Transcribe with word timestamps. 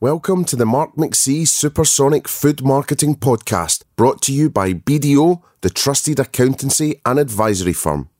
Welcome 0.00 0.44
to 0.46 0.56
the 0.56 0.66
Mark 0.66 0.96
McC 0.96 1.46
Supersonic 1.46 2.26
Food 2.26 2.64
Marketing 2.64 3.14
Podcast, 3.14 3.84
brought 3.94 4.20
to 4.22 4.32
you 4.32 4.50
by 4.50 4.72
BDO, 4.74 5.40
the 5.60 5.70
trusted 5.70 6.18
accountancy 6.18 7.00
and 7.06 7.16
advisory 7.16 7.72
firm. 7.72 8.10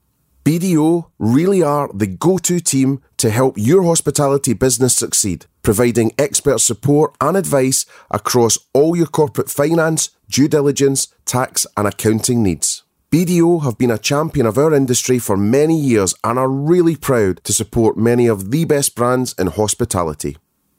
BDO 0.44 1.10
really 1.18 1.64
are 1.64 1.90
the 1.92 2.06
go 2.06 2.38
to 2.38 2.60
team 2.60 3.02
to 3.16 3.28
help 3.28 3.58
your 3.58 3.82
hospitality 3.82 4.52
business 4.52 4.94
succeed, 4.94 5.46
providing 5.62 6.12
expert 6.16 6.60
support 6.60 7.16
and 7.20 7.36
advice 7.36 7.86
across 8.08 8.56
all 8.72 8.94
your 8.94 9.08
corporate 9.08 9.50
finance, 9.50 10.10
due 10.30 10.46
diligence, 10.46 11.08
tax, 11.24 11.66
and 11.76 11.88
accounting 11.88 12.40
needs. 12.40 12.84
BDO 13.10 13.64
have 13.64 13.78
been 13.78 13.90
a 13.90 13.98
champion 13.98 14.46
of 14.46 14.56
our 14.58 14.72
industry 14.72 15.18
for 15.18 15.36
many 15.36 15.78
years 15.78 16.14
and 16.22 16.38
are 16.38 16.48
really 16.48 16.94
proud 16.94 17.42
to 17.42 17.52
support 17.52 17.96
many 17.96 18.28
of 18.28 18.52
the 18.52 18.64
best 18.64 18.94
brands 18.94 19.34
in 19.36 19.48
hospitality. 19.48 20.36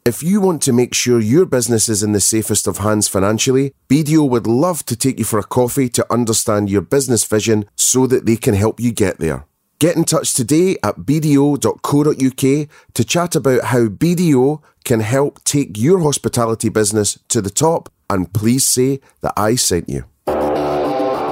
If 0.08 0.22
you 0.22 0.40
want 0.40 0.62
to 0.62 0.72
make 0.72 0.94
sure 0.94 1.20
your 1.20 1.48
business 1.48 1.90
is 1.90 2.04
in 2.04 2.12
the 2.12 2.20
safest 2.20 2.68
of 2.68 2.78
hands 2.78 3.08
financially, 3.08 3.74
BDO 3.90 4.30
would 4.30 4.46
love 4.46 4.86
to 4.86 4.96
take 4.96 5.18
you 5.18 5.26
for 5.26 5.40
a 5.40 5.44
coffee 5.44 5.90
to 5.90 6.06
understand 6.14 6.70
your 6.70 6.82
business 6.82 7.24
vision 7.24 7.66
so 7.76 8.06
that 8.06 8.28
they 8.28 8.36
can 8.36 8.54
help 8.54 8.80
you 8.80 8.92
get 8.92 9.18
there. 9.18 9.48
Get 9.80 9.96
in 9.96 10.04
touch 10.04 10.36
today 10.36 10.78
at 10.84 10.98
bdo.co.uk 10.98 12.70
to 12.94 13.04
chat 13.04 13.36
about 13.36 13.64
how 13.64 13.88
BDO 13.88 14.62
can 14.84 15.00
help 15.00 15.44
take 15.44 15.76
your 15.76 16.00
hospitality 16.02 16.70
business 16.70 17.18
to 17.30 17.42
the 17.42 17.50
top 17.50 17.92
and 18.08 18.32
please 18.32 18.64
say 18.64 19.00
that 19.22 19.34
I 19.36 19.56
sent 19.56 19.90
you. 19.90 20.06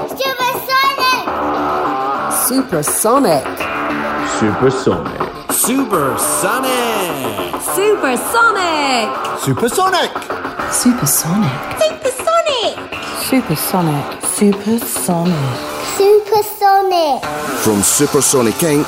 Supersonic. 0.09 0.65
Supersonic. 2.49 3.45
Supersonic. 4.40 5.51
Supersonic. 5.51 6.92
Supersonic. 7.76 9.09
Supersonic. 9.40 10.12
Supersonic. 10.72 11.52
Supersonic. 11.80 12.77
Supersonic. 13.24 14.21
Supersonic. 14.24 15.74
Supersonic! 15.98 17.24
From 17.63 17.82
Supersonic 17.82 18.54
Inc., 18.55 18.85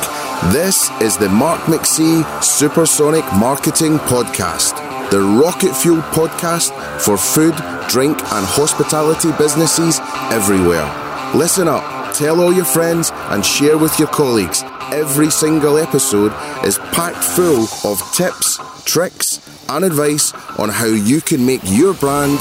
this 0.53 0.91
is 1.01 1.17
the 1.17 1.29
Mark 1.29 1.61
McC 1.61 2.23
Supersonic 2.43 3.23
Marketing 3.33 3.97
Podcast, 3.97 4.75
the 5.09 5.19
rocket 5.19 5.75
fuel 5.75 6.01
podcast 6.13 6.71
for 7.01 7.17
food, 7.17 7.55
drink, 7.89 8.19
and 8.19 8.45
hospitality 8.45 9.31
businesses 9.39 9.99
everywhere. 10.31 10.85
Listen 11.33 11.67
up, 11.67 12.13
tell 12.13 12.39
all 12.39 12.53
your 12.53 12.65
friends, 12.65 13.11
and 13.29 13.43
share 13.43 13.79
with 13.79 13.97
your 13.97 14.09
colleagues. 14.09 14.63
Every 14.91 15.31
single 15.31 15.77
episode 15.77 16.31
is 16.63 16.77
packed 16.77 17.23
full 17.23 17.67
of 17.83 17.99
tips, 18.13 18.59
tricks, 18.85 19.39
and 19.67 19.83
advice 19.83 20.31
on 20.59 20.69
how 20.69 20.85
you 20.85 21.21
can 21.21 21.45
make 21.45 21.61
your 21.63 21.93
brand 21.95 22.39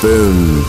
boom. 0.00 0.64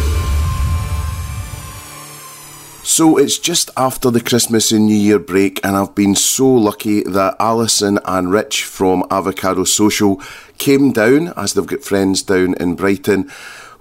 So 2.83 3.17
it's 3.17 3.37
just 3.37 3.69
after 3.77 4.09
the 4.09 4.19
Christmas 4.19 4.71
and 4.71 4.87
New 4.87 4.95
Year 4.95 5.19
break, 5.19 5.63
and 5.63 5.77
I've 5.77 5.95
been 5.95 6.15
so 6.15 6.47
lucky 6.47 7.03
that 7.03 7.35
Alison 7.39 7.99
and 8.05 8.31
Rich 8.31 8.63
from 8.63 9.05
Avocado 9.11 9.63
Social 9.63 10.19
came 10.57 10.91
down, 10.91 11.33
as 11.37 11.53
they've 11.53 11.65
got 11.65 11.83
friends 11.83 12.23
down 12.23 12.55
in 12.55 12.75
Brighton, 12.75 13.31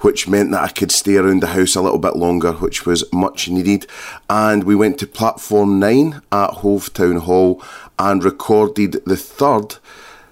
which 0.01 0.29
meant 0.29 0.51
that 0.53 0.63
I 0.63 0.69
could 0.69 0.93
stay 0.93 1.17
around 1.17 1.43
the 1.43 1.49
house 1.49 1.75
a 1.75 1.83
little 1.83 1.99
bit 1.99 2.17
longer, 2.17 2.53
which 2.53 2.87
was 2.87 3.05
much 3.13 3.49
needed. 3.49 3.87
And 4.29 4.65
we 4.65 4.75
went 4.75 4.99
to 4.99 5.07
Platform 5.07 5.79
9 5.79 6.23
at 6.33 6.51
Hove 6.51 6.93
Town 6.93 7.17
Hall 7.17 7.63
and 7.99 8.25
recorded 8.25 9.03
the 9.05 9.17
third 9.17 9.77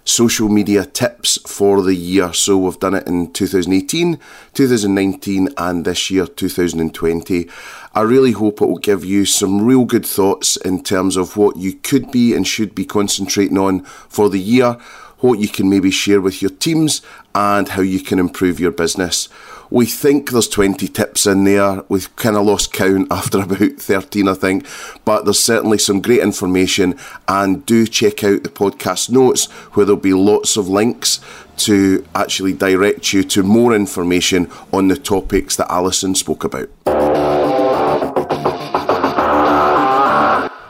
social 0.08 0.48
media 0.48 0.86
tips 0.86 1.38
for 1.46 1.82
the 1.82 1.94
year. 1.94 2.32
So 2.32 2.56
we've 2.56 2.80
done 2.80 2.94
it 2.94 3.06
in 3.06 3.30
2018, 3.30 4.18
2019, 4.54 5.50
and 5.58 5.84
this 5.84 6.10
year, 6.10 6.26
2020. 6.26 7.48
I 7.94 8.00
really 8.00 8.32
hope 8.32 8.62
it 8.62 8.66
will 8.66 8.78
give 8.78 9.04
you 9.04 9.26
some 9.26 9.60
real 9.66 9.84
good 9.84 10.06
thoughts 10.06 10.56
in 10.56 10.82
terms 10.82 11.16
of 11.16 11.36
what 11.36 11.58
you 11.58 11.74
could 11.74 12.10
be 12.10 12.34
and 12.34 12.46
should 12.46 12.74
be 12.74 12.86
concentrating 12.86 13.58
on 13.58 13.84
for 14.08 14.30
the 14.30 14.40
year, 14.40 14.78
what 15.18 15.40
you 15.40 15.48
can 15.48 15.68
maybe 15.68 15.90
share 15.90 16.22
with 16.22 16.40
your 16.40 16.52
teams, 16.52 17.02
and 17.34 17.68
how 17.68 17.82
you 17.82 18.00
can 18.00 18.18
improve 18.18 18.58
your 18.58 18.70
business. 18.70 19.28
We 19.70 19.84
think 19.84 20.30
there's 20.30 20.48
20 20.48 20.88
tips 20.88 21.26
in 21.26 21.44
there. 21.44 21.82
We've 21.88 22.14
kind 22.16 22.36
of 22.36 22.46
lost 22.46 22.72
count 22.72 23.08
after 23.10 23.40
about 23.40 23.72
13, 23.78 24.28
I 24.28 24.34
think. 24.34 24.66
But 25.04 25.24
there's 25.24 25.38
certainly 25.42 25.78
some 25.78 26.00
great 26.00 26.20
information. 26.20 26.98
And 27.26 27.66
do 27.66 27.86
check 27.86 28.24
out 28.24 28.44
the 28.44 28.50
podcast 28.50 29.10
notes 29.10 29.46
where 29.74 29.84
there'll 29.84 30.00
be 30.00 30.14
lots 30.14 30.56
of 30.56 30.68
links 30.68 31.20
to 31.58 32.06
actually 32.14 32.54
direct 32.54 33.12
you 33.12 33.22
to 33.24 33.42
more 33.42 33.74
information 33.74 34.50
on 34.72 34.88
the 34.88 34.96
topics 34.96 35.56
that 35.56 35.70
Alison 35.70 36.14
spoke 36.14 36.44
about. 36.44 36.68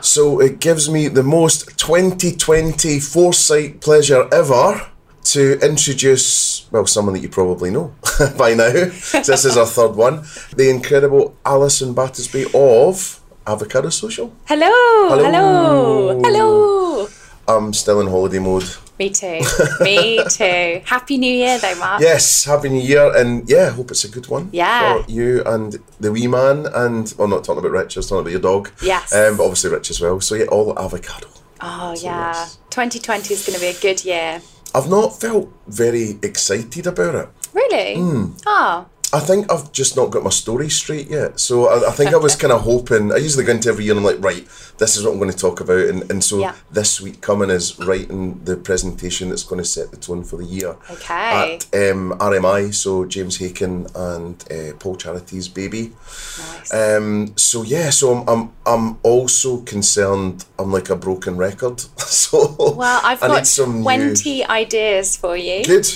So 0.01 0.39
it 0.39 0.59
gives 0.59 0.89
me 0.89 1.07
the 1.07 1.23
most 1.23 1.77
2020 1.77 2.99
foresight 2.99 3.79
pleasure 3.81 4.27
ever 4.33 4.87
to 5.33 5.59
introduce, 5.65 6.67
well, 6.71 6.85
someone 6.85 7.13
that 7.13 7.21
you 7.21 7.29
probably 7.29 7.69
know 7.71 7.93
by 8.37 8.53
now. 8.53 8.71
this 8.71 9.45
is 9.45 9.57
our 9.57 9.65
third 9.65 9.95
one. 9.95 10.23
The 10.55 10.69
incredible 10.69 11.35
Alison 11.45 11.93
Battisby 11.93 12.53
of 12.55 13.19
Avocado 13.45 13.89
Social. 13.89 14.33
Hello. 14.45 14.69
Hello. 15.09 15.23
Hello. 15.23 16.21
Hello. 16.23 17.07
I'm 17.47 17.73
still 17.73 17.99
in 18.01 18.07
holiday 18.07 18.39
mode. 18.39 18.65
Me 18.99 19.09
too. 19.09 19.39
Me 19.81 20.21
too. 20.29 20.81
Happy 20.85 21.17
New 21.17 21.33
Year, 21.33 21.57
though, 21.57 21.75
Mark. 21.79 22.01
Yes, 22.01 22.43
happy 22.45 22.69
new 22.69 22.81
year, 22.81 23.15
and 23.15 23.49
yeah, 23.49 23.69
hope 23.71 23.91
it's 23.91 24.03
a 24.03 24.09
good 24.09 24.27
one. 24.27 24.49
Yeah. 24.51 25.01
For 25.03 25.09
you 25.11 25.41
and 25.45 25.77
the 25.99 26.11
wee 26.11 26.27
man, 26.27 26.67
and 26.73 27.11
well, 27.17 27.27
not 27.27 27.43
talking 27.45 27.59
about 27.59 27.71
Rich, 27.71 27.95
I 27.97 27.99
was 27.99 28.07
talking 28.09 28.21
about 28.21 28.31
your 28.31 28.41
dog. 28.41 28.69
Yes. 28.83 29.13
Um, 29.15 29.37
but 29.37 29.43
obviously 29.45 29.71
Rich 29.71 29.89
as 29.89 30.01
well. 30.01 30.19
So 30.21 30.35
yeah, 30.35 30.45
all 30.45 30.77
avocado. 30.77 31.27
Oh, 31.61 31.95
So, 31.95 32.05
yeah. 32.05 32.33
yes. 32.33 32.57
2020 32.69 33.33
is 33.33 33.45
going 33.45 33.55
to 33.55 33.61
be 33.61 33.67
a 33.67 33.79
good 33.81 34.03
year. 34.05 34.41
I've 34.73 34.89
not 34.89 35.19
felt 35.19 35.51
very 35.67 36.19
excited 36.21 36.85
about 36.87 37.15
it. 37.15 37.29
Really? 37.53 37.95
Hmm. 37.95 38.25
Oh, 38.45 38.85
I 39.11 39.19
think 39.19 39.51
I've 39.51 39.71
just 39.71 39.95
not 39.95 40.11
got 40.11 40.23
my 40.23 40.29
story 40.29 40.69
straight 40.69 41.09
yet. 41.09 41.39
So 41.39 41.67
I, 41.67 41.89
I 41.89 41.91
think 41.91 42.13
I 42.13 42.17
was 42.17 42.35
kind 42.41 42.53
of 42.53 42.61
hoping. 42.61 43.11
I 43.11 43.17
usually 43.17 43.43
go 43.45 43.51
into 43.53 43.69
every 43.69 43.85
year 43.85 43.95
and 43.97 44.05
I'm 44.05 44.05
like, 44.05 44.23
right, 44.23 44.47
this 44.77 44.95
is 44.97 45.03
what 45.03 45.11
I'm 45.13 45.19
going 45.19 45.31
to 45.31 45.37
talk 45.37 45.59
about. 45.61 45.79
And, 45.87 46.09
and 46.11 46.23
so 46.23 46.39
Yeah. 46.39 46.53
this 46.71 47.01
week 47.01 47.19
coming 47.21 47.49
is 47.49 47.77
writing 47.79 48.41
the 48.43 48.55
presentation 48.55 49.29
that's 49.29 49.43
going 49.43 49.61
to 49.61 49.67
set 49.67 49.91
the 49.91 49.97
tone 49.97 50.23
for 50.23 50.37
the 50.37 50.45
year. 50.45 50.75
Okay. 50.91 51.55
At 51.55 51.65
um, 51.91 52.13
RMI, 52.19 52.73
so 52.73 53.05
James 53.05 53.37
Hacon 53.37 53.87
and 53.95 54.43
uh, 54.51 54.73
Paul 54.79 54.95
Charity's 54.95 55.47
baby. 55.47 55.91
nice. 56.37 56.73
Um, 56.73 57.33
so 57.35 57.63
yeah, 57.63 57.89
so 57.89 58.13
I'm, 58.13 58.27
I'm 58.29 58.51
I'm 58.65 58.99
also 59.01 59.61
concerned. 59.61 60.45
I'm 60.59 60.71
like 60.71 60.89
a 60.91 60.95
broken 60.95 61.35
record. 61.37 61.79
so 61.97 62.55
well, 62.75 63.01
I've 63.03 63.23
I 63.23 63.27
got 63.27 63.37
need 63.37 63.47
some 63.47 63.77
new- 63.77 63.83
20 63.83 64.45
ideas 64.45 65.17
for 65.17 65.35
you. 65.35 65.63
Good. 65.65 65.87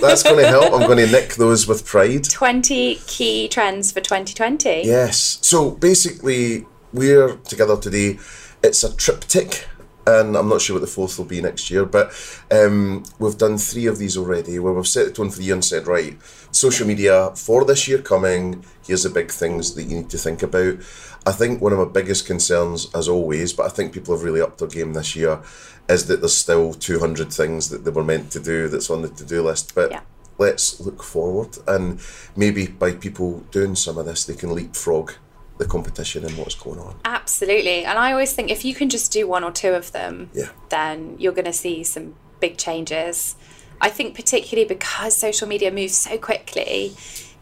That's 0.00 0.22
going 0.24 0.38
to 0.42 0.48
help. 0.48 0.72
I'm 0.72 0.86
going 0.86 0.98
to 1.06 1.10
nick 1.12 1.34
those 1.34 1.68
with 1.68 1.86
pride. 1.86 2.26
20 2.56 2.94
key 3.06 3.48
trends 3.48 3.92
for 3.92 4.00
2020. 4.00 4.80
Yes. 4.82 5.38
So 5.42 5.72
basically, 5.72 6.64
we're 6.90 7.36
together 7.36 7.76
today. 7.76 8.18
It's 8.62 8.82
a 8.82 8.96
triptych, 8.96 9.66
and 10.06 10.34
I'm 10.34 10.48
not 10.48 10.62
sure 10.62 10.76
what 10.76 10.80
the 10.80 10.86
fourth 10.86 11.18
will 11.18 11.26
be 11.26 11.42
next 11.42 11.70
year, 11.70 11.84
but 11.84 12.14
um, 12.50 13.04
we've 13.18 13.36
done 13.36 13.58
three 13.58 13.84
of 13.84 13.98
these 13.98 14.16
already 14.16 14.58
where 14.58 14.72
we've 14.72 14.88
set 14.88 15.04
the 15.04 15.12
tone 15.12 15.28
for 15.28 15.36
the 15.36 15.44
year 15.44 15.52
and 15.52 15.62
said, 15.62 15.86
right, 15.86 16.16
social 16.50 16.86
media 16.86 17.30
for 17.36 17.62
this 17.66 17.86
year 17.86 17.98
coming, 17.98 18.64
here's 18.86 19.02
the 19.02 19.10
big 19.10 19.30
things 19.30 19.74
that 19.74 19.82
you 19.82 19.98
need 19.98 20.08
to 20.08 20.16
think 20.16 20.42
about. 20.42 20.78
I 21.26 21.32
think 21.32 21.60
one 21.60 21.74
of 21.74 21.78
my 21.78 21.84
biggest 21.84 22.26
concerns, 22.26 22.88
as 22.94 23.06
always, 23.06 23.52
but 23.52 23.66
I 23.66 23.68
think 23.68 23.92
people 23.92 24.14
have 24.14 24.24
really 24.24 24.40
upped 24.40 24.60
their 24.60 24.68
game 24.68 24.94
this 24.94 25.14
year, 25.14 25.42
is 25.90 26.06
that 26.06 26.20
there's 26.20 26.34
still 26.34 26.72
200 26.72 27.30
things 27.30 27.68
that 27.68 27.84
they 27.84 27.90
were 27.90 28.02
meant 28.02 28.30
to 28.32 28.40
do 28.40 28.68
that's 28.68 28.88
on 28.88 29.02
the 29.02 29.08
to 29.08 29.26
do 29.26 29.42
list. 29.42 29.74
But 29.74 29.90
Yeah. 29.90 30.00
Let's 30.38 30.80
look 30.80 31.02
forward 31.02 31.56
and 31.66 31.98
maybe 32.36 32.66
by 32.66 32.92
people 32.92 33.40
doing 33.50 33.74
some 33.74 33.96
of 33.98 34.04
this 34.06 34.24
they 34.24 34.34
can 34.34 34.54
leapfrog 34.54 35.12
the 35.58 35.64
competition 35.64 36.24
and 36.24 36.36
what's 36.36 36.54
going 36.54 36.78
on 36.78 36.94
Absolutely. 37.04 37.84
And 37.84 37.98
I 37.98 38.12
always 38.12 38.32
think 38.34 38.50
if 38.50 38.64
you 38.64 38.74
can 38.74 38.88
just 38.90 39.10
do 39.10 39.26
one 39.26 39.42
or 39.42 39.50
two 39.50 39.70
of 39.70 39.92
them, 39.92 40.28
Yeah. 40.34 40.50
then 40.68 41.16
you're 41.18 41.32
going 41.32 41.46
to 41.46 41.52
see 41.52 41.82
some 41.84 42.14
big 42.40 42.58
changes. 42.58 43.36
I 43.80 43.88
think, 43.90 44.14
particularly 44.14 44.68
because 44.68 45.16
social 45.16 45.48
media 45.48 45.70
moves 45.72 45.96
so 45.96 46.18
quickly, 46.18 46.94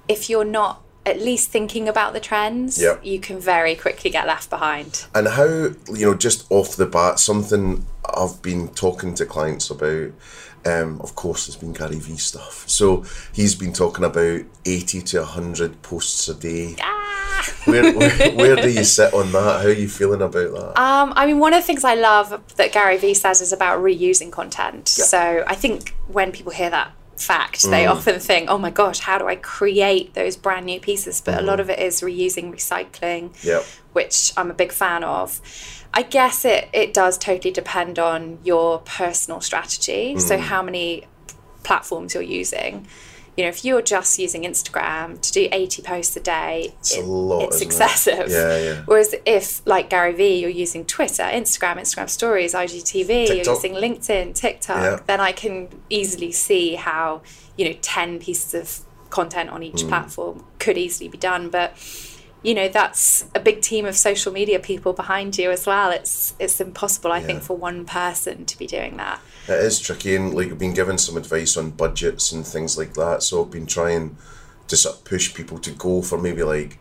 if 0.08 0.30
you're 0.30 0.44
not 0.44 0.82
at 1.06 1.20
least 1.20 1.50
thinking 1.50 1.88
about 1.88 2.12
the 2.12 2.20
trends, 2.20 2.80
Yeah. 2.80 2.96
you 3.02 3.18
can 3.20 3.38
very 3.40 3.74
quickly 3.74 4.10
get 4.10 4.26
left 4.28 4.48
behind. 4.48 5.06
and 5.14 5.26
how 5.28 5.44
you 5.44 6.06
know 6.06 6.14
just 6.14 6.46
off 6.50 6.76
the 6.76 6.86
bat 6.86 7.18
something 7.18 7.84
i've 8.16 8.40
been 8.42 8.68
talking 8.68 9.14
to 9.14 9.26
clients 9.26 9.70
about 9.70 10.10
um, 10.66 11.00
of 11.02 11.14
course 11.14 11.46
there's 11.46 11.56
been 11.56 11.72
gary 11.72 11.98
vee 11.98 12.16
stuff 12.16 12.68
so 12.68 13.04
he's 13.32 13.54
been 13.54 13.72
talking 13.72 14.04
about 14.04 14.40
80 14.64 15.02
to 15.02 15.18
100 15.20 15.82
posts 15.82 16.28
a 16.28 16.34
day 16.34 16.76
where, 17.64 17.92
where, 17.96 18.32
where 18.34 18.56
do 18.56 18.70
you 18.70 18.84
sit 18.84 19.12
on 19.12 19.30
that 19.32 19.60
how 19.62 19.66
are 19.68 19.72
you 19.72 19.88
feeling 19.88 20.22
about 20.22 20.52
that 20.52 20.80
Um, 20.80 21.12
I 21.16 21.26
mean, 21.26 21.38
one 21.38 21.52
of 21.52 21.60
the 21.62 21.66
things 21.66 21.84
I 21.84 21.94
love 21.94 22.42
that 22.56 22.72
Gary 22.72 22.96
Vee 22.96 23.14
says 23.14 23.40
is 23.40 23.52
about 23.52 23.80
reusing 23.80 24.30
content. 24.32 24.88
So 24.88 25.44
I 25.46 25.54
think 25.54 25.94
when 26.08 26.32
people 26.32 26.52
hear 26.52 26.70
that 26.70 26.92
fact. 27.16 27.62
They 27.62 27.86
often 27.86 28.18
think, 28.20 28.50
oh 28.50 28.58
my 28.58 28.70
gosh, 28.70 29.00
how 29.00 29.18
do 29.18 29.26
I 29.28 29.36
create 29.36 30.14
those 30.14 30.36
brand 30.36 30.66
new 30.66 30.80
pieces? 30.80 31.20
But 31.20 31.38
a 31.38 31.42
lot 31.42 31.60
of 31.60 31.70
it 31.70 31.78
is 31.78 32.00
reusing, 32.00 32.52
recycling, 32.52 33.30
Yep. 33.44 33.64
which 33.92 34.32
I'm 34.36 34.50
a 34.50 34.54
big 34.54 34.72
fan 34.72 35.04
of. 35.04 35.40
I 35.96 36.02
guess 36.02 36.44
it, 36.44 36.68
it 36.72 36.92
does 36.92 37.16
totally 37.16 37.52
depend 37.52 37.98
on 37.98 38.38
your 38.44 38.80
personal 38.80 39.40
strategy. 39.40 40.18
So, 40.18 40.36
how 40.38 40.60
many 40.62 41.06
platforms 41.62 42.14
you're 42.14 42.22
using. 42.22 42.86
You 43.36 43.42
know, 43.44 43.48
if 43.48 43.64
you're 43.64 43.82
just 43.82 44.16
using 44.20 44.42
Instagram 44.42 45.20
to 45.20 45.32
do 45.32 45.48
80 45.50 45.82
posts 45.82 46.16
a 46.16 46.20
day, 46.20 46.72
It's 46.78 46.96
a 46.96 47.00
lot, 47.00 47.42
it's 47.46 47.56
isn't 47.56 47.62
it? 47.62 47.66
excessive. 47.66 48.28
Yeah, 48.30 48.58
yeah. 48.58 48.82
Whereas 48.84 49.12
if, 49.26 49.66
like 49.66 49.90
Gary 49.90 50.12
Vee, 50.12 50.38
you're 50.40 50.50
using 50.50 50.84
Twitter, 50.84 51.24
Instagram, 51.24 51.76
Instagram 51.78 52.08
Stories, 52.08 52.54
IGTV, 52.54 53.26
you're 53.28 53.54
using 53.54 53.72
LinkedIn, 53.74 54.34
TikTok, 54.36 54.76
Yeah. 54.82 55.00
then 55.06 55.20
I 55.20 55.32
can 55.32 55.68
easily 55.90 56.30
see 56.30 56.76
how, 56.76 57.22
you 57.56 57.64
know, 57.68 57.76
10 57.82 58.20
pieces 58.20 58.54
of 58.54 59.10
content 59.10 59.50
on 59.50 59.62
Mm. 59.62 59.64
each 59.74 59.88
platform 59.88 60.44
could 60.60 60.78
easily 60.78 61.08
be 61.08 61.18
done. 61.18 61.48
But, 61.48 61.72
you 62.44 62.54
know, 62.54 62.68
that's 62.68 63.24
a 63.34 63.40
big 63.40 63.62
team 63.62 63.86
of 63.86 63.96
social 63.96 64.30
media 64.32 64.60
people 64.60 64.92
behind 64.92 65.36
you 65.38 65.50
as 65.50 65.66
well. 65.66 65.90
It's 65.90 66.34
it's 66.38 66.60
impossible, 66.60 67.10
I 67.10 67.20
think, 67.20 67.42
for 67.42 67.56
one 67.56 67.84
person 67.86 68.44
to 68.44 68.58
be 68.58 68.66
doing 68.66 68.96
that. 68.98 69.20
It 69.48 69.58
is 69.64 69.80
tricky, 69.80 70.14
and 70.14 70.34
like 70.34 70.48
I've 70.52 70.58
been 70.58 70.74
given 70.74 70.98
some 70.98 71.16
advice 71.16 71.56
on 71.56 71.70
budgets 71.70 72.30
and 72.32 72.46
things 72.46 72.78
like 72.78 72.94
that. 72.94 73.22
So 73.22 73.42
I've 73.42 73.50
been 73.50 73.66
trying 73.66 74.16
to 74.68 74.76
sort 74.76 74.96
of 74.96 75.04
push 75.04 75.34
people 75.34 75.58
to 75.58 75.70
go 75.72 76.00
for 76.02 76.16
maybe 76.18 76.42
like, 76.42 76.78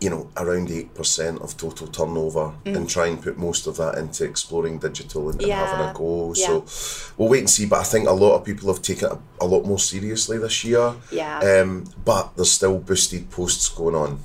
you 0.00 0.10
know, 0.10 0.30
around 0.36 0.70
eight 0.70 0.94
percent 0.94 1.40
of 1.40 1.56
total 1.56 1.86
turnover, 1.86 2.52
and 2.66 2.88
try 2.88 3.06
and 3.06 3.22
put 3.22 3.38
most 3.38 3.66
of 3.66 3.76
that 3.78 3.96
into 3.96 4.24
exploring 4.24 4.78
digital 4.78 5.30
and, 5.30 5.40
and 5.42 5.50
having 5.52 5.86
Mm. 5.86 5.90
A 5.90 5.94
go. 5.94 6.34
yeah. 6.36 6.60
So 6.66 7.12
we'll 7.16 7.28
wait 7.30 7.40
and 7.40 7.50
see. 7.50 7.64
But 7.66 7.80
I 7.80 7.84
think 7.84 8.08
a 8.08 8.12
lot 8.12 8.36
of 8.36 8.44
people 8.44 8.68
have 8.72 8.82
taken 8.82 9.10
it 9.10 9.12
a, 9.40 9.44
a 9.44 9.46
lot 9.46 9.64
more 9.64 9.78
seriously 9.78 10.36
this 10.38 10.64
year. 10.64 10.94
Yeah. 11.10 11.38
Um, 11.40 11.84
but 12.04 12.36
there's 12.36 12.52
still 12.52 12.78
boosted 12.78 13.30
posts 13.30 13.68
going 13.70 13.94
on. 13.94 14.20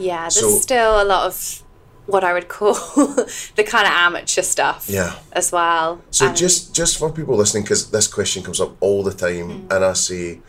Yeah, 0.00 0.22
there's 0.22 0.40
So- 0.40 0.58
still 0.58 1.02
a 1.02 1.04
lot 1.04 1.26
of 1.26 1.62
what 2.06 2.24
I 2.24 2.32
would 2.32 2.48
call 2.48 2.74
the 3.56 3.64
kind 3.64 3.86
of 3.86 3.92
amateur 3.92 4.42
stuff 4.42 4.86
Yeah. 4.88 5.12
as 5.32 5.52
well. 5.52 6.00
So 6.10 6.26
And- 6.26 6.36
just 6.36 6.74
just 6.74 6.98
for 6.98 7.12
people 7.12 7.36
listening, 7.36 7.62
because 7.64 7.90
this 7.90 8.06
question 8.08 8.42
comes 8.42 8.60
up 8.60 8.72
all 8.80 9.02
the 9.04 9.14
time, 9.14 9.48
Mm. 9.68 9.74
and 9.76 9.84
I 9.84 9.92
say, 9.94 10.40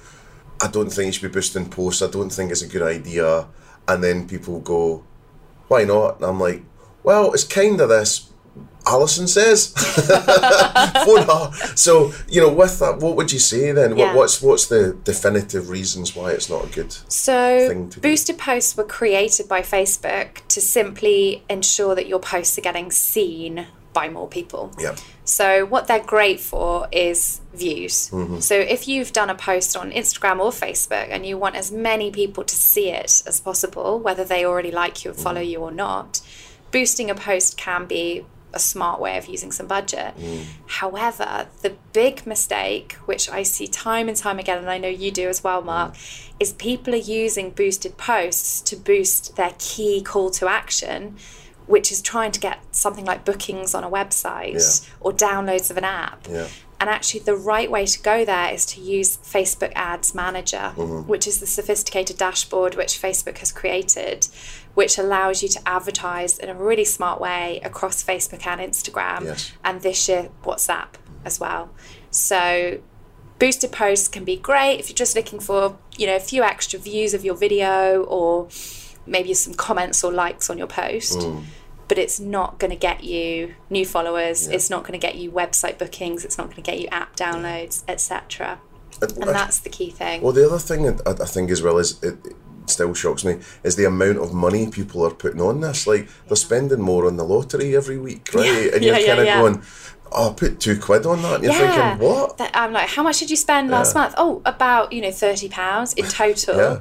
I 0.64 0.68
don't 0.68 0.90
think 0.92 1.06
you 1.08 1.12
should 1.14 1.22
be 1.32 1.40
boosting 1.40 1.70
posts. 1.70 2.02
I 2.02 2.08
don't 2.08 2.30
think 2.32 2.52
it's 2.52 2.62
a 2.64 2.68
good 2.68 2.82
idea. 2.84 3.48
And 3.88 4.04
then 4.04 4.28
people 4.28 4.60
go, 4.60 5.04
why 5.68 5.84
not? 5.86 6.18
And 6.18 6.26
I'm 6.26 6.40
like, 6.40 6.62
well, 7.04 7.34
it's 7.34 7.44
kind 7.44 7.82
of 7.82 7.90
this. 7.90 8.28
Alison 8.86 9.28
says. 9.28 9.74
So 11.76 12.14
you 12.28 12.42
know, 12.42 12.52
with 12.54 12.80
that, 12.80 13.00
what 13.00 13.16
would 13.16 13.32
you 13.32 13.40
say 13.40 13.72
then? 13.72 13.98
Yeah. 13.98 14.08
What, 14.08 14.16
what's 14.16 14.42
what's 14.42 14.68
the 14.68 14.98
definitive 15.04 15.70
reasons 15.70 16.16
why 16.16 16.32
it's 16.32 16.50
not 16.50 16.66
a 16.66 16.68
good? 16.68 16.92
So, 17.12 17.68
thing 17.68 17.90
to 17.90 18.00
do. 18.00 18.02
boosted 18.02 18.38
posts 18.38 18.78
were 18.78 18.84
created 18.84 19.48
by 19.48 19.62
Facebook 19.62 20.46
to 20.50 20.62
simply 20.62 21.44
ensure 21.50 21.96
that 21.96 22.08
your 22.08 22.20
posts 22.20 22.58
are 22.58 22.62
getting 22.62 22.92
seen 22.92 23.68
by 23.94 24.10
more 24.10 24.28
people. 24.28 24.72
Yeah. 24.80 24.96
So, 25.24 25.66
what 25.66 25.88
they're 25.88 26.04
great 26.04 26.40
for 26.40 26.88
is 26.92 27.42
views. 27.54 28.10
Mm-hmm. 28.10 28.40
So, 28.40 28.56
if 28.56 28.88
you've 28.88 29.14
done 29.14 29.30
a 29.30 29.36
post 29.36 29.76
on 29.76 29.92
Instagram 29.92 30.40
or 30.40 30.52
Facebook 30.52 31.08
and 31.10 31.26
you 31.26 31.38
want 31.38 31.56
as 31.56 31.72
many 31.72 32.12
people 32.12 32.44
to 32.44 32.56
see 32.56 32.90
it 32.90 33.24
as 33.26 33.40
possible, 33.40 34.00
whether 34.00 34.24
they 34.24 34.46
already 34.46 34.72
like 34.72 35.04
you 35.04 35.12
and 35.12 35.20
follow 35.20 35.42
you 35.42 35.60
or 35.60 35.72
not, 35.72 36.22
boosting 36.72 37.10
a 37.10 37.16
post 37.16 37.58
can 37.58 37.86
be 37.86 38.26
a 38.54 38.60
smart 38.60 39.00
way 39.00 39.18
of 39.18 39.26
using 39.28 39.52
some 39.52 39.68
budget. 39.68 40.14
However, 40.68 41.48
the 41.62 41.76
big 41.94 42.26
mistake, 42.26 42.94
which 43.06 43.30
I 43.30 43.44
see 43.44 43.68
time 43.68 44.08
and 44.08 44.18
time 44.18 44.40
again, 44.40 44.58
and 44.58 44.70
I 44.70 44.78
know 44.78 44.88
you 44.88 45.12
do 45.12 45.28
as 45.30 45.44
well, 45.44 45.62
Mark, 45.62 45.96
is 46.40 46.54
people 46.54 46.94
are 46.94 46.98
using 46.98 47.52
boosted 47.52 47.98
posts 47.98 48.62
to 48.62 48.76
boost 48.76 49.36
their 49.36 49.54
key 49.60 50.02
call 50.02 50.30
to 50.32 50.48
action, 50.48 51.16
which 51.68 51.92
is 51.92 52.02
trying 52.02 52.32
to 52.32 52.40
get 52.40 52.60
something 52.76 53.06
like 53.06 53.24
bookings 53.26 53.74
on 53.76 53.84
a 53.84 53.90
website 53.90 54.54
Yeah. 54.54 54.90
or 55.00 55.12
downloads 55.14 55.70
of 55.72 55.78
an 55.78 55.84
app. 55.86 56.28
Yeah. 56.30 56.48
And 56.80 56.90
actually, 56.90 57.20
the 57.20 57.36
right 57.36 57.70
way 57.70 57.86
to 57.86 58.02
go 58.02 58.26
there 58.26 58.52
is 58.52 58.66
to 58.68 58.82
use 58.82 59.16
Facebook 59.18 59.72
Ads 59.76 60.16
Manager, 60.16 60.74
Mm-hmm. 60.76 61.08
which 61.08 61.28
is 61.28 61.40
the 61.40 61.46
sophisticated 61.46 62.18
dashboard 62.18 62.74
which 62.74 63.00
Facebook 63.00 63.38
has 63.38 63.52
created, 63.52 64.28
which 64.74 64.98
allows 64.98 65.44
you 65.44 65.50
to 65.50 65.60
advertise 65.68 66.38
in 66.38 66.50
a 66.50 66.56
really 66.56 66.86
smart 66.86 67.20
way 67.20 67.60
across 67.64 68.04
Facebook 68.04 68.46
and 68.48 68.62
Instagram, 68.62 69.26
Yes. 69.26 69.52
and 69.64 69.82
this 69.82 70.08
year, 70.08 70.30
WhatsApp 70.44 70.94
as 71.26 71.40
well. 71.40 71.70
So, 72.10 72.80
boosted 73.40 73.72
posts 73.72 74.08
can 74.08 74.24
be 74.24 74.38
great 74.38 74.80
if 74.80 74.90
you're 74.90 74.96
just 74.96 75.16
looking 75.16 75.40
for, 75.40 75.78
you 75.98 76.06
know, 76.08 76.16
a 76.16 76.20
few 76.20 76.44
extra 76.44 76.80
views 76.80 77.14
of 77.14 77.26
your 77.26 77.36
video 77.36 78.04
or 78.04 78.48
maybe 79.06 79.34
some 79.34 79.54
comments 79.54 80.04
or 80.04 80.12
likes 80.12 80.50
on 80.50 80.58
your 80.58 80.68
post. 80.68 81.20
Mm. 81.20 81.44
But 81.88 81.98
it's 81.98 82.20
not 82.20 82.58
going 82.60 82.72
to 82.72 82.78
get 82.78 83.04
you 83.04 83.56
new 83.70 83.86
followers. 83.86 84.48
It's 84.48 84.70
not 84.70 84.84
going 84.84 84.94
to 84.94 85.06
get 85.06 85.16
you 85.16 85.30
website 85.30 85.78
bookings. 85.78 86.24
It's 86.24 86.38
not 86.38 86.46
going 86.46 86.56
to 86.56 86.62
get 86.62 86.80
you 86.80 86.88
app 86.88 87.18
downloads, 87.18 87.84
etc. 87.88 88.62
And 89.02 89.24
that's 89.24 89.60
the 89.60 89.70
key 89.70 89.90
thing. 89.90 90.22
Well, 90.22 90.32
the 90.32 90.46
other 90.46 90.60
thing 90.60 90.88
I, 90.88 90.94
I 91.06 91.26
think 91.26 91.50
as 91.50 91.62
well 91.62 91.78
is 91.80 92.02
it 92.02 92.16
still 92.72 92.94
shocks 92.94 93.24
me 93.24 93.40
is 93.64 93.76
the 93.76 93.86
amount 93.86 94.18
of 94.20 94.34
money 94.34 94.70
people 94.70 95.06
are 95.06 95.12
putting 95.14 95.42
on 95.42 95.62
this. 95.62 95.86
Like 95.88 96.08
they're 96.28 96.36
spending 96.36 96.82
more 96.82 97.06
on 97.08 97.18
the 97.18 97.24
lottery 97.24 97.76
every 97.76 97.98
week, 97.98 98.30
right? 98.34 98.46
Yeah, 98.52 98.76
and 98.76 98.84
you're 98.84 98.96
yeah, 98.96 99.00
yeah, 99.00 99.08
kind 99.08 99.20
of 99.20 99.26
yeah. 99.26 99.42
going, 99.42 99.62
"Oh, 100.12 100.34
put 100.36 100.60
two 100.60 100.80
quid 100.80 101.06
on 101.06 101.22
that," 101.22 101.36
and 101.36 101.44
you're 101.44 101.54
thinking, 101.54 102.00
"What?" 102.00 102.38
That- 102.38 102.52
I'm 102.56 102.74
like, 102.74 102.90
how 102.90 103.04
much 103.04 103.20
did 103.20 103.30
you 103.30 103.36
spend 103.36 103.70
last 103.70 103.94
Yeah. 103.96 104.02
month? 104.02 104.14
Oh, 104.18 104.42
about 104.46 104.92
you 104.94 105.02
know 105.02 105.12
thirty 105.12 105.50
pounds 105.50 105.94
in 105.94 106.06
total. 106.06 106.56
Yeah. 106.58 106.80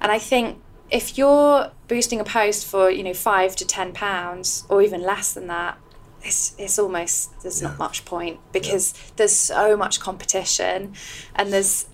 And 0.00 0.10
I 0.10 0.18
think 0.18 0.58
if 0.90 1.16
you're 1.16 1.70
boosting 1.88 2.18
a 2.20 2.24
post 2.24 2.66
for 2.66 2.90
you 2.90 3.02
know 3.02 3.14
five 3.14 3.54
to 3.56 3.64
ten 3.64 3.92
pounds 3.92 4.64
or 4.68 4.82
even 4.82 5.00
less 5.02 5.32
than 5.32 5.46
that, 5.46 5.78
it's 6.22 6.54
it's 6.58 6.78
almost 6.78 7.40
there's 7.42 7.62
not 7.62 7.78
much 7.78 8.04
point 8.04 8.38
because 8.52 8.92
there's 9.16 9.32
so 9.34 9.76
much 9.76 10.00
competition, 10.00 10.94
and 11.36 11.52
there's 11.52 11.86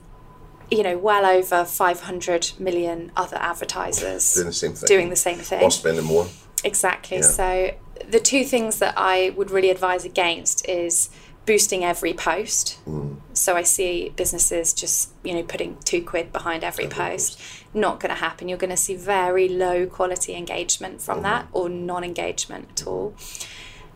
you 0.70 0.82
know 0.82 0.98
well 0.98 1.24
over 1.24 1.64
five 1.64 2.00
hundred 2.00 2.52
million 2.58 3.12
other 3.16 3.36
advertisers 3.36 4.34
Doing 4.34 4.46
the 4.46 4.52
same 4.52 4.72
thing. 4.74 4.86
doing 4.86 5.10
the 5.10 5.16
same 5.16 5.38
thing. 5.38 5.62
Or 5.62 5.70
spending 5.70 6.04
more. 6.04 6.26
Exactly. 6.64 7.18
Yeah. 7.18 7.22
So 7.22 7.74
the 8.08 8.20
two 8.20 8.44
things 8.44 8.78
that 8.78 8.94
I 8.96 9.30
would 9.30 9.50
really 9.50 9.70
advise 9.70 10.04
against 10.04 10.68
is 10.68 11.10
boosting 11.46 11.82
every 11.82 12.12
post. 12.12 12.78
Mm. 12.86 13.20
So 13.32 13.56
I 13.56 13.62
see 13.62 14.12
businesses 14.16 14.74
just 14.74 15.10
you 15.24 15.34
know 15.34 15.42
putting 15.42 15.78
two 15.84 16.02
quid 16.02 16.32
behind 16.32 16.64
every 16.64 16.86
post. 16.86 17.40
Not 17.72 18.00
going 18.00 18.10
to 18.10 18.20
happen. 18.20 18.48
You're 18.48 18.58
going 18.58 18.70
to 18.70 18.76
see 18.76 18.96
very 18.96 19.48
low 19.48 19.86
quality 19.86 20.34
engagement 20.34 21.00
from 21.02 21.22
that, 21.22 21.46
mm-hmm. 21.46 21.56
or 21.56 21.68
non-engagement 21.68 22.68
at 22.70 22.86
all. 22.86 23.14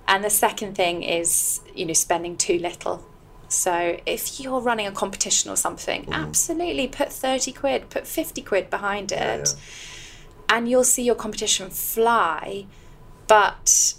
And 0.06 0.23
the 0.23 0.30
second 0.30 0.75
thing 0.75 1.02
is 1.02 1.61
you 1.75 1.85
know 1.87 1.92
spending 1.92 2.37
too 2.37 2.58
little. 2.58 3.06
So 3.52 3.99
if 4.06 4.40
you're 4.40 4.61
running 4.61 4.87
a 4.87 4.92
competition 4.92 5.50
or 5.50 5.56
something, 5.56 6.06
mm. 6.06 6.12
absolutely 6.12 6.88
put 6.88 7.12
30 7.12 7.52
quid, 7.52 7.90
put 7.90 8.06
50 8.06 8.42
quid 8.42 8.71
behind 8.71 9.12
it 9.12 9.18
yeah. 9.18 10.56
and 10.56 10.68
you'll 10.68 10.85
see 10.85 11.02
your 11.02 11.14
competition 11.14 11.71
fly 11.71 12.66
but 13.32 13.94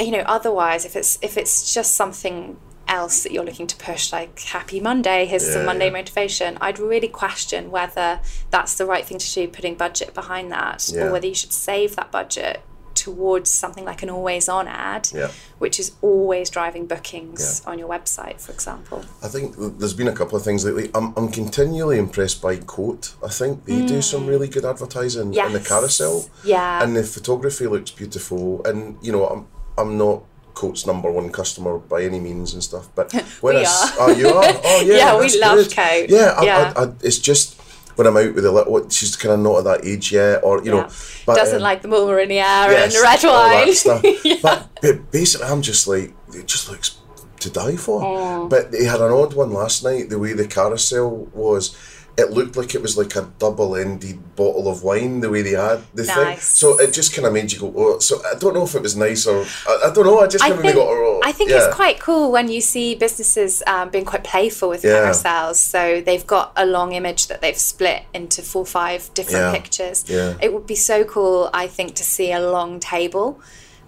you 0.00 0.10
know 0.10 0.24
otherwise 0.26 0.84
if 0.84 0.96
it's 0.96 1.18
if 1.22 1.36
it's 1.36 1.72
just 1.72 1.94
something 1.94 2.56
else 2.88 3.22
that 3.22 3.32
you're 3.32 3.44
looking 3.44 3.66
to 3.66 3.76
push 3.76 4.12
like 4.12 4.38
happy 4.40 4.80
monday 4.80 5.24
here's 5.26 5.50
some 5.50 5.64
monday 5.64 5.86
yeah. 5.86 5.92
motivation 5.92 6.58
i'd 6.60 6.78
really 6.78 7.08
question 7.08 7.70
whether 7.70 8.20
that's 8.50 8.76
the 8.76 8.84
right 8.84 9.06
thing 9.06 9.18
to 9.18 9.32
do 9.32 9.46
putting 9.48 9.74
budget 9.76 10.12
behind 10.12 10.50
that 10.50 10.88
Yeah. 10.88 11.04
or 11.04 11.12
whether 11.12 11.26
you 11.26 11.34
should 11.34 11.52
save 11.52 11.94
that 11.96 12.10
budget 12.10 12.60
towards 12.94 13.50
something 13.50 13.84
like 13.84 14.02
an 14.02 14.10
always 14.10 14.48
on 14.48 14.68
ad 14.68 15.08
Yeah. 15.14 15.30
which 15.58 15.78
is 15.80 15.92
always 16.02 16.50
driving 16.50 16.86
bookings 16.86 17.62
on 17.66 17.78
your 17.78 17.88
website 17.88 18.40
for 18.40 18.52
example 18.52 19.04
I 19.22 19.28
think 19.28 19.54
there's 19.78 19.94
been 19.94 20.08
a 20.08 20.12
couple 20.14 20.36
of 20.36 20.44
things 20.44 20.64
lately. 20.64 20.90
I'm, 20.94 21.12
I'm 21.16 21.28
continually 21.30 21.98
impressed 21.98 22.42
by 22.42 22.56
Côte. 22.56 23.14
I 23.24 23.28
think 23.28 23.64
they 23.64 23.84
do 23.86 24.02
some 24.02 24.26
really 24.26 24.48
good 24.48 24.64
advertising 24.64 25.34
in 25.34 25.52
the 25.52 25.58
Mm. 25.60 25.68
Carousel. 25.68 26.28
Yeah. 26.44 26.82
And 26.82 26.96
the 26.96 27.04
photography 27.04 27.66
looks 27.66 27.90
beautiful. 27.90 28.64
And, 28.64 28.96
you 29.02 29.12
know, 29.12 29.26
I'm, 29.26 29.46
I'm 29.78 29.96
not 29.98 30.22
Côte's 30.54 30.86
number 30.86 31.10
one 31.10 31.30
customer 31.30 31.78
by 31.78 32.02
any 32.02 32.20
means 32.20 32.52
and 32.54 32.62
stuff. 32.62 32.88
But 32.94 33.12
when 33.40 33.54
We 33.56 33.64
I 33.64 33.64
are. 33.64 33.90
Oh, 34.00 34.10
you 34.16 34.28
are? 34.28 34.44
Oh, 34.64 34.82
yeah. 34.86 34.96
Yeah, 34.96 35.20
we 35.20 35.38
love 35.38 35.56
good. 35.56 35.70
Côte. 35.70 36.08
Yeah, 36.10 36.34
I, 36.38 36.44
Yeah. 36.44 36.72
I, 36.76 36.82
I, 36.84 36.92
it's 37.02 37.18
just 37.18 37.60
when 38.02 38.16
I'm 38.16 38.28
out 38.28 38.34
with 38.34 38.44
a 38.44 38.52
little, 38.52 38.88
she's 38.88 39.16
kind 39.16 39.34
of 39.34 39.40
not 39.40 39.58
at 39.58 39.64
that 39.64 39.86
age 39.86 40.12
yet, 40.12 40.42
or, 40.42 40.62
you 40.64 40.70
know. 40.70 40.88
But, 41.24 41.36
doesn't 41.36 41.56
um, 41.56 41.62
like 41.62 41.82
the 41.82 41.88
Marinier 41.88 42.42
yes, 42.42 42.94
and 42.94 43.02
red 43.02 43.24
all 43.24 43.48
that 43.48 43.64
wine 43.64 43.74
stuff. 43.74 44.02
Yeah. 44.24 44.36
But, 44.42 44.68
but 44.80 45.10
basically, 45.10 45.46
I'm 45.46 45.62
just 45.62 45.86
like, 45.86 46.14
it 46.34 46.46
just 46.46 46.68
looks 46.68 46.98
to 47.40 47.50
die 47.50 47.76
for. 47.76 48.00
Mm. 48.02 48.50
But 48.50 48.72
they 48.72 48.84
had 48.84 49.00
an 49.00 49.12
odd 49.12 49.34
one 49.34 49.52
last 49.52 49.84
night, 49.84 50.10
the 50.10 50.18
way 50.18 50.32
the 50.32 50.46
carousel 50.46 51.28
was. 51.32 51.76
It 52.16 52.30
looked 52.30 52.56
like 52.56 52.74
it 52.74 52.82
was 52.82 52.96
like 52.98 53.16
a 53.16 53.22
double-ended 53.38 54.36
bottle 54.36 54.68
of 54.68 54.82
wine 54.82 55.20
the 55.20 55.30
way 55.30 55.40
they 55.42 55.52
had 55.52 55.80
the 55.94 56.04
thing. 56.04 56.36
So 56.38 56.78
it 56.78 56.92
just 56.92 57.14
kind 57.14 57.26
of 57.26 57.32
made 57.32 57.50
you 57.52 57.58
go. 57.60 57.72
Oh, 57.74 57.98
so 58.00 58.20
I 58.24 58.34
don't 58.38 58.54
know 58.54 58.64
if 58.64 58.74
it 58.74 58.82
was 58.82 58.96
nice 58.96 59.26
or 59.26 59.44
I, 59.66 59.88
I 59.88 59.92
don't 59.94 60.04
know. 60.04 60.20
I 60.20 60.26
just 60.26 60.44
I 60.44 60.48
kind 60.48 60.58
of 60.58 60.64
think, 60.64 60.76
got. 60.76 60.88
Oh, 60.88 61.20
I 61.24 61.32
think 61.32 61.50
yeah. 61.50 61.64
it's 61.66 61.74
quite 61.74 62.00
cool 62.00 62.30
when 62.30 62.48
you 62.48 62.60
see 62.60 62.94
businesses 62.94 63.62
um, 63.66 63.88
being 63.90 64.04
quite 64.04 64.24
playful 64.24 64.68
with 64.68 64.84
Yeah. 64.84 65.10
carousels. 65.10 65.56
So 65.56 66.02
they've 66.02 66.26
got 66.26 66.52
a 66.56 66.66
long 66.66 66.92
image 66.92 67.28
that 67.28 67.40
they've 67.40 67.56
split 67.56 68.02
into 68.12 68.42
four, 68.42 68.66
five 68.66 69.10
different 69.14 69.46
Yeah. 69.46 69.52
pictures. 69.52 70.04
Yeah. 70.06 70.34
It 70.40 70.52
would 70.52 70.66
be 70.66 70.76
so 70.76 71.04
cool, 71.04 71.48
I 71.54 71.66
think, 71.66 71.94
to 71.94 72.04
see 72.04 72.30
a 72.32 72.40
long 72.40 72.78
table 72.78 73.40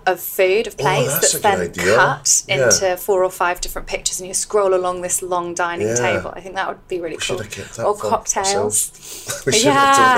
of 0.06 0.20
food, 0.20 0.66
of 0.66 0.76
plates 0.76 1.08
Oh, 1.08 1.18
that's 1.20 1.32
that's 1.32 1.42
then 1.42 1.60
idea. 1.60 1.96
cut 1.96 2.42
Yeah. 2.46 2.64
into 2.64 2.96
four 2.96 3.24
or 3.24 3.30
five 3.30 3.60
different 3.60 3.88
pictures 3.88 4.20
and 4.20 4.28
you 4.28 4.34
scroll 4.34 4.74
along 4.74 5.00
this 5.02 5.22
long 5.22 5.54
dining 5.54 5.88
Yeah. 5.88 5.94
table. 5.94 6.32
I 6.36 6.40
think 6.40 6.54
that 6.56 6.68
would 6.68 6.86
be 6.88 7.00
really 7.00 7.16
We 7.16 7.22
cool. 7.22 7.38
have 7.38 7.50
kept 7.50 7.76
that 7.76 7.84
or 7.86 7.96
cocktails. 7.96 8.90
we 9.46 9.58
Yeah, 9.60 9.72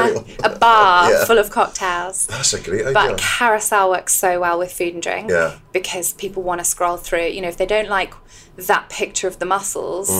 have 0.09 0.25
a 0.45 0.50
bar 0.50 1.11
Yeah. 1.12 1.25
full 1.25 1.38
of 1.38 1.50
cocktails. 1.50 2.26
That's 2.26 2.52
a 2.55 2.61
great 2.61 2.81
idea. 2.83 2.93
But 2.95 3.19
carousel 3.19 3.90
works 3.90 4.14
so 4.14 4.40
well 4.40 4.59
with 4.59 4.73
food 4.73 4.95
and 4.95 5.02
drink 5.02 5.31
Yeah. 5.31 5.55
because 5.73 6.12
people 6.14 6.43
want 6.43 6.61
to 6.61 6.64
scroll 6.64 6.97
through. 6.97 7.26
You 7.28 7.43
know, 7.43 7.49
if 7.49 7.57
they 7.57 7.66
don't 7.66 7.88
like 7.88 8.12
that 8.57 8.89
picture 8.89 9.29
of 9.29 9.39
the 9.39 9.45
mussels, 9.47 10.11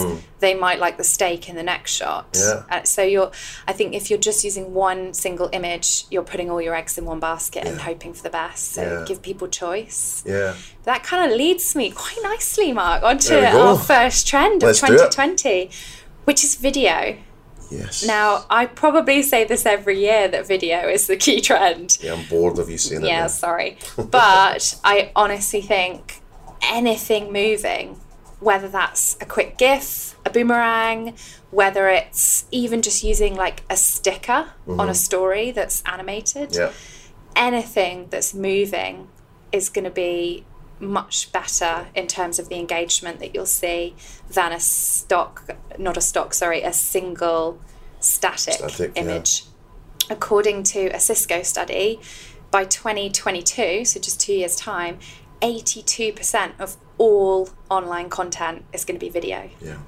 they 0.40 0.55
might 0.55 0.78
like 0.78 0.97
the 0.99 1.05
steak 1.05 1.49
in 1.49 1.57
the 1.57 1.62
next 1.62 1.93
shot. 1.93 2.33
Mm. 2.35 2.66
Yeah. 2.71 2.76
Uh, 2.78 2.83
so 2.85 3.02
you're, 3.02 3.31
I 3.66 3.73
think, 3.73 3.95
if 3.95 4.11
you're 4.11 4.19
just 4.19 4.45
using 4.45 4.75
one 4.75 5.14
single 5.14 5.49
image, 5.52 6.05
you're 6.11 6.23
putting 6.23 6.50
all 6.50 6.61
your 6.61 6.75
eggs 6.75 6.99
in 6.99 7.05
one 7.07 7.19
basket 7.21 7.66
and 7.66 7.81
hoping 7.81 8.12
for 8.12 8.23
the 8.23 8.31
best. 8.31 8.73
So 8.73 8.83
Yeah. 8.83 9.05
give 9.07 9.23
people 9.23 9.49
choice. 9.49 10.23
yeah. 10.26 10.55
That 10.85 11.02
kind 11.02 11.31
of 11.31 11.37
leads 11.37 11.75
me 11.75 11.90
quite 11.90 12.19
nicely, 12.23 12.73
Mark, 12.73 13.02
onto 13.02 13.28
There 13.31 13.52
we 13.52 13.59
go. 13.59 13.69
our 13.69 13.78
first 13.78 14.26
trend 14.26 14.62
of 14.62 14.69
Let's 14.69 14.81
do 14.81 14.87
2020, 14.88 15.71
which 16.25 16.45
is 16.45 16.55
video. 16.57 17.16
Yes. 17.71 18.07
Now, 18.07 18.45
I 18.49 18.66
probably 18.66 19.23
say 19.23 19.43
this 19.45 19.66
every 19.66 19.99
year 19.99 20.28
that 20.28 20.47
video 20.47 20.88
is 20.88 21.09
the 21.09 21.16
key 21.16 21.40
trend. 21.40 21.99
Yeah, 22.00 22.12
I'm 22.14 22.25
bored 22.28 22.59
of 22.61 22.71
you 22.71 22.78
saying 22.78 23.02
it. 23.02 23.09
Yeah, 23.09 23.23
now. 23.23 23.26
sorry. 23.26 23.78
But 23.97 24.78
I 24.85 25.11
honestly 25.16 25.62
think 25.62 26.21
anything 26.62 27.33
moving, 27.33 27.99
whether 28.47 28.69
that's 28.69 29.17
a 29.21 29.26
quick 29.26 29.59
GIF, 29.59 30.15
a 30.25 30.31
boomerang, 30.31 31.17
whether 31.50 31.88
it's 31.88 32.45
even 32.53 32.81
just 32.81 33.03
using 33.03 33.35
like 33.35 33.65
a 33.69 33.76
sticker 33.76 34.50
on 34.69 34.79
a 34.79 34.83
mm-hmm. 34.83 34.93
story 34.93 35.50
that's 35.50 35.83
animated, 35.85 36.55
Yeah. 36.55 36.71
anything 37.35 38.07
that's 38.09 38.35
moving 38.35 39.09
is 39.50 39.69
going 39.69 39.85
to 39.85 39.91
be 39.91 40.45
much 40.79 41.33
better 41.33 41.88
in 41.97 42.07
terms 42.07 42.38
of 42.38 42.49
the 42.49 42.55
engagement 42.55 43.19
that 43.19 43.35
you'll 43.35 43.47
see 43.47 43.97
than 44.31 44.53
a 44.53 44.61
stock, 44.61 45.50
not 45.76 45.97
a 45.97 46.00
stock, 46.00 46.33
sorry, 46.33 46.62
a 46.62 46.73
single 46.73 47.59
static, 47.99 48.55
Static, 48.55 48.93
yeah. 48.95 49.03
image. 49.03 49.43
According 50.09 50.62
to 50.75 50.87
a 50.91 51.00
Cisco 51.00 51.43
study, 51.43 51.99
by 52.53 52.65
2022, 52.65 53.85
so 53.87 53.99
just 53.99 54.21
two 54.21 54.35
years' 54.35 54.55
time, 54.55 55.00
82% 55.43 56.53
of 56.61 56.76
all 56.99 57.49
online 57.71 58.09
content 58.09 58.65
is 58.73 58.85
going 58.85 58.99
to 58.99 59.05
be 59.05 59.11
video. 59.11 59.50
Yeah. 59.61 59.79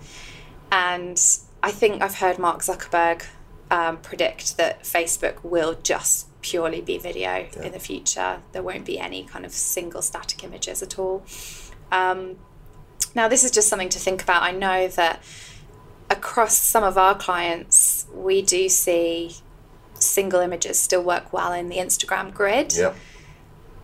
And 0.70 1.20
I 1.62 1.70
think 1.70 2.02
I've 2.02 2.16
heard 2.16 2.38
Mark 2.38 2.60
Zuckerberg 2.60 3.24
um, 3.70 3.98
predict 3.98 4.56
that 4.56 4.82
Facebook 4.82 5.42
will 5.42 5.78
just 5.82 6.26
purely 6.40 6.80
be 6.80 6.98
video 6.98 7.46
in 7.62 7.72
the 7.72 7.80
future. 7.80 8.40
There 8.52 8.62
won't 8.62 8.84
be 8.84 8.98
any 8.98 9.24
kind 9.24 9.44
of 9.44 9.52
single 9.52 10.02
static 10.02 10.44
images 10.44 10.82
at 10.82 10.98
all. 10.98 11.24
Um, 11.90 12.36
now, 13.14 13.28
this 13.28 13.44
is 13.44 13.50
just 13.50 13.68
something 13.68 13.88
to 13.88 13.98
think 13.98 14.22
about. 14.22 14.42
I 14.42 14.52
know 14.52 14.88
that 14.88 15.22
across 16.10 16.56
some 16.56 16.84
of 16.84 16.96
our 16.96 17.14
clients, 17.14 18.06
we 18.14 18.42
do 18.42 18.68
see 18.68 19.36
single 19.94 20.40
images 20.40 20.78
still 20.78 21.02
work 21.02 21.32
well 21.32 21.52
in 21.52 21.68
the 21.68 21.76
Instagram 21.76 22.32
grid 22.32 22.72
Yeah. 22.76 22.94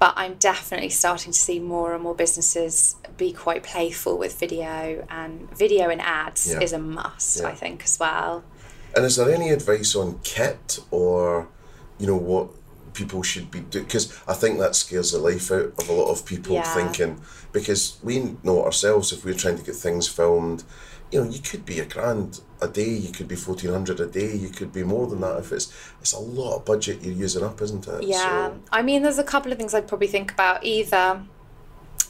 But 0.05 0.13
I'm 0.19 0.35
definitely 0.35 0.91
starting 0.91 1.33
to 1.33 1.39
see 1.39 1.59
more 1.59 1.95
and 1.95 2.03
more 2.03 2.15
businesses 2.15 2.97
be 3.17 3.33
quite 3.33 3.63
playful 3.63 4.19
with 4.19 4.39
video, 4.39 5.07
and 5.09 5.49
video 5.57 5.89
and 5.89 5.99
ads 6.03 6.47
Yeah. 6.53 6.61
is 6.61 6.75
a 6.75 6.79
must, 6.79 7.39
Yeah. 7.41 7.49
I 7.49 7.55
think, 7.55 7.83
as 7.85 7.99
well. 7.99 8.45
And 8.95 9.07
is 9.07 9.17
there 9.17 9.31
any 9.31 9.49
advice 9.49 9.95
on 9.97 10.21
kit 10.23 10.79
or, 10.91 11.49
you 11.99 12.07
know, 12.07 12.17
what 12.17 12.49
people 12.93 13.23
should 13.23 13.51
be 13.51 13.61
doing? 13.61 13.87
Because 13.87 14.13
I 14.29 14.35
think 14.35 14.59
that 14.59 14.77
scares 14.77 15.13
the 15.13 15.19
life 15.21 15.51
out 15.51 15.73
of 15.79 15.89
a 15.89 15.93
lot 15.95 16.11
of 16.11 16.27
people 16.27 16.53
Yeah. 16.57 16.75
thinking, 16.75 17.23
because 17.53 17.97
we 18.03 18.37
know 18.43 18.63
ourselves 18.63 19.11
if 19.11 19.25
we're 19.25 19.33
trying 19.33 19.57
to 19.57 19.65
get 19.65 19.75
things 19.75 20.07
filmed, 20.07 20.65
you 21.15 21.25
know, 21.25 21.31
you 21.31 21.39
could 21.41 21.65
be 21.65 21.79
a 21.81 21.85
grand 21.85 22.41
a 22.61 22.69
day, 22.69 22.89
you 22.91 23.13
could 23.13 23.29
be 23.29 23.37
fourteen 23.37 23.71
hundred 23.71 24.01
a 24.01 24.07
day, 24.07 24.35
you 24.37 24.49
could 24.49 24.73
be 24.73 24.83
more 24.83 25.07
than 25.07 25.21
that 25.21 25.39
if 25.39 25.53
it's 25.53 25.73
it's 26.01 26.13
a 26.13 26.19
lot 26.19 26.57
of 26.57 26.65
budget 26.65 27.03
you're 27.03 27.15
using 27.15 27.45
up, 27.45 27.61
isn't 27.63 27.87
it? 27.89 28.03
Yeah, 28.05 28.49
So, 28.49 28.61
I 28.73 28.83
mean, 28.83 29.03
there's 29.03 29.19
a 29.19 29.25
couple 29.25 29.53
of 29.53 29.59
things 29.59 29.75
I'd 29.75 29.89
probably 29.89 30.09
think 30.09 30.33
about. 30.33 30.65
Either 30.65 31.23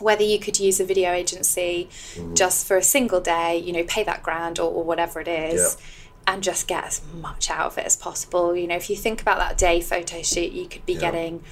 whether 0.00 0.24
you 0.24 0.38
could 0.40 0.58
use 0.58 0.80
a 0.80 0.84
video 0.84 1.12
agency 1.12 1.88
Mm-hmm. 2.14 2.34
just 2.34 2.66
for 2.66 2.76
a 2.76 2.82
single 2.82 3.20
day, 3.20 3.58
you 3.58 3.72
know, 3.72 3.84
pay 3.84 4.02
that 4.04 4.22
grand 4.22 4.58
or, 4.58 4.70
or 4.70 4.82
whatever 4.84 5.20
it 5.20 5.28
is. 5.28 5.76
Yeah. 5.76 5.84
And 6.26 6.42
just 6.42 6.66
get 6.66 6.84
as 6.84 7.02
much 7.20 7.50
out 7.50 7.66
of 7.66 7.78
it 7.78 7.84
as 7.84 7.96
possible. 7.96 8.56
You 8.56 8.66
know, 8.66 8.76
if 8.76 8.88
you 8.88 8.96
think 8.96 9.20
about 9.20 9.38
that 9.38 9.58
day 9.58 9.80
photo 9.82 10.22
shoot, 10.22 10.52
you 10.52 10.66
could 10.66 10.86
be 10.86 10.94
Yeah. 10.94 11.00
getting, 11.00 11.42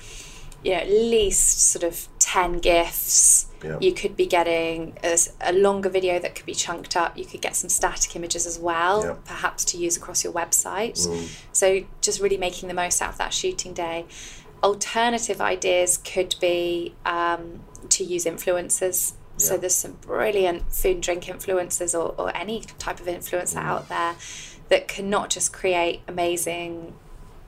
you 0.64 0.72
know, 0.72 0.78
at 0.78 0.88
least 0.88 1.60
sort 1.70 1.82
of 1.82 2.08
10 2.18 2.58
gifts. 2.58 3.46
Yeah. 3.64 3.78
You 3.80 3.92
could 3.92 4.16
be 4.16 4.26
getting 4.26 4.96
a 5.40 5.52
longer 5.52 5.88
video 5.88 6.18
that 6.18 6.34
could 6.34 6.46
be 6.46 6.54
chunked 6.54 6.96
up. 6.96 7.16
You 7.16 7.24
could 7.24 7.40
get 7.40 7.54
some 7.54 7.68
static 7.70 8.14
images 8.16 8.46
as 8.46 8.58
well, 8.58 9.04
Yeah. 9.04 9.14
perhaps 9.24 9.64
to 9.66 9.76
use 9.76 9.96
across 9.96 10.24
your 10.24 10.32
website. 10.32 10.98
Mm. 11.06 11.28
So 11.52 11.84
just 12.00 12.20
really 12.20 12.36
making 12.36 12.68
the 12.68 12.74
most 12.74 13.00
out 13.00 13.10
of 13.10 13.18
that 13.18 13.32
shooting 13.32 13.72
day. 13.72 14.06
Alternative 14.62 15.40
ideas 15.40 15.96
could 15.98 16.34
be 16.40 16.94
um, 17.04 17.62
to 17.88 18.04
use 18.04 18.24
influencers. 18.24 19.12
So 19.38 19.56
there's 19.56 19.74
some 19.74 19.92
brilliant 20.02 20.72
food 20.72 20.94
and 20.96 21.02
drink 21.02 21.24
influencers 21.24 21.94
or, 21.98 22.14
or 22.16 22.36
any 22.36 22.60
type 22.78 23.00
of 23.00 23.06
influencer 23.06 23.56
Mm. 23.56 23.64
out 23.64 23.88
there 23.88 24.14
that 24.68 24.86
can 24.86 25.10
not 25.10 25.30
just 25.30 25.52
create 25.52 26.02
amazing 26.06 26.94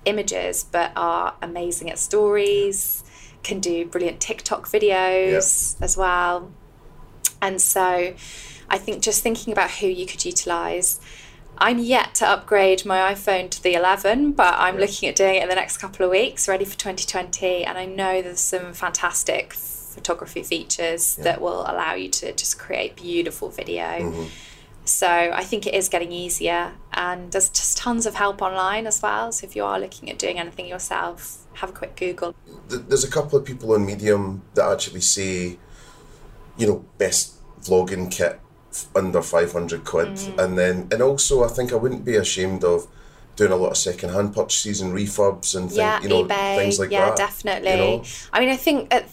images 0.05 0.65
but 0.65 0.93
are 0.97 1.35
amazing 1.43 1.91
at 1.91 1.99
stories, 1.99 3.05
can 3.43 3.61
do 3.61 3.87
brilliant 3.87 4.21
TikTok 4.21 4.67
videos 4.67 5.77
as 5.83 5.97
well. 5.97 6.51
And 7.41 7.61
so 7.61 8.15
I 8.69 8.79
think 8.79 9.03
just 9.03 9.23
thinking 9.23 9.53
about 9.53 9.71
who 9.71 9.87
you 9.87 10.07
could 10.07 10.25
utilize. 10.25 11.01
I'm 11.59 11.79
yet 11.79 12.15
to 12.17 12.27
upgrade 12.27 12.85
my 12.85 13.13
iPhone 13.15 13.49
to 13.51 13.63
the 13.63 13.75
11, 13.75 14.33
but 14.33 14.55
I'm 14.59 14.77
looking 14.77 15.09
at 15.09 15.15
doing 15.15 15.37
it 15.37 15.43
in 15.43 15.49
the 15.49 15.55
next 15.55 15.77
couple 15.77 16.05
of 16.05 16.11
weeks, 16.11 16.49
ready 16.49 16.65
for 16.65 16.77
2020. 16.77 17.65
And 17.65 17.79
I 17.79 17.85
know 17.85 18.23
there's 18.23 18.41
some 18.41 18.73
fantastic 18.73 19.53
photography 19.53 20.43
features 20.43 21.15
that 21.17 21.41
will 21.41 21.61
allow 21.61 21.95
you 21.95 22.09
to 22.09 22.33
just 22.33 22.59
create 22.59 22.97
beautiful 22.97 23.51
video. 23.51 23.85
Mm-hmm. 23.85 24.25
So 24.85 25.09
I 25.09 25.45
think 25.45 25.67
it 25.67 25.75
is 25.75 25.89
getting 25.89 26.13
easier, 26.13 26.73
and 26.93 27.33
there's 27.33 27.49
just 27.49 27.79
tons 27.79 28.05
of 28.05 28.15
help 28.15 28.43
online 28.43 28.87
as 28.87 29.01
well. 29.01 29.33
So 29.33 29.47
if 29.47 29.57
you 29.57 29.65
are 29.65 29.81
looking 29.81 30.11
at 30.11 30.19
doing 30.19 30.39
anything 30.39 30.67
yourself, 30.67 31.39
have 31.55 31.71
a 31.71 31.73
quick 31.73 31.97
Google. 31.97 32.35
there's 32.69 33.05
a 33.05 33.11
couple 33.11 33.39
of 33.39 33.45
people 33.45 33.73
on 33.73 33.87
Medium 33.87 34.43
that 34.55 34.71
actually 34.71 35.01
say, 35.01 35.59
you 36.57 36.67
know, 36.67 36.85
best 36.99 37.35
vlogging 37.63 38.11
kit 38.11 38.41
under 38.95 39.23
500 39.23 39.85
quid. 39.85 40.09
Mm-hmm. 40.09 40.39
And 40.39 40.59
then, 40.59 40.89
and 40.91 41.01
also, 41.01 41.45
I 41.45 41.49
think 41.49 41.73
I 41.73 41.77
wouldn't 41.77 42.05
be 42.05 42.17
ashamed 42.17 42.65
of 42.65 42.87
doing 43.37 43.53
a 43.53 43.57
lot 43.57 43.71
of 43.71 43.77
second 43.77 44.11
hand 44.11 44.35
purchases 44.35 44.81
and 44.81 44.93
refurbs 44.93 45.57
and 45.57 45.69
things, 45.69 45.77
yeah, 45.77 46.01
you 46.03 46.09
know, 46.09 46.25
eBay. 46.25 46.57
things 46.57 46.79
like 46.79 46.91
yeah, 46.91 47.07
that. 47.07 47.17
definitely. 47.17 47.71
You 47.71 47.77
know? 47.77 48.05
I 48.33 48.41
mean, 48.41 48.49
I 48.49 48.57
think 48.57 48.93
at 48.93 49.09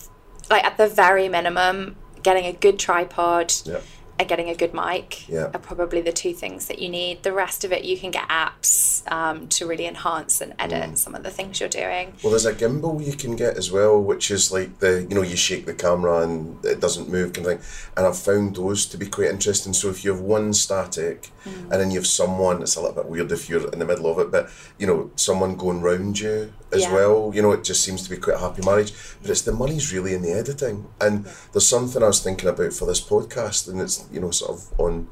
like 0.50 0.64
at 0.64 0.78
the 0.78 0.88
very 0.88 1.30
minimum, 1.30 1.96
getting 2.24 2.46
a 2.46 2.54
good 2.54 2.78
tripod 2.78 3.54
Yeah. 3.66 3.80
And 4.22 4.30
getting 4.30 4.50
a 4.50 4.56
good 4.56 4.74
mic 4.74 5.28
Yeah. 5.28 5.46
are 5.54 5.60
probably 5.60 6.00
the 6.02 6.12
two 6.12 6.34
things 6.34 6.68
that 6.68 6.80
you 6.80 6.90
need. 6.90 7.24
The 7.24 7.34
rest 7.34 7.64
of 7.64 7.72
it, 7.74 7.84
you 7.84 7.98
can 7.98 8.12
get 8.12 8.28
apps 8.30 9.02
um, 9.12 9.48
to 9.48 9.66
really 9.66 9.88
enhance 9.88 10.42
and 10.42 10.54
edit 10.60 10.92
Mm. 10.92 10.98
some 10.98 11.16
of 11.16 11.24
the 11.24 11.32
things 11.32 11.60
you're 11.60 11.68
doing. 11.70 12.14
Well, 12.24 12.30
there's 12.32 12.46
a 12.46 12.54
gimbal 12.54 13.04
you 13.06 13.14
can 13.14 13.36
get 13.36 13.58
as 13.58 13.72
well, 13.72 14.00
which 14.00 14.30
is 14.32 14.52
like 14.52 14.80
the 14.80 15.06
you 15.10 15.16
know 15.16 15.24
you 15.24 15.36
shake 15.36 15.66
the 15.66 15.74
camera 15.74 16.22
and 16.22 16.64
it 16.64 16.80
doesn't 16.80 17.10
move 17.10 17.34
kind 17.34 17.48
of 17.48 17.54
thing. 17.60 17.68
And 17.98 18.06
I've 18.06 18.18
found 18.18 18.56
those 18.56 18.86
to 18.88 18.98
be 18.98 19.08
quite 19.08 19.30
interesting. 19.30 19.74
So 19.74 19.90
if 19.90 20.06
you 20.06 20.12
have 20.12 20.22
one 20.22 20.54
static, 20.54 21.30
and 21.46 21.72
then 21.72 21.90
you 21.92 21.98
have 22.00 22.08
someone, 22.08 22.62
it's 22.62 22.76
a 22.76 22.82
little 22.82 22.96
bit 22.96 23.08
weird 23.08 23.32
if 23.32 23.50
you're 23.50 23.68
in 23.72 23.80
the 23.80 23.86
middle 23.86 24.06
of 24.12 24.20
it, 24.20 24.32
but 24.32 24.50
you 24.78 24.86
know 24.88 25.10
someone 25.16 25.56
going 25.56 25.82
round 25.82 26.20
you 26.20 26.54
as 26.72 26.82
Yeah. 26.82 26.94
well. 26.94 27.32
You 27.34 27.42
know 27.42 27.52
it 27.52 27.64
just 27.64 27.84
seems 27.84 28.04
to 28.04 28.10
be 28.10 28.18
quite 28.18 28.38
a 28.38 28.40
happy 28.40 28.64
marriage. 28.66 28.94
But 29.22 29.32
it's 29.32 29.42
the 29.42 29.52
money's 29.52 29.94
really 29.94 30.14
in 30.14 30.22
the 30.22 30.32
editing. 30.32 30.88
And 31.00 31.26
there's 31.52 31.68
something 31.68 32.04
I 32.04 32.08
was 32.08 32.20
thinking 32.20 32.50
about 32.50 32.74
for 32.74 32.86
this 32.86 33.02
podcast, 33.02 33.68
and 33.68 33.82
it's 33.82 34.06
you 34.12 34.20
know 34.20 34.32
sort 34.32 34.52
of 34.52 34.80
on 34.80 35.08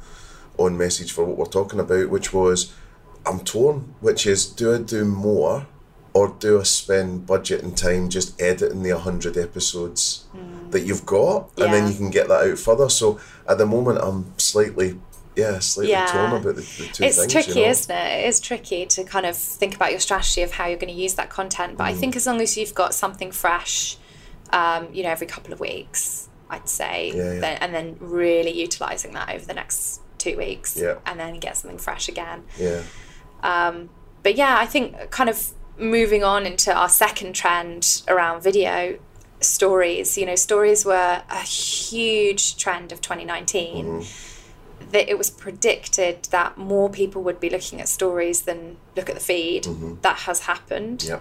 on 0.58 0.78
message 0.78 1.12
for 1.12 1.24
what 1.24 1.38
we're 1.38 1.46
talking 1.46 1.80
about, 1.80 2.10
which 2.10 2.34
was 2.34 2.72
I'm 3.26 3.40
torn, 3.42 3.96
which 4.02 4.26
is 4.26 4.46
do 4.46 4.74
I 4.74 4.80
do 4.80 5.06
more 5.06 5.68
or 6.14 6.36
do 6.40 6.60
I 6.60 6.64
spend 6.64 7.28
budget 7.28 7.62
and 7.64 7.78
time 7.78 8.10
just 8.10 8.40
editing 8.42 8.82
the 8.82 8.94
100 8.94 9.38
episodes 9.38 10.26
hmm. 10.32 10.70
that 10.72 10.82
you've 10.82 11.06
got 11.06 11.52
and 11.58 11.72
then 11.72 11.88
you 11.88 11.96
can 11.96 12.10
get 12.10 12.28
that 12.28 12.50
out 12.50 12.58
further? 12.58 12.90
So 12.90 13.20
at 13.48 13.58
the 13.58 13.66
moment, 13.66 14.00
I'm 14.02 14.34
slightly 14.38 15.00
yeah, 15.40 15.60
slightly 15.60 15.92
Yeah. 15.92 16.06
torn 16.08 16.32
about 16.42 16.56
the, 16.56 16.62
the 16.62 16.90
two 16.94 17.04
it's 17.04 17.18
things. 17.18 17.32
tricky, 17.34 17.60
you 17.60 17.66
know? 17.66 17.72
isn't 17.72 17.96
it? 17.96 18.20
It 18.24 18.28
is 18.28 18.40
tricky 18.40 18.86
to 18.86 19.04
kind 19.04 19.26
of 19.26 19.36
think 19.38 19.76
about 19.76 19.92
your 19.92 20.00
strategy 20.00 20.42
of 20.42 20.52
how 20.52 20.68
you're 20.68 20.78
going 20.78 20.94
to 20.94 21.02
use 21.02 21.14
that 21.16 21.30
content. 21.30 21.78
But 21.78 21.86
I 21.86 21.94
Mm. 21.94 22.00
think 22.00 22.16
as 22.16 22.26
long 22.26 22.42
as 22.42 22.58
you've 22.58 22.74
got 22.76 22.94
something 22.94 23.32
fresh, 23.32 23.98
um, 24.52 24.90
you 24.94 25.04
know, 25.04 25.10
every 25.10 25.28
couple 25.28 25.54
of 25.54 25.60
weeks, 25.60 26.28
I'd 26.50 26.68
say, 26.68 27.12
Yeah, 27.16 27.34
yeah. 27.34 27.40
Then, 27.40 27.58
and 27.62 27.74
then 27.74 27.96
really 28.00 28.52
utilizing 28.52 29.14
that 29.14 29.30
over 29.34 29.46
the 29.46 29.54
next 29.54 30.02
two 30.18 30.36
weeks, 30.38 30.76
Yeah. 30.76 30.96
and 31.06 31.20
then 31.20 31.40
get 31.40 31.58
something 31.58 31.78
fresh 31.80 32.10
again. 32.10 32.44
Yeah, 32.58 32.82
But 34.22 34.36
yeah, 34.36 34.58
I 34.60 34.66
think 34.66 35.12
kind 35.12 35.30
of 35.30 35.52
moving 35.78 36.24
on 36.26 36.46
into 36.46 36.74
our 36.74 36.90
second 36.90 37.34
trend 37.34 38.02
around 38.10 38.42
video 38.44 39.00
stories. 39.40 40.18
You 40.18 40.26
know, 40.26 40.36
stories 40.36 40.84
were 40.86 41.22
a 41.30 41.40
huge 41.42 42.58
trend 42.58 42.92
of 42.92 43.00
2019. 43.00 44.06
That 44.90 45.10
it 45.10 45.18
was 45.18 45.30
predicted 45.30 46.24
that 46.32 46.58
more 46.58 46.90
people 46.90 47.22
would 47.24 47.40
be 47.40 47.50
looking 47.50 47.80
at 47.82 47.88
stories 47.88 48.44
than 48.44 48.78
look 48.96 49.10
at 49.10 49.16
the 49.16 49.22
feed. 49.22 49.64
Mm-hmm. 49.64 49.96
That 50.02 50.20
has 50.20 50.42
happened. 50.42 51.04
yeah. 51.04 51.20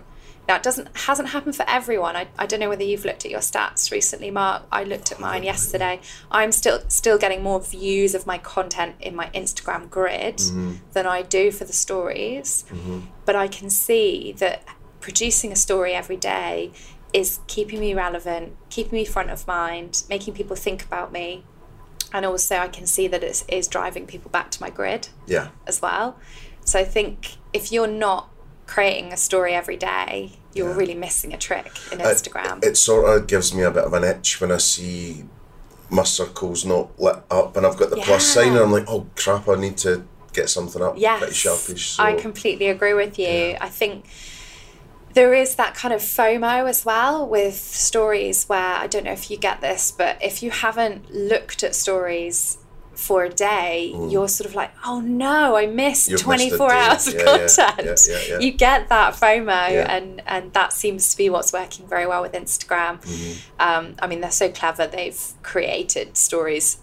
Now 0.48 0.56
it 0.56 0.62
doesn't 0.62 0.88
hasn't 0.96 1.28
happened 1.28 1.56
for 1.56 1.66
everyone. 1.68 2.16
I, 2.16 2.28
I 2.38 2.46
don't 2.46 2.58
know 2.58 2.70
whether 2.70 2.82
you've 2.82 3.04
looked 3.04 3.26
at 3.26 3.30
your 3.30 3.40
stats 3.40 3.92
recently, 3.92 4.30
Mark. 4.30 4.62
I 4.72 4.82
looked 4.82 5.12
at 5.12 5.20
mine 5.20 5.42
yesterday. 5.42 6.00
I'm 6.30 6.52
still 6.52 6.80
still 6.88 7.18
getting 7.18 7.42
more 7.42 7.60
views 7.60 8.14
of 8.14 8.26
my 8.26 8.38
content 8.38 8.96
in 8.98 9.14
my 9.14 9.28
Instagram 9.34 9.90
grid 9.90 10.38
mm-hmm. 10.38 10.76
than 10.94 11.06
I 11.06 11.20
do 11.20 11.50
for 11.50 11.66
the 11.66 11.74
stories. 11.74 12.64
Mm-hmm. 12.70 13.00
But 13.26 13.36
I 13.36 13.46
can 13.46 13.68
see 13.68 14.32
that 14.38 14.64
producing 15.00 15.52
a 15.52 15.56
story 15.56 15.92
every 15.92 16.16
day 16.16 16.72
is 17.12 17.40
keeping 17.46 17.80
me 17.80 17.92
relevant, 17.92 18.56
keeping 18.70 18.98
me 18.98 19.04
front 19.04 19.30
of 19.30 19.46
mind, 19.46 20.04
making 20.08 20.32
people 20.32 20.56
think 20.56 20.82
about 20.82 21.12
me. 21.12 21.44
And 22.12 22.24
also 22.24 22.56
I 22.56 22.68
can 22.68 22.86
see 22.86 23.08
that 23.08 23.22
it 23.22 23.44
is 23.48 23.68
driving 23.68 24.06
people 24.06 24.30
back 24.30 24.50
to 24.52 24.62
my 24.62 24.70
grid 24.70 25.08
Yeah, 25.26 25.48
as 25.66 25.82
well. 25.82 26.18
So 26.64 26.78
I 26.78 26.84
think 26.84 27.36
if 27.52 27.72
you're 27.72 27.86
not 27.86 28.30
creating 28.66 29.12
a 29.12 29.16
story 29.16 29.54
every 29.54 29.76
day, 29.76 30.32
you're 30.54 30.72
really 30.72 30.94
missing 30.94 31.32
a 31.32 31.38
trick 31.38 31.70
in 31.92 32.00
uh, 32.00 32.04
Instagram. 32.04 32.58
It, 32.58 32.68
it 32.68 32.76
sort 32.76 33.08
of 33.08 33.26
gives 33.26 33.54
me 33.54 33.62
a 33.62 33.70
bit 33.70 33.84
of 33.84 33.92
an 33.92 34.04
itch 34.04 34.40
when 34.40 34.52
I 34.52 34.58
see 34.58 35.24
my 35.90 36.02
circle's 36.02 36.64
not 36.64 36.98
lit 37.00 37.16
up 37.30 37.56
and 37.56 37.66
I've 37.66 37.76
got 37.76 37.90
the 37.90 37.96
plus 37.96 38.26
sign 38.26 38.48
and 38.48 38.58
I'm 38.58 38.72
like, 38.72 38.84
oh 38.88 39.06
crap, 39.16 39.48
I 39.48 39.54
need 39.54 39.76
to 39.78 40.04
get 40.32 40.50
something 40.50 40.82
up 40.82 40.94
yes, 40.96 41.18
pretty 41.18 41.34
sharpish. 41.34 41.90
So, 41.90 42.02
I 42.02 42.14
completely 42.14 42.68
agree 42.68 42.94
with 42.94 43.18
you. 43.18 43.56
I 43.60 43.68
think 43.68 44.04
there 45.18 45.34
is 45.34 45.56
that 45.56 45.74
kind 45.74 45.92
of 45.92 46.00
FOMO 46.00 46.68
as 46.68 46.84
well 46.84 47.26
with 47.26 47.54
stories 47.56 48.44
where 48.48 48.74
I 48.76 48.86
don't 48.86 49.04
know 49.04 49.12
if 49.12 49.30
you 49.30 49.36
get 49.36 49.60
this, 49.60 49.90
but 49.90 50.16
if 50.22 50.42
you 50.44 50.50
haven't 50.52 51.12
looked 51.12 51.64
at 51.64 51.74
stories 51.74 52.58
for 52.94 53.24
a 53.24 53.28
day, 53.28 53.92
you're 54.08 54.28
sort 54.28 54.48
of 54.48 54.54
like, 54.54 54.70
oh 54.84 55.00
no, 55.00 55.56
I 55.56 55.66
missed 55.66 56.08
Mm. 56.08 56.12
You've 56.12 56.20
24 56.22 56.68
day. 56.68 56.74
hours 56.74 57.06
of 57.08 57.14
Yeah, 57.14 57.20
yeah, 57.20 57.36
content. 57.56 58.00
yeah, 58.08 58.18
yeah. 58.28 58.38
You 58.38 58.50
get 58.52 58.88
that 58.90 59.14
FOMO, 59.14 59.86
and, 59.88 60.22
and 60.26 60.52
that 60.52 60.72
seems 60.72 61.10
to 61.10 61.16
be 61.16 61.28
what's 61.30 61.52
working 61.52 61.86
very 61.88 62.06
well 62.06 62.22
with 62.22 62.32
Instagram. 62.32 63.00
Mm-hmm. 63.02 63.60
Um, 63.60 63.94
I 64.00 64.06
mean, 64.06 64.20
they're 64.20 64.30
so 64.30 64.48
clever, 64.50 64.86
they've 64.86 65.20
created 65.42 66.16
stories 66.16 66.78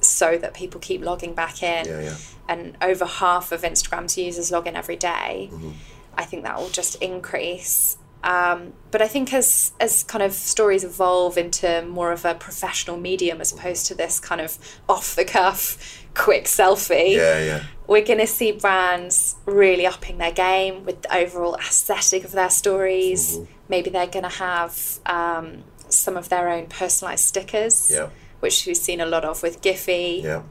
so 0.00 0.36
that 0.38 0.52
people 0.54 0.78
keep 0.80 1.00
logging 1.02 1.34
back 1.34 1.62
in 1.62 1.86
Yeah, 1.86 2.00
yeah. 2.02 2.16
and 2.48 2.76
over 2.82 3.04
half 3.04 3.50
of 3.52 3.62
Instagram's 3.62 4.16
users 4.18 4.50
log 4.52 4.66
in 4.66 4.76
every 4.76 4.96
day, 4.96 5.48
Mm-hmm. 5.52 5.70
I 6.18 6.24
think 6.24 6.42
that 6.44 6.58
will 6.58 6.68
just 6.68 6.96
increase. 6.96 7.96
Um, 8.24 8.72
but 8.90 9.00
I 9.00 9.06
think 9.06 9.32
as 9.32 9.72
as 9.78 10.02
kind 10.02 10.24
of 10.24 10.32
stories 10.32 10.82
evolve 10.82 11.38
into 11.38 11.82
more 11.82 12.10
of 12.10 12.24
a 12.24 12.34
professional 12.34 12.96
medium 12.98 13.40
as 13.40 13.52
opposed 13.52 13.86
to 13.86 13.94
this 13.94 14.18
kind 14.18 14.40
of 14.40 14.58
off 14.88 15.14
the 15.14 15.24
cuff 15.24 15.78
quick 16.14 16.46
selfie, 16.46 17.14
Yeah, 17.14 17.38
yeah. 17.44 17.62
we're 17.86 18.04
going 18.04 18.18
to 18.18 18.26
see 18.26 18.50
brands 18.50 19.36
really 19.46 19.86
upping 19.86 20.18
their 20.18 20.32
game 20.32 20.84
with 20.84 21.02
the 21.02 21.16
overall 21.16 21.54
aesthetic 21.54 22.24
of 22.24 22.32
their 22.32 22.50
stories. 22.50 23.36
Mm-hmm. 23.36 23.52
Maybe 23.68 23.90
they're 23.90 24.08
going 24.08 24.24
to 24.24 24.36
have 24.50 24.98
um, 25.06 25.62
some 25.88 26.16
of 26.16 26.28
their 26.28 26.48
own 26.48 26.66
personalized 26.66 27.24
stickers, 27.24 27.88
Yeah. 27.88 28.08
which 28.40 28.66
we've 28.66 28.76
seen 28.76 29.00
a 29.00 29.06
lot 29.06 29.24
of 29.24 29.44
with 29.44 29.62
Giphy 29.62 30.24
Yeah. 30.24 30.42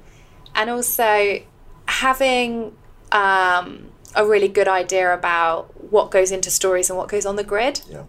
and 0.55 0.69
also 0.69 1.41
having 1.89 2.77
um, 3.11 3.89
a 4.17 4.25
really 4.25 4.47
good 4.49 4.67
idea 4.67 5.13
about 5.13 5.69
what 5.91 6.11
goes 6.11 6.31
into 6.31 6.49
stories 6.51 6.89
and 6.89 6.97
what 6.97 7.07
goes 7.07 7.25
on 7.25 7.35
the 7.37 7.43
grid 7.43 7.81
Yeah. 7.89 8.03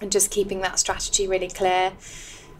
and 0.00 0.12
just 0.12 0.30
keeping 0.30 0.60
that 0.60 0.78
strategy 0.78 1.26
really 1.26 1.48
clear. 1.48 1.92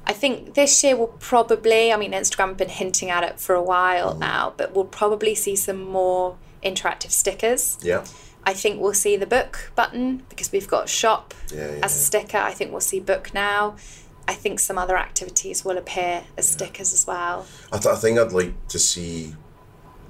I 0.07 0.13
think 0.13 0.55
this 0.55 0.83
year 0.85 0.97
we'll 0.97 1.09
probably, 1.19 1.93
I 1.93 1.97
mean, 1.97 2.13
Instagram 2.13 2.49
have 2.49 2.57
been 2.57 2.69
hinting 2.69 3.11
at 3.11 3.25
it 3.25 3.41
for 3.41 3.55
a 3.57 3.63
while 3.63 4.15
Mm. 4.15 4.19
now, 4.21 4.55
but 4.57 4.73
we'll 4.75 4.85
probably 4.85 5.35
see 5.35 5.57
some 5.57 5.83
more 5.83 6.37
interactive 6.63 7.11
stickers. 7.11 7.77
Yeah. 7.83 8.05
I 8.45 8.55
think 8.55 8.81
we'll 8.81 8.95
see 8.95 9.17
the 9.17 9.27
book 9.27 9.73
button 9.75 10.23
because 10.29 10.53
we've 10.53 10.69
got 10.69 10.89
shop 10.89 11.35
Yeah, 11.53 11.73
yeah, 11.73 11.81
as 11.85 11.97
a 11.97 11.99
sticker. 11.99 12.39
I 12.39 12.53
think 12.53 12.71
we'll 12.71 12.81
see 12.81 13.01
book 13.01 13.35
now. 13.35 13.75
I 14.29 14.35
think 14.35 14.61
some 14.61 14.79
other 14.79 14.97
activities 14.97 15.65
will 15.65 15.77
appear 15.77 16.23
as 16.37 16.49
stickers 16.49 16.93
as 16.95 17.05
well. 17.07 17.47
I, 17.73 17.79
th- 17.79 17.93
I 17.93 17.99
think 17.99 18.19
I'd 18.21 18.31
like 18.33 18.69
to 18.69 18.79
see 18.79 19.35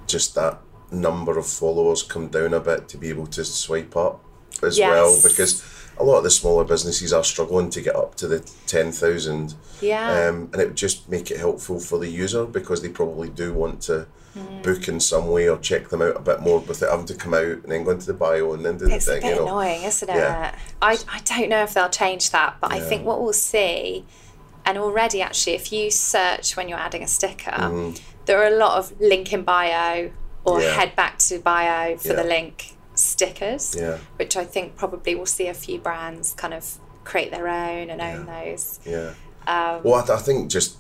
just 0.06 0.34
that 0.34 0.60
number 0.96 1.38
of 1.38 1.46
followers 1.46 2.02
come 2.02 2.28
down 2.28 2.54
a 2.54 2.60
bit 2.60 2.88
to 2.88 2.96
be 2.98 3.08
able 3.08 3.26
to 3.28 3.44
swipe 3.44 3.96
up 3.96 4.22
as 4.62 4.78
Yes. 4.78 4.90
well 4.90 5.16
because 5.22 5.62
a 5.98 6.04
lot 6.04 6.18
of 6.18 6.24
the 6.24 6.30
smaller 6.30 6.64
businesses 6.64 7.12
are 7.12 7.24
struggling 7.24 7.70
to 7.70 7.80
get 7.80 7.96
up 7.96 8.14
to 8.16 8.28
the 8.28 8.40
10,000 8.66 9.54
Yeah. 9.80 10.28
um, 10.28 10.48
and 10.52 10.60
it 10.62 10.66
would 10.68 10.76
just 10.76 11.08
make 11.08 11.30
it 11.30 11.38
helpful 11.38 11.78
for 11.80 11.98
the 11.98 12.08
user 12.08 12.44
because 12.44 12.82
they 12.82 12.88
probably 12.88 13.28
do 13.28 13.52
want 13.52 13.80
to 13.82 14.06
Mm. 14.36 14.62
book 14.62 14.86
in 14.86 15.00
some 15.00 15.28
way 15.28 15.48
or 15.48 15.56
check 15.56 15.88
them 15.88 16.02
out 16.02 16.14
a 16.14 16.20
bit 16.20 16.40
more 16.40 16.58
without 16.58 16.90
having 16.90 17.06
to 17.06 17.14
come 17.14 17.32
out 17.32 17.40
and 17.42 17.64
then 17.72 17.84
go 17.84 17.92
into 17.92 18.04
the 18.04 18.12
bio 18.12 18.52
and 18.52 18.66
then 18.66 18.76
do 18.76 18.86
It's 18.86 19.06
the 19.06 19.12
a 19.12 19.14
thing 19.14 19.22
bit 19.22 19.30
you 19.30 19.36
know 19.36 19.46
annoying, 19.46 19.82
isn't 19.84 20.10
it? 20.10 20.14
Yeah. 20.14 20.54
I, 20.82 20.98
I 21.10 21.20
don't 21.24 21.48
know 21.48 21.62
if 21.62 21.72
they'll 21.72 21.88
change 21.88 22.30
that, 22.32 22.56
but 22.60 22.70
I 22.70 22.78
think 22.80 23.06
what 23.06 23.22
we'll 23.22 23.32
see, 23.32 24.04
and 24.66 24.76
already 24.76 25.22
actually, 25.22 25.54
if 25.54 25.72
you 25.72 25.90
search 25.90 26.54
when 26.54 26.68
you're 26.68 26.76
adding 26.78 27.02
a 27.02 27.08
sticker, 27.08 27.94
there 28.26 28.38
are 28.42 28.46
a 28.46 28.56
lot 28.58 28.76
of 28.76 28.92
link 29.00 29.32
in 29.32 29.42
bio 29.42 30.10
or. 30.46 30.60
Yeah. 30.60 30.72
head 30.74 30.96
back 30.96 31.18
to 31.18 31.38
bio 31.38 31.96
for 31.96 32.12
the 32.14 32.24
link 32.24 32.76
stickers, 32.94 33.74
Yeah. 33.78 33.98
which 34.16 34.36
I 34.36 34.44
think 34.44 34.76
probably 34.76 35.14
we'll 35.14 35.26
see 35.26 35.48
a 35.48 35.54
few 35.54 35.78
brands 35.78 36.32
kind 36.34 36.54
of 36.54 36.78
create 37.04 37.30
their 37.30 37.48
own 37.48 37.90
and 37.90 38.00
own 38.00 38.26
those. 38.26 38.80
Yeah. 38.84 39.12
Um, 39.46 39.82
well, 39.84 39.94
I, 39.96 40.06
th- 40.06 40.18
I 40.18 40.22
think 40.22 40.50
just 40.50 40.78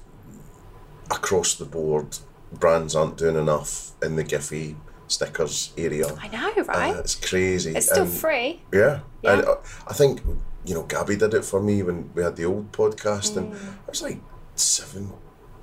across 1.10 1.54
the 1.54 1.64
board, 1.64 2.18
brands 2.52 2.96
aren't 2.96 3.16
doing 3.16 3.36
enough 3.36 3.92
in 4.02 4.16
the 4.16 4.24
Giphy 4.24 4.76
stickers 5.08 5.72
area. 5.78 6.06
I 6.20 6.28
know, 6.28 6.64
right? 6.64 6.96
Uh, 6.96 6.98
it's 7.00 7.14
crazy. 7.14 7.72
it's 7.76 7.86
still 7.86 8.02
And- 8.04 8.12
free. 8.12 8.62
Yeah. 8.72 9.00
Yeah. 9.22 9.32
And 9.34 9.44
uh, 9.44 9.56
I 9.86 9.92
think, 9.94 10.20
you 10.64 10.74
know, 10.74 10.82
Gabby 10.82 11.16
did 11.16 11.34
it 11.34 11.44
for 11.44 11.62
me 11.62 11.82
when 11.82 12.10
we 12.14 12.22
had 12.22 12.34
the 12.36 12.44
old 12.46 12.72
podcast, 12.72 13.36
and 13.36 13.54
I 13.54 13.90
was 13.90 14.02
like 14.02 14.18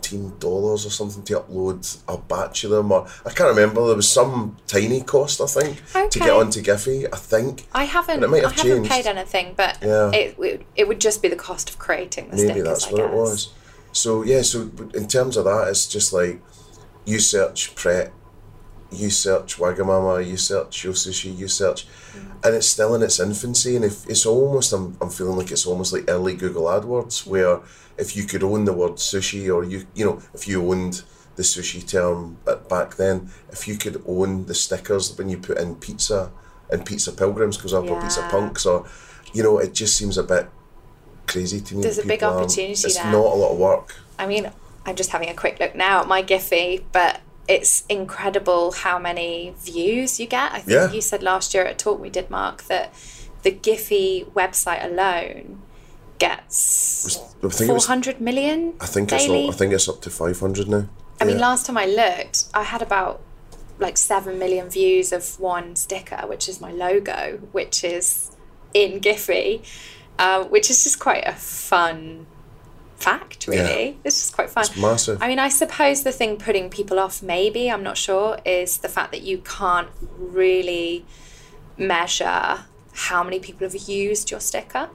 $17 0.03 0.43
or 0.43 0.77
something 0.77 1.23
to 1.23 1.39
upload 1.39 1.97
a 2.07 2.17
batch 2.17 2.63
of 2.63 2.71
them. 2.71 2.91
Or 2.91 3.07
I 3.25 3.29
can't 3.31 3.49
remember. 3.49 3.85
There 3.87 3.95
was 3.95 4.09
some 4.09 4.57
tiny 4.67 5.01
cost, 5.01 5.41
I 5.41 5.45
think, 5.47 5.81
to 6.11 6.19
get 6.19 6.29
onto 6.29 6.61
Giphy, 6.61 7.07
I 7.11 7.17
think. 7.17 7.67
I 7.73 7.85
haven't. 7.85 8.21
Might 8.29 8.43
I 8.45 8.49
have 8.49 8.51
haven't 8.57 8.71
changed. 8.85 8.91
paid 8.91 9.07
anything, 9.07 9.53
but 9.55 9.77
Yeah. 9.81 10.11
it, 10.11 10.35
it 10.39 10.65
it 10.75 10.87
would 10.87 10.99
just 11.01 11.21
be 11.21 11.27
the 11.29 11.35
cost 11.35 11.69
of 11.69 11.79
creating 11.79 12.29
the 12.29 12.35
Maybe 12.37 12.47
stickers. 12.49 12.63
that's 12.67 12.87
I 12.87 12.91
what 12.91 12.99
it 13.01 13.11
was. 13.11 13.53
So 13.91 14.23
yeah, 14.23 14.41
so 14.41 14.69
in 14.93 15.07
terms 15.07 15.37
of 15.37 15.45
that, 15.45 15.67
it's 15.69 15.87
just 15.87 16.13
like 16.13 16.41
you 17.05 17.19
search 17.19 17.75
Pret, 17.75 18.11
you 18.95 19.09
search 19.09 19.57
Wagamama, 19.57 20.25
you 20.25 20.37
search 20.37 20.83
Yo 20.83 20.91
Sushi, 20.91 21.35
you 21.37 21.47
search, 21.47 21.87
mm-hmm. 21.87 22.31
and 22.43 22.55
it's 22.55 22.69
still 22.69 22.95
in 22.95 23.01
its 23.01 23.19
infancy. 23.19 23.75
And 23.75 23.85
if 23.85 24.07
it's 24.07 24.25
almost, 24.25 24.73
I'm, 24.73 24.97
I'm 25.01 25.09
feeling 25.09 25.37
like 25.37 25.51
it's 25.51 25.65
almost 25.65 25.93
like 25.93 26.05
early 26.07 26.35
Google 26.35 26.63
AdWords, 26.63 27.25
where 27.25 27.59
if 27.97 28.15
you 28.15 28.23
could 28.23 28.43
own 28.43 28.65
the 28.65 28.73
word 28.73 28.93
sushi, 28.93 29.53
or 29.53 29.63
you 29.63 29.85
you 29.93 30.05
know 30.05 30.21
if 30.33 30.47
you 30.47 30.71
owned 30.71 31.03
the 31.35 31.43
sushi 31.43 31.87
term 31.87 32.37
back 32.69 32.95
then, 32.95 33.29
if 33.51 33.67
you 33.67 33.77
could 33.77 34.03
own 34.07 34.45
the 34.45 34.55
stickers 34.55 35.17
when 35.17 35.29
you 35.29 35.37
put 35.37 35.57
in 35.57 35.75
pizza 35.75 36.31
and 36.69 36.85
pizza 36.85 37.11
pilgrims 37.11 37.57
goes 37.57 37.73
up 37.73 37.85
or 37.85 38.01
pizza 38.01 38.27
punks 38.29 38.65
or 38.65 38.85
you 39.33 39.43
know 39.43 39.57
it 39.59 39.73
just 39.73 39.95
seems 39.95 40.17
a 40.17 40.23
bit 40.23 40.49
crazy 41.27 41.59
to 41.61 41.75
me. 41.75 41.83
There's 41.83 41.97
a 41.97 42.05
big 42.05 42.23
opportunity 42.23 42.71
It's 42.71 42.95
there. 42.95 43.11
not 43.11 43.25
a 43.25 43.35
lot 43.35 43.51
of 43.53 43.57
work. 43.57 43.95
I 44.19 44.27
mean, 44.27 44.51
I'm 44.85 44.95
just 44.95 45.09
having 45.11 45.29
a 45.29 45.33
quick 45.33 45.59
look 45.59 45.75
now 45.75 46.01
at 46.01 46.07
my 46.07 46.21
Giphy, 46.21 46.83
but 46.91 47.21
it's 47.47 47.83
incredible 47.89 48.71
how 48.71 48.97
many 48.99 49.53
views 49.59 50.19
you 50.19 50.25
get. 50.27 50.51
I 50.53 50.59
think 50.59 50.69
Yeah. 50.69 50.91
you 50.91 51.01
said 51.01 51.21
last 51.23 51.53
year 51.53 51.65
at 51.65 51.71
a 51.73 51.75
talk 51.75 51.99
we 51.99 52.09
did, 52.09 52.29
Mark, 52.29 52.63
that 52.63 52.93
the 53.43 53.51
Giphy 53.51 54.25
website 54.31 54.83
alone 54.83 55.61
gets 56.19 57.17
I 57.43 57.49
think 57.49 57.69
it 57.69 57.73
was- 57.73 57.85
400 57.85 58.21
million 58.21 58.73
I 58.79 58.85
think 58.85 59.11
it's 59.11 59.23
daily. 59.25 59.43
all, 59.45 59.51
I 59.51 59.53
think 59.53 59.73
it's 59.73 59.89
up 59.89 60.01
to 60.01 60.09
five 60.09 60.39
hundred 60.39 60.69
now. 60.69 60.87
I 61.19 61.25
mean, 61.25 61.37
last 61.37 61.65
time 61.65 61.77
I 61.77 61.85
looked, 61.85 62.45
I 62.53 62.63
had 62.63 62.81
about 62.81 63.21
like 63.79 63.97
7 63.97 64.37
million 64.37 64.69
views 64.69 65.11
of 65.11 65.39
one 65.39 65.75
sticker, 65.75 66.21
which 66.27 66.47
is 66.47 66.61
my 66.61 66.71
logo, 66.71 67.39
which 67.51 67.83
is 67.83 68.31
in 68.73 68.99
Giphy, 69.01 69.61
uh, 70.19 70.43
which 70.45 70.69
is 70.69 70.83
just 70.83 70.99
quite 70.99 71.23
a 71.27 71.33
fun 71.33 72.27
fact, 73.03 73.47
really. 73.47 73.97
It's 74.03 74.19
just 74.21 74.33
quite 74.33 74.49
fun. 74.49 74.63
It's 74.63 74.77
massive. 74.77 75.21
I 75.21 75.27
mean, 75.27 75.39
I 75.39 75.49
suppose 75.49 76.03
the 76.03 76.11
thing 76.11 76.37
putting 76.37 76.69
people 76.69 76.99
off, 76.99 77.21
maybe, 77.21 77.69
I'm 77.69 77.83
not 77.83 77.97
sure, 77.97 78.39
is 78.45 78.77
the 78.79 78.89
fact 78.89 79.11
that 79.11 79.21
you 79.21 79.37
can't 79.39 79.89
really 80.17 81.05
measure 81.77 82.65
how 82.93 83.23
many 83.23 83.39
people 83.39 83.67
have 83.67 83.75
used 83.75 84.31
your 84.31 84.39
sticker. 84.39 84.89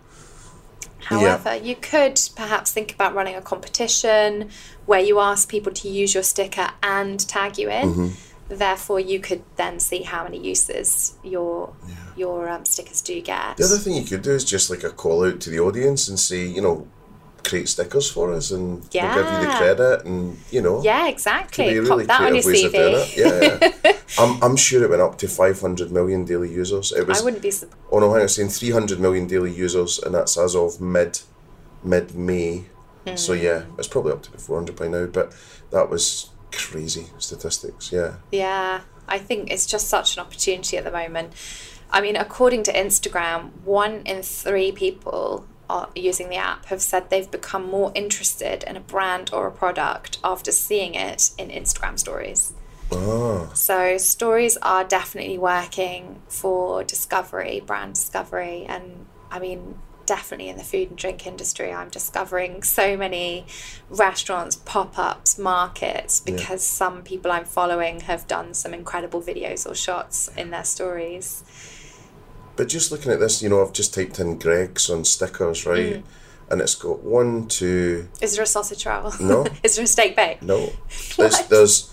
However, 1.00 1.56
you 1.56 1.76
could 1.76 2.20
perhaps 2.36 2.72
think 2.72 2.92
about 2.92 3.14
running 3.14 3.34
a 3.34 3.42
competition 3.42 4.50
where 4.86 5.00
you 5.00 5.20
ask 5.20 5.48
people 5.48 5.72
to 5.72 5.88
use 5.88 6.12
your 6.14 6.22
sticker 6.22 6.70
and 6.82 7.18
tag 7.28 7.58
you 7.58 7.70
in. 7.70 7.88
Mm-hmm. 7.88 8.08
Therefore, 8.48 8.98
you 8.98 9.20
could 9.20 9.42
then 9.56 9.78
see 9.78 10.02
how 10.02 10.24
many 10.24 10.38
uses 10.38 11.16
your 11.22 11.74
your 12.16 12.48
um, 12.48 12.64
stickers 12.64 13.02
do 13.02 13.20
get. 13.20 13.58
The 13.58 13.64
other 13.64 13.76
thing 13.76 13.94
you 13.94 14.04
could 14.04 14.22
do 14.22 14.32
is 14.32 14.44
just 14.44 14.70
like 14.70 14.84
a 14.84 14.90
call 14.90 15.24
out 15.24 15.40
to 15.40 15.50
the 15.50 15.60
audience 15.60 16.08
and 16.08 16.18
say, 16.18 16.46
you 16.46 16.62
know, 16.62 16.88
create 17.44 17.68
stickers 17.68 18.10
for 18.10 18.32
us 18.32 18.50
and 18.50 18.80
we'll 18.80 18.88
give 18.90 19.02
you 19.04 19.46
the 19.46 19.54
credit 19.56 20.04
and, 20.04 20.38
you 20.50 20.60
know. 20.60 20.82
yeah, 20.82 21.00
could 21.00 21.06
be 21.06 21.12
exactly. 21.12 21.78
really 21.78 22.06
Pop 22.06 22.18
that 22.18 22.20
on 22.22 22.34
your 22.34 22.42
creative 22.42 22.44
ways 22.44 22.64
of 22.64 22.72
doing 22.72 22.94
CV. 22.94 23.60
Yeah, 23.62 23.68
yeah. 23.84 23.92
I'm, 24.18 24.42
I'm 24.42 24.56
sure 24.56 24.82
it 24.82 24.90
went 24.90 25.02
up 25.02 25.18
to 25.18 25.28
500 25.28 25.90
million 25.92 26.24
daily 26.24 26.50
users. 26.50 26.92
It 26.92 27.06
was, 27.06 27.20
I 27.20 27.24
wouldn't 27.24 27.42
be 27.42 27.50
surprised. 27.50 27.82
oh 27.92 28.00
no, 28.00 28.12
hang 28.12 28.22
on, 28.22 28.28
saying 28.28 28.48
300 28.50 29.00
million 29.00 29.26
daily 29.26 29.52
users 29.52 29.98
and 29.98 30.14
that's 30.14 30.36
as 30.36 30.54
of 30.56 30.80
mid 30.80 31.20
mid 31.84 32.14
May. 32.14 32.64
So 33.14 33.34
Hmm. 33.34 33.42
yeah, 33.42 33.62
it's 33.78 33.88
probably 33.88 34.12
up 34.12 34.22
to 34.24 34.30
400 34.32 34.76
by 34.76 34.88
now, 34.88 35.06
but 35.06 35.32
that 35.70 35.88
was 35.88 36.30
crazy 36.52 37.06
statistics, 37.18 37.90
yeah. 37.92 38.16
Yeah, 38.30 38.82
I 39.06 39.18
think 39.18 39.50
it's 39.50 39.64
just 39.64 39.88
such 39.88 40.16
an 40.16 40.20
opportunity 40.20 40.76
at 40.76 40.84
the 40.84 40.90
moment. 40.90 41.32
I 41.90 42.02
mean, 42.02 42.16
according 42.16 42.64
to 42.64 42.72
Instagram, 42.72 43.50
one 43.64 44.02
in 44.04 44.22
three 44.22 44.72
people 44.72 45.46
are 45.68 45.88
using 45.94 46.28
the 46.28 46.36
app 46.36 46.66
have 46.66 46.82
said 46.82 47.10
they've 47.10 47.30
become 47.30 47.68
more 47.68 47.92
interested 47.94 48.62
in 48.64 48.76
a 48.76 48.80
brand 48.80 49.30
or 49.32 49.46
a 49.46 49.52
product 49.52 50.18
after 50.24 50.52
seeing 50.52 50.94
it 50.94 51.30
in 51.38 51.48
Instagram 51.48 51.98
stories. 51.98 52.52
Ah, 52.92 53.50
So, 53.54 53.98
stories 53.98 54.56
are 54.62 54.84
definitely 54.84 55.38
working 55.38 56.22
for 56.28 56.82
discovery, 56.84 57.60
brand 57.64 57.94
discovery, 57.94 58.64
and 58.66 59.06
I 59.30 59.38
mean, 59.38 59.78
definitely 60.08 60.48
in 60.48 60.56
the 60.56 60.64
food 60.64 60.88
and 60.88 60.96
drink 60.96 61.26
industry, 61.26 61.70
I'm 61.70 61.90
discovering 61.90 62.62
so 62.62 62.96
many 62.96 63.44
restaurants, 63.90 64.56
pop 64.56 64.98
ups, 64.98 65.38
markets 65.38 66.18
because 66.20 66.62
some 66.64 67.02
people 67.02 67.30
I'm 67.30 67.44
following 67.44 68.00
have 68.00 68.26
done 68.26 68.54
some 68.54 68.72
incredible 68.72 69.20
videos 69.20 69.70
or 69.70 69.74
shots 69.74 70.30
in 70.34 70.48
their 70.50 70.64
stories. 70.64 71.44
But 72.58 72.68
just 72.68 72.90
looking 72.92 73.12
at 73.12 73.20
this, 73.20 73.40
you 73.42 73.48
know, 73.48 73.62
I've 73.64 73.72
just 73.72 73.94
typed 73.94 74.18
in 74.18 74.36
Greggs 74.38 74.90
on 74.90 75.04
stickers, 75.04 75.64
Mm. 75.64 75.70
right? 75.70 76.04
And 76.50 76.60
it's 76.60 76.74
got 76.74 77.02
one, 77.04 77.46
two, 77.46 78.08
Is 78.20 78.34
there 78.34 78.42
a 78.42 78.46
sausage 78.46 78.84
roll? 78.84 79.12
No. 79.20 79.46
Is 79.62 79.76
there 79.76 79.84
a 79.84 79.86
steak 79.86 80.16
bake? 80.16 80.42
no. 80.42 80.72
There's, 81.16 81.38
there's 81.48 81.92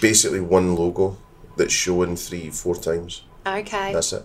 basically 0.00 0.40
one 0.40 0.76
logo 0.76 1.16
that's 1.56 1.72
shown 1.72 2.14
three, 2.16 2.50
four 2.50 2.76
times. 2.76 3.22
Okay, 3.46 3.92
That's 3.92 4.12
it. 4.12 4.24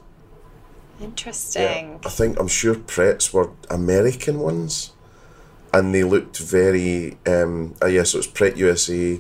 interesting. 1.02 2.00
I 2.06 2.10
think 2.10 2.40
I'm 2.40 2.48
sure 2.48 2.76
Pret's 2.76 3.34
were 3.34 3.50
American 3.70 4.40
ones, 4.40 4.92
and 5.74 5.94
they 5.96 6.04
looked 6.04 6.38
very. 6.40 7.18
Um, 7.26 7.76
uh, 7.82 7.88
yeah, 7.88 8.04
so 8.04 8.18
it's 8.20 8.28
Pret 8.28 8.58
USA, 8.58 9.20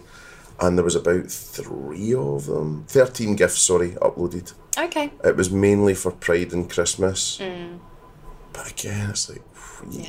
and 0.59 0.77
there 0.77 0.83
was 0.85 0.95
about 0.95 1.31
three 1.31 2.13
of 2.13 2.45
them, 2.47 2.85
thirteen 2.87 3.35
gifts. 3.35 3.61
Sorry, 3.61 3.91
uploaded. 3.91 4.53
Okay. 4.77 5.11
It 5.23 5.35
was 5.35 5.49
mainly 5.51 5.93
for 5.93 6.11
Pride 6.11 6.53
and 6.53 6.69
Christmas. 6.69 7.37
Mm. 7.39 7.79
But 8.53 8.71
again, 8.71 9.09
it's 9.11 9.29
like 9.29 9.41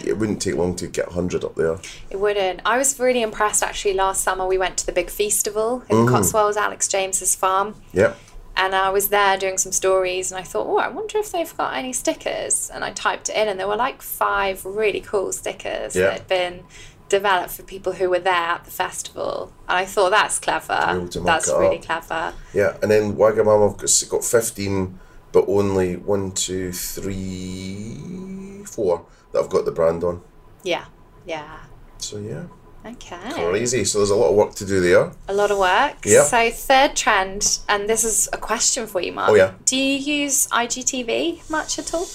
it 0.06 0.16
wouldn't 0.18 0.40
take 0.42 0.54
long 0.54 0.76
to 0.76 0.86
get 0.86 1.08
hundred 1.12 1.44
up 1.44 1.54
there. 1.56 1.78
It 2.10 2.20
wouldn't. 2.20 2.60
I 2.64 2.78
was 2.78 2.98
really 3.00 3.22
impressed 3.22 3.62
actually. 3.62 3.94
Last 3.94 4.22
summer 4.22 4.46
we 4.46 4.58
went 4.58 4.76
to 4.78 4.86
the 4.86 4.92
big 4.92 5.10
festival 5.10 5.82
in 5.88 5.96
Mm. 5.96 6.06
the 6.06 6.12
Cotswolds, 6.12 6.56
Alex 6.56 6.86
James's 6.88 7.34
farm, 7.34 7.74
Yep. 7.92 8.16
and 8.56 8.74
I 8.74 8.90
was 8.90 9.08
there 9.08 9.36
doing 9.36 9.58
some 9.58 9.72
stories. 9.72 10.30
And 10.30 10.38
I 10.38 10.44
thought, 10.44 10.66
oh, 10.68 10.76
I 10.78 10.88
wonder 10.88 11.18
if 11.18 11.32
they've 11.32 11.56
got 11.56 11.74
any 11.76 11.92
stickers. 11.92 12.70
And 12.72 12.84
I 12.84 12.90
typed 12.92 13.28
it 13.30 13.36
in, 13.36 13.48
and 13.48 13.58
there 13.58 13.66
were 13.68 13.76
like 13.76 14.00
five 14.02 14.64
really 14.64 15.00
cool 15.00 15.32
stickers 15.32 15.96
Yeah. 15.96 16.04
that 16.04 16.12
had 16.12 16.28
been 16.28 16.64
developed 17.08 17.50
for 17.52 17.62
people 17.62 17.92
who 17.92 18.08
were 18.10 18.18
there 18.18 18.32
at 18.34 18.64
the 18.64 18.70
festival. 18.70 19.52
And 19.68 19.78
I 19.78 19.84
thought 19.84 20.10
that's 20.10 20.38
clever. 20.38 20.72
able 20.88 21.08
to 21.08 21.20
mark 21.20 21.26
That's 21.44 21.48
really 21.52 21.78
up. 21.78 21.84
clever. 21.84 22.32
Yeah, 22.52 22.76
and 22.82 22.90
then 22.90 23.14
Wagamama 23.14 23.70
have 23.70 23.78
got, 23.78 24.10
got 24.10 24.24
15, 24.24 24.98
but 25.32 25.44
only 25.48 25.96
one, 25.96 26.32
two, 26.32 26.72
three, 26.72 28.64
four 28.64 29.04
that 29.32 29.40
I've 29.42 29.50
got 29.50 29.64
the 29.64 29.70
brand 29.72 30.04
on. 30.04 30.22
Yeah. 30.62 30.86
Yeah. 31.26 31.60
So 31.98 32.18
yeah, 32.18 32.44
Okay. 32.84 33.16
crazy. 33.32 33.84
So 33.84 33.98
there's 33.98 34.10
a 34.10 34.14
lot 34.16 34.28
of 34.30 34.34
work 34.36 34.54
to 34.56 34.66
do 34.66 34.80
there. 34.80 35.12
A 35.28 35.32
lot 35.34 35.50
of 35.50 35.58
work. 35.58 36.04
Yep. 36.04 36.24
So 36.26 36.50
third 36.50 36.96
trend, 36.96 37.58
and 37.68 37.88
this 37.88 38.04
is 38.04 38.28
a 38.32 38.36
question 38.38 38.86
for 38.86 39.00
you, 39.00 39.12
Mark. 39.12 39.30
Oh, 39.30 39.34
yeah. 39.34 39.52
Do 39.64 39.76
you 39.76 39.96
use 40.22 40.46
IGTV 40.48 41.48
much 41.50 41.78
at 41.78 41.94
all? 41.94 42.06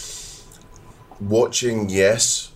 Watching, 1.19 1.89
yes. 1.89 2.48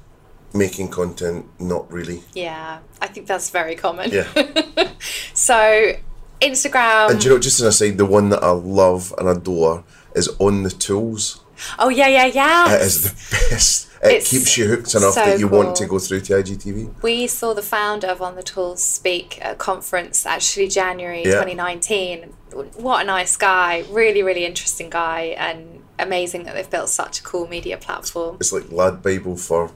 Making 0.54 0.90
content, 0.90 1.46
not 1.60 1.92
really. 1.92 2.22
Yeah, 2.34 2.80
I 3.02 3.08
think 3.08 3.28
that's 3.28 3.50
very 3.50 3.76
common. 3.76 4.12
Yeah. 4.12 4.28
So 5.34 5.94
Instagram. 6.42 7.10
and 7.12 7.20
do 7.20 7.28
you 7.28 7.34
know, 7.34 7.40
just 7.40 7.60
as 7.60 7.62
an 7.62 7.68
aside, 7.70 7.98
the 7.98 8.06
one 8.06 8.30
that 8.30 8.44
I 8.44 8.52
love 8.52 9.14
and 9.18 9.28
adore 9.28 9.84
is 10.16 10.30
on 10.40 10.64
the 10.64 10.70
tools. 10.70 11.42
oh 11.80 11.90
yeah, 11.90 12.08
yeah, 12.08 12.26
yeah. 12.26 12.76
It 12.76 12.82
is 12.82 13.04
the 13.04 13.10
best. 13.50 13.90
It 14.04 14.12
It's 14.12 14.30
keeps 14.30 14.58
you 14.58 14.68
hooked 14.68 14.94
enough 14.96 15.14
so 15.14 15.26
that 15.26 15.40
you 15.40 15.48
want 15.48 15.76
to 15.78 15.86
go 15.86 15.98
through 15.98 16.22
to 16.22 16.34
IGTV. 16.34 17.02
we 17.02 17.26
saw 17.28 17.54
the 17.54 17.62
founder 17.62 18.08
of 18.08 18.22
On 18.22 18.36
the 18.36 18.44
Tools 18.44 18.84
speak 18.84 19.40
at 19.44 19.54
a 19.54 19.56
conference 19.56 20.26
actually 20.26 20.68
January 20.68 21.20
Yeah. 21.24 21.44
2019. 21.44 22.34
What 22.76 23.02
a 23.02 23.06
nice 23.06 23.36
guy! 23.38 23.84
Really, 23.90 24.22
really 24.22 24.46
interesting 24.46 24.90
guy, 24.90 25.34
and 25.38 25.82
amazing 25.98 26.44
that 26.44 26.54
they've 26.54 26.70
built 26.70 26.90
such 26.90 27.20
a 27.22 27.24
cool 27.24 27.48
media 27.48 27.78
platform. 27.78 28.38
It's 28.40 28.52
like 28.54 28.72
lad 28.72 29.02
Bible 29.02 29.36
for 29.38 29.72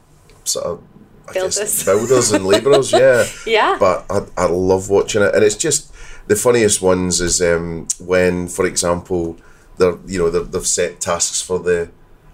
sort 0.48 0.66
of 0.66 0.84
I 1.30 1.34
Builders. 1.34 1.58
guess 1.60 1.84
builders 1.86 2.32
and 2.32 2.46
labourers, 2.46 2.92
yeah. 2.94 3.26
Yeah. 3.46 3.78
But 3.80 4.06
I, 4.10 4.26
I 4.38 4.46
love 4.48 4.90
watching 4.90 5.22
it, 5.24 5.36
and 5.36 5.44
it's 5.44 5.56
just 5.58 5.94
the 6.28 6.36
funniest 6.36 6.82
ones 6.82 7.20
is 7.22 7.42
um, 7.42 7.88
when, 8.00 8.48
for 8.48 8.66
example, 8.66 9.36
they're 9.78 9.98
you 10.06 10.20
know 10.20 10.30
they're, 10.30 10.44
they've 10.44 10.66
set 10.66 11.02
tasks 11.02 11.42
for 11.42 11.60
the 11.60 11.90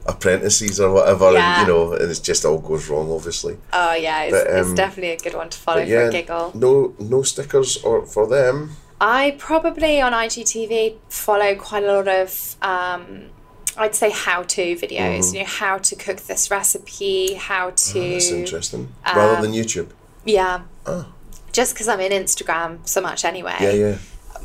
apprentices 0.06 0.80
or 0.80 0.92
whatever, 0.94 1.32
Yeah. 1.32 1.60
and 1.62 1.68
you 1.68 1.74
know, 1.74 1.94
and 1.94 2.10
it's 2.12 2.20
just 2.20 2.46
all 2.46 2.60
goes 2.60 2.88
wrong, 2.90 3.12
obviously. 3.12 3.58
Oh 3.72 3.94
yeah, 3.94 4.24
it's, 4.24 4.32
But, 4.38 4.48
it's 4.58 4.68
um, 4.70 4.76
definitely 4.76 5.12
a 5.14 5.18
good 5.18 5.34
one 5.34 5.50
to 5.50 5.58
follow 5.58 5.82
But 5.82 5.88
for 5.90 6.08
a 6.08 6.12
giggle. 6.12 6.52
no 6.56 6.94
no 7.00 7.24
stickers 7.24 7.78
or 7.84 8.06
for 8.06 8.28
them. 8.28 8.72
I 9.02 9.36
probably 9.40 10.02
on 10.02 10.14
IGTV 10.14 10.96
follow 11.10 11.56
quite 11.56 11.84
a 11.84 11.94
lot 11.94 12.08
of, 12.08 12.56
um, 12.62 13.30
I'd 13.78 13.96
say, 13.96 14.12
how-to 14.12 14.76
videos. 14.76 15.34
You 15.34 15.40
know, 15.42 15.46
how 15.46 15.78
to 15.80 15.96
cook 15.96 16.18
this 16.22 16.52
recipe, 16.52 17.34
how 17.34 17.72
to. 17.72 17.76
Mm-hmm. 17.76 18.00
Oh, 18.00 18.12
That's 18.14 18.32
interesting. 18.32 18.94
Rather 19.06 19.42
than 19.42 19.52
YouTube. 19.52 19.90
Yeah. 20.26 20.64
Oh. 20.86 21.12
Just 21.52 21.74
because 21.74 21.88
I'm 21.88 22.00
in 22.00 22.12
Instagram 22.12 22.88
so 22.88 23.02
much 23.02 23.26
anyway, 23.26 23.56
Yeah, 23.60 23.72
yeah. 23.72 23.98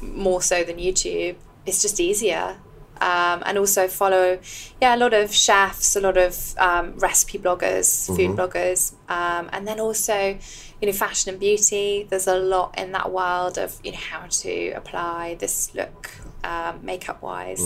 more 0.03 0.43
so 0.43 0.63
than 0.63 0.77
YouTube, 0.77 1.37
it's 1.65 1.81
just 1.81 2.01
easier. 2.01 2.59
Um, 3.01 3.45
and 3.47 3.57
also 3.57 3.87
follow, 3.87 4.41
yeah, 4.81 4.97
a 4.97 4.99
lot 4.99 5.15
of 5.15 5.33
chefs, 5.33 5.95
a 5.95 6.01
lot 6.01 6.17
of 6.17 6.55
um, 6.59 6.99
recipe 6.99 7.39
bloggers, 7.39 8.07
food 8.15 8.37
bloggers, 8.37 8.93
um, 9.09 9.49
and 9.53 9.69
then 9.69 9.79
also, 9.79 10.37
you 10.83 10.87
know, 10.87 10.93
fashion 10.93 11.31
and 11.31 11.39
beauty. 11.39 12.07
There's 12.11 12.27
a 12.27 12.37
lot 12.37 12.77
in 12.77 12.91
that 12.93 13.13
world 13.13 13.57
of 13.57 13.79
you 13.85 13.93
know 13.93 13.99
how 13.99 14.27
to 14.27 14.71
apply 14.73 15.37
this 15.39 15.73
look, 15.77 16.11
um, 16.43 16.81
makeup 16.85 17.23
wise. 17.23 17.63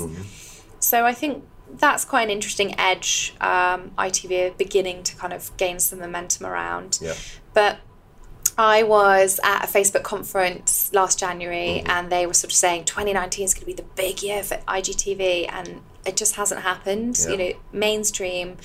So 0.81 1.07
I 1.07 1.15
think 1.15 1.45
that's 1.79 2.05
quite 2.05 2.23
an 2.25 2.31
interesting 2.31 2.79
edge. 2.79 3.35
Um, 3.41 3.93
ITV 3.99 4.51
are 4.51 4.55
beginning 4.55 5.03
to 5.05 5.17
kind 5.17 5.33
of 5.33 5.57
gain 5.57 5.79
some 5.79 6.01
momentum 6.01 6.47
around. 6.47 6.99
Yeah. 7.01 7.15
But 7.55 7.79
I 8.59 8.83
was 8.83 9.41
at 9.43 9.65
a 9.65 9.67
Facebook 9.67 10.03
conference 10.03 10.93
last 10.93 11.19
January 11.19 11.83
and 11.87 12.11
they 12.13 12.27
were 12.27 12.35
sort 12.35 12.53
of 12.53 12.57
saying 12.57 12.85
2019 12.85 13.45
is 13.45 13.55
going 13.55 13.61
to 13.63 13.67
be 13.67 13.73
the 13.73 13.89
big 13.97 14.23
year 14.23 14.43
for 14.43 14.57
IGTV 14.69 15.51
and 15.51 15.81
it 16.05 16.17
just 16.17 16.35
hasn't 16.37 16.61
happened. 16.63 17.19
Yeah. 17.25 17.31
You 17.31 17.37
know, 17.39 17.53
mainstream 17.73 18.59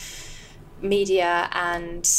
media 0.82 1.50
and 1.54 2.10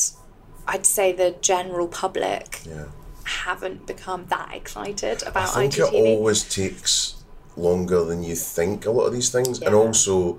I'd 0.66 0.86
say 0.86 1.12
the 1.12 1.36
general 1.40 1.88
public 1.88 2.60
Yeah. 2.64 2.86
haven't 3.24 3.86
become 3.86 4.26
that 4.28 4.54
excited 4.54 5.22
about 5.24 5.48
IGTV. 5.50 5.56
I 5.56 5.60
think 5.68 5.74
IGTV. 5.74 5.94
it 5.94 6.16
always 6.16 6.44
takes 6.48 7.14
longer 7.56 8.04
than 8.04 8.22
you 8.22 8.34
think. 8.34 8.86
A 8.86 8.90
lot 8.90 9.04
of 9.04 9.12
these 9.12 9.30
things, 9.30 9.60
and 9.60 9.74
also 9.74 10.38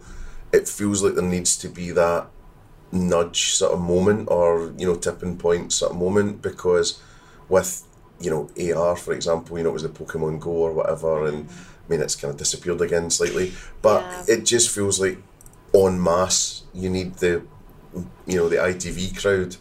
it 0.52 0.68
feels 0.68 1.04
like 1.04 1.16
there 1.16 1.24
needs 1.24 1.56
to 1.58 1.68
be 1.70 1.92
that 1.92 2.28
nudge 2.92 3.52
sort 3.54 3.72
of 3.74 3.80
moment 3.80 4.28
or 4.32 4.74
you 4.78 4.86
know 4.88 4.96
tipping 4.96 5.38
point 5.38 5.72
sort 5.72 5.92
of 5.92 5.98
moment 5.98 6.42
because 6.42 7.00
with 7.48 7.86
you 8.20 8.30
know 8.30 8.50
AR 8.76 8.96
for 8.96 9.14
example, 9.14 9.58
you 9.58 9.64
know 9.64 9.70
it 9.70 9.74
was 9.74 9.84
the 9.84 9.90
Pokemon 9.90 10.40
Go 10.40 10.52
or 10.52 10.74
whatever, 10.74 11.26
and 11.26 11.48
I 11.50 11.90
mean 11.90 12.02
it's 12.02 12.16
kind 12.16 12.32
of 12.32 12.38
disappeared 12.38 12.82
again 12.82 13.10
slightly, 13.10 13.54
but 13.82 14.02
Yeah. 14.02 14.36
it 14.36 14.46
just 14.46 14.70
feels 14.70 15.00
like 15.00 15.18
en 15.74 16.02
masse 16.02 16.64
you 16.74 16.90
need 16.90 17.16
the 17.16 17.44
you 18.26 18.38
know 18.38 18.50
the 18.50 18.58
ITV 18.58 19.20
crowd 19.22 19.56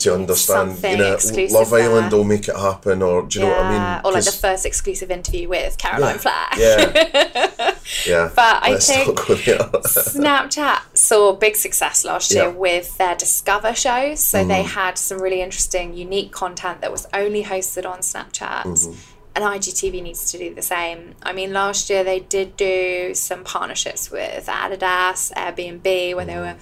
to 0.00 0.14
understand. 0.14 0.70
something 0.72 0.92
you 0.92 0.96
know, 0.98 1.14
exclusive 1.14 1.52
Love 1.54 1.72
Island 1.72 2.12
will 2.12 2.24
make 2.24 2.48
it 2.48 2.56
happen, 2.56 3.02
or 3.02 3.22
do 3.22 3.38
you 3.40 3.44
know 3.44 3.50
what 3.52 3.60
I 3.60 3.68
mean? 3.70 3.80
Yeah, 3.80 4.00
or 4.04 4.12
like 4.12 4.24
the 4.24 4.32
first 4.32 4.64
exclusive 4.66 5.10
interview 5.10 5.48
with 5.48 5.76
Caroline 5.78 6.18
Flack. 6.18 6.54
Yeah, 6.58 7.74
yeah. 8.06 8.30
But 8.34 8.62
I 8.64 8.78
think- 8.78 9.06
not 9.16 9.26
go 9.26 9.34
there. 9.34 9.58
Snapchat 9.58 10.80
saw 10.96 11.32
big 11.32 11.56
success 11.56 12.04
last 12.04 12.30
year 12.32 12.44
Yeah. 12.44 12.50
Mm-hmm. 12.50 12.58
with 12.58 12.98
their 12.98 13.14
Discover 13.16 13.74
shows. 13.74 14.20
So 14.20 14.44
they 14.44 14.62
had 14.62 14.98
some 14.98 15.20
really 15.20 15.40
interesting, 15.40 15.94
unique 15.94 16.32
content 16.32 16.80
that 16.80 16.92
was 16.92 17.06
only 17.12 17.44
hosted 17.44 17.84
on 17.88 17.98
Snapchat. 18.00 18.62
Mm-hmm. 18.64 18.92
And 19.34 19.44
IGTV 19.44 20.02
needs 20.02 20.32
to 20.32 20.38
do 20.38 20.52
the 20.52 20.62
same. 20.62 21.14
I 21.22 21.32
mean, 21.32 21.52
last 21.52 21.90
year 21.90 22.02
they 22.02 22.18
did 22.20 22.56
do 22.56 23.14
some 23.14 23.44
partnerships 23.44 24.10
with 24.10 24.46
Adidas, 24.46 25.32
Airbnb, 25.34 26.16
where 26.16 26.24
they 26.24 26.32
Mm-hmm. 26.32 26.40
were 26.40 26.56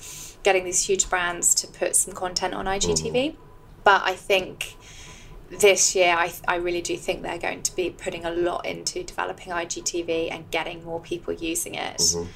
getting 0.46 0.62
these 0.62 0.86
huge 0.86 1.10
brands 1.10 1.56
to 1.56 1.66
put 1.66 1.96
some 1.96 2.14
content 2.14 2.54
on 2.54 2.66
IGTV. 2.66 3.12
Mm-hmm. 3.12 3.40
But 3.82 4.02
I 4.04 4.14
think 4.14 4.76
this 5.50 5.96
year, 5.96 6.14
I, 6.16 6.32
I 6.46 6.54
really 6.56 6.80
do 6.80 6.96
think 6.96 7.22
they're 7.22 7.36
going 7.36 7.64
to 7.64 7.74
be 7.74 7.90
putting 7.90 8.24
a 8.24 8.30
lot 8.30 8.64
into 8.64 9.02
developing 9.02 9.52
IGTV 9.52 10.30
and 10.30 10.48
getting 10.52 10.84
more 10.84 11.00
people 11.00 11.34
using 11.34 11.74
it. 11.74 11.98
Mm-hmm. 11.98 12.30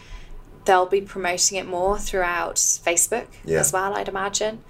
They'll 0.65 0.87
be 0.87 1.03
promoting 1.03 1.57
it 1.57 1.69
more 1.69 1.99
throughout 2.01 2.57
Facebook 2.57 3.29
Yeah. 3.45 3.61
as 3.61 3.73
well, 3.73 3.95
I'd 3.95 4.09
imagine. 4.09 4.65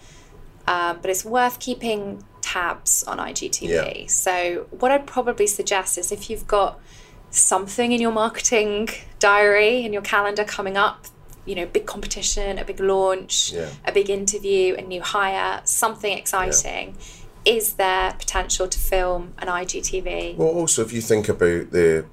Um, 0.66 0.98
but 1.00 1.10
it's 1.10 1.24
worth 1.24 1.58
keeping 1.60 2.22
tabs 2.42 3.04
on 3.04 3.16
IGTV. 3.16 4.02
Yeah. 4.02 4.06
So, 4.08 4.66
what 4.70 4.92
I'd 4.92 5.06
probably 5.06 5.46
suggest 5.46 5.96
is 5.96 6.12
if 6.12 6.28
you've 6.28 6.46
got 6.46 6.78
something 7.30 7.92
in 7.92 8.02
your 8.02 8.12
marketing 8.12 8.90
diary, 9.18 9.82
in 9.86 9.94
your 9.94 10.02
calendar 10.02 10.44
coming 10.44 10.76
up, 10.76 11.06
you 11.50 11.56
know, 11.56 11.66
big 11.66 11.84
competition, 11.84 12.58
a 12.60 12.64
big 12.64 12.78
launch, 12.78 13.52
Yeah. 13.52 13.70
a 13.84 13.90
big 13.90 14.08
interview, 14.08 14.76
a 14.76 14.82
new 14.82 15.02
hire, 15.02 15.60
something 15.64 16.16
exciting. 16.16 16.96
Is 17.44 17.72
there 17.72 18.14
potential 18.18 18.68
to 18.68 18.78
film 18.78 19.32
an 19.38 19.48
IGTV? 19.48 20.36
Well, 20.36 20.48
also, 20.48 20.82
if 20.82 20.92
you 20.92 21.00
think 21.00 21.28
about 21.28 21.72
the 21.72 22.04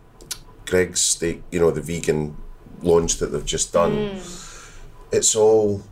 Greggs 0.66 1.02
steak, 1.02 1.44
you 1.52 1.60
know, 1.60 1.70
the 1.70 1.82
vegan 1.82 2.36
launch 2.82 3.18
that 3.18 3.28
they've 3.28 3.46
just 3.46 3.72
done, 3.72 3.92
Mm. 3.92 4.72
it's 5.12 5.36
all 5.36 5.84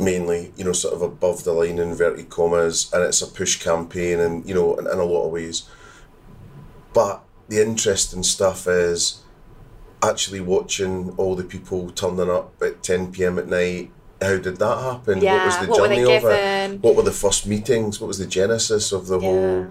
mainly, 0.00 0.52
you 0.56 0.64
know, 0.64 0.72
sort 0.72 0.92
of 0.92 1.02
above 1.02 1.44
the 1.44 1.52
line 1.52 1.78
inverted 1.78 2.28
commas, 2.28 2.90
and 2.92 3.04
it's 3.04 3.22
a 3.22 3.26
push 3.28 3.62
campaign, 3.62 4.18
and 4.18 4.44
you 4.48 4.54
know, 4.54 4.74
in, 4.74 4.86
in 4.88 4.98
a 4.98 5.04
lot 5.04 5.24
of 5.26 5.30
ways. 5.32 5.62
But 6.92 7.22
the 7.48 7.62
interesting 7.62 8.24
stuff 8.24 8.66
is 8.66 9.20
actually 10.02 10.40
watching 10.40 11.10
all 11.16 11.34
the 11.34 11.44
people 11.44 11.90
turning 11.90 12.30
up 12.30 12.52
at 12.62 12.82
10 12.82 13.12
p.m. 13.12 13.38
at 13.38 13.48
night. 13.48 13.90
How 14.20 14.38
did 14.38 14.56
that 14.56 14.78
happen? 14.82 15.20
Yeah, 15.20 15.36
what 15.36 15.46
was 15.46 15.58
the 15.58 15.66
what 15.72 15.90
journey 15.90 16.16
of 16.16 16.24
it? 16.24 16.80
What 16.80 16.96
were 16.96 17.02
the 17.02 17.12
first 17.12 17.46
meetings? 17.46 18.00
What 18.00 18.08
was 18.08 18.18
the 18.18 18.26
genesis 18.26 18.92
of 18.92 19.08
the 19.08 19.18
Yeah. 19.20 19.28
whole 19.28 19.66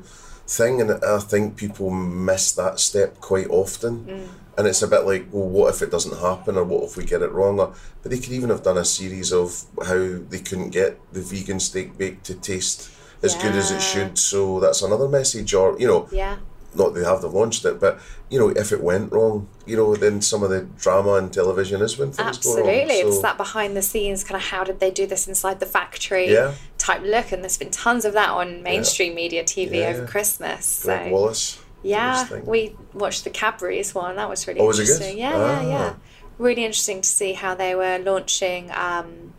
thing? 0.47 0.81
And 0.81 0.91
I 1.03 1.19
think 1.19 1.55
people 1.55 1.89
miss 1.89 2.51
that 2.53 2.79
step 2.79 3.19
quite 3.21 3.49
often. 3.49 4.05
Mm. 4.05 4.27
And 4.57 4.67
it's 4.67 4.81
a 4.83 4.87
bit 4.87 5.05
like, 5.05 5.27
well, 5.31 5.47
what 5.49 5.73
if 5.73 5.81
it 5.81 5.91
doesn't 5.91 6.17
happen, 6.19 6.57
or 6.57 6.63
what 6.63 6.83
if 6.83 6.95
we 6.95 7.03
get 7.03 7.21
it 7.21 7.31
wrong? 7.31 7.59
Or, 7.59 7.73
but 8.01 8.11
they 8.11 8.19
could 8.19 8.31
even 8.31 8.49
have 8.51 8.63
done 8.63 8.77
a 8.77 8.85
series 8.85 9.33
of 9.33 9.63
how 9.83 10.19
they 10.29 10.39
couldn't 10.39 10.69
get 10.69 10.97
the 11.11 11.21
vegan 11.21 11.59
steak 11.59 11.97
bake 11.97 12.23
to 12.23 12.35
taste 12.35 12.89
as 13.23 13.35
good 13.35 13.55
as 13.55 13.71
it 13.71 13.81
should. 13.81 14.17
So 14.17 14.59
that's 14.59 14.81
another 14.83 15.09
message. 15.09 15.53
Or 15.55 15.75
you 15.79 15.87
know, 15.87 16.07
Yeah. 16.11 16.37
Not 16.75 16.93
they 16.93 17.03
have 17.03 17.21
they've 17.21 17.31
launched 17.31 17.65
it, 17.65 17.79
but 17.79 17.99
you 18.29 18.39
know, 18.39 18.49
if 18.49 18.71
it 18.71 18.81
went 18.81 19.11
wrong, 19.11 19.47
you 19.65 19.75
know, 19.75 19.95
then 19.95 20.21
some 20.21 20.43
of 20.43 20.49
the 20.49 20.61
drama 20.77 21.11
on 21.11 21.29
television 21.29 21.81
is 21.81 21.97
when 21.97 22.11
things 22.11 22.37
go 22.39 22.55
wrong. 22.55 22.67
Absolutely. 22.69 22.95
It's 22.95 23.21
that 23.21 23.37
behind 23.37 23.75
the 23.77 23.81
scenes 23.81 24.23
kind 24.23 24.35
of 24.35 24.43
how 24.49 24.63
did 24.63 24.79
they 24.79 24.91
do 24.91 25.05
this 25.07 25.27
inside 25.27 25.59
the 25.59 25.65
factory 25.65 26.31
Yeah. 26.31 26.53
type 26.77 27.01
look. 27.03 27.31
And 27.31 27.43
there's 27.43 27.57
been 27.57 27.71
tons 27.71 28.05
of 28.05 28.13
that 28.13 28.29
on 28.29 28.63
mainstream 28.63 29.15
media 29.15 29.43
TV 29.43 29.79
Yeah, 29.79 29.89
over. 29.89 30.05
Christmas. 30.07 30.81
Greg 30.83 31.07
so 31.09 31.11
Wallace. 31.11 31.59
yeah, 31.83 32.27
we 32.43 32.75
watched 32.93 33.23
the 33.23 33.29
Cadbury's 33.29 33.93
one. 33.95 34.15
That 34.15 34.29
was 34.29 34.47
really 34.47 34.59
Oh, 34.59 34.67
was 34.67 34.79
interesting. 34.79 35.17
Yeah, 35.17 35.37
yeah, 35.37 35.67
yeah. 35.67 35.93
Ah. 35.93 35.95
Really 36.37 36.65
interesting 36.65 37.01
to 37.01 37.07
see 37.07 37.33
how 37.33 37.55
they 37.55 37.75
were 37.75 37.97
launching 37.99 38.69
um, 38.71 39.33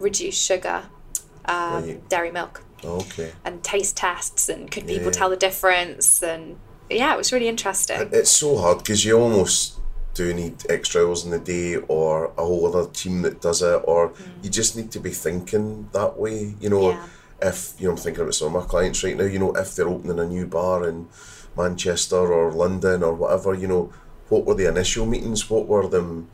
reduced 0.00 0.42
sugar 0.42 0.84
um, 1.44 2.00
dairy 2.08 2.30
milk 2.30 2.61
Okay. 2.84 3.32
and 3.44 3.62
taste 3.62 3.96
tests 3.96 4.48
and 4.48 4.70
could 4.70 4.86
people 4.86 5.04
Yeah. 5.06 5.10
tell 5.10 5.30
the 5.30 5.36
difference 5.36 6.22
and 6.22 6.56
yeah, 6.90 7.14
it 7.14 7.16
was 7.16 7.32
really 7.32 7.48
interesting. 7.48 8.08
It's 8.12 8.30
so 8.30 8.56
hard 8.58 8.78
because 8.78 9.04
you 9.04 9.18
almost 9.18 9.78
do 10.14 10.34
need 10.34 10.56
extra 10.68 11.06
hours 11.06 11.24
in 11.24 11.30
the 11.30 11.38
day 11.38 11.76
or 11.88 12.26
a 12.36 12.44
whole 12.44 12.66
other 12.66 12.86
team 12.90 13.22
that 13.22 13.40
does 13.40 13.62
it, 13.62 13.80
or 13.84 14.12
you 14.42 14.50
just 14.50 14.76
need 14.76 14.90
to 14.90 15.00
be 15.00 15.08
thinking 15.10 15.88
that 15.92 16.18
way. 16.18 16.54
You 16.60 16.68
know, 16.68 16.80
Mm. 16.82 16.92
Yeah. 16.96 17.48
if 17.48 17.72
you 17.78 17.86
know, 17.86 17.92
I'm 17.92 17.96
thinking 17.98 18.20
about 18.22 18.34
some 18.34 18.48
of 18.54 18.62
my 18.62 18.68
clients 18.68 19.02
right 19.02 19.16
now. 19.16 19.24
You 19.24 19.38
know, 19.38 19.52
if 19.52 19.74
they're 19.74 19.88
opening 19.88 20.18
a 20.18 20.26
new 20.26 20.46
bar 20.46 20.86
in 20.86 21.06
Manchester 21.56 22.16
or 22.32 22.52
London 22.52 23.02
or 23.02 23.14
whatever, 23.14 23.54
you 23.54 23.66
know, 23.68 23.90
what 24.28 24.44
were 24.44 24.54
the 24.54 24.66
initial 24.68 25.06
meetings? 25.06 25.48
What 25.48 25.66
were 25.66 25.86
them 25.88 26.28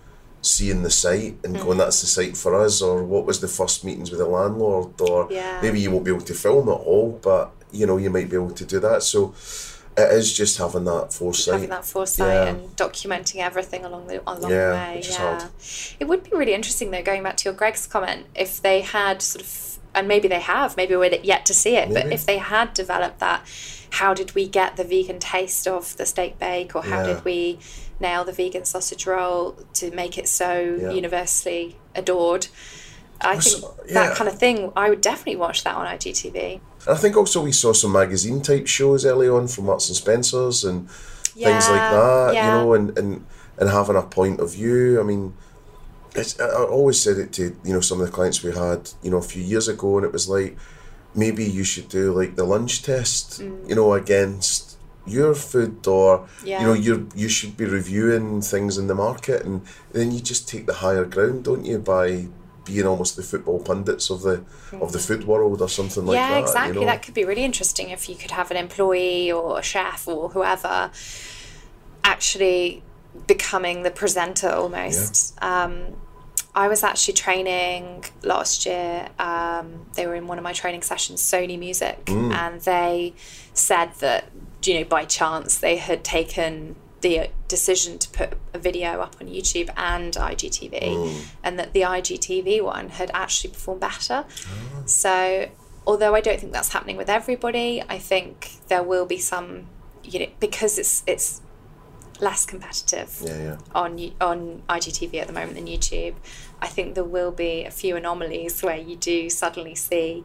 seeing 0.49 0.83
the 0.83 0.91
site 0.91 1.37
and 1.45 1.57
Mm. 1.57 1.63
going, 1.65 1.79
that's 1.79 2.01
the 2.01 2.07
site 2.07 2.37
for 2.37 2.55
us, 2.55 2.81
or 2.83 3.03
what 3.05 3.25
was 3.27 3.41
the 3.41 3.49
first 3.49 3.85
meetings 3.85 4.11
with 4.11 4.21
the 4.21 4.27
landlord, 4.27 5.01
or 5.01 5.29
Yeah. 5.31 5.59
maybe 5.63 5.79
you 5.81 5.91
won't 5.91 6.05
be 6.05 6.11
able 6.11 6.25
to 6.33 6.35
film 6.35 6.69
it 6.69 6.73
all, 6.73 7.19
but 7.23 7.51
you 7.71 7.87
know, 7.87 7.99
you 7.99 8.09
might 8.11 8.31
be 8.31 8.37
able 8.37 8.51
to 8.53 8.65
do 8.65 8.81
that. 8.81 9.03
So 9.03 9.35
it 9.97 10.11
is 10.13 10.33
just 10.33 10.57
having 10.59 10.85
that 10.85 11.13
foresight. 11.13 11.55
having 11.55 11.71
that 11.71 11.85
foresight 11.85 12.29
Yeah. 12.33 12.45
and 12.51 12.75
documenting 12.77 13.41
everything 13.49 13.85
along 13.85 14.07
the 14.07 14.23
along 14.27 14.51
Yeah, 14.51 14.69
the 14.71 14.75
way. 14.75 14.93
which 14.97 15.11
yeah, 15.11 15.49
it 16.01 16.05
would 16.09 16.23
be 16.25 16.31
really 16.35 16.55
interesting 16.55 16.91
though. 16.93 17.03
Going 17.03 17.23
back 17.25 17.37
to 17.39 17.45
your 17.45 17.53
Greggs 17.55 17.87
comment, 17.87 18.27
if 18.35 18.63
they 18.63 18.81
had 18.81 19.21
sort 19.21 19.43
of, 19.45 19.79
and 19.95 20.07
maybe 20.09 20.29
they 20.29 20.41
have, 20.41 20.77
maybe 20.77 20.95
we're 20.97 21.13
yet 21.23 21.45
to 21.47 21.55
see 21.55 21.77
it, 21.77 21.93
but 21.93 22.07
if 22.13 22.25
they 22.25 22.39
had 22.39 22.73
developed 22.75 23.19
that, 23.21 23.41
how 23.91 24.15
did 24.15 24.35
we 24.35 24.47
get 24.47 24.77
the 24.77 24.85
vegan 24.85 25.19
taste 25.19 25.67
of 25.67 25.97
the 25.97 26.07
steak 26.07 26.39
bake, 26.39 26.75
or 26.77 26.83
how 26.85 27.01
Yeah. 27.01 27.15
did 27.15 27.25
we 27.25 27.59
nail 28.01 28.25
the 28.25 28.33
vegan 28.33 28.65
sausage 28.65 29.07
roll 29.07 29.57
to 29.75 29.91
make 29.91 30.17
it 30.19 30.29
so 30.29 30.79
Yeah. 30.81 30.91
universally 30.91 31.77
adored? 31.95 32.49
I 33.21 33.39
think 33.39 33.65
yeah. 33.87 33.95
that 33.95 34.17
kind 34.17 34.29
of 34.29 34.39
thing. 34.39 34.73
I 34.77 34.89
would 34.91 35.01
definitely 35.01 35.37
watch 35.37 35.65
that 35.65 35.75
on 35.75 35.87
IGTV. 35.87 36.61
And 36.87 36.97
I 36.97 36.97
think 36.97 37.17
also 37.17 37.43
we 37.43 37.51
saw 37.53 37.73
some 37.73 37.93
magazine 37.93 38.41
type 38.43 38.67
shows 38.69 39.05
early 39.05 39.29
on 39.29 39.49
from 39.49 39.67
Marks 39.67 39.89
and 39.89 39.97
Spencers 39.97 40.63
and 40.65 40.89
things 40.91 41.69
like 41.69 41.91
that, 41.91 42.31
yeah. 42.35 42.47
you 42.47 42.51
know, 42.65 42.75
and, 42.75 42.97
and, 42.99 43.27
and 43.59 43.69
having 43.71 43.97
a 43.97 44.03
point 44.03 44.39
of 44.41 44.53
view. 44.53 45.01
I 45.01 45.03
mean, 45.03 45.35
I 46.17 46.65
always 46.71 47.01
said 47.01 47.19
it 47.19 47.33
to, 47.35 47.57
you 47.65 47.73
know, 47.73 47.81
some 47.81 48.01
of 48.01 48.07
the 48.07 48.13
clients 48.13 48.43
we 48.43 48.53
had, 48.53 48.91
you 49.03 49.11
know, 49.11 49.19
a 49.19 49.23
few 49.23 49.43
years 49.43 49.69
ago, 49.69 49.97
and 49.99 50.07
it 50.07 50.13
was 50.13 50.29
like, 50.29 50.57
maybe 51.15 51.45
you 51.45 51.65
should 51.65 51.89
do 51.89 52.13
like 52.13 52.37
the 52.37 52.45
lunch 52.45 52.83
test, 52.83 53.41
Mm. 53.41 53.69
you 53.69 53.75
know, 53.75 53.93
against 53.95 54.68
your 55.11 55.35
food 55.35 55.87
or 55.87 56.27
Yeah. 56.45 56.61
you 56.61 56.67
know 56.67 56.73
you 56.75 57.09
you 57.15 57.29
should 57.29 57.57
be 57.57 57.65
reviewing 57.65 58.41
things 58.43 58.79
in 58.79 58.87
the 58.87 58.95
market 58.95 59.45
and 59.45 59.63
then 59.93 60.13
you 60.13 60.21
just 60.21 60.49
take 60.49 60.67
the 60.67 60.75
higher 60.75 61.05
ground 61.05 61.45
don't 61.45 61.65
you 61.65 61.79
by 61.79 62.27
being 62.65 62.87
almost 62.87 63.17
the 63.17 63.23
football 63.23 63.61
pundits 63.61 64.11
of 64.11 64.21
the 64.23 64.45
of 64.81 64.93
the 64.93 64.99
food 64.99 65.25
world 65.25 65.63
or 65.63 65.69
something 65.71 66.05
like 66.05 66.17
yeah, 66.17 66.29
that 66.29 66.35
yeah 66.35 66.41
exactly. 66.47 66.75
you 66.75 66.81
know? 66.81 66.87
That 66.93 67.03
could 67.03 67.15
be 67.15 67.25
really 67.25 67.45
interesting 67.45 67.89
if 67.91 68.09
you 68.09 68.15
could 68.15 68.31
have 68.33 68.51
an 68.51 68.57
employee 68.59 69.33
or 69.33 69.59
a 69.59 69.63
chef 69.63 70.07
or 70.07 70.29
whoever 70.31 70.91
actually 72.05 72.83
becoming 73.27 73.83
the 73.83 73.91
presenter 73.91 74.51
almost. 74.51 75.37
Um, 75.43 75.97
I 76.55 76.69
was 76.69 76.83
actually 76.83 77.15
training 77.15 78.05
last 78.23 78.67
year. 78.67 79.09
Um, 79.19 79.87
they 79.95 80.07
were 80.07 80.15
in 80.15 80.27
one 80.27 80.39
of 80.39 80.45
my 80.45 80.53
training 80.53 80.83
sessions, 80.83 81.21
Sony 81.23 81.59
Music, 81.59 82.05
Mm. 82.07 82.33
and 82.33 82.61
they 82.63 83.15
said 83.55 83.91
that 84.01 84.25
you 84.65 84.75
know 84.75 84.85
by 84.85 85.05
chance 85.05 85.59
they 85.59 85.77
had 85.77 86.03
taken 86.05 86.77
the 87.01 87.29
decision 87.47 87.97
to 87.99 88.09
put 88.11 88.33
a 88.53 88.59
video 88.59 89.01
up 89.01 89.15
on 89.21 89.29
YouTube 89.29 89.71
and 89.77 90.15
IGTV, 90.15 90.81
Mm. 90.83 91.21
and 91.45 91.59
that 91.59 91.73
the 91.73 91.83
IGTV 91.83 92.61
one 92.61 92.89
had 92.89 93.11
actually 93.15 93.51
performed 93.51 93.81
better. 93.81 94.25
Ah. 94.27 94.83
So, 94.87 95.49
although 95.87 96.15
I 96.17 96.21
don't 96.21 96.41
think 96.41 96.53
that's 96.53 96.71
happening 96.73 96.97
with 96.97 97.09
everybody, 97.09 97.83
I 97.89 97.99
think 97.99 98.55
there 98.67 98.83
will 98.83 99.07
be 99.07 99.19
some, 99.19 99.67
you 100.03 100.19
know, 100.21 100.27
because 100.41 100.77
it's 100.79 101.03
it's 101.07 101.41
less 102.21 102.45
competitive 102.45 103.23
yeah 103.25 103.39
yeah 103.41 103.57
on 103.77 103.91
on 104.21 104.61
IGTV 104.69 105.21
at 105.21 105.29
the 105.29 105.33
moment 105.33 105.55
than 105.55 105.67
YouTube. 105.69 106.15
I 106.61 106.67
think 106.67 106.97
there 106.97 107.05
will 107.05 107.31
be 107.31 107.65
a 107.65 107.71
few 107.71 107.95
anomalies 107.95 108.61
where 108.61 108.77
you 108.77 108.97
do 108.97 109.31
suddenly 109.31 109.77
see 109.77 110.25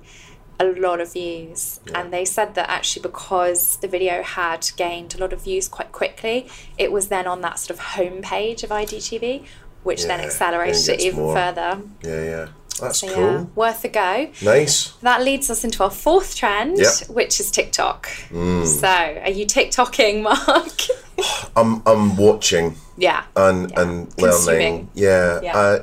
a 0.60 0.66
lot 0.66 1.02
of 1.02 1.14
views. 1.14 1.80
And 1.96 2.14
they 2.14 2.26
said 2.26 2.56
that 2.56 2.70
actually 2.70 3.02
because 3.04 3.78
the 3.78 3.88
video 3.88 4.22
had 4.24 4.70
gained 4.78 5.16
a 5.16 5.18
lot 5.18 5.34
of 5.34 5.44
views 5.44 5.68
quite 5.68 5.92
quickly, 5.92 6.48
it 6.78 6.92
was 6.92 7.08
then 7.08 7.28
on 7.28 7.42
that 7.42 7.60
sort 7.60 7.78
of 7.80 7.86
homepage 7.86 8.64
of 8.64 8.70
IGTV, 8.70 9.46
which 9.84 10.04
then 10.06 10.20
accelerated 10.22 10.76
then 10.76 10.94
it 10.96 10.98
gets 10.98 11.06
even 11.06 11.20
more. 11.20 11.36
further. 11.36 11.82
yeah 12.04 12.24
yeah 12.24 12.48
that's 12.80 13.00
So 13.00 13.08
cool 13.14 13.24
yeah, 13.32 13.42
worth 13.56 13.84
a 13.86 13.90
go. 13.90 14.30
nice 14.42 14.92
That 15.02 15.22
leads 15.24 15.50
us 15.52 15.64
into 15.64 15.84
our 15.84 15.92
fourth 15.92 16.36
trend, 16.36 16.78
Yep. 16.80 16.88
Mm. 16.88 17.10
which 17.14 17.40
is 17.40 17.52
TikTok. 17.52 18.08
So, 18.32 18.88
are 18.88 19.30
you 19.30 19.46
TikToking, 19.46 20.24
Mark? 20.24 20.72
I'm 21.56 21.84
I'm 21.86 22.16
watching 22.18 22.76
yeah. 22.98 23.26
and 23.36 23.70
Yeah. 23.70 23.82
and 23.82 24.18
Consuming. 24.18 24.60
learning. 24.60 24.90
Yeah, 24.96 25.42
Yeah. 25.44 25.58
Uh, 25.58 25.80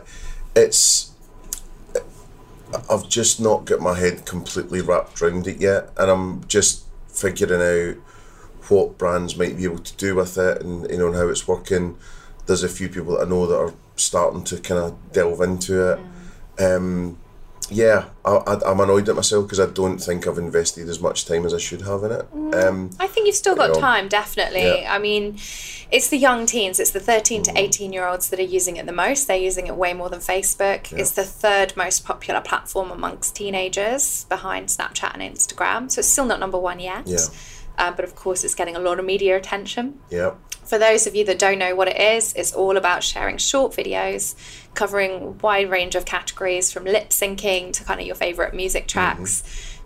it's 0.56 1.09
I've 2.90 3.08
just 3.08 3.40
not 3.40 3.64
got 3.64 3.80
my 3.80 3.98
head 3.98 4.26
completely 4.26 4.80
wrapped 4.80 5.20
around 5.20 5.46
it 5.46 5.60
yet, 5.60 5.90
and 5.96 6.10
I'm 6.10 6.46
just 6.48 6.84
figuring 7.08 7.60
out 7.60 7.96
what 8.68 8.98
brands 8.98 9.36
might 9.36 9.56
be 9.56 9.64
able 9.64 9.78
to 9.78 9.96
do 9.96 10.14
with 10.14 10.38
it, 10.38 10.62
and 10.62 10.88
you 10.90 10.98
know 10.98 11.08
and 11.08 11.16
how 11.16 11.28
it's 11.28 11.48
working. 11.48 11.96
There's 12.46 12.62
a 12.62 12.68
few 12.68 12.88
people 12.88 13.16
that 13.16 13.26
I 13.26 13.28
know 13.28 13.46
that 13.46 13.58
are 13.58 13.74
starting 13.96 14.44
to 14.44 14.58
kind 14.58 14.80
of 14.80 15.12
delve 15.12 15.40
into 15.40 15.92
it. 15.92 16.00
Um, 16.58 17.18
yeah, 17.70 18.06
I, 18.24 18.36
I, 18.36 18.70
I'm 18.70 18.80
annoyed 18.80 19.08
at 19.08 19.16
myself 19.16 19.46
because 19.46 19.60
I 19.60 19.66
don't 19.66 19.98
think 19.98 20.26
I've 20.26 20.38
invested 20.38 20.88
as 20.88 21.00
much 21.00 21.24
time 21.24 21.46
as 21.46 21.54
I 21.54 21.58
should 21.58 21.82
have 21.82 22.02
in 22.04 22.12
it. 22.12 22.26
Um, 22.54 22.90
I 22.98 23.06
think 23.06 23.26
you've 23.26 23.36
still 23.36 23.54
got 23.54 23.68
you 23.68 23.74
know, 23.74 23.80
time, 23.80 24.08
definitely. 24.08 24.82
yeah. 24.82 24.92
I 24.92 24.98
mean, 24.98 25.38
it's 25.90 26.08
the 26.08 26.16
young 26.16 26.46
teens, 26.46 26.80
it's 26.80 26.90
the 26.90 27.00
13 27.00 27.42
to 27.44 27.58
18 27.58 27.92
year 27.92 28.06
olds 28.06 28.30
that 28.30 28.38
are 28.38 28.42
using 28.42 28.76
it 28.76 28.86
the 28.86 28.92
most. 28.92 29.26
They're 29.26 29.36
using 29.36 29.66
it 29.66 29.76
way 29.76 29.94
more 29.94 30.08
than 30.08 30.20
Facebook. 30.20 30.92
It's 30.92 31.12
the 31.12 31.24
third 31.24 31.76
most 31.76 32.04
popular 32.04 32.40
platform 32.40 32.90
amongst 32.90 33.36
teenagers 33.36 34.24
behind 34.24 34.68
Snapchat 34.68 35.14
and 35.14 35.22
Instagram. 35.22 35.90
So 35.90 36.00
it's 36.00 36.08
still 36.08 36.26
not 36.26 36.40
number 36.40 36.58
one 36.58 36.80
yet. 36.80 37.06
Yeah. 37.06 37.18
Uh, 37.80 37.90
but 37.96 38.04
of 38.04 38.14
course, 38.14 38.44
it's 38.44 38.54
getting 38.54 38.76
a 38.76 38.80
lot 38.88 38.98
of 39.00 39.04
media 39.04 39.36
attention. 39.36 39.84
yeah, 40.10 40.32
For 40.70 40.78
those 40.78 41.06
of 41.08 41.14
you 41.16 41.24
that 41.24 41.38
don't 41.46 41.58
know 41.64 41.74
what 41.74 41.88
it 41.88 41.98
is, 42.14 42.32
it's 42.40 42.52
all 42.52 42.76
about 42.76 43.02
sharing 43.02 43.38
short 43.38 43.72
videos 43.72 44.34
covering 44.74 45.12
a 45.22 45.26
wide 45.46 45.68
range 45.70 45.94
of 45.96 46.04
categories 46.04 46.70
from 46.72 46.84
lip 46.84 47.08
syncing 47.10 47.72
to 47.72 47.80
kind 47.88 47.98
of 48.00 48.06
your 48.06 48.14
favorite 48.26 48.52
music 48.54 48.86
tracks 48.86 49.42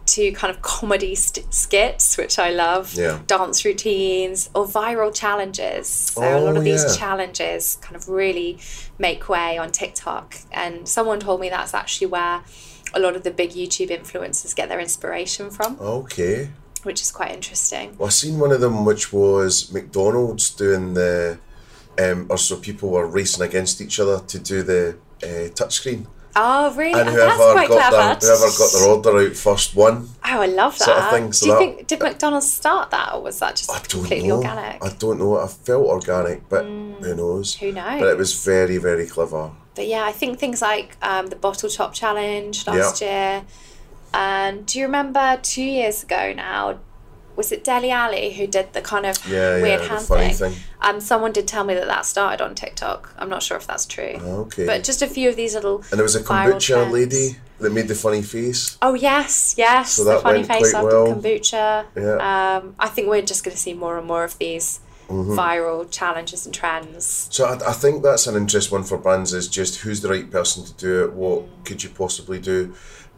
to 0.06 0.32
kind 0.32 0.54
of 0.54 0.60
comedy 0.60 1.14
st- 1.14 1.54
skits, 1.54 2.18
which 2.18 2.38
I 2.38 2.50
love, 2.50 2.92
Yeah. 2.94 3.20
dance 3.26 3.64
routines, 3.64 4.50
or 4.54 4.66
viral 4.66 5.14
challenges. 5.14 5.88
So 5.88 6.20
a 6.20 6.40
lot 6.46 6.54
Oh, 6.56 6.58
of 6.58 6.64
these 6.64 6.84
yeah. 6.86 6.94
challenges 6.96 7.78
kind 7.80 7.96
of 7.96 8.06
really 8.08 8.58
make 8.98 9.28
way 9.30 9.56
on 9.56 9.70
TikTok. 9.70 10.34
And 10.52 10.86
someone 10.86 11.20
told 11.20 11.40
me 11.40 11.48
that's 11.48 11.72
actually 11.72 12.08
where 12.08 12.42
a 12.92 12.98
lot 13.00 13.16
of 13.16 13.22
the 13.22 13.30
big 13.30 13.50
YouTube 13.52 13.88
influencers 13.98 14.54
get 14.54 14.68
their 14.68 14.80
inspiration 14.80 15.50
from, 15.50 15.78
okay. 15.80 16.50
Which 16.84 17.00
is 17.02 17.10
quite 17.10 17.32
interesting. 17.32 17.96
Well, 17.98 18.06
I 18.08 18.10
seen 18.10 18.38
one 18.38 18.52
of 18.52 18.60
them 18.60 18.84
which 18.84 19.12
was 19.12 19.72
McDonald's 19.72 20.50
doing 20.50 20.94
the, 20.94 21.38
um, 21.98 22.26
or 22.28 22.38
so 22.38 22.56
people 22.56 22.90
were 22.90 23.06
racing 23.06 23.42
against 23.44 23.80
each 23.80 23.98
other 24.00 24.18
to 24.20 24.38
do 24.38 24.62
the 24.62 24.96
uh, 25.22 25.48
touchscreen, 25.54 26.06
Oh, 26.36 26.74
really? 26.74 26.98
and 27.00 27.08
Oh, 27.08 27.12
whoever 27.12 27.36
that's 27.36 27.52
quite 27.52 27.68
got 27.68 27.90
clever. 27.92 28.20
their 28.20 28.36
whoever 28.36 28.58
got 28.58 28.72
their 28.72 28.88
order 28.88 29.30
out 29.30 29.36
first 29.36 29.76
won. 29.76 30.08
Oh, 30.24 30.40
I 30.40 30.46
love 30.46 30.76
that. 30.78 30.84
sort 30.84 30.98
of 30.98 31.10
thing, 31.10 31.32
so 31.32 31.46
Do 31.46 31.46
you 31.46 31.52
that- 31.52 31.58
think 31.76 31.86
did 31.86 32.00
McDonald's 32.00 32.52
start 32.52 32.90
that, 32.90 33.14
or 33.14 33.22
was 33.22 33.38
that 33.38 33.54
just 33.54 33.70
I 33.70 33.74
don't 33.74 33.88
completely 33.88 34.28
know. 34.28 34.38
organic? 34.38 34.84
I 34.84 34.88
don't 34.98 35.18
know. 35.20 35.38
I 35.38 35.46
felt 35.46 35.86
organic, 35.86 36.48
but 36.48 36.64
who 36.64 37.14
knows? 37.14 37.54
Who 37.54 37.70
knows? 37.70 38.00
But 38.00 38.08
it 38.08 38.18
was 38.18 38.34
very, 38.44 38.78
very 38.78 39.06
clever. 39.06 39.52
But 39.76 39.86
yeah, 39.86 40.04
I 40.04 40.10
think 40.12 40.40
things 40.40 40.60
like 40.60 40.96
um, 41.02 41.28
the 41.28 41.36
bottle 41.36 41.68
top 41.70 41.94
challenge 41.94 42.66
last 42.66 43.00
year, 43.00 43.44
and 44.14 44.64
do 44.66 44.78
you 44.78 44.84
remember 44.86 45.38
two 45.42 45.62
years 45.62 46.02
ago 46.02 46.32
now? 46.34 46.78
Was 47.36 47.50
it 47.50 47.64
Dele 47.64 47.90
Alli 47.90 48.32
who 48.32 48.46
did 48.46 48.72
the 48.74 48.80
kind 48.80 49.04
of 49.04 49.16
Yeah, 49.28 49.54
weird 49.60 49.66
yeah, 49.68 49.76
the 49.78 49.88
hand 49.88 50.06
funny 50.06 50.32
thing? 50.32 50.52
thing. 50.52 50.62
Um, 50.80 51.00
someone 51.00 51.32
did 51.32 51.48
tell 51.48 51.64
me 51.64 51.74
that 51.74 51.86
that 51.88 52.06
started 52.06 52.40
on 52.44 52.54
TikTok. 52.54 53.12
I'm 53.18 53.28
not 53.28 53.42
sure 53.42 53.56
if 53.56 53.66
that's 53.66 53.86
true. 53.86 54.14
Okay. 54.44 54.66
But 54.66 54.84
just 54.84 55.02
a 55.02 55.08
few 55.08 55.28
of 55.30 55.34
these 55.34 55.54
little. 55.56 55.78
And 55.90 55.98
there 55.98 56.04
was 56.04 56.14
a 56.14 56.22
kombucha 56.22 56.88
lady 56.92 57.36
that 57.58 57.72
made 57.72 57.88
the 57.88 57.96
funny 57.96 58.22
face. 58.22 58.78
Oh 58.80 58.94
yes, 58.94 59.56
yes, 59.58 59.94
So 59.94 60.04
the 60.04 60.12
that 60.12 60.22
funny 60.22 60.38
went 60.38 60.48
face 60.48 60.70
quite 60.70 60.84
after 60.84 61.02
well. 61.04 61.14
kombucha. 61.16 61.86
Yeah. 61.96 62.58
Um, 62.62 62.76
I 62.78 62.86
think 62.88 63.08
we're 63.08 63.22
just 63.22 63.42
going 63.42 63.56
to 63.56 63.60
see 63.60 63.74
more 63.74 63.98
and 63.98 64.06
more 64.06 64.22
of 64.22 64.38
these 64.38 64.78
Mm-hmm. 65.08 65.38
viral 65.38 65.90
challenges 65.90 66.46
and 66.46 66.54
trends. 66.54 67.28
So 67.30 67.44
I, 67.44 67.56
I 67.68 67.72
think 67.74 68.02
that's 68.02 68.26
an 68.26 68.36
interesting 68.36 68.78
one 68.78 68.84
for 68.84 68.96
brands 68.96 69.34
is 69.34 69.48
just 69.48 69.80
who's 69.80 70.00
the 70.00 70.08
right 70.08 70.30
person 70.30 70.64
to 70.64 70.72
do 70.72 71.04
it, 71.04 71.12
what 71.12 71.42
could 71.66 71.82
you 71.84 71.90
possibly 71.90 72.38
do. 72.40 72.74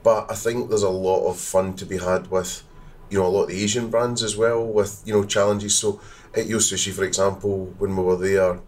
But 0.06 0.30
I 0.30 0.36
think 0.36 0.68
there's 0.68 0.84
a 0.84 0.88
lot 0.88 1.28
of 1.28 1.36
fun 1.36 1.74
to 1.78 1.84
be 1.84 1.98
had 1.98 2.30
with, 2.30 2.62
you 3.10 3.18
know, 3.18 3.26
a 3.26 3.32
lot 3.34 3.42
of 3.42 3.48
the 3.48 3.60
Asian 3.60 3.90
brands 3.90 4.22
as 4.22 4.36
well 4.36 4.64
with, 4.64 5.02
you 5.04 5.12
know, 5.12 5.24
challenges. 5.24 5.76
So 5.76 6.00
at 6.32 6.46
Yo 6.46 6.58
Sushi, 6.58 6.92
for 6.92 7.02
example, 7.02 7.74
when 7.78 7.96
we 7.96 8.04
were 8.04 8.16
there, 8.16 8.60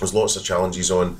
there's 0.00 0.12
lots 0.12 0.34
of 0.34 0.42
challenges 0.42 0.90
on, 0.90 1.16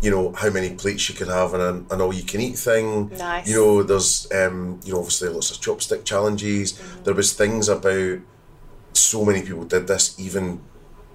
you 0.00 0.12
know, 0.12 0.32
how 0.34 0.50
many 0.50 0.76
plates 0.76 1.08
you 1.08 1.16
can 1.16 1.26
have 1.26 1.52
and 1.52 1.62
an, 1.64 1.86
an 1.90 2.00
all 2.00 2.14
you 2.14 2.22
can 2.22 2.40
eat 2.40 2.56
thing. 2.56 3.08
Nice. 3.08 3.48
You 3.48 3.56
know, 3.56 3.82
there's, 3.82 4.30
um, 4.30 4.78
you 4.84 4.92
know, 4.92 5.00
obviously 5.00 5.30
lots 5.30 5.50
of 5.50 5.56
chopstick 5.56 6.04
challenges. 6.04 6.80
There 7.02 7.14
was 7.14 7.32
things 7.32 7.68
about 7.68 8.20
so 8.92 9.24
many 9.24 9.42
people 9.42 9.64
did 9.64 9.88
this 9.88 10.14
even 10.16 10.60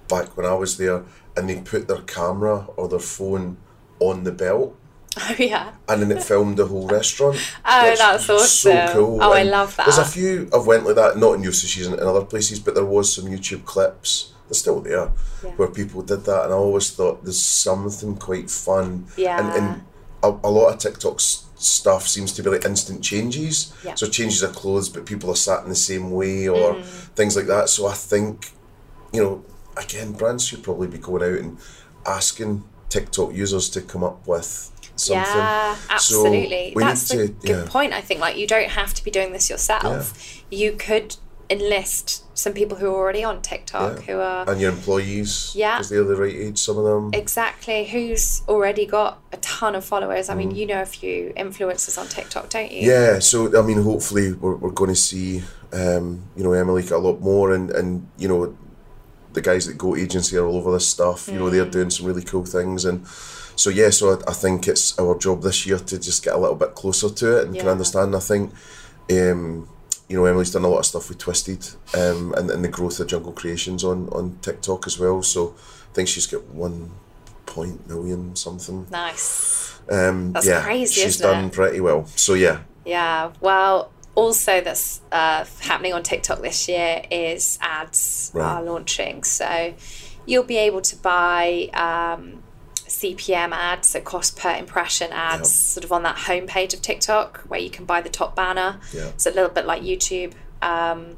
back 0.08 0.36
when 0.36 0.44
I 0.44 0.52
was 0.52 0.76
there, 0.76 1.04
and 1.34 1.48
they 1.48 1.62
put 1.62 1.88
their 1.88 2.02
camera 2.02 2.66
or 2.76 2.86
their 2.86 2.98
phone 2.98 3.56
on 3.98 4.24
the 4.24 4.32
belt, 4.32 4.76
Oh 5.30 5.34
yeah. 5.38 5.72
and 5.88 6.02
then 6.02 6.10
it 6.16 6.22
filmed 6.22 6.56
the 6.58 6.66
whole 6.66 6.86
restaurant. 6.88 7.36
Oh, 7.64 7.94
that's 7.96 8.28
was 8.28 8.50
So 8.50 8.70
awesome. 8.72 8.94
cool. 8.96 9.18
Oh, 9.22 9.32
I 9.32 9.42
love 9.42 9.74
that. 9.76 9.86
There's 9.86 9.98
a 9.98 10.04
few 10.04 10.48
I've 10.54 10.66
went 10.66 10.84
like 10.86 10.94
that, 10.96 11.16
not 11.18 11.34
in 11.34 11.40
New 11.40 11.50
Sushis 11.50 11.86
and 11.86 11.94
in 12.00 12.06
other 12.06 12.24
places, 12.24 12.60
but 12.60 12.74
there 12.74 12.84
was 12.84 13.12
some 13.12 13.24
YouTube 13.26 13.64
clips. 13.64 14.32
They're 14.48 14.54
still 14.54 14.80
there, 14.80 15.10
Yeah. 15.44 15.50
where 15.56 15.68
people 15.68 16.00
did 16.02 16.24
that, 16.24 16.44
and 16.44 16.52
I 16.54 16.56
always 16.56 16.90
thought 16.90 17.22
there's 17.24 17.42
something 17.42 18.16
quite 18.16 18.50
fun. 18.50 19.06
Yeah. 19.16 19.38
And, 19.38 19.48
and 19.64 19.82
a, 20.22 20.28
a 20.48 20.50
lot 20.50 20.72
of 20.72 20.78
TikTok's 20.78 21.44
stuff 21.56 22.06
seems 22.08 22.32
to 22.34 22.42
be 22.42 22.48
like 22.50 22.64
instant 22.64 23.02
changes. 23.02 23.74
Yeah. 23.84 23.94
So 23.94 24.06
changes 24.06 24.42
of 24.42 24.54
clothes, 24.54 24.88
but 24.88 25.04
people 25.04 25.28
are 25.30 25.36
sat 25.36 25.64
in 25.64 25.68
the 25.68 25.74
same 25.74 26.10
way 26.12 26.48
or 26.48 26.74
Mm. 26.76 26.84
things 27.14 27.36
like 27.36 27.46
that. 27.46 27.68
So 27.68 27.86
I 27.88 27.92
think, 27.94 28.52
you 29.12 29.22
know, 29.22 29.44
again, 29.76 30.12
brands 30.12 30.46
should 30.46 30.62
probably 30.62 30.86
be 30.88 30.98
going 30.98 31.22
out 31.22 31.38
and 31.40 31.58
asking 32.06 32.64
TikTok 32.88 33.34
users 33.34 33.68
to 33.70 33.82
come 33.82 34.02
up 34.02 34.26
with 34.26 34.70
something. 34.98 35.22
Yeah, 35.24 35.76
absolutely. 35.90 36.72
we 36.76 36.82
That's 36.82 37.10
a 37.12 37.28
good 37.28 37.36
yeah. 37.42 37.64
point. 37.66 37.92
I 37.92 38.00
think 38.00 38.20
like 38.20 38.36
you 38.36 38.46
don't 38.46 38.70
have 38.70 38.94
to 38.94 39.04
be 39.04 39.10
doing 39.10 39.32
this 39.32 39.48
yourself. 39.50 40.42
You 40.50 40.72
could 40.72 41.16
enlist 41.50 42.24
some 42.36 42.52
people 42.52 42.76
who 42.76 42.86
are 42.86 42.94
already 42.94 43.24
on 43.24 43.40
TikTok 43.40 43.96
Yeah. 44.00 44.02
who 44.12 44.20
are 44.20 44.50
And 44.50 44.60
your 44.60 44.70
employees, 44.70 45.52
Yeah. 45.54 45.78
because 45.78 45.88
they're 45.88 46.04
the 46.04 46.14
right 46.14 46.34
age, 46.34 46.58
some 46.58 46.76
of 46.76 46.84
them. 46.84 47.10
exactly 47.14 47.86
who's 47.86 48.42
already 48.46 48.84
got 48.84 49.18
a 49.32 49.38
ton 49.38 49.74
of 49.74 49.82
followers. 49.84 50.28
I 50.28 50.34
mean, 50.34 50.52
Mm. 50.52 50.56
you 50.56 50.66
know 50.66 50.82
a 50.82 50.86
few 50.86 51.32
influencers 51.36 51.96
on 51.98 52.06
TikTok, 52.06 52.50
don't 52.50 52.70
you? 52.70 52.90
Yeah, 52.90 53.18
so 53.18 53.58
I 53.58 53.62
mean, 53.62 53.82
hopefully 53.82 54.32
we're, 54.34 54.56
we're 54.56 54.70
going 54.70 54.90
to 54.90 54.96
see, 54.96 55.42
um, 55.72 56.24
you 56.36 56.44
know, 56.44 56.52
Emily 56.52 56.82
get 56.82 56.92
a 56.92 56.98
lot 56.98 57.20
more, 57.22 57.52
and 57.54 57.70
and 57.70 58.06
you 58.18 58.28
know, 58.28 58.54
the 59.32 59.40
guys 59.40 59.66
that 59.66 59.78
Goat 59.78 59.98
Agency 59.98 60.36
are 60.36 60.46
all 60.46 60.56
over 60.56 60.70
this 60.72 60.86
stuff. 60.88 61.28
You 61.28 61.38
know, 61.38 61.48
they're 61.50 61.64
doing 61.64 61.90
some 61.90 62.06
really 62.06 62.22
cool 62.22 62.44
things, 62.44 62.84
and 62.84 63.06
so 63.58 63.70
yeah, 63.70 63.90
so 63.90 64.14
I, 64.14 64.30
I 64.30 64.34
think 64.34 64.68
it's 64.68 64.98
our 64.98 65.18
job 65.18 65.42
this 65.42 65.66
year 65.66 65.78
to 65.78 65.98
just 65.98 66.24
get 66.24 66.34
a 66.34 66.38
little 66.38 66.56
bit 66.56 66.74
closer 66.74 67.10
to 67.10 67.38
it 67.38 67.46
and 67.48 67.56
can 67.56 67.68
understand. 67.68 68.14
I 68.14 68.20
think, 68.20 68.52
um, 69.10 69.68
you 70.08 70.16
know, 70.16 70.24
Emily's 70.24 70.52
done 70.52 70.64
a 70.64 70.68
lot 70.68 70.78
of 70.78 70.86
stuff 70.86 71.08
with 71.08 71.18
Twisted, 71.18 71.68
um, 71.94 72.34
and 72.36 72.50
and 72.50 72.64
the 72.64 72.68
growth 72.68 73.00
of 73.00 73.08
Jungle 73.08 73.32
Creations 73.32 73.84
on 73.84 74.08
on 74.10 74.38
TikTok 74.42 74.86
as 74.86 74.98
well. 74.98 75.22
So 75.22 75.54
I 75.90 75.94
think 75.94 76.08
she's 76.08 76.26
got 76.26 76.44
one 76.46 76.90
point 77.46 77.86
million 77.88 78.36
something. 78.36 78.86
Nice. 78.90 79.78
Um, 79.90 80.32
That's 80.32 80.46
yeah, 80.46 80.62
crazy, 80.62 81.00
she's 81.00 81.16
done 81.18 81.46
it? 81.46 81.52
pretty 81.52 81.80
well. 81.80 82.04
So 82.14 82.34
yeah, 82.34 82.60
Yeah. 82.84 83.32
Well, 83.40 83.90
also 84.14 84.60
that's 84.60 85.00
uh, 85.12 85.44
happening 85.60 85.94
on 85.94 86.02
TikTok 86.02 86.42
this 86.42 86.68
year 86.68 87.02
is 87.10 87.58
ads 87.62 88.30
Right. 88.34 88.44
are 88.44 88.62
launching. 88.62 89.24
So 89.24 89.74
you'll 90.26 90.44
be 90.44 90.58
able 90.58 90.82
to 90.82 90.96
buy 90.96 91.70
um, 91.72 92.42
CPM 92.88 93.52
ads, 93.52 93.88
so 93.88 94.00
cost 94.00 94.36
per 94.36 94.54
impression 94.56 95.12
ads, 95.12 95.50
sort 95.52 95.84
of 95.84 95.92
on 95.92 96.02
that 96.02 96.16
homepage 96.16 96.74
of 96.74 96.82
TikTok 96.82 97.38
where 97.48 97.60
you 97.60 97.70
can 97.70 97.84
buy 97.84 98.00
the 98.00 98.08
top 98.08 98.34
banner. 98.34 98.80
Yeah. 98.92 99.08
It's 99.08 99.26
a 99.26 99.30
little 99.30 99.50
bit 99.50 99.66
like 99.66 99.82
YouTube. 99.82 100.32
Um, 100.62 101.16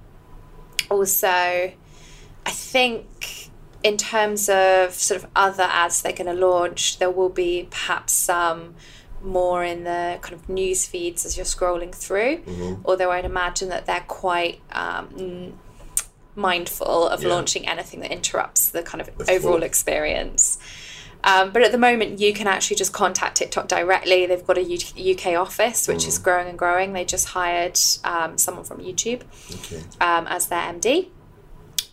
also, 0.90 1.28
I 1.28 2.50
think 2.50 3.50
in 3.82 3.96
terms 3.96 4.48
of 4.48 4.92
sort 4.92 5.22
of 5.22 5.30
other 5.34 5.62
ads 5.62 6.02
they're 6.02 6.12
going 6.12 6.26
to 6.34 6.46
launch, 6.46 6.98
there 6.98 7.10
will 7.10 7.28
be 7.30 7.66
perhaps 7.70 8.12
some 8.12 8.74
more 9.22 9.62
in 9.64 9.84
the 9.84 10.18
kind 10.22 10.34
of 10.34 10.48
news 10.48 10.86
feeds 10.86 11.24
as 11.24 11.36
you're 11.36 11.46
scrolling 11.46 11.94
through. 11.94 12.38
Mm-hmm. 12.38 12.82
Although 12.84 13.10
I'd 13.10 13.24
imagine 13.24 13.68
that 13.68 13.86
they're 13.86 14.04
quite 14.06 14.60
um, 14.72 15.54
mindful 16.34 17.08
of 17.08 17.22
Yeah. 17.22 17.28
launching 17.30 17.68
anything 17.68 18.00
that 18.00 18.10
interrupts 18.10 18.70
the 18.70 18.82
kind 18.82 19.00
of 19.00 19.16
The 19.18 19.32
overall 19.32 19.62
experience. 19.62 20.58
Um, 21.22 21.50
but 21.52 21.62
at 21.62 21.70
the 21.72 21.78
moment, 21.78 22.18
you 22.18 22.32
can 22.32 22.46
actually 22.46 22.76
just 22.76 22.92
contact 22.92 23.36
TikTok 23.36 23.68
directly. 23.68 24.24
They've 24.26 24.46
got 24.46 24.56
a 24.56 24.62
U- 24.62 25.14
UK 25.14 25.34
office, 25.36 25.86
which 25.86 26.04
Mm. 26.04 26.08
is 26.08 26.18
growing 26.18 26.48
and 26.48 26.58
growing. 26.58 26.92
They 26.94 27.04
just 27.04 27.28
hired 27.28 27.78
um, 28.04 28.38
someone 28.38 28.64
from 28.64 28.78
YouTube 28.78 29.22
okay. 29.52 29.82
um, 30.00 30.26
as 30.28 30.46
their 30.46 30.62
MD. 30.62 31.08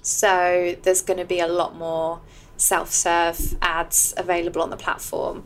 So 0.01 0.75
there's 0.83 1.01
going 1.01 1.19
to 1.19 1.25
be 1.25 1.39
a 1.39 1.47
lot 1.47 1.75
more 1.75 2.21
self 2.55 2.91
serve 2.91 3.55
ads 3.61 4.13
available 4.17 4.61
on 4.61 4.69
the 4.69 4.77
platform. 4.77 5.43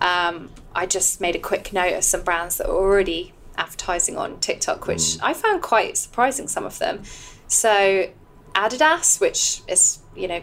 Um, 0.00 0.50
I 0.74 0.86
just 0.86 1.20
made 1.20 1.36
a 1.36 1.38
quick 1.38 1.72
note 1.72 1.92
of 1.94 2.04
some 2.04 2.22
brands 2.22 2.56
that 2.58 2.66
are 2.66 2.74
already 2.74 3.34
advertising 3.56 4.16
on 4.16 4.40
TikTok, 4.40 4.86
which 4.86 5.18
I 5.22 5.34
found 5.34 5.62
quite 5.62 5.96
surprising, 5.98 6.48
some 6.48 6.64
of 6.64 6.78
them. 6.78 7.02
So 7.46 8.10
Adidas, 8.54 9.20
which 9.20 9.60
is, 9.68 9.98
you 10.16 10.26
know, 10.26 10.42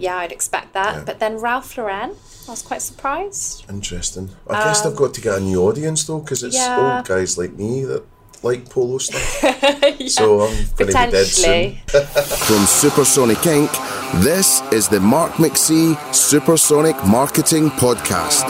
yeah, 0.00 0.16
I'd 0.16 0.32
expect 0.32 0.72
that. 0.72 0.94
Yeah. 0.96 1.04
But 1.04 1.18
then 1.20 1.38
Ralph 1.38 1.76
Lauren, 1.76 2.10
I 2.48 2.50
was 2.50 2.62
quite 2.62 2.82
surprised. 2.82 3.64
Interesting. 3.70 4.30
I 4.48 4.64
guess 4.64 4.80
they've 4.82 4.96
got 4.96 5.14
to 5.14 5.20
get 5.20 5.38
a 5.38 5.40
new 5.40 5.62
audience 5.62 6.04
though, 6.04 6.20
because 6.20 6.42
it's 6.42 6.56
Um, 6.56 6.62
yeah. 6.62 6.96
old 6.96 7.06
guys 7.06 7.36
like 7.38 7.52
me 7.54 7.84
that 7.84 8.02
like 8.42 8.68
polo 8.70 8.98
stuff. 8.98 9.44
So 10.08 10.40
I'm 10.40 10.54
going 10.76 10.76
to 10.76 10.86
be 10.86 10.92
dead 10.92 11.26
soon. 11.26 11.76
Potentially. 11.86 12.16
From 12.46 12.66
Supersonic 12.66 13.38
Inc., 13.38 14.22
this 14.24 14.60
is 14.72 14.88
the 14.88 14.98
Mark 14.98 15.32
McC 15.34 15.94
Supersonic 16.14 16.96
Marketing 17.06 17.68
Podcast. 17.70 18.46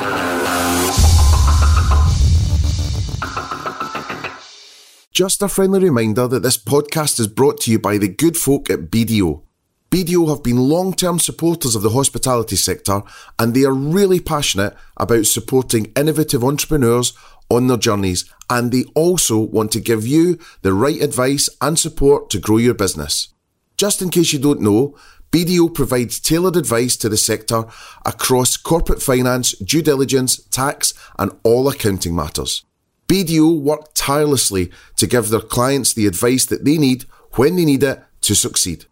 Just 5.13 5.43
a 5.43 5.49
friendly 5.49 5.81
reminder 5.81 6.29
that 6.29 6.43
this 6.43 6.57
podcast 6.57 7.19
is 7.21 7.27
brought 7.27 7.61
to 7.63 7.71
you 7.71 7.79
by 7.79 7.99
the 7.99 8.09
good 8.09 8.37
folk 8.37 8.71
at 8.71 8.91
BDO. 8.91 9.43
BDO 9.91 10.29
have 10.29 10.45
been 10.45 10.57
long 10.57 10.95
term 10.95 11.19
supporters 11.19 11.75
of 11.75 11.83
the 11.83 11.91
hospitality 11.91 12.55
sector 12.55 13.03
and 13.41 13.55
they 13.55 13.65
are 13.65 13.75
really 13.75 14.21
passionate 14.21 14.77
about 14.97 15.27
supporting 15.27 15.93
innovative 15.97 16.45
entrepreneurs 16.45 17.13
on 17.51 17.67
their 17.67 17.77
journeys 17.77 18.33
and 18.49 18.71
they 18.71 18.85
also 18.95 19.41
want 19.41 19.73
to 19.73 19.81
give 19.81 20.07
you 20.07 20.39
the 20.63 20.73
right 20.73 21.03
advice 21.03 21.51
and 21.61 21.77
support 21.77 22.31
to 22.31 22.39
grow 22.39 22.59
your 22.59 22.75
business. 22.75 23.35
Just 23.77 24.01
in 24.01 24.11
case 24.11 24.33
you 24.33 24.39
don't 24.39 24.61
know, 24.61 24.97
BDO 25.33 25.75
provides 25.75 26.21
tailored 26.21 26.57
advice 26.57 26.97
to 26.97 27.09
the 27.09 27.17
sector 27.17 27.65
across 28.07 28.57
corporate 28.57 29.03
finance, 29.03 29.53
due 29.59 29.83
diligence, 29.83 30.41
tax, 30.51 30.95
and 31.19 31.33
all 31.43 31.69
accounting 31.69 32.15
matters. 32.15 32.65
BDO 33.09 33.61
work 33.61 33.89
tirelessly 33.95 34.71
to 34.97 35.09
give 35.09 35.31
their 35.31 35.41
clients 35.41 35.93
the 35.93 36.07
advice 36.07 36.47
that 36.47 36.65
they 36.65 36.79
need 36.79 37.07
when 37.33 37.57
they 37.57 37.65
need 37.65 37.83
it 37.83 38.01
to 38.21 38.37
succeed. 38.37 38.87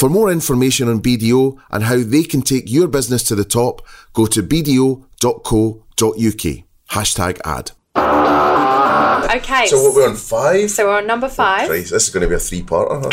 For 0.00 0.08
more 0.08 0.32
information 0.32 0.88
on 0.88 1.02
BDO 1.02 1.58
and 1.70 1.84
how 1.84 1.98
they 1.98 2.22
can 2.22 2.40
take 2.40 2.70
your 2.70 2.88
business 2.88 3.22
to 3.24 3.34
the 3.34 3.44
top, 3.44 3.86
go 4.14 4.24
to 4.24 4.42
bdo.co.uk. 4.42 5.04
Hashtag 6.90 7.40
ad. 7.44 7.72
Okay. 9.36 9.66
So 9.66 9.82
what 9.82 9.94
we're 9.94 10.08
on 10.08 10.16
five? 10.16 10.70
so 10.70 10.86
we're 10.86 10.96
on 10.96 11.06
number 11.06 11.26
oh, 11.26 11.28
five. 11.28 11.68
Christ, 11.68 11.90
this 11.90 12.04
is 12.08 12.14
going 12.14 12.22
to 12.22 12.30
be 12.30 12.34
a 12.34 12.38
three-parter. 12.38 13.12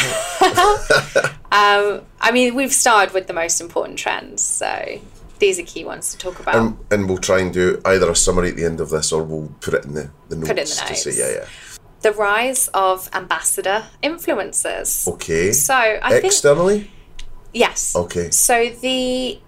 Um, 1.49 2.03
I 2.21 2.31
mean, 2.31 2.55
we've 2.55 2.73
started 2.73 3.13
with 3.13 3.27
the 3.27 3.33
most 3.33 3.59
important 3.61 3.97
trends, 3.97 4.41
so 4.41 5.01
these 5.39 5.59
are 5.59 5.63
key 5.63 5.83
ones 5.83 6.11
to 6.11 6.17
talk 6.17 6.39
about. 6.39 6.55
and, 6.55 6.77
and 6.91 7.09
we'll 7.09 7.17
try 7.17 7.39
and 7.39 7.53
do 7.53 7.81
either 7.85 8.09
a 8.09 8.15
summary 8.15 8.49
at 8.49 8.55
the 8.55 8.65
end 8.65 8.79
of 8.79 8.89
this 8.89 9.11
or 9.11 9.23
we'll 9.23 9.49
put 9.61 9.73
it 9.73 9.83
in 9.85 9.93
the, 9.93 10.09
the 10.29 10.35
notes. 10.35 10.47
Put 10.49 10.57
it 10.57 10.61
in 10.61 10.67
the 10.67 10.73
To 10.73 10.89
notes. 10.89 11.03
say, 11.03 11.17
yeah, 11.17 11.39
yeah. 11.39 11.47
The 12.01 12.11
rise 12.11 12.67
of 12.73 13.09
ambassador 13.13 13.85
influencers. 14.03 15.07
Okay. 15.07 15.51
So 15.51 15.73
I 15.75 16.09
think 16.11 16.25
Externally? 16.25 16.91
yes. 17.53 17.95
Okay. 17.95 18.29
So 18.31 18.69
the 18.69 19.39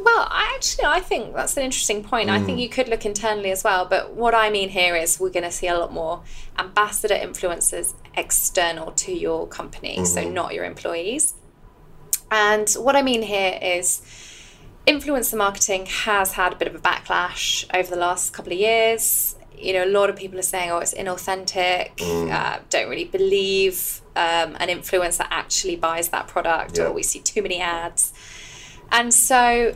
well, 0.00 0.28
I 0.30 0.52
actually 0.54 0.84
I 0.84 1.00
think 1.00 1.34
that's 1.34 1.56
an 1.56 1.64
interesting 1.64 2.04
point. 2.04 2.30
I 2.30 2.38
Mm. 2.38 2.46
think 2.46 2.58
you 2.60 2.68
could 2.68 2.88
look 2.88 3.04
internally 3.04 3.50
as 3.50 3.64
well, 3.64 3.84
but 3.84 4.12
what 4.14 4.32
I 4.34 4.48
mean 4.48 4.68
here 4.68 4.94
is 4.94 5.18
we're 5.18 5.30
going 5.30 5.42
to 5.44 5.50
see 5.50 5.66
a 5.66 5.76
lot 5.76 5.92
more 5.92 6.22
ambassador 6.56 7.16
influencers 7.16 7.94
external 8.16 8.92
to 8.92 9.12
your 9.12 9.46
company, 9.48 10.04
so 10.04 10.20
Mm-hmm. 10.20 10.34
not 10.34 10.54
your 10.54 10.64
employees. 10.64 11.34
And 12.30 12.68
what 12.74 12.94
I 12.94 13.02
mean 13.02 13.22
here 13.22 13.58
is 13.60 14.00
influencer 14.86 15.36
marketing 15.36 15.86
has 15.86 16.34
had 16.34 16.52
a 16.52 16.56
bit 16.56 16.68
of 16.68 16.74
a 16.74 16.78
backlash 16.78 17.64
over 17.74 17.90
the 17.90 17.96
last 18.00 18.32
couple 18.32 18.52
of 18.52 18.58
years. 18.58 19.34
You 19.60 19.72
know, 19.74 19.84
a 19.84 19.92
lot 19.98 20.08
of 20.10 20.16
people 20.16 20.38
are 20.38 20.42
saying, 20.42 20.70
oh, 20.70 20.78
it's 20.78 20.94
inauthentic, 20.94 21.96
Mm. 21.96 22.30
uh, 22.32 22.60
don't 22.70 22.88
really 22.88 23.04
believe 23.04 24.00
um, 24.16 24.56
an 24.60 24.68
influencer 24.68 25.26
actually 25.30 25.76
buys 25.76 26.08
that 26.10 26.26
product, 26.28 26.78
Yeah. 26.78 26.84
or 26.86 26.92
we 26.92 27.02
see 27.02 27.20
too 27.20 27.42
many 27.42 27.60
ads. 27.60 28.12
And 28.90 29.12
so, 29.12 29.74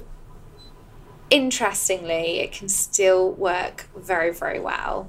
interestingly, 1.30 2.40
it 2.40 2.52
can 2.52 2.68
still 2.68 3.30
work 3.32 3.88
very, 3.96 4.32
very 4.32 4.60
well. 4.60 5.08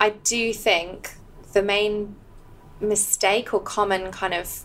I 0.00 0.10
do 0.10 0.52
think 0.52 1.14
the 1.52 1.62
main 1.62 2.16
mistake 2.80 3.54
or 3.54 3.60
common 3.60 4.12
kind 4.12 4.34
of 4.34 4.64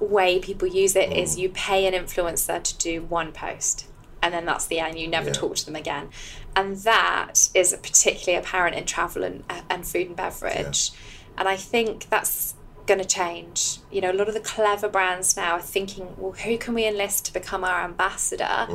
way 0.00 0.38
people 0.40 0.66
use 0.68 0.96
it 0.96 1.12
is 1.12 1.38
you 1.38 1.48
pay 1.48 1.86
an 1.86 1.94
influencer 1.94 2.62
to 2.62 2.76
do 2.78 3.02
one 3.02 3.32
post 3.32 3.86
and 4.26 4.34
then 4.34 4.44
that's 4.44 4.66
the 4.66 4.80
end 4.80 4.98
you 4.98 5.06
never 5.06 5.28
Yeah. 5.28 5.34
talk 5.34 5.54
to 5.56 5.64
them 5.64 5.76
again. 5.76 6.08
And 6.56 6.76
that 6.78 7.48
is 7.54 7.72
particularly 7.80 8.36
apparent 8.42 8.74
in 8.76 8.84
travel 8.84 9.22
and, 9.22 9.44
and 9.70 9.86
food 9.86 10.08
and 10.08 10.16
beverage. 10.16 10.90
And 11.38 11.46
i 11.48 11.56
think 11.56 12.08
that's 12.10 12.54
going 12.86 13.00
to 13.00 13.04
change. 13.20 13.78
You 13.90 14.00
know 14.02 14.10
a 14.10 14.18
lot 14.20 14.28
of 14.28 14.34
the 14.34 14.40
clever 14.54 14.88
brands 14.88 15.36
now 15.36 15.52
are 15.58 15.60
thinking 15.76 16.04
well 16.16 16.32
who 16.32 16.56
can 16.58 16.72
we 16.74 16.84
enlist 16.86 17.24
to 17.26 17.32
become 17.32 17.62
our 17.64 17.80
ambassador 17.84 18.66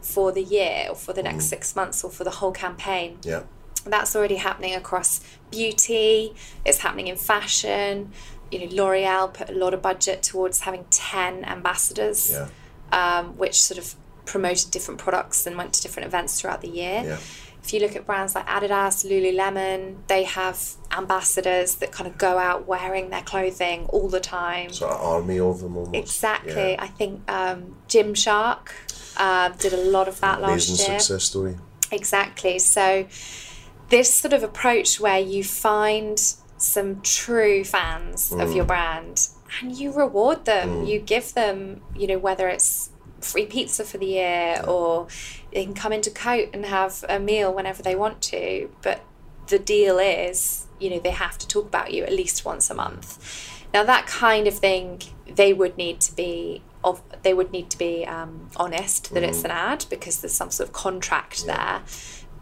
for 0.00 0.30
the 0.32 0.42
year 0.42 0.86
or 0.90 0.94
for 0.96 1.12
the 1.12 1.22
next 1.22 1.44
six 1.46 1.74
months 1.76 2.02
or 2.04 2.10
for 2.10 2.24
the 2.24 2.30
whole 2.38 2.52
campaign? 2.52 3.18
Yeah. 3.22 3.42
that's 3.86 4.14
already 4.16 4.36
happening 4.36 4.74
across 4.74 5.20
beauty 5.50 6.34
it's 6.64 6.78
happening 6.78 7.08
in 7.08 7.16
fashion. 7.16 8.12
You 8.52 8.58
know 8.60 8.68
l'oreal 8.84 9.32
put 9.38 9.48
a 9.48 9.52
lot 9.64 9.72
of 9.74 9.80
budget 9.90 10.18
towards 10.30 10.60
having 10.66 10.84
10 10.90 11.44
ambassadors 11.44 12.20
Yeah. 12.30 12.48
um, 13.00 13.24
which 13.42 13.56
sort 13.68 13.78
of 13.78 13.94
promoted 14.34 14.70
different 14.70 14.98
products 15.06 15.38
and 15.46 15.52
went 15.56 15.72
to 15.76 15.80
different 15.84 16.06
events 16.06 16.30
throughout 16.40 16.60
the 16.66 16.72
year 16.82 17.02
Yeah. 17.10 17.18
if 17.64 17.68
you 17.72 17.78
look 17.84 17.94
at 17.96 18.02
brands 18.06 18.32
like 18.36 18.46
adidas 18.56 18.96
lululemon 19.10 19.78
they 20.12 20.22
have 20.24 20.58
ambassadors 21.00 21.70
that 21.80 21.90
kind 21.96 22.06
of 22.10 22.14
go 22.26 22.32
out 22.48 22.60
wearing 22.72 23.10
their 23.14 23.22
clothing 23.32 23.86
all 23.94 24.08
the 24.08 24.20
time 24.20 24.68
Sort 24.72 24.92
of 24.92 25.00
army 25.14 25.38
of 25.40 25.56
them 25.62 25.76
almost. 25.76 25.96
exactly 26.04 26.70
Yeah. 26.72 26.86
i 26.86 26.88
think 26.98 27.12
um, 27.38 27.58
gymshark 27.88 28.64
uh, 29.16 29.48
did 29.64 29.72
a 29.72 29.82
lot 29.96 30.06
of 30.12 30.16
that 30.20 30.38
Amazing 30.38 30.50
last 30.50 30.68
year 30.68 30.88
Amazing 30.88 30.98
success 31.00 31.24
story. 31.24 31.54
Exactly. 31.92 32.56
So, 32.60 33.06
this 33.88 34.08
sort 34.14 34.32
of 34.32 34.42
approach 34.44 35.00
where 35.00 35.18
you 35.18 35.42
find 35.42 36.16
some 36.56 37.00
true 37.02 37.64
fans 37.64 38.32
of 38.32 38.54
your 38.54 38.64
brand 38.64 39.26
and 39.60 39.76
you 39.76 39.90
reward 39.92 40.44
them, 40.44 40.84
you 40.86 41.00
give 41.00 41.34
them, 41.34 41.82
you 41.96 42.06
know, 42.06 42.18
whether 42.18 42.46
it's 42.48 42.90
free 43.20 43.46
pizza 43.46 43.84
for 43.84 43.98
the 43.98 44.06
year 44.06 44.62
or 44.66 45.06
they 45.52 45.64
can 45.64 45.74
come 45.74 45.92
into 45.92 46.10
Côte 46.10 46.50
and 46.52 46.64
have 46.64 47.04
a 47.08 47.18
meal 47.18 47.52
whenever 47.52 47.82
they 47.82 47.94
want 47.94 48.20
to. 48.22 48.70
But 48.82 49.02
the 49.48 49.58
deal 49.58 49.98
is, 49.98 50.66
you 50.78 50.90
know, 50.90 50.98
they 50.98 51.10
have 51.10 51.38
to 51.38 51.48
talk 51.48 51.66
about 51.66 51.92
you 51.92 52.04
at 52.04 52.12
least 52.12 52.44
once 52.44 52.70
a 52.70 52.74
month. 52.74 53.56
Now, 53.72 53.84
that 53.84 54.06
kind 54.06 54.46
of 54.46 54.54
thing, 54.58 55.02
they 55.26 55.52
would 55.52 55.76
need 55.76 56.00
to 56.00 56.14
be 56.14 56.62
of 56.82 57.02
they 57.22 57.34
would 57.34 57.52
need 57.52 57.68
to 57.70 57.78
be 57.78 58.06
um, 58.06 58.48
honest 58.56 59.12
that 59.12 59.22
it's 59.22 59.44
an 59.44 59.50
ad 59.50 59.84
because 59.90 60.22
there's 60.22 60.32
some 60.32 60.50
sort 60.50 60.68
of 60.68 60.72
contract 60.72 61.44
there. 61.46 61.82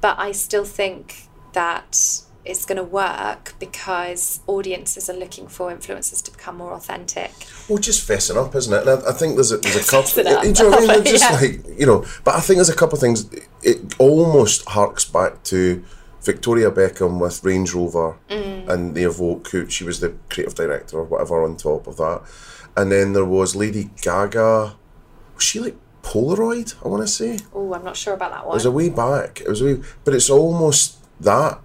But 0.01 0.19
I 0.19 0.33
still 0.33 0.65
think 0.65 1.29
that 1.55 2.23
it's 2.49 2.65
going 2.65 2.77
to 2.79 2.83
work 2.85 3.55
because 3.61 4.41
audiences 4.47 5.09
are 5.11 5.17
looking 5.17 5.47
for 5.49 5.71
influencers 5.71 6.23
to 6.25 6.31
become 6.33 6.57
more 6.57 6.73
authentic. 6.73 7.31
Well, 7.69 7.79
just 7.79 8.07
fessing 8.09 8.37
up, 8.37 8.55
isn't 8.55 8.73
it? 8.73 8.87
And 8.89 9.03
I, 9.05 9.11
I 9.11 9.13
think 9.13 9.35
there's 9.37 9.53
a, 9.53 9.59
there's 9.59 9.77
a 9.89 9.91
couple. 9.91 10.27
Up. 10.27 10.43
Do 10.43 10.49
you 10.49 10.55
know 10.55 10.71
what 10.71 10.91
I 10.91 10.95
mean? 10.97 11.05
Just 11.17 11.25
Yeah. 11.31 11.37
like 11.41 11.79
you 11.79 11.87
know, 11.87 12.05
but 12.25 12.35
I 12.35 12.41
think 12.41 12.57
there's 12.57 12.69
a 12.69 12.75
couple 12.77 12.95
of 12.97 13.01
things. 13.01 13.29
It 13.63 13.95
almost 13.99 14.69
harks 14.69 15.05
back 15.05 15.43
to 15.45 15.85
Victoria 16.23 16.71
Beckham 16.71 17.21
with 17.21 17.45
Range 17.45 17.73
Rover 17.75 18.17
Mm. 18.31 18.69
and 18.69 18.95
the 18.95 19.05
Evoque, 19.05 19.49
who 19.49 19.69
she 19.71 19.85
was 19.85 20.01
the 20.01 20.15
creative 20.31 20.55
director 20.55 20.99
or 20.99 21.05
whatever 21.05 21.43
on 21.45 21.57
top 21.57 21.87
of 21.87 21.97
that, 21.99 22.23
and 22.77 22.91
then 22.93 23.13
there 23.13 23.25
was 23.25 23.55
Lady 23.55 23.91
Gaga. 24.03 24.75
Was 25.37 25.45
she 25.45 25.61
like 25.61 25.77
Polaroid? 26.03 26.75
I 26.85 26.89
want 26.89 27.03
to 27.03 27.09
say. 27.09 27.39
Oh, 27.55 27.73
I'm 27.75 27.85
not 27.85 27.97
sure 27.97 28.15
about 28.15 28.33
that 28.33 28.47
one. 28.47 28.55
It 28.55 28.57
was 28.57 28.65
a 28.67 28.71
way 28.71 28.89
back. 28.89 29.41
It 29.41 29.49
was 29.49 29.61
a 29.61 29.65
way, 29.67 29.83
but 30.05 30.15
it's 30.15 30.31
almost 30.31 30.97
that 31.21 31.61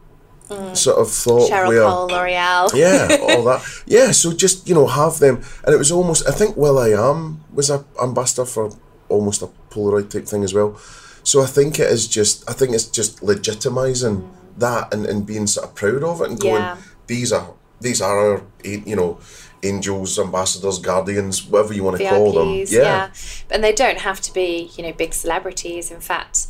sort 0.75 0.97
of 0.97 1.11
thought 1.11 1.49
Mm. 1.49 1.53
Cheryl 1.53 1.67
where 1.67 1.83
Cole, 1.83 2.07
L'Oreal. 2.07 2.73
yeah, 2.83 3.17
all 3.35 3.43
that. 3.43 3.83
Yeah, 3.85 4.11
so 4.11 4.33
just 4.33 4.67
you 4.67 4.75
know 4.75 4.87
have 4.87 5.19
them, 5.19 5.41
and 5.63 5.73
it 5.73 5.77
was 5.77 5.91
almost. 5.91 6.27
I 6.27 6.31
think 6.31 6.57
will.i.am 6.57 7.43
was 7.53 7.69
a 7.69 7.85
ambassador 8.01 8.45
for 8.45 8.71
almost 9.09 9.41
a 9.41 9.49
Polaroid 9.69 10.09
type 10.09 10.25
thing 10.25 10.43
as 10.43 10.53
well. 10.53 10.77
So 11.23 11.41
I 11.41 11.45
think 11.45 11.79
it 11.79 11.91
is 11.91 12.07
just. 12.07 12.49
I 12.49 12.53
think 12.53 12.73
it's 12.73 12.85
just 12.85 13.21
legitimising 13.21 14.27
that 14.57 14.93
and, 14.93 15.05
and 15.05 15.25
being 15.25 15.47
sort 15.47 15.67
of 15.67 15.75
proud 15.75 16.03
of 16.03 16.21
it 16.21 16.29
and 16.29 16.39
going. 16.39 16.61
Yeah. 16.61 16.77
These 17.07 17.31
are 17.33 17.53
these 17.81 18.01
are 18.01 18.17
our 18.17 18.43
you 18.63 18.95
know 18.95 19.19
angels, 19.63 20.19
ambassadors, 20.19 20.79
guardians, 20.79 21.45
whatever 21.45 21.73
you 21.73 21.83
want 21.83 21.97
to 21.97 22.09
call 22.09 22.33
them. 22.33 22.49
Yeah. 22.67 22.81
yeah. 22.81 23.09
And 23.49 23.63
they 23.63 23.71
don't 23.71 23.99
have 23.99 24.19
to 24.21 24.33
be, 24.33 24.69
you 24.75 24.83
know, 24.83 24.91
big 24.91 25.13
celebrities. 25.13 25.89
In 25.89 26.01
fact, 26.01 26.47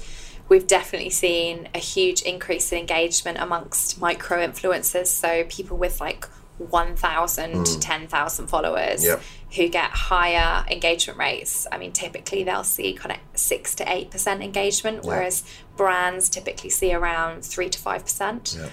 we've 0.53 0.67
definitely 0.67 1.09
seen 1.09 1.67
a 1.73 1.79
huge 1.79 2.21
increase 2.21 2.71
in 2.71 2.77
engagement 2.77 3.39
amongst 3.39 3.99
micro 3.99 4.37
influencers. 4.37 5.07
So 5.07 5.45
people 5.45 5.77
with 5.77 5.99
like 5.99 6.27
1,000 6.59 7.65
to 7.65 7.79
10,000 7.79 8.47
followers 8.47 9.03
Yep. 9.03 9.21
who 9.55 9.67
get 9.67 9.89
higher 9.89 10.63
engagement 10.69 11.17
rates. 11.17 11.65
I 11.71 11.79
mean, 11.79 11.91
typically 11.91 12.43
they'll 12.43 12.63
see 12.63 12.93
kind 12.93 13.13
of 13.13 13.17
6 13.33 13.73
to 13.75 13.83
8% 13.83 14.43
engagement, 14.43 15.03
whereas 15.03 15.43
brands 15.75 16.29
typically 16.29 16.69
see 16.69 16.93
around 16.93 17.43
3 17.43 17.69
to 17.69 17.79
5%. 17.79 18.55
Yeah. 18.55 18.69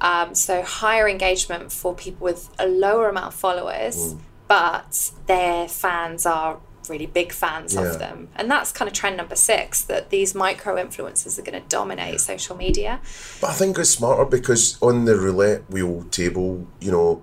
Um, 0.00 0.34
so 0.34 0.62
higher 0.62 1.08
engagement 1.08 1.70
for 1.72 1.94
people 1.94 2.24
with 2.24 2.48
a 2.58 2.66
lower 2.66 3.08
amount 3.08 3.28
of 3.28 3.34
followers, 3.34 4.16
but 4.48 5.12
their 5.26 5.68
fans 5.68 6.26
are 6.26 6.58
really 6.88 7.06
big 7.06 7.32
fans 7.32 7.74
Yeah. 7.74 7.82
of 7.82 7.98
them. 7.98 8.28
And 8.36 8.50
that's 8.50 8.72
kind 8.72 8.88
of 8.88 8.94
trend 8.94 9.16
number 9.16 9.36
six 9.36 9.80
that 9.82 10.10
these 10.10 10.34
micro 10.34 10.76
influencers 10.76 11.38
are 11.38 11.42
going 11.42 11.60
to 11.62 11.68
dominate 11.68 12.20
social 12.20 12.56
media. 12.56 13.00
But 13.40 13.50
I 13.50 13.52
think 13.54 13.78
it's 13.78 13.90
smarter 13.90 14.24
because 14.24 14.78
on 14.80 15.04
the 15.04 15.16
roulette 15.16 15.70
wheel 15.70 16.04
table, 16.10 16.66
you 16.80 16.90
know, 16.90 17.22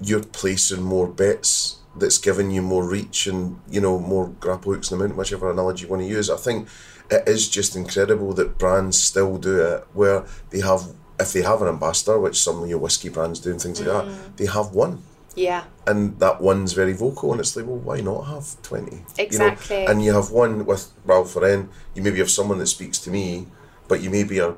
you're 0.00 0.22
placing 0.22 0.82
more 0.82 1.06
bets 1.08 1.76
that's 1.98 2.18
giving 2.18 2.50
you 2.50 2.60
more 2.60 2.84
reach 2.86 3.26
and, 3.26 3.58
you 3.70 3.80
know, 3.80 3.98
more 3.98 4.28
grapple 4.40 4.72
hooks 4.74 4.90
in 4.90 4.98
the 4.98 5.02
mountain, 5.04 5.16
whichever 5.16 5.50
analogy 5.50 5.84
you 5.84 5.88
want 5.90 6.02
to 6.02 6.08
use. 6.08 6.28
I 6.28 6.36
think 6.36 6.68
it 7.10 7.22
is 7.26 7.48
just 7.48 7.74
incredible 7.76 8.34
that 8.34 8.58
brands 8.58 9.02
still 9.02 9.38
do 9.38 9.60
it 9.60 9.84
where 9.94 10.24
they 10.50 10.60
have, 10.60 10.82
if 11.18 11.32
they 11.32 11.40
have 11.40 11.62
an 11.62 11.68
ambassador, 11.68 12.18
which 12.20 12.38
some 12.42 12.62
of 12.62 12.68
your 12.68 12.78
whiskey 12.78 13.08
brands 13.08 13.40
do 13.40 13.50
and 13.50 13.62
things 13.62 13.80
like 13.80 13.88
Mm. 13.88 14.06
that, 14.08 14.36
they 14.36 14.44
have 14.46 14.72
one. 14.72 15.02
Yeah. 15.36 15.64
And 15.86 16.18
that 16.18 16.40
one's 16.40 16.72
very 16.72 16.94
vocal, 16.94 17.30
and 17.30 17.40
it's 17.40 17.54
like, 17.54 17.66
well, 17.66 17.76
why 17.76 18.00
not 18.00 18.22
have 18.22 18.60
20? 18.62 19.04
Exactly. 19.18 19.80
You 19.80 19.84
know? 19.84 19.90
And 19.90 20.04
you 20.04 20.12
have 20.14 20.30
one 20.30 20.66
with 20.66 20.90
Ralph 21.04 21.36
Lauren, 21.36 21.68
you 21.94 22.02
maybe 22.02 22.18
have 22.18 22.30
someone 22.30 22.58
that 22.58 22.66
speaks 22.66 22.98
to 23.00 23.10
me, 23.10 23.46
but 23.86 24.00
you 24.00 24.10
maybe 24.10 24.40
are 24.40 24.56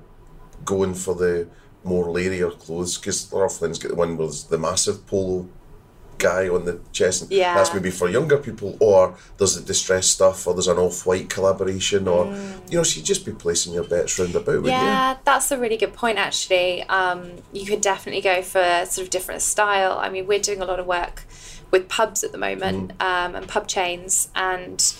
going 0.64 0.94
for 0.94 1.14
the 1.14 1.48
more 1.84 2.10
lairier 2.10 2.50
clothes 2.50 2.96
because 2.96 3.30
Ralph 3.32 3.60
Lauren's 3.60 3.78
got 3.78 3.88
the 3.88 3.94
one 3.94 4.16
with 4.16 4.48
the 4.48 4.58
massive 4.58 5.06
polo 5.06 5.48
guy 6.18 6.48
on 6.48 6.64
the 6.64 6.80
chest. 6.92 7.22
and 7.22 7.30
Yeah. 7.30 7.54
That's 7.54 7.72
maybe 7.72 7.90
for 7.90 8.08
younger 8.08 8.38
people, 8.38 8.76
or 8.80 9.14
there's 9.36 9.54
the 9.54 9.62
distressed 9.62 10.10
stuff, 10.10 10.46
or 10.46 10.54
there's 10.54 10.68
an 10.68 10.78
off 10.78 11.06
white 11.06 11.30
collaboration, 11.30 12.08
or, 12.08 12.26
you 12.68 12.76
know, 12.78 12.82
so 12.82 12.98
you 12.98 13.04
just 13.04 13.24
be 13.24 13.32
placing 13.32 13.72
your 13.74 13.84
bets 13.84 14.18
round 14.18 14.34
about, 14.34 14.46
wouldn't 14.46 14.66
Mm. 14.66 14.70
Yeah, 14.70 15.16
that's 15.24 15.50
a 15.50 15.58
really 15.58 15.76
good 15.76 15.94
point, 15.94 16.18
actually. 16.18 16.82
Um, 16.84 17.36
you 17.52 17.64
could 17.66 17.80
definitely 17.80 18.20
go 18.22 18.42
for 18.42 18.84
sort 18.86 19.04
of 19.04 19.10
different 19.10 19.42
style. 19.42 19.98
I 19.98 20.08
mean, 20.08 20.26
we're 20.26 20.38
doing 20.38 20.60
a 20.60 20.64
lot 20.64 20.80
of 20.80 20.86
work 20.86 21.24
with 21.70 21.88
pubs 21.88 22.24
at 22.24 22.32
the 22.32 22.38
moment 22.38 22.92
um, 23.00 23.34
and 23.34 23.46
pub 23.48 23.68
chains, 23.68 24.28
and 24.34 24.94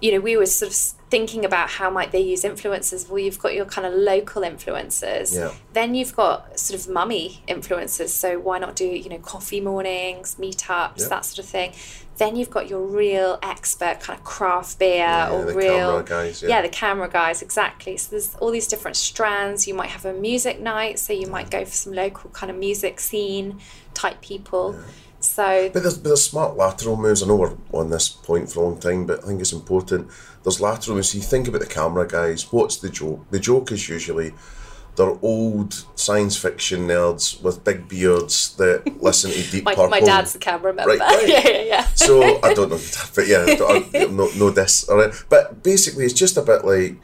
you 0.00 0.12
know, 0.12 0.20
we 0.20 0.36
were 0.36 0.46
sort 0.46 0.70
of 0.70 0.76
thinking 1.10 1.44
about 1.44 1.68
how 1.70 1.90
might 1.90 2.12
they 2.12 2.20
use 2.20 2.42
influencers. 2.44 3.08
Well, 3.08 3.18
you've 3.18 3.38
got 3.38 3.52
your 3.54 3.64
kind 3.64 3.86
of 3.86 3.92
local 3.94 4.42
influencers. 4.42 5.34
Yeah. 5.34 5.52
Then 5.72 5.94
you've 5.94 6.14
got 6.16 6.58
sort 6.58 6.80
of 6.80 6.88
mummy 6.88 7.42
influencers. 7.48 8.08
So 8.10 8.38
why 8.38 8.58
not 8.58 8.76
do 8.76 8.86
you 8.86 9.08
know 9.08 9.18
coffee 9.18 9.60
mornings, 9.60 10.36
meetups, 10.36 11.00
Yeah. 11.00 11.08
that 11.08 11.24
sort 11.24 11.40
of 11.40 11.46
thing. 11.46 11.72
Then 12.16 12.36
you've 12.36 12.50
got 12.50 12.68
your 12.68 12.82
real 12.82 13.38
expert 13.42 14.00
kind 14.00 14.18
of 14.18 14.24
craft 14.24 14.78
beer 14.78 14.96
Yeah, 14.98 15.30
or 15.32 15.52
real 15.54 15.86
camera 15.88 16.02
guys, 16.04 16.42
yeah. 16.42 16.48
yeah, 16.50 16.62
the 16.62 16.68
camera 16.68 17.08
guys 17.08 17.40
exactly 17.40 17.96
so 17.96 18.10
there's 18.10 18.34
all 18.40 18.50
these 18.50 18.66
different 18.68 18.98
strands 18.98 19.66
you 19.66 19.72
might 19.72 19.88
have 19.88 20.04
a 20.04 20.12
music 20.12 20.60
night 20.60 20.98
so 20.98 21.14
you 21.14 21.26
might 21.28 21.50
go 21.50 21.64
for 21.64 21.70
some 21.72 21.94
local 21.94 22.28
kind 22.30 22.50
of 22.50 22.58
music 22.58 23.00
scene 23.00 23.58
type 23.94 24.20
people 24.20 24.78
so 25.20 25.70
But 25.72 25.82
there's, 25.82 25.98
but 25.98 26.08
there's 26.08 26.24
smart 26.24 26.56
lateral 26.56 26.96
moves. 26.96 27.22
I 27.22 27.26
know 27.26 27.36
we're 27.36 27.56
on 27.72 27.90
this 27.90 28.08
point 28.08 28.50
for 28.50 28.60
a 28.60 28.62
long 28.64 28.78
time, 28.78 29.06
but 29.06 29.22
I 29.22 29.26
think 29.26 29.40
it's 29.40 29.52
important. 29.52 30.08
There's 30.42 30.60
lateral 30.60 30.96
moves. 30.96 31.10
So 31.10 31.18
you 31.18 31.24
think 31.24 31.46
about 31.48 31.60
the 31.60 31.66
camera 31.66 32.06
guys. 32.06 32.50
What's 32.52 32.76
the 32.76 32.88
joke? 32.88 33.30
The 33.30 33.40
joke 33.40 33.70
is 33.72 33.88
usually 33.88 34.32
they're 34.96 35.18
old 35.22 35.84
science 35.94 36.36
fiction 36.36 36.88
nerds 36.88 37.40
with 37.42 37.64
big 37.64 37.88
beards 37.88 38.54
that 38.56 38.82
listen 39.02 39.30
to 39.30 39.50
Deep 39.50 39.64
my, 39.64 39.74
Purple. 39.74 39.88
my 39.88 40.00
dad's 40.00 40.32
the 40.32 40.38
camera 40.38 40.74
member 40.74 40.90
Right, 40.90 41.00
right. 41.00 41.28
yeah 41.28 41.48
yeah 41.48 41.62
yeah 41.62 41.86
So 41.94 42.40
I 42.42 42.54
don't 42.54 42.70
know, 42.70 42.80
but 43.14 43.26
yeah, 43.26 43.46
I- 43.46 44.06
no, 44.10 44.28
no 44.36 44.50
this. 44.50 44.86
Right. 44.88 45.12
But 45.28 45.62
basically, 45.62 46.04
it's 46.04 46.14
just 46.14 46.36
a 46.36 46.42
bit 46.42 46.64
like, 46.64 46.96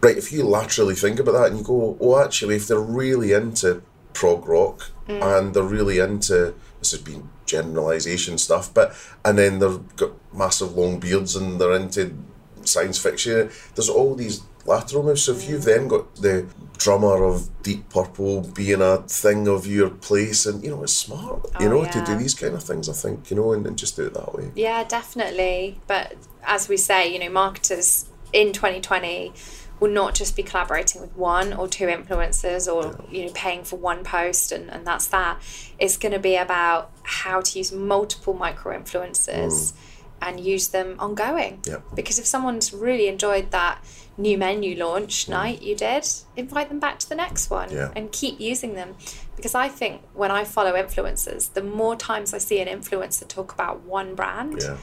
right, 0.00 0.16
if 0.16 0.32
you 0.32 0.44
laterally 0.44 0.94
think 0.94 1.18
about 1.18 1.32
that 1.32 1.46
and 1.48 1.58
you 1.58 1.64
go, 1.64 1.96
oh, 2.00 2.22
actually, 2.22 2.56
if 2.56 2.68
they're 2.68 2.78
really 2.80 3.32
into 3.32 3.82
prog 4.12 4.48
rock 4.48 4.90
mm. 5.08 5.20
and 5.38 5.52
they're 5.52 5.62
really 5.62 5.98
into, 5.98 6.54
this 6.78 6.92
has 6.92 7.00
been 7.00 7.28
generalisation 7.46 8.38
stuff, 8.38 8.72
but, 8.72 8.94
and 9.24 9.38
then 9.38 9.58
they've 9.58 9.96
got 9.96 10.12
massive 10.34 10.76
long 10.76 10.98
beards 11.00 11.36
and 11.36 11.60
they're 11.60 11.74
into 11.74 12.16
science 12.64 12.98
fiction, 12.98 13.50
there's 13.74 13.88
all 13.88 14.14
these 14.14 14.42
lateral 14.64 15.04
moves. 15.04 15.22
So 15.22 15.32
if 15.32 15.48
you've 15.48 15.64
then 15.64 15.88
got 15.88 16.16
the 16.16 16.46
drummer 16.78 17.24
of 17.24 17.48
Deep 17.62 17.88
Purple 17.88 18.42
being 18.42 18.82
a 18.82 18.98
thing 18.98 19.48
of 19.48 19.66
your 19.66 19.90
place, 19.90 20.46
and 20.46 20.62
you 20.62 20.70
know, 20.70 20.82
it's 20.82 20.92
smart, 20.92 21.46
you 21.60 21.66
Oh, 21.66 21.82
know, 21.82 21.84
to 21.90 22.04
do 22.04 22.16
these 22.16 22.34
kind 22.34 22.54
of 22.54 22.62
things, 22.62 22.88
I 22.88 22.92
think, 22.92 23.30
you 23.30 23.36
know, 23.36 23.52
and, 23.52 23.66
and 23.66 23.78
just 23.78 23.96
do 23.96 24.06
it 24.06 24.14
that 24.14 24.34
way. 24.34 24.50
Yeah, 24.54 24.84
definitely. 24.84 25.80
But 25.86 26.14
as 26.44 26.68
we 26.68 26.76
say, 26.76 27.12
you 27.12 27.18
know, 27.18 27.30
marketers 27.30 28.06
in 28.32 28.52
2020 28.52 29.32
will 29.80 29.90
not 29.90 30.14
just 30.14 30.36
be 30.36 30.42
collaborating 30.42 31.00
with 31.00 31.14
one 31.16 31.52
or 31.52 31.68
two 31.68 31.86
influencers 31.86 32.72
or 32.72 33.04
you 33.10 33.26
know 33.26 33.32
paying 33.34 33.62
for 33.62 33.76
one 33.76 34.04
post 34.04 34.52
and, 34.52 34.70
and 34.70 34.86
that's 34.86 35.06
that. 35.08 35.40
It's 35.78 35.96
going 35.96 36.12
to 36.12 36.18
be 36.18 36.36
about 36.36 36.90
how 37.02 37.40
to 37.40 37.58
use 37.58 37.72
multiple 37.72 38.34
micro 38.34 38.78
influencers 38.78 39.72
mm. 39.72 39.74
and 40.22 40.40
use 40.40 40.68
them 40.68 40.96
ongoing. 40.98 41.60
Yep. 41.64 41.82
Because 41.94 42.18
if 42.18 42.26
someone's 42.26 42.72
really 42.72 43.08
enjoyed 43.08 43.50
that 43.50 43.84
new 44.18 44.38
menu 44.38 44.76
launch 44.76 45.26
mm. 45.26 45.30
night 45.30 45.62
you 45.62 45.74
did, 45.74 46.06
invite 46.36 46.68
them 46.68 46.80
back 46.80 46.98
to 47.00 47.08
the 47.08 47.14
next 47.14 47.50
one 47.50 47.70
Yeah. 47.70 47.92
and 47.94 48.10
keep 48.10 48.40
using 48.40 48.74
them. 48.74 48.94
Because 49.36 49.54
I 49.54 49.68
think 49.68 50.00
when 50.14 50.30
I 50.30 50.44
follow 50.44 50.72
influencers, 50.72 51.52
the 51.52 51.62
more 51.62 51.96
times 51.96 52.32
I 52.32 52.38
see 52.38 52.60
an 52.60 52.68
influencer 52.68 53.28
talk 53.28 53.52
about 53.52 53.82
one 53.82 54.14
brand, 54.14 54.62
Yeah. 54.62 54.78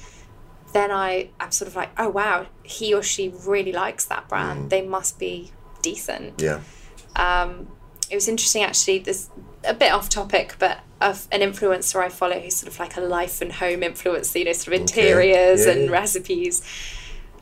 Then 0.73 0.91
I 0.91 1.29
am 1.39 1.51
sort 1.51 1.67
of 1.69 1.75
like, 1.75 1.89
oh 1.97 2.09
wow, 2.09 2.47
he 2.63 2.93
or 2.93 3.03
she 3.03 3.33
really 3.45 3.71
likes 3.71 4.05
that 4.05 4.27
brand. 4.27 4.65
Mm. 4.65 4.69
They 4.69 4.81
must 4.81 5.17
be 5.19 5.51
decent. 5.81 6.41
Yeah. 6.41 6.61
Um, 7.15 7.67
it 8.09 8.15
was 8.15 8.27
interesting 8.27 8.63
actually. 8.63 8.99
This 8.99 9.29
a 9.63 9.73
bit 9.73 9.91
off 9.91 10.09
topic, 10.09 10.55
but 10.59 10.79
of 10.99 11.27
an 11.31 11.41
influencer 11.41 12.01
I 12.03 12.09
follow 12.09 12.39
who's 12.39 12.55
sort 12.55 12.71
of 12.71 12.79
like 12.79 12.97
a 12.97 13.01
life 13.01 13.41
and 13.41 13.51
home 13.51 13.81
influencer, 13.81 14.39
you 14.39 14.45
know, 14.45 14.53
sort 14.53 14.75
of 14.75 14.81
interiors 14.81 15.65
Yeah, 15.65 15.71
and 15.73 15.85
yeah. 15.85 15.91
recipes. 15.91 16.61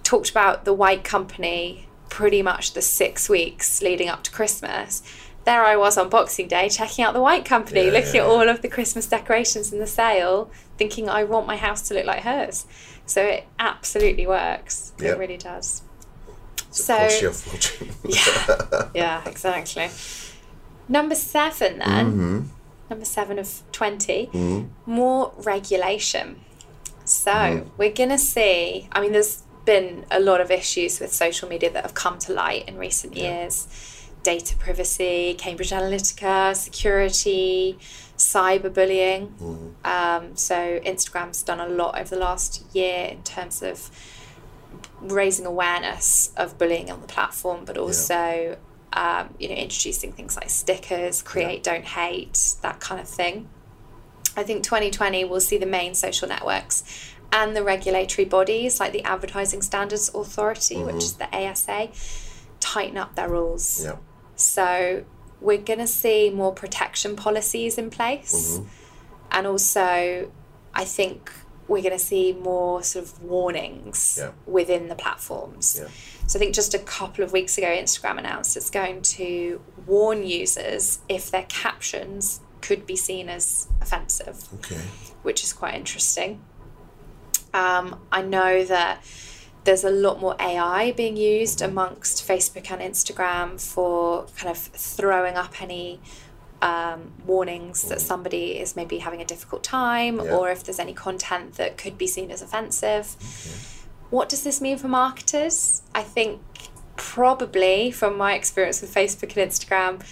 Talked 0.03 0.29
about 0.29 0.65
the 0.65 0.73
White 0.73 1.03
Company 1.03 1.87
pretty 2.09 2.41
much 2.41 2.73
the 2.73 2.81
six 2.81 3.29
weeks 3.29 3.81
leading 3.81 4.09
up 4.09 4.23
to 4.23 4.31
Christmas. 4.31 5.01
There 5.45 5.63
I 5.63 5.75
was 5.75 5.97
on 5.97 6.09
Boxing 6.09 6.47
Day 6.47 6.69
checking 6.69 7.03
out 7.03 7.13
the 7.13 7.21
White 7.21 7.45
Company, 7.45 7.85
Yeah, 7.85 7.91
looking 7.93 8.15
yeah, 8.15 8.21
at 8.21 8.27
all 8.27 8.47
of 8.47 8.61
the 8.61 8.67
Christmas 8.67 9.07
decorations 9.07 9.71
in 9.73 9.79
the 9.79 9.87
sale, 9.87 10.51
thinking 10.77 11.09
I 11.09 11.23
want 11.23 11.47
my 11.47 11.55
house 11.55 11.87
to 11.87 11.93
look 11.95 12.05
like 12.05 12.21
hers. 12.23 12.65
So 13.11 13.21
it 13.23 13.43
absolutely 13.59 14.25
works. 14.25 14.93
Yeah. 14.97 15.11
It 15.11 15.17
really 15.19 15.37
does. 15.37 15.81
So, 16.69 16.83
So- 16.93 16.97
cost 16.97 17.21
you 17.21 17.31
fortune. 17.31 17.89
Yeah, 18.05 18.89
yeah, 18.95 19.27
exactly. 19.27 19.89
Number 20.87 21.15
seven, 21.15 21.79
then. 21.79 22.05
Mm-hmm. 22.11 22.39
Number 22.89 23.05
seven 23.05 23.37
of 23.39 23.49
20, 23.71 24.67
more 24.85 25.33
regulation. 25.37 26.39
So 27.03 27.31
Mm-hmm. 27.33 27.69
we're 27.77 27.91
going 28.01 28.09
to 28.09 28.17
see, 28.17 28.87
I 28.93 29.01
mean, 29.01 29.11
there's 29.11 29.43
been 29.65 30.05
a 30.09 30.19
lot 30.19 30.39
of 30.41 30.49
issues 30.49 30.99
with 31.01 31.13
social 31.13 31.47
media 31.49 31.69
that 31.71 31.83
have 31.83 31.93
come 31.93 32.17
to 32.19 32.33
light 32.33 32.67
in 32.69 32.77
recent 32.77 33.15
years 33.17 33.67
data 34.23 34.55
privacy, 34.55 35.33
Cambridge 35.33 35.71
Analytica, 35.71 36.55
security, 36.55 37.77
cyberbullying. 38.21 39.31
Mm-hmm. 39.37 39.85
Um, 39.85 40.35
so 40.35 40.79
Instagram's 40.79 41.43
done 41.43 41.59
a 41.59 41.67
lot 41.67 41.99
over 41.99 42.15
the 42.15 42.21
last 42.21 42.63
year 42.73 43.05
in 43.05 43.23
terms 43.23 43.61
of 43.61 43.89
raising 45.01 45.45
awareness 45.45 46.31
of 46.37 46.57
bullying 46.57 46.91
on 46.91 47.01
the 47.01 47.07
platform, 47.07 47.65
but 47.65 47.77
also 47.77 48.57
um, 48.93 49.33
you 49.39 49.47
know 49.49 49.55
introducing 49.55 50.11
things 50.13 50.35
like 50.35 50.49
stickers, 50.49 51.21
create, 51.21 51.63
don't 51.63 51.85
hate, 51.85 52.55
that 52.61 52.79
kind 52.79 53.01
of 53.01 53.07
thing. 53.07 53.49
I 54.37 54.43
think 54.43 54.63
2020 54.63 55.25
will 55.25 55.41
see 55.41 55.57
the 55.57 55.65
main 55.65 55.93
social 55.93 56.27
networks 56.27 56.83
and 57.33 57.55
the 57.55 57.63
regulatory 57.63 58.25
bodies 58.25 58.79
like 58.79 58.93
the 58.93 59.03
Advertising 59.03 59.61
Standards 59.61 60.09
Authority, 60.13 60.77
which 60.83 61.03
is 61.03 61.13
the 61.13 61.33
ASA, 61.35 61.89
tighten 62.59 62.97
up 62.97 63.15
their 63.15 63.29
rules. 63.29 63.83
yeah. 63.83 63.95
So 64.35 65.03
we're 65.41 65.57
going 65.57 65.79
to 65.79 65.87
see 65.87 66.29
more 66.29 66.53
protection 66.53 67.15
policies 67.15 67.77
in 67.77 67.89
place. 67.89 68.59
And 69.31 69.47
also, 69.47 70.31
I 70.73 70.85
think 70.85 71.31
we're 71.67 71.81
going 71.81 71.97
to 71.97 71.99
see 71.99 72.33
more 72.33 72.83
sort 72.83 73.05
of 73.05 73.21
warnings 73.23 74.17
Yeah. 74.19 74.31
within 74.45 74.87
the 74.87 74.95
platforms. 74.95 75.77
Yeah. 75.79 75.87
So 76.27 76.37
I 76.37 76.39
think 76.39 76.53
just 76.53 76.73
a 76.73 76.79
couple 76.79 77.23
of 77.23 77.31
weeks 77.33 77.57
ago, 77.57 77.67
Instagram 77.67 78.17
announced 78.19 78.55
it's 78.57 78.69
going 78.69 79.01
to 79.03 79.61
warn 79.87 80.23
users 80.25 80.99
if 81.09 81.31
their 81.31 81.45
captions 81.49 82.41
could 82.61 82.85
be 82.85 82.95
seen 82.95 83.27
as 83.29 83.67
offensive 83.81 84.47
Okay. 84.55 84.79
which 85.23 85.43
is 85.43 85.51
quite 85.53 85.73
interesting. 85.75 86.41
Um, 87.53 87.99
I 88.11 88.21
know 88.21 88.63
that 88.65 89.03
there's 89.63 89.83
a 89.83 89.89
lot 89.91 90.19
more 90.19 90.35
AI 90.39 90.91
being 90.93 91.15
used 91.17 91.61
amongst 91.61 92.27
Facebook 92.27 92.71
and 92.71 92.81
Instagram 92.81 93.61
for 93.61 94.25
kind 94.37 94.49
of 94.49 94.57
throwing 94.57 95.35
up 95.35 95.61
any 95.61 95.99
um, 96.63 97.11
warnings 97.25 97.83
that 97.83 98.01
somebody 98.01 98.59
is 98.59 98.75
maybe 98.75 98.99
having 98.99 99.21
a 99.21 99.25
difficult 99.25 99.63
time 99.63 100.17
Yeah. 100.17 100.35
or 100.35 100.51
if 100.51 100.63
there's 100.63 100.79
any 100.79 100.93
content 100.93 101.55
that 101.55 101.77
could 101.77 101.97
be 101.97 102.05
seen 102.07 102.29
as 102.31 102.41
offensive. 102.41 103.15
What 104.11 104.29
does 104.29 104.43
this 104.43 104.61
mean 104.61 104.77
for 104.77 104.87
marketers? 104.87 105.81
I 105.95 106.03
think 106.03 106.41
probably 106.97 107.89
from 107.91 108.15
my 108.17 108.35
experience 108.35 108.79
with 108.81 108.93
Facebook 108.93 109.35
and 109.35 109.49
Instagram, 109.51 110.03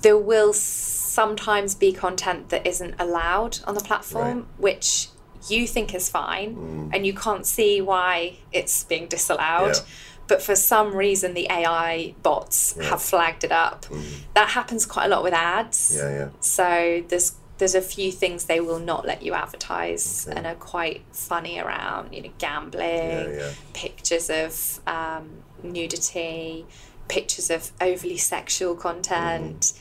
there 0.00 0.16
will 0.16 0.54
sometimes 0.54 1.74
be 1.74 1.92
content 1.92 2.48
that 2.48 2.66
isn't 2.66 2.94
allowed 2.98 3.58
on 3.66 3.74
the 3.74 3.80
platform, 3.82 4.38
Right. 4.38 4.46
which 4.58 5.08
you 5.48 5.66
think 5.66 5.94
is 5.94 6.08
fine 6.08 6.90
and 6.92 7.06
you 7.06 7.14
can't 7.14 7.46
see 7.46 7.80
why 7.80 8.36
it's 8.52 8.84
being 8.84 9.06
disallowed. 9.06 9.76
Yeah. 9.76 9.82
But 10.28 10.42
for 10.42 10.54
some 10.54 10.94
reason, 10.94 11.34
the 11.34 11.48
AI 11.50 12.14
bots 12.22 12.78
have 12.80 13.02
flagged 13.02 13.42
it 13.42 13.50
up. 13.50 13.86
That 14.34 14.50
happens 14.50 14.86
quite 14.86 15.06
a 15.06 15.08
lot 15.08 15.24
with 15.24 15.34
ads. 15.34 15.94
Yeah, 15.96 16.08
yeah. 16.10 16.28
So 16.40 17.02
there's 17.08 17.34
there's 17.58 17.74
a 17.74 17.82
few 17.82 18.10
things 18.10 18.46
they 18.46 18.60
will 18.60 18.78
not 18.78 19.04
let 19.04 19.22
you 19.22 19.34
advertise 19.34 20.26
and 20.26 20.46
are 20.46 20.54
quite 20.54 21.02
funny 21.12 21.58
around, 21.58 22.14
you 22.14 22.22
know, 22.22 22.30
gambling, 22.38 22.88
Yeah, 22.88 23.28
yeah. 23.28 23.50
pictures 23.74 24.30
of 24.30 24.80
um, 24.86 25.42
nudity, 25.62 26.64
pictures 27.08 27.50
of 27.50 27.70
overly 27.80 28.16
sexual 28.16 28.74
content. 28.74 29.60
Mm. 29.60 29.80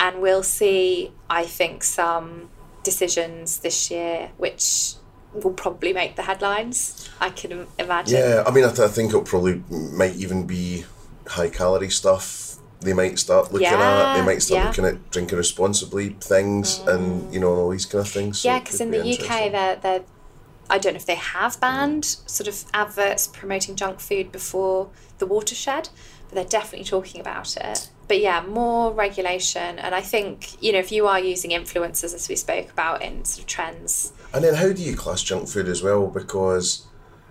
And 0.00 0.20
we'll 0.22 0.42
see, 0.42 1.12
I 1.28 1.44
think, 1.44 1.84
some 1.84 2.48
decisions 2.82 3.58
this 3.60 3.90
year 3.90 4.30
which 4.36 4.94
will 5.32 5.52
probably 5.52 5.92
make 5.92 6.16
the 6.16 6.22
headlines. 6.22 7.08
I 7.20 7.30
can 7.30 7.66
imagine. 7.78 8.18
Yeah, 8.18 8.44
I 8.46 8.50
mean, 8.50 8.64
I, 8.64 8.68
th- 8.68 8.80
I 8.80 8.88
think 8.88 9.10
it'll 9.10 9.22
probably 9.22 9.62
might 9.70 10.16
even 10.16 10.46
be 10.46 10.84
high 11.26 11.48
calorie 11.48 11.90
stuff. 11.90 12.56
They 12.80 12.94
might 12.94 13.18
start 13.18 13.52
looking 13.52 13.68
at. 13.68 14.16
They 14.16 14.24
might 14.24 14.42
start 14.42 14.60
yeah. 14.60 14.66
looking 14.68 14.84
at 14.86 15.10
drinking 15.10 15.38
responsibly 15.38 16.10
things, 16.20 16.78
mm. 16.78 16.94
and 16.94 17.34
you 17.34 17.40
know, 17.40 17.54
all 17.54 17.70
these 17.70 17.86
kind 17.86 18.04
of 18.04 18.10
things. 18.10 18.40
So 18.40 18.48
Yeah, 18.48 18.60
because 18.60 18.80
in 18.80 18.90
the 18.90 19.00
UK, 19.00 19.52
they're, 19.52 19.76
they're, 19.76 20.02
I 20.70 20.78
don't 20.78 20.94
know 20.94 20.98
if 20.98 21.06
they 21.06 21.16
have 21.16 21.60
banned 21.60 22.04
sort 22.04 22.48
of 22.48 22.64
adverts 22.72 23.26
promoting 23.26 23.76
junk 23.76 24.00
food 24.00 24.32
before 24.32 24.88
the 25.18 25.26
watershed, 25.26 25.90
but 26.28 26.36
they're 26.36 26.44
definitely 26.44 26.86
talking 26.86 27.20
about 27.20 27.56
it. 27.56 27.90
But 28.10 28.18
yeah, 28.18 28.42
more 28.42 28.92
regulation. 28.92 29.78
And 29.78 29.94
I 29.94 30.00
think, 30.00 30.60
you 30.60 30.72
know, 30.72 30.80
if 30.80 30.90
you 30.90 31.06
are 31.06 31.20
using 31.20 31.52
influencers, 31.52 32.12
as 32.12 32.28
we 32.28 32.34
spoke 32.34 32.68
about 32.72 33.02
in 33.02 33.24
sort 33.24 33.42
of 33.42 33.46
trends, 33.46 34.12
And 34.34 34.42
then 34.42 34.54
how 34.54 34.72
do 34.72 34.82
you 34.82 34.96
class 34.96 35.22
junk 35.22 35.46
food 35.48 35.68
as 35.68 35.80
well? 35.80 36.08
Because, 36.08 36.86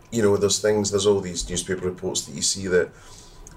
you 0.09 0.21
know, 0.21 0.37
there's 0.37 0.59
things, 0.61 0.91
there's 0.91 1.05
all 1.05 1.19
these 1.19 1.49
newspaper 1.49 1.83
reports 1.85 2.21
that 2.21 2.33
you 2.33 2.41
see 2.41 2.67
that 2.67 2.91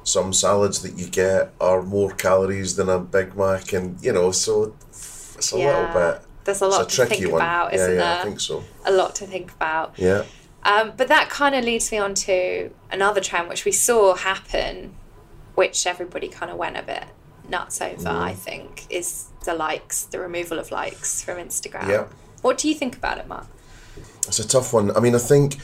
some 0.03 0.33
salads 0.33 0.83
that 0.83 0.99
you 0.99 1.07
get 1.07 1.53
are 1.61 1.81
more 1.83 2.11
calories 2.11 2.75
than 2.75 2.89
a 2.89 2.99
Big 2.99 3.37
Mac, 3.37 3.73
and 3.73 4.03
you 4.03 4.13
know, 4.13 4.33
so 4.33 4.75
it's 4.91 5.53
a 5.53 5.59
Yeah. 5.59 5.67
little 5.69 5.93
bit. 6.13 6.23
There's 6.43 6.61
a 6.61 6.67
lot 6.67 6.89
to 6.89 6.97
tricky 6.97 7.17
think 7.21 7.33
one. 7.33 7.41
about, 7.41 7.73
isn't 7.73 7.95
yeah, 7.95 8.03
I 8.03 8.15
there? 8.17 8.25
think 8.25 8.41
so. 8.41 8.65
a 8.85 8.91
lot 8.91 9.15
to 9.21 9.27
think 9.29 9.53
about. 9.53 9.95
Yeah, 9.97 10.25
Um, 10.65 10.93
but 10.97 11.07
that 11.07 11.31
kind 11.31 11.55
of 11.55 11.65
leads 11.65 11.93
me 11.93 11.99
on 11.99 12.15
to 12.27 12.71
another 12.91 13.21
trend 13.21 13.49
which 13.49 13.65
we 13.65 13.71
saw 13.71 14.17
happen, 14.17 14.97
which 15.55 15.87
everybody 15.87 16.29
kind 16.29 16.51
of 16.51 16.57
went 16.57 16.77
a 16.77 16.83
bit 16.83 17.05
nuts 17.49 17.81
over, 17.81 18.05
Mm. 18.09 18.21
I 18.23 18.35
think, 18.35 18.87
is 18.91 19.27
the 19.45 19.55
likes, 19.55 20.05
the 20.05 20.19
removal 20.21 20.59
of 20.59 20.71
likes 20.71 21.23
from 21.23 21.39
Instagram. 21.39 21.89
Yeah. 21.89 22.05
What 22.43 22.59
do 22.59 22.69
you 22.69 22.75
think 22.75 22.97
about 22.97 23.19
it, 23.19 23.29
Mark? 23.29 23.47
it's 24.27 24.39
a 24.39 24.47
tough 24.47 24.73
one. 24.73 24.97
I 24.97 25.01
mean, 25.01 25.15
I 25.15 25.19
think 25.19 25.57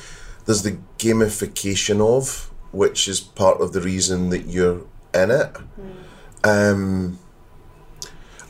there's 0.45 0.63
the 0.63 0.79
gamification 0.99 2.01
of, 2.01 2.51
which 2.73 3.07
is 3.09 3.21
part 3.21 3.61
of 3.61 3.73
the 3.73 3.81
reason 3.81 4.31
that 4.31 4.47
you're 4.47 4.83
in 5.15 5.31
it. 5.31 5.57
Um, 6.45 7.19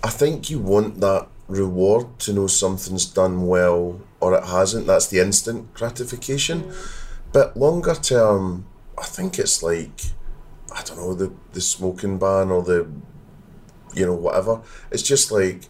I 0.02 0.08
think 0.10 0.50
you 0.50 0.58
want 0.58 1.00
that 1.00 1.28
reward 1.46 2.18
to 2.20 2.32
know 2.32 2.46
something's 2.46 3.04
done 3.06 3.46
well 3.46 4.00
or 4.20 4.34
it 4.34 4.44
hasn't. 4.44 4.86
That's 4.86 5.06
the 5.08 5.20
instant 5.20 5.74
gratification. 5.74 6.72
But 7.32 7.56
longer 7.56 7.94
term, 7.94 8.66
I 8.96 9.04
think 9.04 9.38
it's 9.38 9.62
like, 9.62 10.00
I 10.74 10.82
don't 10.82 10.98
know, 10.98 11.14
the, 11.14 11.32
the 11.52 11.60
smoking 11.60 12.18
ban 12.18 12.50
or 12.50 12.62
the, 12.62 12.90
you 13.94 14.06
know, 14.06 14.14
whatever. 14.14 14.60
It's 14.90 15.02
just 15.02 15.32
like, 15.32 15.62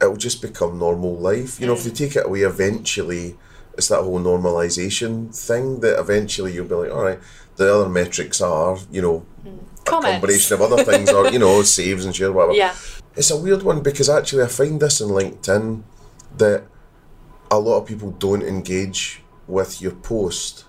it'll 0.00 0.16
just 0.16 0.42
become 0.42 0.78
normal 0.78 1.16
life. 1.16 1.60
You 1.60 1.66
know, 1.66 1.74
if 1.74 1.84
they 1.84 1.90
mm. 1.90 1.96
take 1.96 2.16
it 2.16 2.26
away 2.26 2.40
eventually, 2.40 3.38
it's 3.78 3.88
that 3.88 4.02
whole 4.02 4.20
normalization 4.20 5.34
thing 5.34 5.80
that 5.80 5.98
eventually 5.98 6.52
you'll 6.52 6.66
be 6.66 6.74
like, 6.74 6.90
all 6.90 7.04
right, 7.04 7.18
the 7.56 7.72
other 7.74 7.88
metrics 7.88 8.40
are, 8.40 8.78
you 8.90 9.00
know, 9.00 9.26
a 9.46 9.82
combination 9.84 10.54
of 10.54 10.62
other 10.62 10.84
things 10.84 11.10
or, 11.10 11.30
you 11.30 11.38
know, 11.38 11.62
saves 11.62 12.04
and 12.04 12.14
share, 12.14 12.32
whatever. 12.32 12.54
Yeah. 12.54 12.74
It's 13.14 13.30
a 13.30 13.36
weird 13.36 13.62
one 13.62 13.82
because 13.82 14.08
actually 14.08 14.42
I 14.42 14.48
find 14.48 14.80
this 14.80 15.00
in 15.00 15.08
LinkedIn 15.08 15.82
that 16.38 16.64
a 17.50 17.58
lot 17.58 17.78
of 17.78 17.86
people 17.86 18.10
don't 18.12 18.42
engage 18.42 19.22
with 19.46 19.82
your 19.82 19.92
post, 19.92 20.64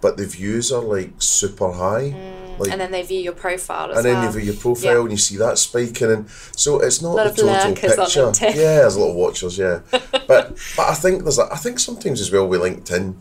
but 0.00 0.16
the 0.16 0.26
views 0.26 0.72
are 0.72 0.82
like 0.82 1.12
super 1.18 1.72
high. 1.72 2.12
Mm. 2.12 2.43
Like, 2.58 2.70
And 2.72 2.80
then 2.80 2.90
they 2.90 3.02
view 3.02 3.20
your 3.20 3.32
profile 3.34 3.90
as 3.92 3.96
and 3.98 4.04
then 4.06 4.14
well. 4.14 4.24
you 4.24 4.30
view 4.40 4.52
your 4.52 4.60
profile 4.60 4.94
Yeah. 4.94 5.00
and 5.02 5.10
you 5.10 5.16
see 5.16 5.36
that 5.38 5.58
spiking, 5.58 6.10
and 6.10 6.28
so 6.56 6.80
it's 6.80 7.00
not 7.02 7.16
the 7.16 7.42
total 7.42 7.74
picture. 7.74 8.32
Yeah, 8.46 8.52
there's 8.80 8.96
a 8.96 9.00
lot 9.00 9.10
of 9.10 9.16
watchers. 9.16 9.58
Yeah, 9.58 9.80
but 9.90 10.56
but 10.76 10.88
I 10.88 10.94
think 10.94 11.22
there's 11.22 11.38
a, 11.38 11.46
I 11.52 11.56
think 11.56 11.78
sometimes 11.78 12.20
as 12.20 12.30
well 12.32 12.46
with 12.46 12.60
LinkedIn, 12.60 13.14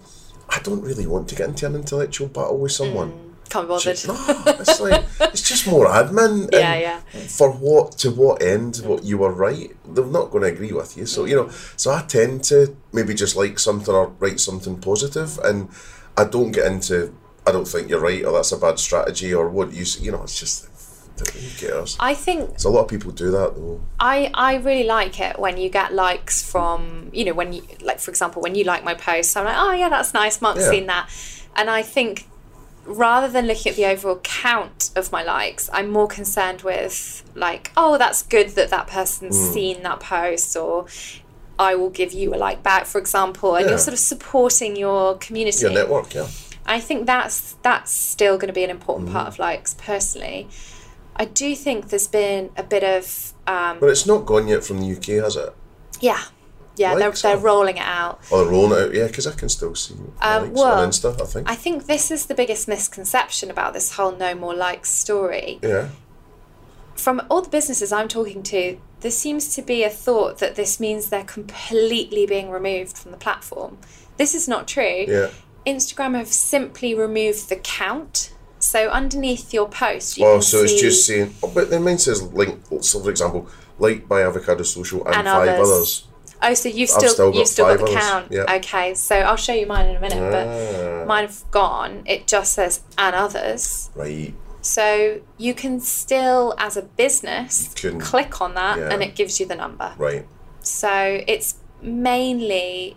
I 0.49 0.59
don't 0.59 0.81
really 0.81 1.07
want 1.07 1.27
to 1.29 1.35
get 1.35 1.49
into 1.49 1.65
an 1.65 1.75
intellectual 1.75 2.27
battle 2.27 2.57
with 2.57 2.71
someone. 2.71 3.11
Mm, 3.11 3.49
can't 3.49 3.65
be 3.67 3.69
bothered. 3.69 3.99
No, 4.07 4.15
it's 4.59 4.79
like 4.79 5.03
it's 5.21 5.41
just 5.41 5.67
more 5.67 5.87
admin. 5.87 6.49
Yeah, 6.53 6.73
and 6.73 6.81
yeah. 6.81 6.99
For 7.27 7.51
what 7.51 7.93
to 7.99 8.11
what 8.11 8.41
end? 8.41 8.77
What 8.85 9.03
you 9.03 9.17
were 9.19 9.31
right? 9.33 9.71
They're 9.93 10.05
not 10.05 10.31
going 10.31 10.43
to 10.43 10.49
agree 10.49 10.71
with 10.71 10.97
you. 10.97 11.05
So 11.05 11.25
you 11.25 11.35
know. 11.35 11.45
Mm. 11.45 11.79
So 11.79 11.91
I 11.91 12.01
tend 12.01 12.43
to 12.45 12.75
maybe 12.91 13.13
just 13.13 13.35
like 13.35 13.59
something 13.59 13.93
or 13.93 14.07
write 14.19 14.39
something 14.39 14.77
positive, 14.79 15.37
and 15.43 15.69
I 16.17 16.23
don't 16.25 16.51
get 16.51 16.65
into. 16.71 17.13
I 17.45 17.51
don't 17.51 17.67
think 17.67 17.89
you're 17.89 17.99
right, 17.99 18.23
or 18.25 18.31
that's 18.33 18.51
a 18.51 18.57
bad 18.57 18.79
strategy, 18.79 19.33
or 19.33 19.49
what 19.49 19.73
you. 19.73 19.85
You 19.99 20.11
know, 20.11 20.23
it's 20.23 20.39
just 20.39 20.67
who 21.19 21.49
cares. 21.67 21.95
I 21.99 22.15
think 22.15 22.59
So 22.59 22.69
a 22.69 22.71
lot 22.71 22.81
of 22.81 22.87
people 22.89 23.11
do 23.11 23.31
that 23.31 23.55
though. 23.55 23.81
I, 23.99 24.31
I 24.33 24.55
really 24.55 24.83
like 24.85 25.19
it 25.19 25.37
when 25.39 25.57
you 25.57 25.69
get 25.69 25.93
likes 25.93 26.43
from 26.49 27.09
you 27.13 27.23
know 27.23 27.33
when 27.33 27.53
you 27.53 27.61
like 27.81 27.99
for 27.99 28.09
example 28.11 28.41
when 28.41 28.55
you 28.55 28.63
like 28.63 28.83
my 28.83 28.95
post 28.95 29.37
I'm 29.37 29.45
like 29.45 29.55
oh 29.57 29.71
yeah 29.73 29.89
that's 29.89 30.13
nice 30.13 30.41
Mark's 30.41 30.61
Yeah. 30.61 30.69
seen 30.71 30.87
that 30.87 31.09
and 31.55 31.69
I 31.69 31.83
think 31.83 32.27
rather 32.85 33.29
than 33.31 33.45
looking 33.45 33.69
at 33.69 33.75
the 33.75 33.85
overall 33.85 34.19
count 34.23 34.89
of 34.95 35.11
my 35.11 35.23
likes 35.23 35.69
I'm 35.71 35.89
more 35.89 36.07
concerned 36.07 36.63
with 36.63 37.23
like 37.35 37.71
oh 37.77 37.97
that's 37.99 38.23
good 38.23 38.49
that 38.57 38.69
that 38.71 38.87
person's 38.87 39.37
Hmm. 39.37 39.53
seen 39.53 39.83
that 39.83 39.99
post 39.99 40.57
or 40.57 40.87
I 41.59 41.75
will 41.75 41.91
give 41.91 42.11
you 42.11 42.33
a 42.33 42.37
like 42.37 42.63
back 42.63 42.85
for 42.85 42.97
example 42.97 43.55
and 43.55 43.65
Yeah. 43.65 43.69
you're 43.71 43.77
sort 43.79 43.93
of 43.93 43.99
supporting 43.99 44.75
your 44.75 45.15
community 45.19 45.61
Your 45.61 45.71
network, 45.71 46.13
yeah. 46.15 46.27
I 46.65 46.79
think 46.79 47.05
that's 47.05 47.53
that's 47.61 47.91
still 47.91 48.37
going 48.37 48.47
to 48.47 48.53
be 48.53 48.63
an 48.63 48.69
important 48.69 49.07
Mm-hmm. 49.09 49.17
part 49.17 49.27
of 49.27 49.39
likes 49.39 49.73
personally 49.75 50.47
I 51.15 51.25
do 51.25 51.55
think 51.55 51.89
there's 51.89 52.07
been 52.07 52.49
a 52.57 52.63
bit 52.63 52.83
of 52.83 53.33
um, 53.45 53.79
But 53.79 53.89
it's 53.89 54.05
not 54.07 54.25
gone 54.25 54.47
yet 54.47 54.63
from 54.63 54.79
the 54.79 54.91
UK, 54.95 55.23
has 55.23 55.35
it? 55.35 55.53
yeah, 55.99 56.23
yeah, 56.75 56.93
Likes 56.93 57.21
they're, 57.21 57.35
they're 57.35 57.45
rolling 57.45 57.77
it 57.77 57.83
out. 57.85 58.19
Or 58.31 58.43
they're 58.43 58.51
rolling 58.51 58.71
it 58.79 58.83
out, 58.87 58.93
yeah, 58.95 59.05
because 59.07 59.27
I 59.27 59.31
can 59.33 59.47
still 59.47 59.75
see 59.75 59.93
Um, 60.21 60.53
well, 60.53 60.79
on 60.79 60.89
Insta, 60.89 61.21
I 61.21 61.25
think. 61.25 61.47
I 61.49 61.53
think 61.55 61.85
this 61.85 62.09
is 62.09 62.25
the 62.25 62.33
biggest 62.33 62.67
misconception 62.67 63.51
about 63.51 63.73
this 63.73 63.91
whole 63.93 64.11
no 64.15 64.33
more 64.33 64.55
likes 64.55 64.89
story. 64.89 65.59
yeah. 65.61 65.89
From 66.95 67.21
all 67.29 67.41
the 67.43 67.49
businesses 67.49 67.91
I'm 67.91 68.07
talking 68.07 68.41
to, 68.43 68.77
there 69.01 69.11
seems 69.11 69.53
to 69.55 69.61
be 69.61 69.83
a 69.83 69.89
thought 69.91 70.39
that 70.39 70.55
this 70.55 70.79
means 70.79 71.09
they're 71.09 71.23
completely 71.23 72.25
being 72.25 72.49
removed 72.49 72.97
from 72.97 73.11
the 73.11 73.17
platform. 73.17 73.77
This 74.17 74.33
is 74.33 74.47
not 74.47 74.67
true. 74.67 75.05
Yeah. 75.07 75.29
Instagram 75.65 76.15
have 76.15 76.27
simply 76.27 76.93
removed 76.93 77.49
the 77.49 77.55
count. 77.57 78.33
So 78.59 78.89
underneath 78.89 79.53
your 79.53 79.67
post, 79.67 80.17
you 80.17 80.25
Oh, 80.25 80.39
so 80.39 80.63
it's 80.63 80.79
just 80.79 81.05
saying. 81.05 81.33
Oh, 81.43 81.51
but 81.53 81.69
then 81.69 81.83
mine 81.83 81.97
says 81.97 82.21
link. 82.33 82.61
So 82.81 83.01
for 83.01 83.09
example, 83.09 83.49
like 83.77 84.07
by 84.07 84.23
Avocado 84.23 84.63
Social 84.63 85.05
and, 85.05 85.15
And 85.15 85.27
five 85.27 85.49
others. 85.49 85.59
others. 85.69 86.07
Oh, 86.41 86.53
so 86.53 86.69
you've 86.69 86.89
still, 86.89 87.09
still 87.09 87.31
got 87.31 87.37
you've 87.39 87.47
still 87.47 87.65
got 87.65 87.77
the 87.77 87.83
others, 87.91 87.95
count. 87.95 88.27
yeah. 88.31 88.55
Okay, 88.55 88.93
so 88.95 89.15
I'll 89.17 89.35
show 89.37 89.53
you 89.53 89.65
mine 89.65 89.89
in 89.89 89.95
a 89.95 89.99
minute, 89.99 90.21
Ah. 90.21 90.99
but 90.99 91.07
mine 91.07 91.25
have 91.25 91.43
gone. 91.51 92.03
It 92.05 92.27
just 92.27 92.53
says 92.53 92.81
and 92.97 93.15
others. 93.15 93.89
Right. 93.95 94.33
So 94.61 95.19
you 95.37 95.53
can 95.53 95.81
still, 95.81 96.53
as 96.57 96.77
a 96.77 96.81
business, 96.83 97.73
can- 97.75 97.99
click 97.99 98.39
on 98.41 98.53
that 98.55 98.77
yeah. 98.77 98.89
and 98.93 99.03
it 99.03 99.15
gives 99.15 99.39
you 99.41 99.45
the 99.45 99.55
number. 99.55 99.93
Right. 99.97 100.25
So 100.61 101.21
it's 101.27 101.55
mainly, 101.81 102.95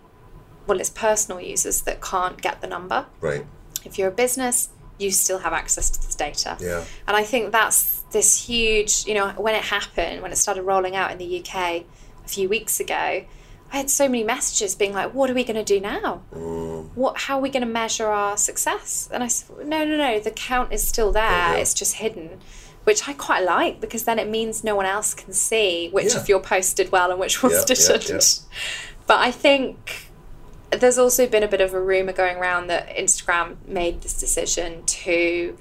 well, 0.67 0.81
it's 0.81 0.91
personal 0.91 1.41
users 1.41 1.83
that 1.83 2.01
can't 2.01 2.41
get 2.41 2.61
the 2.61 2.67
number. 2.67 3.07
Right. 3.21 3.45
If 3.85 3.99
you're 3.99 4.09
a 4.09 4.13
business, 4.13 4.69
you 4.99 5.11
still 5.11 5.39
have 5.39 5.53
access 5.53 5.91
to 5.91 6.01
this 6.01 6.15
data. 6.15 6.57
Yeah. 6.61 6.85
And 7.07 7.17
I 7.17 7.23
think 7.23 7.53
that's 7.53 8.01
this 8.13 8.47
huge, 8.47 9.07
you 9.07 9.15
know, 9.15 9.29
when 9.37 9.55
it 9.55 9.65
happened, 9.65 10.23
when 10.23 10.33
it 10.33 10.37
started 10.37 10.63
rolling 10.63 10.97
out 10.97 11.11
in 11.11 11.19
the 11.19 11.41
UK 11.41 11.55
a 12.25 12.29
few 12.29 12.49
weeks 12.49 12.81
ago, 12.81 13.25
I 13.73 13.77
had 13.77 13.91
so 13.91 14.09
many 14.09 14.23
messages 14.25 14.75
being 14.75 14.93
like, 14.95 15.13
what 15.13 15.29
are 15.29 15.35
we 15.35 15.45
going 15.45 15.57
to 15.57 15.65
do 15.65 15.81
now? 15.81 16.23
Mm. 16.33 16.91
What, 16.95 17.19
how 17.23 17.39
are 17.39 17.41
we 17.41 17.51
going 17.51 17.67
to 17.67 17.69
measure 17.73 18.07
our 18.07 18.37
success? 18.37 19.09
And 19.13 19.23
I 19.23 19.27
said, 19.29 19.67
no, 19.67 19.85
no, 19.85 19.97
no, 19.97 20.21
the 20.21 20.31
count 20.31 20.73
is 20.73 20.87
still 20.87 21.13
there. 21.13 21.25
Yeah. 21.25 21.55
It's 21.57 21.75
just 21.75 21.95
hidden, 21.97 22.41
which 22.85 23.09
I 23.09 23.13
quite 23.13 23.45
like 23.45 23.81
because 23.81 24.05
then 24.05 24.19
it 24.21 24.29
means 24.29 24.63
no 24.63 24.77
one 24.77 24.87
else 24.87 25.15
can 25.15 25.33
see 25.33 25.91
which 25.91 26.15
Yeah. 26.15 26.21
of 26.21 26.29
your 26.29 26.41
posts 26.41 26.75
did 26.75 26.91
well 26.93 27.11
and 27.11 27.19
which 27.19 27.43
ones 27.43 27.57
Yeah, 27.69 27.97
didn't. 27.99 28.41
But 29.09 29.19
I 29.19 29.31
think 29.31 30.11
there's 30.71 30.99
also 30.99 31.27
been 31.27 31.43
a 31.43 31.49
bit 31.49 31.61
of 31.61 31.73
a 31.75 31.81
rumor 31.81 32.13
going 32.13 32.37
around 32.37 32.67
that 32.69 32.89
Instagram 32.97 33.57
made 33.67 34.03
this 34.03 34.15
decision 34.15 34.85
to 34.87 35.57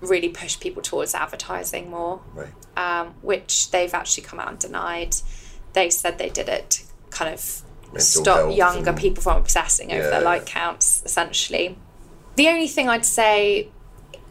really 0.00 0.28
push 0.28 0.58
people 0.58 0.82
towards 0.82 1.14
advertising 1.14 1.88
more, 1.90 2.20
Right. 2.34 2.48
um, 2.76 3.14
which 3.22 3.70
they've 3.70 3.94
actually 3.94 4.24
come 4.24 4.40
out 4.40 4.48
and 4.48 4.58
denied. 4.58 5.16
They 5.74 5.90
said 5.90 6.18
they 6.18 6.28
did 6.28 6.48
it 6.48 6.70
to 6.70 6.82
kind 7.10 7.32
of 7.32 7.62
stop 8.00 8.54
younger 8.54 8.90
and- 8.90 8.98
people 8.98 9.22
from 9.22 9.36
obsessing 9.38 9.92
over 9.92 10.02
Yeah, 10.04 10.10
their 10.10 10.20
like 10.20 10.44
counts, 10.46 11.02
essentially. 11.04 11.78
The 12.36 12.48
only 12.48 12.66
thing 12.68 12.88
I'd 12.88 13.04
say, 13.06 13.68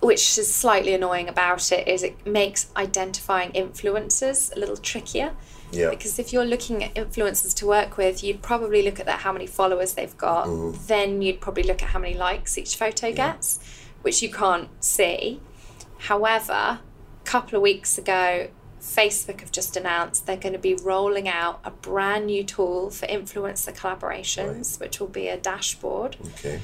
which 0.01 0.38
is 0.38 0.53
slightly 0.53 0.93
annoying 0.93 1.30
about 1.30 1.72
it, 1.72 1.88
is 1.88 2.03
it 2.03 2.26
makes 2.26 2.67
identifying 2.76 3.51
influencers 3.51 4.55
a 4.55 4.59
little 4.59 4.78
trickier. 4.78 5.36
Yeah. 5.72 5.89
Because 5.89 6.19
if 6.19 6.32
you're 6.34 6.45
looking 6.45 6.84
at 6.84 6.93
influencers 6.95 7.53
to 7.55 7.65
work 7.65 7.97
with, 7.97 8.24
you'd 8.24 8.41
probably 8.41 8.82
look 8.82 8.99
at 8.99 9.05
that 9.05 9.19
how 9.19 9.32
many 9.32 9.47
followers 9.47 9.93
they've 9.93 10.17
got. 10.17 10.47
Mm-hmm. 10.47 10.86
Then 10.88 11.22
you'd 11.22 11.41
probably 11.41 11.63
look 11.63 11.82
at 11.82 11.89
how 11.89 11.99
many 11.99 12.13
likes 12.13 12.57
each 12.57 12.76
photo 12.76 13.11
gets, 13.13 13.59
which 14.01 14.22
you 14.22 14.30
can't 14.32 14.69
see. 14.84 15.39
However, 15.99 16.53
a 16.53 16.80
couple 17.26 17.55
of 17.55 17.61
weeks 17.61 17.97
ago, 17.97 18.49
Facebook 18.82 19.41
have 19.41 19.51
just 19.51 19.78
announced 19.78 20.26
they're 20.26 20.36
going 20.38 20.53
to 20.53 20.59
be 20.59 20.74
rolling 20.74 21.28
out 21.30 21.59
a 21.63 21.69
brand 21.69 22.26
new 22.26 22.43
tool 22.43 22.89
for 22.89 23.05
influencer 23.05 23.76
collaborations, 23.76 24.80
which 24.80 24.99
will 24.99 25.07
be 25.07 25.28
a 25.28 25.38
dashboard, 25.38 26.17
Okay. 26.39 26.59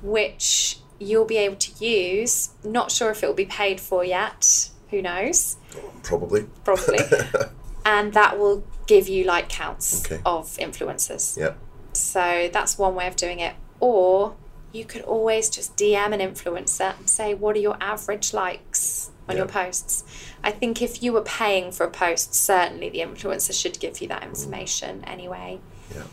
which 0.00 0.78
you'll 0.98 1.26
be 1.26 1.36
able 1.36 1.56
to 1.56 1.84
use. 1.84 2.50
Not 2.64 2.90
sure 2.90 3.10
if 3.10 3.22
it 3.22 3.26
will 3.26 3.34
be 3.34 3.44
paid 3.44 3.78
for 3.80 4.02
yet. 4.04 4.70
Who 4.90 5.02
knows? 5.02 5.56
Probably. 6.02 6.46
Probably. 6.64 6.98
and 7.90 8.12
that 8.12 8.38
will 8.38 8.62
give 8.86 9.08
you 9.08 9.24
like 9.24 9.48
counts 9.48 10.04
Okay. 10.04 10.20
of 10.24 10.44
influencers. 10.58 11.36
Yep. 11.36 11.58
So 11.92 12.48
that's 12.52 12.78
one 12.78 12.94
way 12.94 13.06
of 13.08 13.16
doing 13.16 13.40
it. 13.40 13.54
Or 13.80 14.36
you 14.72 14.84
could 14.84 15.02
always 15.02 15.50
just 15.50 15.76
DM 15.76 16.12
an 16.12 16.20
influencer 16.20 16.96
and 16.98 17.10
say, 17.10 17.34
What 17.34 17.56
are 17.56 17.60
your 17.60 17.76
average 17.80 18.32
likes 18.32 19.10
on 19.28 19.36
your 19.36 19.46
posts? 19.46 20.04
I 20.44 20.52
think 20.52 20.80
if 20.82 21.02
you 21.02 21.12
were 21.12 21.22
paying 21.22 21.72
for 21.72 21.84
a 21.84 21.90
post, 21.90 22.34
certainly 22.34 22.88
the 22.90 23.00
influencer 23.00 23.52
should 23.60 23.80
give 23.80 24.00
you 24.00 24.08
that 24.08 24.22
information 24.22 25.04
anyway. 25.04 25.58
Yeah. 25.94 26.04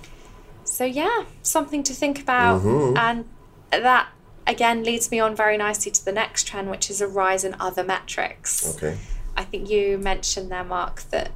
So, 0.63 0.83
yeah, 0.83 1.25
something 1.43 1.83
to 1.83 1.93
think 1.93 2.19
about. 2.19 2.61
Mm-hmm. 2.61 2.97
And 2.97 3.25
that 3.71 4.09
again 4.47 4.83
leads 4.83 5.11
me 5.11 5.19
on 5.19 5.35
very 5.35 5.57
nicely 5.57 5.91
to 5.91 6.03
the 6.03 6.11
next 6.11 6.47
trend, 6.47 6.71
which 6.71 6.89
is 6.89 7.01
a 7.01 7.07
rise 7.07 7.43
in 7.43 7.55
other 7.59 7.83
metrics. 7.83 8.75
Okay. 8.75 8.97
I 9.35 9.43
think 9.43 9.69
you 9.69 9.99
mentioned 9.99 10.51
there, 10.51 10.63
Mark, 10.63 11.03
that 11.11 11.29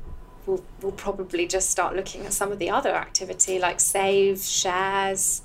we'll, 0.45 0.63
we'll 0.81 0.91
probably 0.91 1.47
just 1.47 1.69
start 1.69 1.95
looking 1.95 2.25
at 2.25 2.33
some 2.33 2.51
of 2.51 2.59
the 2.59 2.69
other 2.69 2.91
activity 2.91 3.59
like 3.59 3.79
saves, 3.79 4.49
shares. 4.49 5.41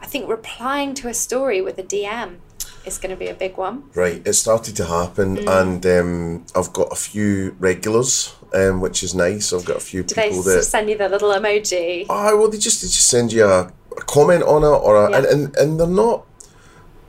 I 0.00 0.06
think 0.06 0.28
replying 0.28 0.94
to 0.94 1.08
a 1.08 1.14
story 1.14 1.60
with 1.60 1.78
a 1.78 1.82
DM 1.82 2.36
is 2.84 2.98
going 2.98 3.10
to 3.10 3.16
be 3.16 3.28
a 3.28 3.34
big 3.34 3.56
one. 3.56 3.84
Right, 3.94 4.22
it 4.26 4.34
started 4.34 4.76
to 4.76 4.84
happen, 4.84 5.36
Mm. 5.38 5.60
and 5.60 5.86
um, 5.86 6.46
I've 6.54 6.72
got 6.72 6.92
a 6.92 6.96
few 6.96 7.56
regulars, 7.58 8.34
um, 8.54 8.80
which 8.80 9.02
is 9.02 9.14
nice. 9.14 9.52
I've 9.52 9.64
got 9.64 9.78
a 9.78 9.80
few 9.80 10.02
Do 10.02 10.14
people 10.14 10.38
of 10.40 10.44
that. 10.44 10.62
send 10.64 10.88
you 10.90 10.96
the 10.98 11.08
little 11.08 11.30
emoji? 11.30 12.06
Oh, 12.08 12.36
well, 12.38 12.48
they 12.50 12.58
just 12.58 12.82
they 12.82 12.88
just 12.88 13.08
send 13.08 13.32
you 13.32 13.44
a, 13.44 13.72
a 13.96 14.00
comment 14.02 14.42
on 14.44 14.62
it, 14.62 14.66
or 14.66 15.06
a, 15.06 15.10
Yeah. 15.10 15.16
and, 15.16 15.26
and 15.26 15.56
and 15.56 15.80
they're 15.80 15.86
not 15.86 16.26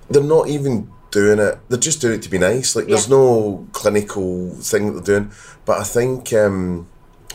they're 0.09 0.23
not 0.23 0.47
even 0.47 0.89
doing 1.11 1.39
it. 1.39 1.59
They're 1.69 1.78
just 1.80 2.01
doing 2.01 2.15
it 2.15 2.21
to 2.23 2.30
be 2.30 2.38
nice. 2.39 2.75
Like 2.75 2.88
there's 2.88 3.09
no 3.09 3.67
clinical 3.73 4.51
thing 4.55 4.93
that 4.95 5.05
they're 5.05 5.19
doing. 5.19 5.32
But 5.65 5.80
I 5.80 5.84
think 5.84 6.32
um, 6.34 6.88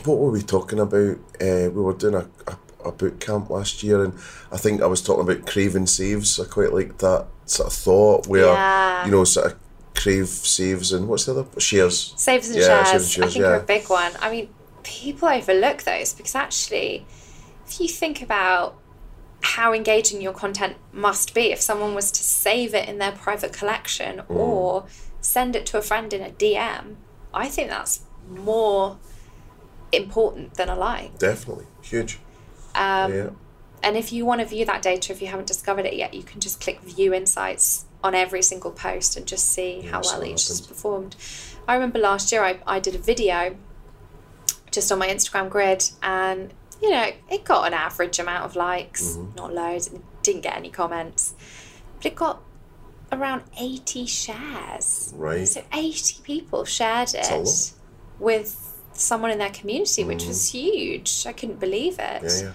what 0.05 0.17
were 0.19 0.31
we 0.31 0.41
talking 0.41 0.79
about? 0.79 1.17
Uh, 1.41 1.69
we 1.69 1.81
were 1.81 1.93
doing 1.93 2.15
a, 2.15 2.27
a, 2.47 2.57
a 2.89 2.91
boot 2.91 3.19
camp 3.19 3.49
last 3.49 3.83
year, 3.83 4.03
and 4.03 4.13
I 4.51 4.57
think 4.57 4.81
I 4.81 4.85
was 4.87 5.01
talking 5.01 5.23
about 5.29 5.47
craving 5.47 5.87
saves. 5.87 6.39
I 6.39 6.45
quite 6.45 6.73
like 6.73 6.97
that 6.99 7.27
sort 7.45 7.67
of 7.67 7.73
thought 7.73 8.27
where 8.27 8.45
Yeah. 8.53 9.05
you 9.05 9.11
know 9.11 9.23
sort 9.23 9.47
of 9.47 9.59
crave 9.95 10.27
saves 10.27 10.91
and 10.91 11.07
what's 11.07 11.25
the 11.25 11.37
other 11.37 11.59
shares. 11.59 12.13
Saves 12.17 12.49
and 12.49 12.59
Yeah, 12.59 12.83
shares, 12.83 12.89
saves 13.13 13.15
and 13.15 13.25
I 13.25 13.27
think, 13.27 13.41
yeah. 13.41 13.47
are 13.49 13.55
a 13.55 13.63
big 13.63 13.89
one. 13.89 14.11
I 14.21 14.31
mean, 14.31 14.49
people 14.83 15.27
overlook 15.29 15.83
those 15.83 16.13
because 16.13 16.35
actually, 16.35 17.05
if 17.67 17.79
you 17.79 17.87
think 17.87 18.21
about 18.21 18.75
how 19.41 19.73
engaging 19.73 20.21
your 20.21 20.33
content 20.33 20.77
must 20.93 21.33
be, 21.33 21.51
if 21.51 21.59
someone 21.61 21.93
was 21.93 22.11
to 22.11 22.23
save 22.23 22.73
it 22.73 22.87
in 22.87 22.97
their 22.97 23.11
private 23.11 23.51
collection 23.53 24.19
Mm. 24.29 24.35
or 24.35 24.85
send 25.21 25.55
it 25.55 25.65
to 25.67 25.77
a 25.77 25.81
friend 25.81 26.13
in 26.13 26.21
a 26.21 26.29
DM, 26.31 26.95
I 27.33 27.47
think 27.49 27.69
that's 27.69 28.01
more 28.29 28.97
important 29.93 30.55
than 30.55 30.69
a 30.69 30.75
like. 30.75 31.17
Definitely 31.19 31.65
huge. 31.81 32.19
Um, 32.75 33.13
yeah. 33.13 33.29
And 33.81 33.97
if 33.97 34.13
you 34.13 34.25
want 34.25 34.39
to 34.41 34.47
view 34.47 34.65
that 34.65 34.81
data, 34.81 35.11
if 35.11 35.21
you 35.21 35.27
haven't 35.27 35.47
discovered 35.47 35.85
it 35.85 35.95
yet, 35.95 36.13
you 36.13 36.23
can 36.23 36.39
just 36.39 36.61
click 36.61 36.79
view 36.81 37.13
insights 37.13 37.85
on 38.03 38.15
every 38.15 38.41
single 38.41 38.71
post 38.71 39.15
and 39.17 39.25
just 39.25 39.49
see 39.51 39.81
how 39.81 40.01
well 40.01 40.23
each 40.23 40.47
has 40.47 40.61
performed. 40.61 41.15
I 41.67 41.73
remember 41.75 41.99
last 41.99 42.31
year 42.31 42.43
I, 42.43 42.59
I 42.65 42.79
did 42.79 42.95
a 42.95 42.97
video 42.97 43.55
just 44.71 44.91
on 44.91 44.99
my 44.99 45.07
Instagram 45.07 45.49
grid 45.49 45.89
and 46.01 46.53
you 46.81 46.89
know, 46.89 47.11
it 47.31 47.45
got 47.45 47.65
an 47.67 47.73
average 47.73 48.19
amount 48.19 48.43
of 48.43 48.55
likes, 48.57 49.15
Mm-hmm. 49.15 49.35
not 49.35 49.53
loads, 49.53 49.87
and 49.87 50.03
didn't 50.21 50.41
get 50.41 50.57
any 50.57 50.69
comments. 50.69 51.33
But 51.97 52.05
it 52.07 52.15
got 52.15 52.41
around 53.09 53.43
80 53.57 54.05
shares. 54.05 55.13
Right. 55.15 55.47
So 55.47 55.63
80 55.71 56.21
people 56.23 56.65
shared 56.65 57.13
it 57.13 57.73
with 58.19 58.62
someone 58.93 59.31
in 59.31 59.37
their 59.37 59.49
community, 59.49 60.03
which 60.03 60.25
was 60.25 60.51
huge. 60.51 61.25
I 61.27 61.33
couldn't 61.33 61.59
believe 61.59 61.93
it. 61.99 62.23
Yeah, 62.23 62.51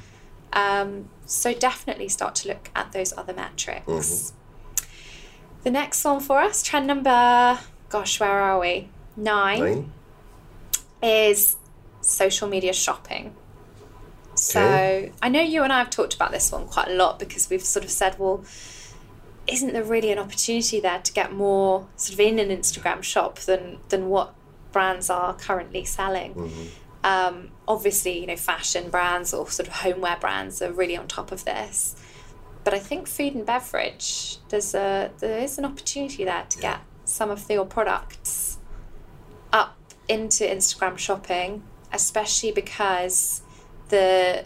yeah. 0.55 0.81
Um, 0.81 1.09
so 1.27 1.53
definitely 1.53 2.09
start 2.09 2.35
to 2.37 2.49
look 2.49 2.71
at 2.75 2.93
those 2.93 3.13
other 3.17 3.35
metrics. 3.35 3.87
Mm-hmm. 3.87 4.35
The 5.65 5.71
next 5.71 6.05
one 6.05 6.21
for 6.21 6.39
us, 6.41 6.63
trend 6.63 6.87
number, 6.87 7.59
gosh, 7.89 8.21
where 8.21 8.31
are 8.31 8.59
we? 8.59 8.89
Nine, 9.17 9.61
Nine. 9.61 9.93
is 11.03 11.57
social 12.01 12.49
media 12.49 12.73
shopping. 12.73 13.35
So 14.35 14.61
Okay. 14.61 15.13
I 15.21 15.29
know 15.29 15.41
you 15.41 15.65
and 15.65 15.73
I 15.73 15.79
have 15.79 15.91
talked 15.91 16.15
about 16.15 16.31
this 16.31 16.53
one 16.53 16.67
quite 16.67 16.89
a 16.89 16.95
lot 16.95 17.19
because 17.19 17.51
we've 17.51 17.63
sort 17.63 17.85
of 17.85 17.91
said, 17.91 18.19
well, 18.19 18.45
isn't 19.49 19.73
there 19.73 19.83
really 19.83 20.13
an 20.13 20.19
opportunity 20.19 20.79
there 20.79 21.01
to 21.01 21.13
get 21.13 21.33
more 21.33 21.89
sort 21.97 22.15
of 22.15 22.21
in 22.21 22.39
an 22.39 22.49
Instagram 22.51 23.03
shop 23.03 23.41
than 23.41 23.79
than 23.89 24.09
what 24.09 24.35
brands 24.73 25.11
are 25.11 25.35
currently 25.35 25.85
selling? 25.85 26.35
Um, 27.05 27.51
obviously, 27.67 28.19
you 28.19 28.27
know, 28.27 28.37
fashion 28.37 28.91
brands 28.91 29.33
or 29.33 29.49
sort 29.51 29.69
of 29.69 29.75
homeware 29.75 30.19
brands 30.21 30.61
are 30.61 30.73
really 30.73 30.97
on 30.97 31.07
top 31.09 31.33
of 31.33 31.45
this. 31.45 31.97
But 32.65 32.75
I 32.75 32.79
think 32.81 33.07
food 33.07 33.35
and 33.35 33.47
beverage, 33.47 34.39
there's 34.49 34.75
a 34.75 35.11
there 35.21 35.39
is 35.39 35.59
an 35.59 35.65
opportunity 35.65 36.25
there 36.25 36.45
to 36.49 36.59
get 36.59 36.81
some 37.05 37.31
of 37.31 37.49
your 37.51 37.65
products 37.65 38.59
up 39.53 39.79
into 40.09 40.45
Instagram 40.45 40.99
shopping, 40.99 41.63
especially 41.93 42.53
because 42.53 43.43
the 43.89 44.45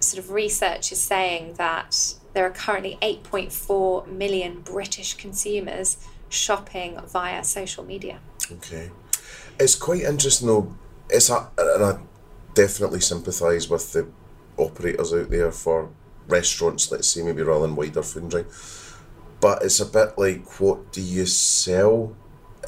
sort 0.00 0.22
of 0.22 0.30
research 0.30 0.92
is 0.92 1.00
saying 1.00 1.54
that 1.54 2.14
there 2.32 2.44
are 2.44 2.50
currently 2.50 2.98
8.4 3.02 4.06
million 4.06 4.60
British 4.60 5.14
consumers 5.14 5.96
shopping 6.28 6.98
via 7.06 7.42
social 7.44 7.84
media. 7.84 8.20
Okay. 8.52 8.90
It's 9.60 9.74
quite 9.74 10.02
interesting 10.02 10.48
though. 10.48 10.74
It's 11.10 11.28
a, 11.28 11.48
and 11.58 11.84
I 11.84 11.98
definitely 12.54 13.00
sympathise 13.00 13.68
with 13.68 13.92
the 13.92 14.08
operators 14.56 15.12
out 15.12 15.30
there 15.30 15.52
for 15.52 15.90
restaurants, 16.26 16.90
let's 16.90 17.08
say 17.08 17.22
maybe 17.22 17.42
rather 17.42 17.66
than 17.66 17.76
wider 17.76 18.02
food 18.02 18.22
and 18.22 18.30
drink. 18.30 18.48
But 19.40 19.62
it's 19.62 19.80
a 19.80 19.86
bit 19.86 20.18
like 20.18 20.60
what 20.60 20.92
do 20.92 21.02
you 21.02 21.26
sell 21.26 22.16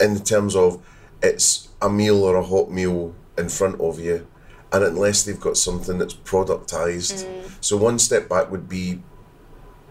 in 0.01 0.23
terms 0.23 0.55
of 0.55 0.85
it's 1.23 1.69
a 1.81 1.89
meal 1.89 2.23
or 2.23 2.37
a 2.37 2.45
hot 2.45 2.71
meal 2.71 3.15
in 3.39 3.49
front 3.49 3.81
of 3.81 3.99
you 3.99 4.27
and 4.73 4.85
unless 4.85 5.25
they've 5.25 5.41
got 5.41 5.57
something 5.57 5.99
that's 5.99 6.15
productized. 6.15 7.27
So 7.61 7.77
one 7.77 7.99
step 7.99 8.29
back 8.29 8.51
would 8.51 8.69
be 8.69 9.03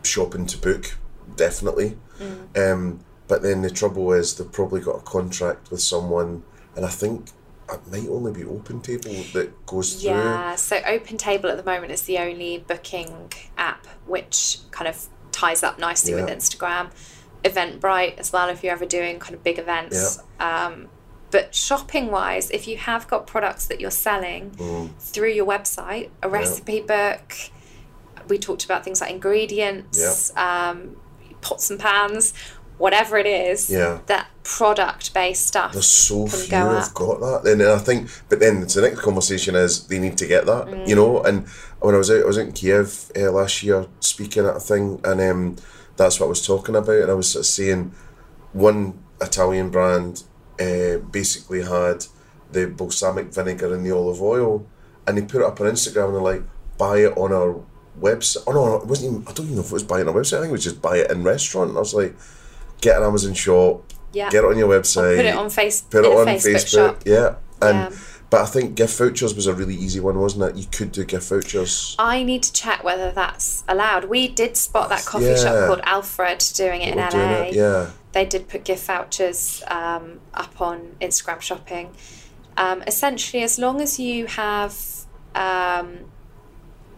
shopping 0.03 0.45
to 0.47 0.57
book, 0.57 0.97
definitely. 1.35 1.97
Um, 2.55 2.99
but 3.27 3.43
then 3.43 3.61
the 3.61 3.69
trouble 3.69 4.11
is 4.11 4.35
they've 4.35 4.51
probably 4.51 4.81
got 4.81 4.97
a 4.97 5.01
contract 5.01 5.71
with 5.71 5.81
someone, 5.81 6.43
and 6.75 6.85
I 6.85 6.89
think 6.89 7.29
it 7.71 7.79
might 7.91 8.07
only 8.09 8.31
be 8.33 8.43
Open 8.43 8.81
Table 8.81 9.13
that 9.33 9.65
goes 9.65 10.01
through. 10.01 10.11
Yeah, 10.11 10.55
so 10.55 10.81
Open 10.85 11.17
Table 11.17 11.49
at 11.49 11.57
the 11.57 11.63
moment 11.63 11.91
is 11.91 12.01
the 12.03 12.17
only 12.17 12.57
booking 12.67 13.31
app 13.57 13.87
which 14.05 14.57
kind 14.71 14.87
of 14.87 15.07
ties 15.31 15.63
up 15.63 15.79
nicely 15.79 16.13
with 16.13 16.27
Instagram. 16.27 16.91
Eventbrite 17.43 18.17
as 18.19 18.31
well, 18.31 18.49
if 18.49 18.63
you're 18.63 18.73
ever 18.73 18.85
doing 18.85 19.19
kind 19.19 19.33
of 19.33 19.43
big 19.43 19.57
events. 19.57 20.19
Um, 20.39 20.89
but 21.31 21.55
shopping 21.55 22.11
wise, 22.11 22.51
if 22.51 22.67
you 22.67 22.75
have 22.77 23.07
got 23.07 23.25
products 23.25 23.65
that 23.67 23.79
you're 23.79 23.89
selling 23.89 24.51
Mm. 24.57 24.89
through 24.99 25.29
your 25.31 25.45
website, 25.45 26.09
a 26.21 26.27
recipe 26.29 26.81
book, 26.81 27.33
we 28.27 28.37
talked 28.37 28.65
about 28.65 28.83
things 28.83 28.99
like 29.01 29.11
ingredients, 29.11 29.97
um, 30.35 30.97
pots 31.41 31.69
and 31.71 31.79
pans, 31.79 32.33
whatever 32.81 33.15
it 33.17 33.27
is, 33.27 33.69
Yeah. 33.69 33.99
that 34.07 34.27
product 34.43 35.13
based 35.13 35.45
stuff 35.47 35.71
There's 35.73 35.85
so 35.85 36.25
few 36.27 36.49
go 36.49 36.69
have 36.79 36.93
got 36.95 37.19
that. 37.21 37.41
Then 37.43 37.61
I 37.61 37.77
think, 37.77 38.09
but 38.27 38.39
then 38.39 38.61
the 38.61 38.81
next 38.81 39.01
conversation 39.01 39.53
is 39.55 39.85
they 39.87 39.99
need 39.99 40.17
to 40.17 40.25
get 40.25 40.45
that, 40.47 40.65
Mm. 40.65 40.87
you 40.87 40.95
know. 40.95 41.21
And 41.21 41.45
when 41.79 41.93
I 41.95 41.99
was 41.99 42.09
out, 42.09 42.23
I 42.23 42.25
was 42.25 42.37
in 42.37 42.51
Kiev 42.51 43.11
uh, 43.15 43.31
last 43.31 43.61
year 43.63 43.85
speaking 43.99 44.45
at 44.45 44.55
a 44.57 44.59
thing, 44.59 44.99
and 45.03 45.21
um, 45.21 45.55
that's 45.95 46.19
what 46.19 46.25
I 46.25 46.29
was 46.29 46.45
talking 46.45 46.75
about. 46.75 47.01
And 47.03 47.11
I 47.11 47.13
was 47.13 47.31
sort 47.31 47.41
of 47.45 47.51
saying 47.59 47.91
one 48.53 48.93
Italian 49.21 49.69
brand 49.69 50.23
uh, 50.59 50.97
basically 51.11 51.61
had 51.63 52.05
the 52.51 52.65
balsamic 52.67 53.27
vinegar 53.33 53.73
and 53.73 53.85
the 53.85 53.91
olive 53.95 54.21
oil, 54.21 54.65
and 55.05 55.17
they 55.17 55.21
put 55.21 55.41
it 55.41 55.45
up 55.47 55.61
on 55.61 55.67
Instagram 55.67 56.05
and 56.07 56.15
they're 56.15 56.21
like, 56.33 56.43
buy 56.77 56.97
it 56.97 57.13
on 57.15 57.31
our 57.31 57.61
website. 57.99 58.43
Oh 58.47 58.53
no, 58.53 58.75
it 58.77 58.87
wasn't 58.87 59.11
even. 59.11 59.27
I 59.27 59.33
don't 59.33 59.45
even 59.45 59.55
know 59.57 59.61
if 59.61 59.67
it 59.67 59.73
was 59.73 59.83
buying 59.83 60.07
a 60.07 60.11
website. 60.13 60.37
I 60.37 60.41
think 60.41 60.49
it 60.49 60.59
was 60.59 60.63
just 60.63 60.81
buy 60.81 60.97
it 60.97 61.11
in 61.11 61.23
restaurant. 61.23 61.69
And 61.69 61.77
I 61.77 61.81
was 61.81 61.93
like, 61.93 62.15
get 62.81 62.97
an 62.97 63.03
Amazon 63.03 63.33
shop. 63.33 63.83
Yeah. 64.13 64.29
Get 64.29 64.43
it 64.43 64.47
on 64.47 64.57
your 64.57 64.67
website. 64.67 65.15
put 65.15 65.25
it 65.25 65.35
on 65.35 65.45
Facebook, 65.47 65.89
Put 65.91 66.05
it 66.05 66.11
on 66.11 66.27
Facebook 66.27 66.55
Facebook. 66.55 66.67
shop. 66.67 67.03
Yeah. 67.05 67.35
And 67.61 67.91
Yeah. 67.93 67.97
but 68.29 68.41
I 68.41 68.45
think 68.45 68.75
gift 68.75 68.97
vouchers 68.97 69.33
was 69.33 69.47
a 69.47 69.53
really 69.53 69.75
easy 69.75 69.99
one, 70.01 70.19
wasn't 70.19 70.43
it? 70.43 70.55
You 70.59 70.65
could 70.69 70.91
do 70.91 71.05
gift 71.05 71.29
vouchers. 71.29 71.95
I 71.97 72.23
need 72.23 72.43
to 72.43 72.51
check 72.51 72.83
whether 72.83 73.11
that's 73.11 73.63
allowed. 73.69 74.05
We 74.05 74.27
did 74.27 74.57
spot 74.57 74.89
that 74.89 75.05
coffee 75.05 75.25
Yeah. 75.25 75.35
shop 75.37 75.67
called 75.67 75.81
Alfred 75.85 76.39
doing 76.55 76.81
it 76.81 76.89
in 76.89 76.97
We're 76.97 77.09
LA. 77.09 77.41
it, 77.43 77.53
yeah. 77.55 77.85
They 78.11 78.25
did 78.25 78.49
put 78.49 78.65
gift 78.65 78.85
vouchers 78.87 79.63
um, 79.69 80.19
up 80.33 80.59
on 80.59 80.97
Instagram 80.99 81.39
shopping. 81.39 81.95
Um, 82.57 82.83
essentially, 82.85 83.43
as 83.43 83.57
long 83.57 83.79
as 83.79 83.97
you 83.97 84.25
have 84.27 84.75
um, 85.33 85.99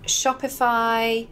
Shopify, 0.08 1.28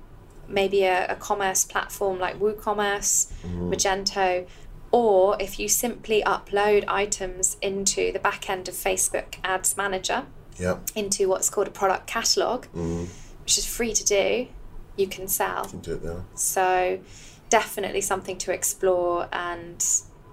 maybe 0.51 0.83
a, 0.83 1.07
a 1.11 1.15
commerce 1.15 1.63
platform 1.65 2.19
like 2.19 2.39
WooCommerce, 2.39 3.31
Mm-hmm. 3.43 3.71
Magento, 3.71 4.47
or 4.91 5.37
if 5.39 5.57
you 5.59 5.67
simply 5.69 6.21
upload 6.25 6.83
items 6.87 7.57
into 7.61 8.11
the 8.11 8.19
back 8.19 8.49
end 8.49 8.67
of 8.67 8.73
Facebook 8.75 9.35
Ads 9.43 9.77
Manager 9.77 10.25
Yeah. 10.57 10.79
into 10.95 11.29
what's 11.29 11.49
called 11.49 11.67
a 11.67 11.71
product 11.71 12.07
catalog, 12.07 12.65
Mm-hmm. 12.67 13.05
which 13.43 13.57
is 13.57 13.65
free 13.65 13.93
to 13.93 14.03
do, 14.05 14.47
you 14.97 15.07
can 15.07 15.27
sell. 15.27 15.65
Can 15.65 15.79
Do 15.79 15.93
it 15.93 16.03
there. 16.03 16.23
So, 16.35 16.99
definitely 17.49 18.01
something 18.01 18.37
to 18.39 18.51
explore. 18.53 19.27
And, 19.31 19.83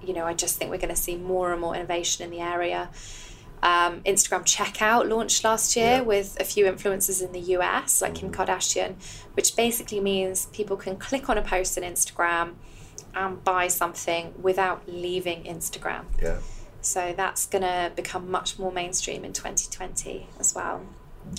you 0.04 0.12
know, 0.12 0.24
I 0.24 0.34
just 0.34 0.56
think 0.58 0.70
we're 0.70 0.78
going 0.78 0.88
to 0.94 1.00
see 1.00 1.16
more 1.16 1.52
and 1.52 1.60
more 1.60 1.74
innovation 1.76 2.24
in 2.24 2.30
the 2.30 2.40
area. 2.40 2.90
Um, 3.62 4.00
Instagram 4.02 4.42
Checkout 4.44 5.08
launched 5.08 5.42
last 5.44 5.74
year 5.76 5.96
Yeah. 5.96 6.00
with 6.02 6.36
a 6.40 6.44
few 6.44 6.64
influencers 6.66 7.22
in 7.24 7.32
the 7.32 7.40
US, 7.56 8.00
like 8.02 8.14
Kim 8.14 8.30
Kardashian, 8.30 8.94
which 9.34 9.56
basically 9.56 10.00
means 10.00 10.46
people 10.46 10.76
can 10.76 10.96
click 10.96 11.28
on 11.28 11.36
a 11.38 11.42
post 11.42 11.76
on 11.76 11.84
Instagram 11.84 12.54
and 13.14 13.42
buy 13.42 13.68
something 13.68 14.34
without 14.40 14.82
leaving 14.88 15.42
Instagram. 15.44 16.04
Yeah. 16.22 16.38
So 16.80 17.12
that's 17.16 17.46
going 17.46 17.62
to 17.62 17.90
become 17.96 18.30
much 18.30 18.58
more 18.58 18.70
mainstream 18.70 19.24
in 19.24 19.32
2020 19.32 20.28
as 20.38 20.54
well. 20.54 20.82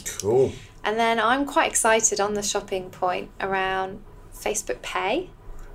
Cool. 0.06 0.52
And 0.84 1.00
then 1.00 1.20
I'm 1.20 1.46
quite 1.46 1.70
excited 1.70 2.20
on 2.20 2.34
the 2.34 2.44
shopping 2.44 2.90
point 2.90 3.32
around 3.40 4.02
Facebook 4.36 4.82
Pay. 4.82 5.30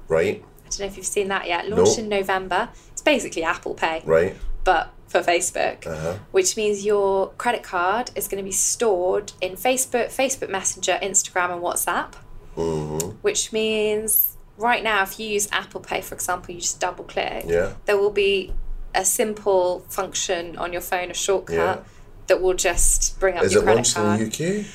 Right. 0.08 0.44
I 0.66 0.68
don't 0.68 0.80
know 0.80 0.86
if 0.86 0.96
you've 0.96 1.06
seen 1.06 1.28
that 1.28 1.46
yet. 1.48 1.68
Launched 1.68 1.92
Nope. 1.92 1.98
in 2.00 2.08
November. 2.08 2.68
It's 2.92 3.02
basically 3.02 3.42
Apple 3.42 3.74
Pay, 3.74 4.02
Right. 4.04 4.36
but 4.64 4.90
for 5.14 5.20
Facebook, 5.22 5.86
Uh-huh. 5.86 6.14
which 6.32 6.56
means 6.56 6.84
your 6.84 7.28
credit 7.38 7.62
card 7.62 8.10
is 8.16 8.26
going 8.26 8.42
to 8.42 8.44
be 8.44 8.50
stored 8.72 9.32
in 9.40 9.52
Facebook, 9.52 10.06
Facebook 10.06 10.50
Messenger, 10.50 10.98
Instagram, 11.00 11.52
and 11.54 11.62
WhatsApp. 11.62 12.14
Mm-hmm. 12.56 13.10
Which 13.22 13.52
means 13.52 14.36
right 14.58 14.82
now, 14.82 15.02
if 15.02 15.18
you 15.20 15.26
use 15.28 15.48
Apple 15.52 15.80
Pay, 15.80 16.00
for 16.00 16.14
example, 16.16 16.52
you 16.54 16.60
just 16.60 16.80
double 16.80 17.04
click. 17.04 17.44
Yeah. 17.46 17.74
There 17.86 17.96
will 17.96 18.10
be 18.10 18.52
a 18.94 19.04
simple 19.04 19.84
function 19.88 20.56
on 20.58 20.72
your 20.72 20.82
phone, 20.82 21.10
a 21.10 21.14
shortcut. 21.14 21.54
Yeah. 21.56 21.78
That 22.26 22.40
will 22.40 22.54
just 22.54 23.20
bring 23.20 23.36
up 23.36 23.44
Is 23.44 23.52
your 23.52 23.62
it 23.62 23.66
credit 23.66 23.92
card. 23.94 24.20
in 24.20 24.30
the 24.30 24.60
UK? 24.60 24.66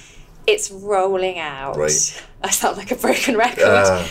It's 0.48 0.70
rolling 0.72 1.40
out. 1.40 1.78
Right. 1.78 2.24
I 2.44 2.50
sound 2.52 2.78
like 2.78 2.92
a 2.92 2.96
broken 2.96 3.36
record. 3.38 3.64
Ah. 3.66 4.08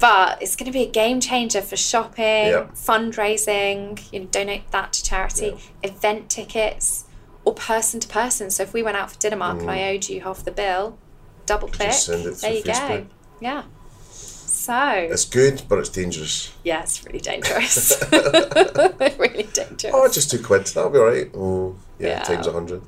But 0.00 0.40
it's 0.42 0.56
going 0.56 0.66
to 0.66 0.72
be 0.72 0.82
a 0.84 0.90
game 0.90 1.20
changer 1.20 1.60
for 1.60 1.76
shopping, 1.76 2.46
Yeah. 2.48 2.66
fundraising, 2.74 4.00
you 4.12 4.20
know, 4.20 4.26
donate 4.26 4.70
that 4.70 4.92
to 4.94 5.02
charity, 5.04 5.58
event 5.82 6.30
tickets, 6.30 7.04
or 7.44 7.52
person 7.54 8.00
to 8.00 8.08
person. 8.08 8.50
So 8.50 8.62
if 8.62 8.72
we 8.72 8.82
went 8.82 8.96
out 8.96 9.10
for 9.12 9.18
dinner, 9.18 9.36
Mark, 9.36 9.60
and 9.60 9.70
I 9.70 9.90
owed 9.90 10.08
you 10.08 10.22
half 10.22 10.42
the 10.44 10.50
bill, 10.52 10.98
double 11.46 11.68
click. 11.68 11.90
Mm. 11.90 11.92
send 11.92 12.26
it 12.26 12.34
there 12.38 12.52
you 12.54 12.62
go. 12.64 13.06
Yeah. 13.40 13.64
So 14.10 14.78
It's 15.10 15.24
good, 15.24 15.62
but 15.68 15.78
it's 15.78 15.88
dangerous. 15.88 16.52
yeah, 16.64 16.82
it's 16.82 17.04
really 17.04 17.20
dangerous. 17.20 18.02
really 18.12 19.48
dangerous. 19.52 19.92
Oh, 19.94 20.08
just 20.08 20.30
two 20.30 20.42
quid. 20.42 20.66
That'll 20.66 20.90
be 20.90 20.98
all 20.98 21.06
right. 21.06 21.30
Oh, 21.34 21.76
yeah, 21.98 22.08
Yeah. 22.08 22.22
times 22.22 22.46
a 22.46 22.52
hundred. 22.52 22.82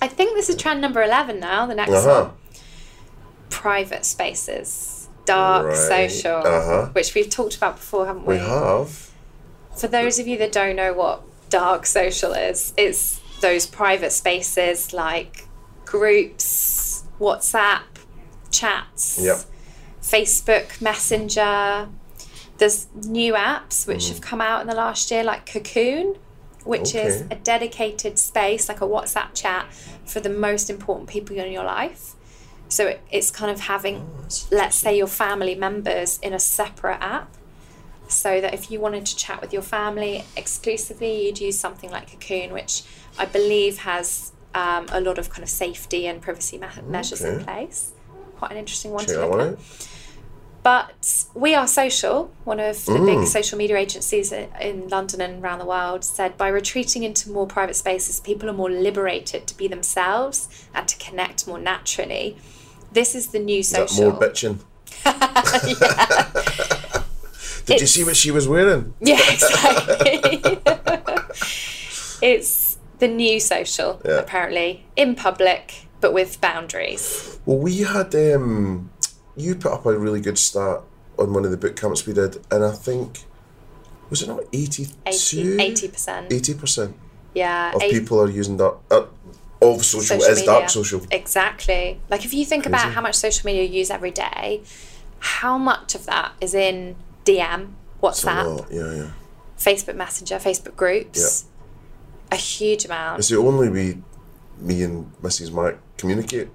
I 0.00 0.08
think 0.08 0.34
this 0.34 0.48
is 0.48 0.56
trend 0.56 0.80
number 0.80 1.02
eleven 1.02 1.38
now. 1.40 1.66
The 1.66 1.74
next 1.74 1.92
Uh-huh. 1.92 2.24
one, 2.24 2.30
private 3.50 4.04
spaces, 4.04 5.01
dark 5.24 5.66
Right. 5.66 5.76
social, 5.76 6.36
Uh-huh. 6.46 6.86
which 6.92 7.14
we've 7.14 7.30
talked 7.30 7.56
about 7.56 7.76
before, 7.76 8.06
haven't 8.06 8.26
we? 8.26 8.34
We 8.34 8.40
have. 8.40 9.10
For 9.76 9.86
those 9.88 10.18
of 10.18 10.26
you 10.26 10.36
that 10.38 10.52
don't 10.52 10.76
know 10.76 10.92
what 10.92 11.22
dark 11.50 11.86
social 11.86 12.32
is, 12.32 12.72
it's 12.76 13.20
those 13.40 13.66
private 13.66 14.12
spaces 14.12 14.92
like 14.92 15.46
groups, 15.84 17.04
WhatsApp, 17.20 17.82
chats, 18.50 19.18
Yep. 19.20 19.38
Facebook 20.02 20.80
Messenger. 20.80 21.88
There's 22.58 22.86
new 22.94 23.34
apps 23.34 23.86
which 23.86 24.08
have 24.08 24.20
come 24.20 24.40
out 24.40 24.60
in 24.60 24.66
the 24.66 24.74
last 24.74 25.10
year, 25.10 25.24
like 25.24 25.46
Cocoon, 25.46 26.16
which 26.64 26.94
is 26.94 27.22
a 27.30 27.34
dedicated 27.34 28.18
space, 28.18 28.68
like 28.68 28.80
a 28.80 28.86
WhatsApp 28.86 29.34
chat, 29.34 29.66
for 30.06 30.20
the 30.20 30.28
most 30.28 30.70
important 30.70 31.08
people 31.08 31.36
in 31.36 31.50
your 31.52 31.64
life. 31.64 32.14
So 32.72 32.86
it, 32.86 33.00
it's 33.10 33.30
kind 33.30 33.50
of 33.50 33.60
having, 33.60 34.08
let's 34.50 34.76
say, 34.76 34.96
your 34.96 35.06
family 35.06 35.54
members 35.54 36.18
in 36.22 36.32
a 36.32 36.38
separate 36.38 37.00
app 37.02 37.28
so 38.08 38.40
that 38.40 38.54
if 38.54 38.70
you 38.70 38.80
wanted 38.80 39.04
to 39.06 39.14
chat 39.14 39.42
with 39.42 39.52
your 39.52 39.60
family 39.62 40.24
exclusively, 40.38 41.26
you'd 41.26 41.38
use 41.38 41.58
something 41.58 41.90
like 41.90 42.10
Cocoon, 42.10 42.50
which 42.52 42.82
I 43.18 43.26
believe 43.26 43.78
has 43.78 44.32
um, 44.54 44.86
a 44.90 45.00
lot 45.02 45.18
of 45.18 45.28
kind 45.28 45.42
of 45.42 45.50
safety 45.50 46.06
and 46.06 46.22
privacy 46.22 46.56
me- 46.58 46.66
measures 46.86 47.20
in 47.22 47.44
place. 47.44 47.92
Quite 48.38 48.52
an 48.52 48.56
interesting 48.56 48.90
one 48.92 49.04
Check 49.04 49.16
to 49.16 49.26
look 49.26 49.52
at. 49.52 49.58
But 50.62 51.26
We 51.34 51.54
Are 51.54 51.66
Social, 51.66 52.32
one 52.44 52.60
of 52.60 52.86
the 52.86 52.92
Mm. 52.92 53.06
big 53.20 53.28
social 53.28 53.58
media 53.58 53.76
agencies 53.76 54.32
in 54.32 54.88
London 54.88 55.20
and 55.20 55.42
around 55.44 55.58
the 55.58 55.66
world, 55.66 56.04
said 56.04 56.38
by 56.38 56.48
retreating 56.48 57.02
into 57.02 57.30
more 57.30 57.46
private 57.46 57.74
spaces, 57.76 58.20
people 58.20 58.48
are 58.48 58.52
more 58.54 58.70
liberated 58.70 59.46
to 59.48 59.56
be 59.56 59.66
themselves 59.68 60.48
and 60.74 60.86
to 60.88 60.96
connect 60.98 61.46
more 61.46 61.58
naturally. 61.58 62.36
This 62.92 63.14
is 63.14 63.28
the 63.28 63.38
new 63.38 63.60
Is 63.60 63.68
social. 63.70 64.10
more 64.10 64.20
bitching? 64.20 64.58
Did 67.66 67.80
you 67.80 67.86
see 67.86 68.04
what 68.04 68.16
she 68.16 68.30
was 68.30 68.48
wearing? 68.48 68.94
Yeah, 69.00 69.18
exactly. 69.30 70.58
it's 72.22 72.78
the 72.98 73.08
new 73.08 73.40
social, 73.40 74.00
Yeah. 74.04 74.18
apparently, 74.18 74.84
in 74.96 75.14
public, 75.14 75.86
but 76.00 76.12
with 76.12 76.40
boundaries. 76.40 77.38
Well, 77.46 77.58
we 77.58 77.78
had 77.78 78.14
um, 78.14 78.90
you 79.36 79.54
put 79.54 79.72
up 79.72 79.86
a 79.86 79.96
really 79.98 80.20
good 80.20 80.38
start 80.38 80.84
on 81.18 81.32
one 81.32 81.44
of 81.44 81.50
the 81.50 81.56
boot 81.56 81.76
camps 81.76 82.06
we 82.06 82.12
did, 82.12 82.44
and 82.50 82.64
I 82.64 82.72
think 82.72 83.20
was 84.10 84.22
it 84.22 84.28
not 84.28 84.40
82? 84.52 84.92
80 85.06 85.88
percent. 85.88 86.32
Eighty 86.32 86.54
percent 86.54 86.94
Yeah, 87.34 87.72
of 87.74 87.80
people 87.80 88.20
are 88.20 88.28
using 88.28 88.56
that. 88.58 88.76
Uh, 88.90 89.06
of 89.62 89.84
social, 89.84 90.18
social 90.18 90.32
is 90.32 90.38
media. 90.40 90.52
dark 90.52 90.70
social. 90.70 91.02
Exactly. 91.10 92.00
Like 92.10 92.24
if 92.24 92.34
you 92.34 92.44
think 92.44 92.66
about 92.66 92.92
how 92.92 93.00
much 93.00 93.14
social 93.14 93.46
media 93.46 93.62
you 93.64 93.78
use 93.78 93.90
every 93.90 94.10
day, 94.10 94.62
how 95.18 95.56
much 95.58 95.94
of 95.94 96.06
that 96.06 96.32
is 96.40 96.54
in 96.54 96.96
DM, 97.24 97.72
WhatsApp, 98.02 98.70
yeah, 98.70 98.94
yeah. 98.94 99.10
Facebook 99.58 99.96
Messenger, 99.96 100.36
Facebook 100.36 100.76
groups? 100.76 101.46
A 102.30 102.36
huge 102.36 102.86
amount. 102.86 103.18
It's 103.18 103.28
the 103.28 103.36
only 103.36 103.68
way 103.68 103.98
me 104.58 104.82
and 104.82 105.12
Mrs. 105.20 105.52
Mark 105.52 105.78
communicate 105.98 106.48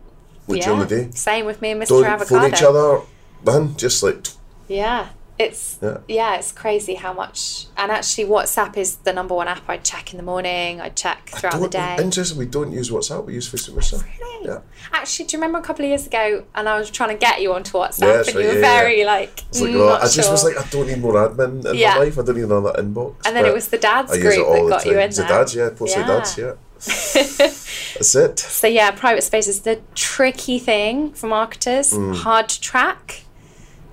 with 0.47 0.61
during 0.63 0.79
the 0.79 0.85
day. 0.85 1.09
Same 1.11 1.45
with 1.45 1.61
me 1.61 1.71
and 1.71 1.81
Mr. 1.81 1.89
Don't 1.89 2.05
Avocado. 2.05 2.41
phone 2.41 2.53
each 2.53 2.63
other, 2.63 3.01
man. 3.45 3.77
Just 3.77 4.01
like 4.01 4.27
Yeah, 4.67 5.09
it's 5.39 5.77
Yeah. 5.81 5.97
yeah. 6.07 6.35
it's 6.35 6.51
crazy 6.51 6.95
how 6.95 7.13
much. 7.13 7.67
And 7.77 7.91
actually, 7.91 8.25
WhatsApp 8.25 8.77
is 8.77 8.97
the 8.97 9.13
number 9.13 9.35
one 9.35 9.47
app 9.47 9.69
I 9.69 9.77
check 9.77 10.11
in 10.13 10.17
the 10.17 10.23
morning. 10.23 10.81
I 10.81 10.89
check 10.89 11.29
throughout 11.29 11.59
the 11.61 11.67
day. 11.69 11.97
interesting. 11.99 12.37
We 12.37 12.45
don't 12.45 12.71
use 12.71 12.89
WhatsApp. 12.89 13.25
We 13.25 13.33
use 13.35 13.49
Facebook 13.49 13.75
Messenger. 13.75 14.05
Really? 14.19 14.47
Yeah. 14.47 14.59
Actually, 14.93 15.25
do 15.25 15.37
you 15.37 15.41
remember 15.41 15.59
a 15.59 15.61
couple 15.61 15.83
of 15.85 15.89
years 15.89 16.05
ago, 16.07 16.43
and 16.55 16.69
I 16.69 16.77
was 16.79 16.89
trying 16.89 17.09
to 17.09 17.15
get 17.17 17.41
you 17.41 17.53
onto 17.53 17.71
WhatsApp, 17.77 18.01
Yeah, 18.01 18.17
and 18.19 18.27
right, 18.27 18.35
you 18.35 18.47
were 18.47 18.53
yeah, 18.59 18.79
very 18.79 19.03
like, 19.05 19.43
It's 19.49 19.59
like, 19.61 19.71
mm, 19.71 19.79
well, 19.79 19.89
not 19.89 20.03
I 20.03 20.07
just 20.09 20.31
was 20.31 20.43
like, 20.43 20.57
I 20.57 20.65
don't 20.69 20.87
need 20.87 20.99
more 20.99 21.13
admin 21.13 21.65
in 21.65 21.79
my 21.79 21.97
life. 21.97 22.17
I 22.19 22.21
don't 22.23 22.35
need 22.35 22.43
another 22.45 22.73
inbox. 22.81 23.15
And 23.25 23.35
then 23.35 23.45
it 23.45 23.53
was 23.53 23.67
the 23.67 23.77
dads 23.77 24.11
I 24.11 24.19
group 24.19 24.35
that 24.47 24.69
got 24.69 24.85
you 24.85 24.93
in 24.93 24.99
It's 24.99 25.17
the 25.17 25.23
there. 25.23 25.37
dads, 25.39 25.55
yeah. 25.55 25.69
Mostly 25.79 26.01
Yeah. 26.01 26.07
dads, 26.07 26.37
yeah. 26.37 26.53
That's 26.79 28.15
it. 28.15 28.39
So 28.57 28.67
yeah, 28.67 28.91
private 28.91 29.23
space 29.23 29.47
is 29.47 29.61
the 29.61 29.79
tricky 29.95 30.59
thing 30.59 31.13
for 31.13 31.27
marketers, 31.27 31.91
Mm. 31.91 32.15
hard 32.15 32.49
to 32.49 32.61
track, 32.61 33.23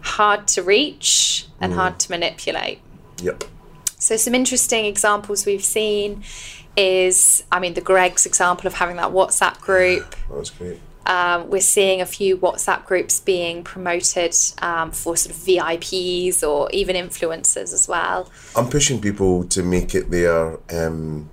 hard 0.05 0.47
to 0.49 0.63
reach, 0.63 1.47
and 1.61 1.73
Mm. 1.73 1.77
hard 1.77 1.99
to 2.01 2.11
manipulate. 2.11 2.79
Yep. 3.23 3.45
So 3.99 4.17
some 4.17 4.35
interesting 4.35 4.85
examples 4.85 5.47
we've 5.47 5.65
seen 5.65 6.23
is, 6.77 7.43
I 7.51 7.59
mean, 7.61 7.75
the 7.75 7.81
Greggs 7.81 8.27
example 8.27 8.67
of 8.67 8.75
having 8.75 8.97
that 8.97 9.11
WhatsApp 9.13 9.61
group. 9.61 10.15
That 10.29 10.39
was 10.39 10.51
great. 10.51 10.79
Um, 11.07 11.51
we're 11.51 11.61
seeing 11.61 12.01
a 12.01 12.07
few 12.07 12.37
WhatsApp 12.39 12.87
groups 12.87 13.21
being 13.21 13.63
promoted 13.63 14.35
um, 14.63 14.91
for 14.91 15.17
sort 15.17 15.35
of 15.35 15.41
VIPs 15.43 16.43
or 16.43 16.71
even 16.71 16.97
influencers 16.97 17.73
as 17.75 17.87
well. 17.87 18.31
I'm 18.57 18.69
pushing 18.69 19.01
people 19.01 19.45
to 19.45 19.63
make 19.63 19.95
it 19.95 20.11
their 20.11 20.59
um, 20.73 21.29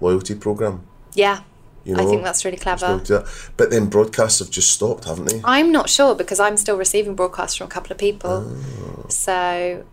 loyalty 0.00 0.34
program. 0.34 0.82
Yeah, 1.14 1.40
You 1.84 1.94
know, 1.94 2.02
I 2.02 2.06
think 2.06 2.22
that's 2.22 2.44
really 2.44 2.56
clever. 2.56 2.96
that. 2.96 3.50
But 3.56 3.70
then 3.70 3.86
broadcasts 3.86 4.38
have 4.38 4.50
just 4.50 4.72
stopped, 4.72 5.04
haven't 5.04 5.26
they? 5.26 5.40
I'm 5.44 5.70
not 5.70 5.90
sure 5.90 6.14
because 6.14 6.40
I'm 6.40 6.56
still 6.56 6.76
receiving 6.78 7.14
broadcasts 7.14 7.56
from 7.56 7.66
a 7.66 7.70
couple 7.70 7.92
of 7.92 7.98
people. 7.98 8.56
So 9.08 9.84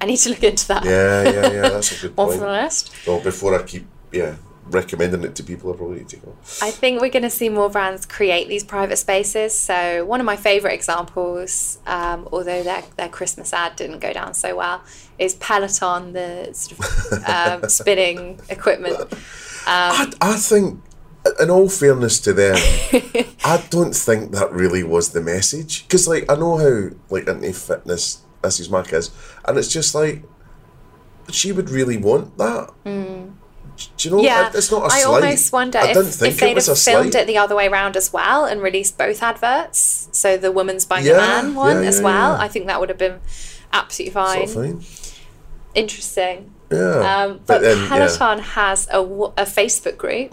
I 0.00 0.06
need 0.06 0.18
to 0.18 0.30
look 0.30 0.42
into 0.42 0.68
that. 0.68 0.84
Oh. 0.84 0.88
Yeah, 0.88 1.22
yeah, 1.24 1.52
yeah. 1.52 1.68
That's 1.70 1.98
a 1.98 2.08
good 2.08 2.16
point. 2.16 2.32
for 2.34 2.38
the 2.40 2.52
list. 2.52 2.92
Well, 3.06 3.20
before 3.20 3.54
I 3.58 3.62
keep 3.62 3.86
yeah 4.12 4.36
recommending 4.66 5.24
it 5.24 5.34
to 5.36 5.42
people, 5.42 5.72
I 5.72 5.76
probably 5.76 5.98
need 5.98 6.08
to 6.10 6.16
go. 6.16 6.36
I 6.62 6.70
think 6.70 7.00
we're 7.00 7.10
going 7.10 7.24
to 7.24 7.30
see 7.30 7.48
more 7.48 7.68
brands 7.68 8.06
create 8.06 8.48
these 8.48 8.64
private 8.64 8.96
spaces. 8.96 9.56
So 9.56 10.04
one 10.04 10.20
of 10.20 10.26
my 10.26 10.36
favourite 10.36 10.74
examples, 10.74 11.78
um, 11.86 12.28
although 12.32 12.62
their 12.62 12.82
their 12.96 13.08
Christmas 13.08 13.52
ad 13.52 13.76
didn't 13.76 13.98
go 14.00 14.12
down 14.12 14.34
so 14.34 14.56
well, 14.56 14.82
is 15.18 15.34
Peloton, 15.34 16.12
the 16.12 16.50
sort 16.52 16.80
of 16.80 17.28
um, 17.62 17.68
spinning 17.68 18.40
equipment. 18.48 19.12
I, 19.66 20.12
I 20.20 20.36
think, 20.36 20.80
in 21.40 21.50
all 21.50 21.68
fairness 21.68 22.18
to 22.20 22.32
them, 22.32 22.56
I 23.44 23.64
don't 23.70 23.94
think 23.94 24.32
that 24.32 24.50
really 24.52 24.82
was 24.82 25.10
the 25.10 25.20
message. 25.20 25.86
Because, 25.86 26.08
like, 26.08 26.30
I 26.30 26.34
know 26.36 26.56
how, 26.58 26.90
like, 27.10 27.26
into 27.28 27.52
fitness 27.52 28.20
Mrs. 28.42 28.70
Mac 28.70 28.92
is, 28.92 29.10
and 29.44 29.58
it's 29.58 29.68
just 29.68 29.94
like, 29.94 30.22
she 31.30 31.52
would 31.52 31.70
really 31.70 31.96
want 31.96 32.36
that. 32.38 32.70
Do 32.84 34.08
you 34.08 34.10
know? 34.10 34.22
Yeah, 34.22 34.50
it's 34.54 34.70
not 34.70 34.82
a 34.82 34.86
I 34.86 35.00
slight. 35.00 35.22
I 35.22 35.26
almost 35.26 35.52
wonder 35.52 35.78
I 35.78 35.88
if, 35.92 35.96
think 35.96 36.32
if 36.32 36.40
they'd 36.40 36.50
it 36.50 36.54
was 36.54 36.66
have 36.66 36.76
a 36.76 36.80
filmed 36.80 37.12
slight. 37.12 37.22
it 37.22 37.26
the 37.26 37.38
other 37.38 37.54
way 37.56 37.66
around 37.66 37.96
as 37.96 38.12
well 38.12 38.44
and 38.44 38.60
released 38.60 38.98
both 38.98 39.22
adverts. 39.22 40.08
So 40.12 40.36
the 40.36 40.52
woman's 40.52 40.84
buying 40.84 41.06
Yeah, 41.06 41.14
the 41.14 41.18
man 41.20 41.54
one 41.54 41.82
yeah, 41.82 41.88
as 41.88 42.02
well. 42.02 42.32
yeah. 42.36 42.42
I 42.42 42.48
think 42.48 42.66
that 42.66 42.78
would 42.80 42.88
have 42.90 42.98
been 42.98 43.20
absolutely 43.72 44.12
fine. 44.12 44.46
Sort 44.48 44.66
of 44.66 44.84
fine. 44.84 45.14
Interesting. 45.74 46.52
Yeah. 46.70 47.22
Um, 47.24 47.40
but 47.46 47.62
then, 47.62 47.76
yeah. 47.78 47.84
Mm-hmm. 47.84 47.94
Peloton 47.94 48.38
has 48.40 48.88
a, 48.90 49.00
a 49.00 49.44
Facebook 49.46 49.96
group, 49.96 50.30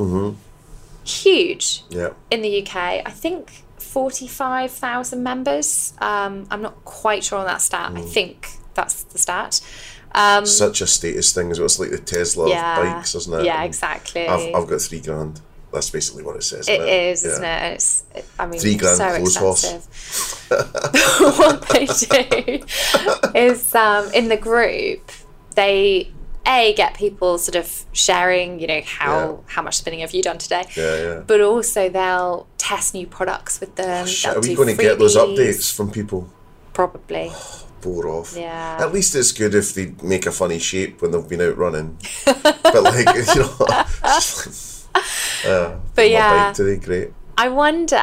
huge 1.08 1.84
Yeah. 1.90 2.10
in 2.32 2.42
the 2.42 2.62
UK. 2.62 2.76
I 3.06 3.12
think 3.12 3.64
45,000 3.80 5.24
members. 5.24 5.94
Um, 6.00 6.48
I'm 6.52 6.62
not 6.62 6.84
quite 6.86 7.24
sure 7.24 7.40
on 7.40 7.46
that 7.46 7.62
stat. 7.62 7.92
Mm. 7.94 7.98
I 8.00 8.02
think 8.02 8.50
that's 8.74 9.04
the 9.04 9.18
stat. 9.18 9.62
Um, 10.14 10.46
Such 10.46 10.82
a 10.82 10.88
status 10.88 11.34
thing 11.34 11.52
as 11.52 11.60
well. 11.60 11.66
It's 11.66 11.80
like 11.80 11.92
the 11.92 11.98
Tesla 11.98 12.50
yeah, 12.50 12.80
of 12.80 12.86
bikes, 12.96 13.16
isn't 13.16 13.34
it? 13.42 13.46
Yeah, 13.46 13.58
And 13.58 13.66
exactly. 13.66 14.28
I've, 14.28 14.56
I've 14.56 14.68
got 14.68 14.82
three 14.82 15.02
grand. 15.02 15.42
That's 15.74 15.90
basically 15.90 16.24
what 16.24 16.36
it 16.38 16.44
says. 16.44 16.68
It 16.70 16.82
isn't 16.82 16.88
is, 16.90 17.24
Yeah. 17.24 17.30
isn't 17.32 17.44
it? 17.44 17.74
It's, 17.74 18.04
it, 18.16 18.26
I 18.40 18.46
mean, 18.46 18.60
Three 18.60 18.78
grand 18.78 18.98
so 18.98 19.10
clothes 19.18 19.36
horse. 19.36 19.74
expensive. 19.74 20.50
what 21.40 21.70
they 21.70 21.86
do 21.86 22.66
is 23.36 23.76
um, 23.76 24.12
in 24.14 24.30
the 24.30 24.38
group, 24.38 25.12
they 25.56 26.12
a 26.48 26.74
get 26.74 26.94
people 26.96 27.38
sort 27.38 27.56
of 27.56 27.86
sharing, 27.94 28.60
you 28.60 28.68
know, 28.68 28.82
how 28.86 29.12
Yeah. 29.46 29.54
how 29.56 29.62
much 29.62 29.76
spinning 29.78 30.00
have 30.00 30.14
you 30.14 30.24
done 30.24 30.38
today? 30.38 30.64
Yeah, 30.76 30.96
yeah. 30.98 31.20
But 31.28 31.42
also 31.42 31.90
they'll 31.90 32.48
test 32.58 32.94
new 32.94 33.06
products 33.08 33.60
with 33.60 33.76
them. 33.76 34.08
Shit, 34.08 34.32
they'll 34.32 34.38
are 34.40 34.48
we 34.48 34.56
going 34.56 34.76
to 34.76 34.82
get 34.82 34.98
those 35.00 35.16
updates 35.18 35.74
from 35.74 35.92
people? 35.92 36.30
Probably. 36.74 37.32
Bore 37.82 38.08
off. 38.08 38.36
Yeah. 38.36 38.78
At 38.80 38.92
least 38.94 39.16
it's 39.16 39.32
good 39.32 39.54
if 39.54 39.74
they 39.76 39.94
make 40.02 40.26
a 40.26 40.32
funny 40.32 40.58
shape 40.58 41.02
when 41.02 41.12
they've 41.12 41.28
been 41.30 41.42
out 41.42 41.58
running. 41.58 41.98
but 42.26 42.82
like 42.84 43.08
you 43.16 43.36
know, 43.36 43.56
uh, 45.46 45.76
But 45.96 46.10
yeah. 46.10 46.54
today, 46.54 46.78
great. 46.84 47.14
I 47.38 47.50
wonder 47.50 48.02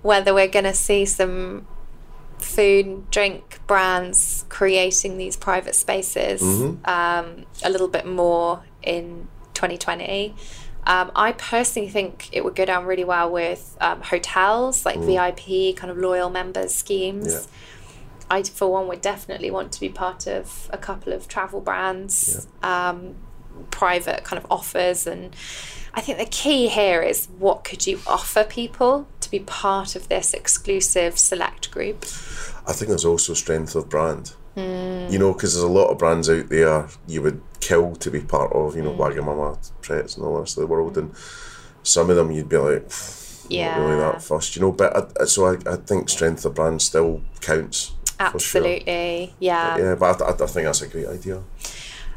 whether 0.00 0.32
we're 0.32 0.48
going 0.48 0.64
to 0.64 0.74
see 0.74 1.04
some 1.04 1.66
food 2.42 3.10
drink 3.10 3.60
brands 3.66 4.44
creating 4.48 5.16
these 5.18 5.36
private 5.36 5.74
spaces 5.74 6.42
Mm-hmm. 6.42 6.84
um, 6.88 7.46
a 7.64 7.70
little 7.70 7.88
bit 7.88 8.06
more 8.06 8.62
in 8.82 9.28
2020. 9.54 10.34
Um, 10.84 11.12
I 11.14 11.32
personally 11.32 11.88
think 11.88 12.28
it 12.32 12.44
would 12.44 12.56
go 12.56 12.64
down 12.64 12.86
really 12.86 13.04
well 13.04 13.30
with 13.30 13.76
um, 13.80 14.00
hotels, 14.00 14.84
like 14.84 14.98
VIP 14.98 15.76
kind 15.76 15.90
of 15.90 15.96
loyal 15.96 16.28
members 16.28 16.74
schemes. 16.74 17.28
Mm. 17.28 17.30
Yeah. 17.40 18.36
I, 18.38 18.42
for 18.42 18.72
one, 18.72 18.88
would 18.88 19.00
definitely 19.00 19.50
want 19.50 19.70
to 19.72 19.80
be 19.80 19.88
part 19.88 20.26
of 20.26 20.68
a 20.72 20.78
couple 20.78 21.12
of 21.12 21.28
travel 21.28 21.60
brands, 21.60 22.48
um, 22.62 23.14
private 23.70 24.24
kind 24.24 24.42
of 24.42 24.50
offers. 24.50 25.06
And 25.06 25.36
I 25.94 26.00
think 26.00 26.18
the 26.18 26.24
key 26.26 26.68
here 26.68 27.02
is 27.02 27.28
what 27.38 27.64
could 27.64 27.86
you 27.86 28.00
offer 28.06 28.44
people 28.44 29.06
to 29.20 29.30
be 29.30 29.40
part 29.40 29.94
of 29.94 30.08
this 30.08 30.32
exclusive 30.32 31.18
select 31.18 31.70
group? 31.70 32.04
I 32.66 32.72
think 32.72 32.88
there's 32.88 33.04
also 33.04 33.34
strength 33.34 33.74
of 33.74 33.88
brand. 33.88 34.34
Hmm. 34.54 35.06
You 35.10 35.18
know, 35.18 35.32
because 35.32 35.54
there's 35.54 35.64
a 35.64 35.68
lot 35.68 35.88
of 35.90 35.98
brands 35.98 36.28
out 36.30 36.48
there 36.48 36.86
you 37.06 37.22
would 37.22 37.40
kill 37.60 37.94
to 37.96 38.10
be 38.10 38.20
part 38.20 38.52
of. 38.52 38.76
You 38.76 38.82
know, 38.82 38.92
hmm. 38.92 39.00
Wagamama, 39.00 39.70
Pretz, 39.82 40.16
and 40.16 40.24
all 40.24 40.34
the 40.34 40.40
rest 40.40 40.56
of 40.56 40.62
the 40.62 40.66
world, 40.66 40.96
and 40.98 41.14
some 41.82 42.10
of 42.10 42.16
them 42.16 42.30
you'd 42.30 42.48
be 42.48 42.56
like, 42.58 42.90
Yeah. 43.48 43.76
not 43.78 43.86
really 43.86 44.00
that 44.00 44.22
fussed. 44.22 44.56
You 44.56 44.62
know, 44.62 44.72
but 44.72 44.96
I, 44.96 45.22
I- 45.22 45.26
so 45.26 45.46
I, 45.46 45.56
I 45.70 45.76
think 45.76 46.08
strength 46.08 46.44
of 46.44 46.54
brand 46.54 46.80
still 46.82 47.22
counts. 47.40 47.92
for 48.30 48.38
sure. 48.38 48.60
Absolutely. 48.62 49.34
Yeah. 49.40 49.78
Yeah, 49.78 49.94
but 49.96 50.22
I, 50.22 50.30
I 50.44 50.46
think 50.46 50.66
that's 50.66 50.82
a 50.82 50.88
great 50.88 51.08
idea. 51.08 51.42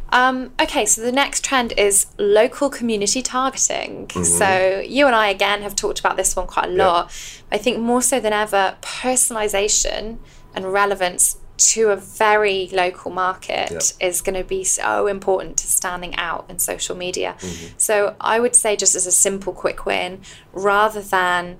Um, 0.10 0.52
okay, 0.62 0.86
so 0.86 1.02
the 1.02 1.12
next 1.12 1.44
trend 1.44 1.74
is 1.78 2.08
local 2.18 2.70
community 2.70 3.22
targeting. 3.22 4.08
Mm-hmm. 4.08 4.24
So 4.24 4.82
you 4.86 5.08
and 5.08 5.16
I 5.16 5.28
again 5.30 5.62
have 5.62 5.76
talked 5.76 6.00
about 6.00 6.16
this 6.16 6.36
one 6.36 6.48
quite 6.48 6.70
a 6.70 6.72
lot. 6.72 7.12
I 7.52 7.58
think 7.58 7.80
more 7.80 8.02
so 8.02 8.20
than 8.20 8.34
ever, 8.34 8.78
personalization 8.82 10.18
and 10.54 10.72
relevance 10.72 11.38
to 11.58 11.90
a 11.90 11.96
very 11.96 12.68
local 12.74 13.12
market 13.12 13.72
Yeah. 13.72 14.08
is 14.08 14.22
going 14.22 14.36
to 14.36 14.44
be 14.44 14.64
so 14.64 15.08
important 15.08 15.58
to 15.58 15.68
standing 15.68 16.16
out 16.16 16.46
in 16.50 16.60
social 16.60 16.96
media. 16.96 17.36
Mm-hmm. 17.40 17.74
So 17.78 18.16
I 18.20 18.40
would 18.40 18.56
say 18.56 18.76
just 18.76 18.94
as 18.96 19.06
a 19.08 19.12
simple 19.12 19.54
quick 19.54 19.86
win, 19.86 20.22
rather 20.54 21.02
than 21.02 21.58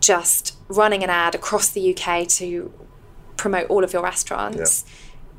just 0.00 0.56
running 0.68 1.02
an 1.02 1.10
ad 1.10 1.34
across 1.34 1.68
the 1.70 1.96
UK 1.96 2.28
to 2.28 2.72
promote 3.36 3.68
all 3.70 3.82
of 3.82 3.92
your 3.92 4.02
restaurants, 4.02 4.84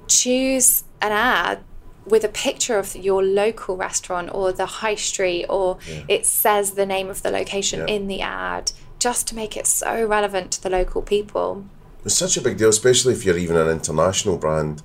choose 0.07 0.83
an 1.01 1.11
ad 1.11 1.63
with 2.05 2.23
a 2.23 2.29
picture 2.29 2.77
of 2.77 2.95
your 2.95 3.23
local 3.23 3.75
restaurant 3.75 4.29
or 4.33 4.51
the 4.51 4.65
high 4.65 4.95
street 4.95 5.45
or 5.49 5.77
it 6.07 6.25
says 6.25 6.71
the 6.71 6.85
name 6.85 7.09
of 7.09 7.23
the 7.23 7.31
location 7.31 7.79
Yeah. 7.79 7.95
in 7.95 8.07
the 8.07 8.21
ad 8.21 8.71
just 8.99 9.27
to 9.27 9.35
make 9.35 9.57
it 9.57 9.65
so 9.67 10.05
relevant 10.05 10.51
to 10.51 10.63
the 10.63 10.69
local 10.69 11.01
people. 11.01 11.65
It's 12.03 12.15
such 12.15 12.37
a 12.37 12.41
big 12.41 12.57
deal, 12.57 12.69
especially 12.69 13.13
if 13.13 13.25
you're 13.25 13.37
even 13.37 13.57
an 13.57 13.67
international 13.67 14.37
brand, 14.37 14.83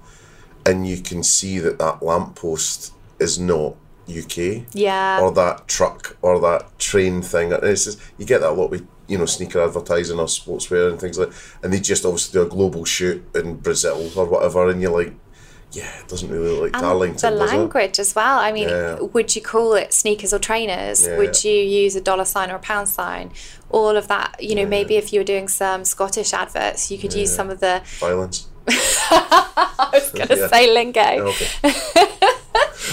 and 0.65 0.87
you 0.87 0.99
can 0.99 1.23
see 1.23 1.59
that 1.59 1.79
that 1.79 2.03
lamppost 2.03 2.93
is 3.19 3.39
not 3.39 3.77
UK. 4.09 4.65
Yeah. 4.73 5.21
Or 5.21 5.31
that 5.33 5.69
truck 5.69 6.17
or 6.23 6.41
that 6.41 6.79
train 6.79 7.23
thing. 7.23 7.53
And 7.53 7.63
it's 7.63 7.85
just, 7.85 8.01
you 8.19 8.25
get 8.27 8.41
that 8.41 8.51
a 8.51 8.53
lot 8.53 8.71
with 8.71 8.87
you 9.07 9.19
know 9.19 9.27
sneaker 9.27 9.61
advertising 9.63 10.19
or 10.19 10.27
sportswear 10.27 10.91
and 10.91 10.99
things 11.01 11.19
like. 11.19 11.31
And 11.63 11.73
they 11.73 11.81
just 11.81 12.05
obviously 12.05 12.41
do 12.41 12.47
a 12.47 12.49
global 12.49 12.85
shoot 12.85 13.23
in 13.35 13.57
Brazil 13.57 14.11
or 14.17 14.25
whatever, 14.27 14.69
and 14.69 14.81
you're 14.81 14.91
like, 14.91 15.15
yeah, 15.73 15.91
it 16.01 16.09
doesn't 16.09 16.29
really 16.29 16.51
look 16.51 16.61
like 16.63 16.73
And 16.75 16.83
Darlington, 16.83 17.35
the 17.35 17.45
language 17.45 17.99
as 18.01 18.15
well. 18.15 18.39
I 18.39 18.51
mean, 18.53 18.69
Yeah. 18.69 19.01
would 19.01 19.35
you 19.37 19.43
call 19.43 19.75
it 19.75 19.93
sneakers 19.93 20.33
or 20.33 20.39
trainers? 20.39 21.07
Yeah. 21.07 21.17
Would 21.19 21.45
you 21.45 21.53
use 21.55 21.95
a 21.97 22.01
dollar 22.01 22.25
sign 22.25 22.51
or 22.51 22.57
a 22.57 22.59
pound 22.59 22.89
sign? 22.89 23.31
All 23.71 23.97
of 23.97 24.09
that. 24.09 24.37
You 24.43 24.55
know, 24.57 24.67
maybe 24.67 24.97
if 24.97 25.13
you 25.13 25.21
were 25.21 25.25
doing 25.25 25.49
some 25.49 25.85
Scottish 25.85 26.33
adverts, 26.33 26.91
you 26.91 26.99
could 26.99 27.15
use 27.15 27.35
some 27.35 27.51
of 27.51 27.61
the. 27.61 27.83
Violence. 28.01 28.47
I 28.69 29.91
was 29.93 30.11
going 30.11 30.29
to 30.29 30.37
Yeah. 30.37 30.49
say 30.49 30.73
lingo. 30.73 31.01
Oh, 31.01 31.29
okay. 31.29 31.73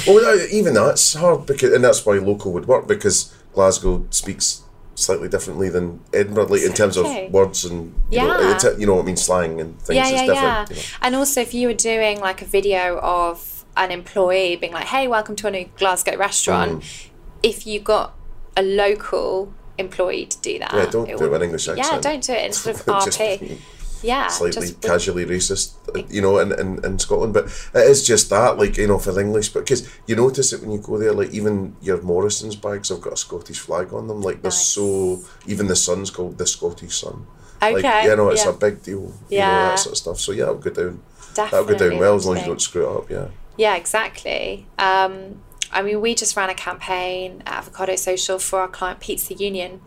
well, 0.07 0.39
even 0.51 0.73
that's 0.73 1.13
hard 1.13 1.45
because, 1.45 1.73
and 1.73 1.83
that's 1.83 2.05
why 2.05 2.17
local 2.19 2.51
would 2.53 2.67
work 2.67 2.87
because 2.87 3.33
Glasgow 3.53 4.05
speaks 4.11 4.61
slightly 4.97 5.29
differently 5.29 5.69
than 5.69 5.99
Edinburgh, 6.11 6.47
like 6.47 6.63
in 6.63 6.73
terms 6.73 6.97
Okay. 6.97 7.27
of 7.27 7.31
words 7.31 7.63
and 7.63 7.93
you 8.09 8.17
know, 8.19 8.39
Yeah. 8.39 8.57
uh, 8.63 8.75
you 8.79 8.87
know 8.87 8.95
what 8.95 9.03
I 9.03 9.05
mean, 9.05 9.15
slang 9.15 9.61
and 9.61 9.79
things. 9.79 9.95
yeah, 9.95 10.07
yeah, 10.09 10.25
different. 10.25 10.35
yeah. 10.35 10.65
you 10.69 10.75
know. 10.75 10.81
And 11.03 11.15
also, 11.15 11.39
if 11.39 11.53
you 11.53 11.67
were 11.67 11.73
doing 11.75 12.19
like 12.19 12.41
a 12.41 12.45
video 12.45 12.97
of 12.99 13.63
an 13.77 13.91
employee 13.91 14.55
being 14.55 14.73
like, 14.73 14.87
"Hey, 14.87 15.07
welcome 15.07 15.35
to 15.37 15.47
a 15.47 15.51
new 15.51 15.65
Glasgow 15.77 16.17
restaurant," 16.17 16.81
Mm. 16.81 17.09
if 17.43 17.67
you 17.67 17.79
got 17.79 18.15
a 18.57 18.63
local 18.63 19.53
employee 19.77 20.25
to 20.25 20.37
do 20.39 20.57
that, 20.57 20.73
Yeah, 20.73 20.85
don't 20.87 21.07
do 21.07 21.31
it 21.31 21.35
in 21.35 21.41
English 21.43 21.67
Yeah, 21.67 21.99
don't 21.99 22.23
do 22.23 22.33
it 22.33 22.45
in 22.45 22.53
sort 22.53 22.75
of 22.79 22.85
RP. 23.05 23.59
Yeah, 24.03 24.27
slightly 24.27 24.61
just 24.67 24.81
casually 24.81 25.25
racist, 25.25 25.73
you 26.11 26.21
know, 26.21 26.37
in, 26.39 26.51
in, 26.59 26.83
in 26.85 26.99
Scotland. 26.99 27.33
But 27.33 27.45
it 27.73 27.89
is 27.89 28.05
just 28.05 28.29
that, 28.29 28.57
like, 28.57 28.77
you 28.77 28.87
know, 28.87 28.99
for 28.99 29.11
the 29.11 29.21
English. 29.21 29.49
But 29.49 29.61
because 29.61 29.89
you 30.05 30.15
notice 30.15 30.53
it 30.53 30.61
when 30.61 30.71
you 30.71 30.79
go 30.79 30.97
there, 30.97 31.13
like, 31.13 31.31
even 31.31 31.75
your 31.81 32.01
Morrisons 32.01 32.55
bags 32.55 32.89
have 32.89 33.01
got 33.01 33.13
a 33.13 33.17
Scottish 33.17 33.59
flag 33.59 33.93
on 33.93 34.07
them. 34.07 34.21
Like, 34.21 34.41
they're 34.41 34.51
Nice. 34.51 34.65
so. 34.67 35.19
Even 35.47 35.67
the 35.67 35.75
sun's 35.75 36.09
called 36.11 36.37
the 36.37 36.45
Scottish 36.47 36.97
sun. 37.01 37.25
Like, 37.61 37.77
Okay, 37.77 38.05
you 38.05 38.15
know, 38.15 38.29
it's 38.29 38.45
yeah. 38.45 38.51
a 38.51 38.53
big 38.53 38.83
deal. 38.83 38.99
You 38.99 39.03
know, 39.07 39.13
Yeah. 39.29 39.69
that 39.69 39.79
sort 39.79 39.93
of 39.93 39.97
stuff. 39.97 40.19
So, 40.19 40.31
yeah, 40.31 40.43
it'll 40.43 40.55
go 40.55 40.69
down. 40.69 41.01
Definitely. 41.33 41.73
That'll 41.73 41.79
go 41.79 41.89
down 41.89 41.99
well 41.99 42.15
as 42.15 42.25
long 42.25 42.35
as 42.37 42.41
you 42.43 42.47
don't 42.49 42.61
screw 42.61 42.87
it 42.89 42.97
up, 42.97 43.09
yeah. 43.09 43.27
Yeah, 43.57 43.75
exactly. 43.75 44.67
Um, 44.77 45.41
I 45.71 45.81
mean, 45.81 45.99
we 46.01 46.13
just 46.15 46.35
ran 46.37 46.49
a 46.49 46.53
campaign 46.55 47.41
at 47.45 47.57
Avocado 47.57 47.95
Social 47.95 48.37
for 48.39 48.59
our 48.59 48.67
client 48.67 48.99
Pizza 48.99 49.33
Union. 49.33 49.81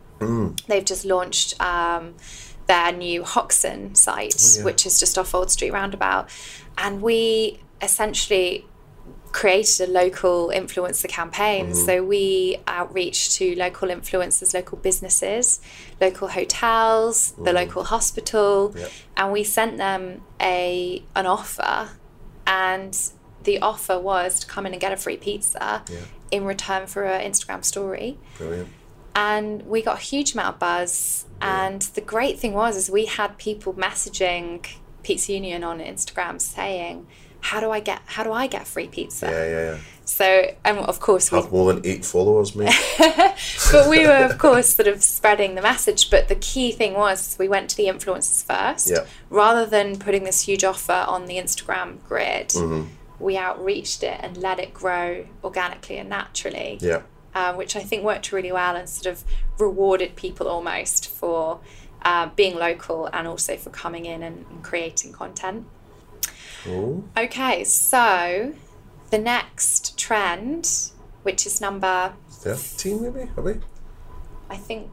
They've 0.68 0.84
just 0.84 1.06
launched 1.06 1.58
um, 1.62 2.14
their 2.70 2.92
new 2.92 3.24
Hoxton 3.24 3.96
site, 3.96 4.34
Oh, 4.38 4.58
yeah. 4.58 4.64
which 4.64 4.86
is 4.86 5.00
just 5.00 5.18
off 5.18 5.34
Old 5.34 5.50
Street 5.50 5.72
Roundabout. 5.72 6.28
And 6.78 7.02
we 7.02 7.58
essentially 7.82 8.64
created 9.32 9.88
a 9.88 9.92
local 9.92 10.52
influencer 10.54 11.08
campaign. 11.08 11.70
Oh. 11.70 11.86
So 11.86 12.04
we 12.04 12.58
outreach 12.68 13.34
to 13.36 13.56
local 13.56 13.88
influencers, 13.88 14.54
local 14.54 14.78
businesses, 14.78 15.60
local 16.00 16.28
hotels, 16.28 17.32
the 17.32 17.50
oh. 17.50 17.54
local 17.54 17.82
hospital, 17.84 18.74
and 19.16 19.32
we 19.32 19.42
sent 19.42 19.76
them 19.78 20.22
a 20.40 21.02
an 21.16 21.26
offer 21.26 21.90
and 22.46 22.96
the 23.42 23.58
offer 23.60 23.98
was 23.98 24.40
to 24.40 24.46
come 24.46 24.64
in 24.66 24.72
and 24.72 24.80
get 24.80 24.92
a 24.92 24.96
free 24.96 25.16
pizza 25.16 25.82
in 26.30 26.44
return 26.44 26.86
for 26.86 27.04
an 27.04 27.20
Instagram 27.30 27.64
story 27.64 28.18
Brilliant. 28.38 28.68
And 29.14 29.62
we 29.66 29.82
got 29.82 29.98
a 29.98 30.00
huge 30.00 30.32
amount 30.34 30.54
of 30.54 30.58
buzz 30.60 31.24
and 31.42 31.82
the 31.82 32.00
great 32.00 32.38
thing 32.38 32.52
was 32.52 32.76
is 32.76 32.90
we 32.90 33.06
had 33.06 33.36
people 33.38 33.72
messaging 33.74 34.64
pizza 35.02 35.32
union 35.32 35.64
on 35.64 35.80
instagram 35.80 36.40
saying 36.40 37.06
how 37.40 37.58
do 37.60 37.70
i 37.70 37.80
get 37.80 38.00
how 38.06 38.22
do 38.22 38.32
i 38.32 38.46
get 38.46 38.66
free 38.66 38.86
pizza 38.86 39.26
Yeah, 39.26 39.44
yeah, 39.46 39.70
yeah. 39.72 39.78
so 40.04 40.54
and 40.64 40.78
of 40.78 41.00
course 41.00 41.32
we 41.32 41.38
Have 41.40 41.50
more 41.50 41.72
than 41.72 41.84
eight 41.86 42.04
followers, 42.04 42.54
mate. 42.54 42.74
but 43.72 43.88
we 43.88 44.06
were 44.06 44.24
of 44.30 44.36
course 44.38 44.74
sort 44.74 44.88
of 44.88 45.02
spreading 45.02 45.54
the 45.54 45.62
message 45.62 46.10
but 46.10 46.28
the 46.28 46.34
key 46.34 46.70
thing 46.72 46.92
was 46.94 47.36
we 47.38 47.48
went 47.48 47.70
to 47.70 47.76
the 47.76 47.86
influencers 47.86 48.44
first 48.44 48.90
Yeah. 48.90 49.06
rather 49.30 49.64
than 49.64 49.98
putting 49.98 50.24
this 50.24 50.42
huge 50.42 50.64
offer 50.64 51.04
on 51.08 51.26
the 51.26 51.36
instagram 51.36 52.02
grid 52.06 52.48
Mm-hmm. 52.50 52.88
we 53.18 53.38
outreached 53.38 54.02
it 54.02 54.18
and 54.22 54.36
let 54.36 54.58
it 54.58 54.74
grow 54.74 55.24
organically 55.42 55.96
and 55.96 56.08
naturally 56.10 56.78
yeah. 56.82 57.02
Uh, 57.34 57.54
which 57.54 57.76
I 57.76 57.80
think 57.80 58.02
worked 58.04 58.32
really 58.32 58.52
well 58.52 58.76
and 58.76 58.88
sort 58.88 59.12
of 59.12 59.24
rewarded 59.58 60.16
people 60.16 60.48
almost 60.48 61.08
for 61.08 61.60
uh, 62.02 62.28
being 62.36 62.56
local 62.56 63.06
and 63.12 63.26
also 63.28 63.56
for 63.56 63.70
coming 63.70 64.06
in 64.06 64.22
and, 64.22 64.46
and 64.50 64.62
creating 64.64 65.12
content. 65.12 65.66
Cool. 66.64 67.04
Okay, 67.16 67.64
so 67.64 68.52
the 69.10 69.18
next 69.18 69.98
trend, 69.98 70.90
which 71.22 71.46
is 71.46 71.60
number, 71.60 72.12
13 72.30 73.02
maybe? 73.02 73.30
Are 73.36 73.42
we? 73.42 73.54
I 74.48 74.56
think, 74.56 74.90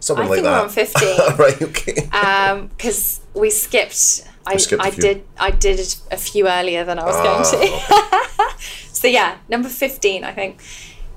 Something 0.00 0.28
like 0.28 0.42
that. 0.42 0.54
I 0.54 0.62
like 0.62 0.70
think 0.70 0.94
we're 0.98 1.12
on 1.12 1.28
15. 1.28 1.38
right, 1.38 1.62
okay. 1.62 2.68
because 2.76 3.20
we 3.34 3.50
skipped. 3.50 4.24
I, 4.46 4.56
skipped 4.56 4.82
a 4.82 4.86
I 4.86 4.90
few. 4.90 5.02
did 5.02 5.24
I 5.38 5.50
did 5.50 5.78
a 6.10 6.16
few 6.16 6.48
earlier 6.48 6.84
than 6.84 6.98
I 6.98 7.04
was 7.04 7.16
going 7.16 7.44
Ah, 7.44 8.56
to. 8.58 8.64
so 8.92 9.06
yeah, 9.06 9.36
number 9.50 9.68
fifteen, 9.68 10.24
I 10.24 10.32
think, 10.32 10.62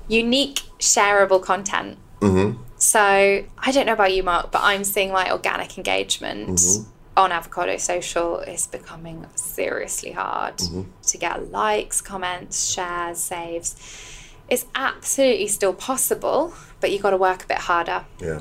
unique 0.08 0.60
shareable 0.78 1.42
content. 1.42 1.98
Mm-hmm. 2.20 2.60
So 2.76 2.98
I 3.00 3.72
don't 3.72 3.86
know 3.86 3.92
about 3.94 4.14
you, 4.14 4.22
Mark, 4.22 4.50
but 4.52 4.60
I'm 4.62 4.84
seeing 4.84 5.12
like 5.12 5.30
organic 5.32 5.76
engagement 5.78 6.58
Mm-hmm. 6.58 6.90
on 7.16 7.32
Avocado 7.32 7.76
Social 7.76 8.40
is 8.40 8.66
becoming 8.66 9.26
seriously 9.34 10.12
hard 10.12 10.56
Mm-hmm. 10.58 10.82
to 11.02 11.18
get 11.18 11.50
likes, 11.50 12.00
comments, 12.00 12.70
shares, 12.72 13.18
saves. 13.18 13.76
It's 14.48 14.66
absolutely 14.74 15.48
still 15.48 15.72
possible, 15.72 16.52
but 16.80 16.92
you've 16.92 17.02
got 17.02 17.10
to 17.10 17.16
work 17.16 17.44
a 17.44 17.46
bit 17.46 17.58
harder 17.58 18.04
yeah. 18.20 18.40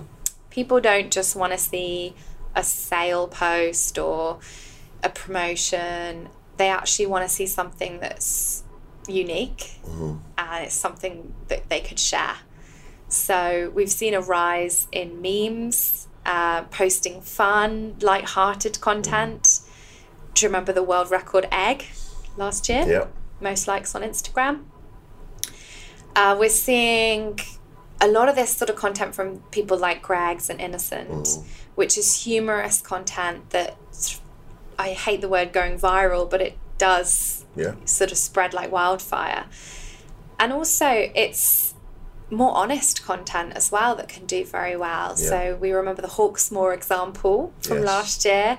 people 0.49 0.81
don't 0.81 1.11
just 1.11 1.33
want 1.35 1.53
to 1.53 1.57
see 1.57 2.13
a 2.55 2.63
sale 2.63 3.27
post 3.27 3.97
or 3.97 4.37
a 5.01 5.09
promotion 5.09 6.27
they 6.57 6.69
actually 6.69 7.05
want 7.07 7.27
to 7.27 7.33
see 7.33 7.47
something 7.47 7.99
that's 7.99 8.52
unique 9.07 9.79
and 10.37 10.65
it's 10.65 10.75
something 10.75 11.33
that 11.47 11.69
they 11.69 11.79
could 11.81 11.99
share. 11.99 12.37
So 13.09 13.71
we've 13.75 13.91
seen 13.91 14.13
a 14.13 14.21
rise 14.21 14.87
in 14.91 15.21
memes 15.21 16.07
uh, 16.25 16.63
posting 16.63 17.21
fun 17.21 17.95
light-hearted 18.01 18.79
content. 18.81 19.59
Do 20.33 20.45
you 20.45 20.49
remember 20.49 20.73
the 20.73 20.83
world 20.83 21.11
record 21.11 21.47
egg 21.51 21.85
last 22.37 22.69
year? 22.69 22.85
Yeah. 22.87 23.07
most 23.41 23.67
likes 23.67 23.93
on 23.93 24.01
Instagram. 24.01 24.63
Uh, 26.15 26.35
we're 26.39 26.49
seeing 26.49 27.39
a 28.01 28.07
lot 28.07 28.29
of 28.29 28.35
this 28.35 28.55
sort 28.55 28.69
of 28.69 28.75
content 28.75 29.13
from 29.15 29.39
people 29.51 29.77
like 29.77 30.01
Greggs 30.01 30.49
and 30.49 30.59
Innocent, 30.61 31.27
which 31.75 31.97
is 31.97 32.23
humorous 32.23 32.81
content 32.81 33.49
that 33.51 33.77
I 34.79 34.89
hate 34.91 35.21
the 35.21 35.29
word 35.29 35.53
going 35.53 35.77
viral, 35.77 36.29
but 36.29 36.41
it 36.41 36.57
does 36.77 37.45
Yeah. 37.55 37.73
sort 37.85 38.11
of 38.11 38.17
spread 38.17 38.53
like 38.53 38.71
wildfire. 38.71 39.45
And 40.39 40.51
also, 40.51 40.87
it's 41.15 41.73
more 42.29 42.51
honest 42.55 43.03
content 43.05 43.53
as 43.55 43.71
well 43.71 43.95
that 43.95 44.09
can 44.09 44.25
do 44.25 44.43
very 44.43 44.75
well. 44.75 45.15
Yeah. 45.17 45.29
So 45.29 45.57
we 45.61 45.71
remember 45.71 46.01
the 46.01 46.07
Hawksmoor 46.07 46.73
example 46.73 47.53
from 47.61 47.77
Yes. 47.79 47.85
last 47.85 48.25
year. 48.25 48.57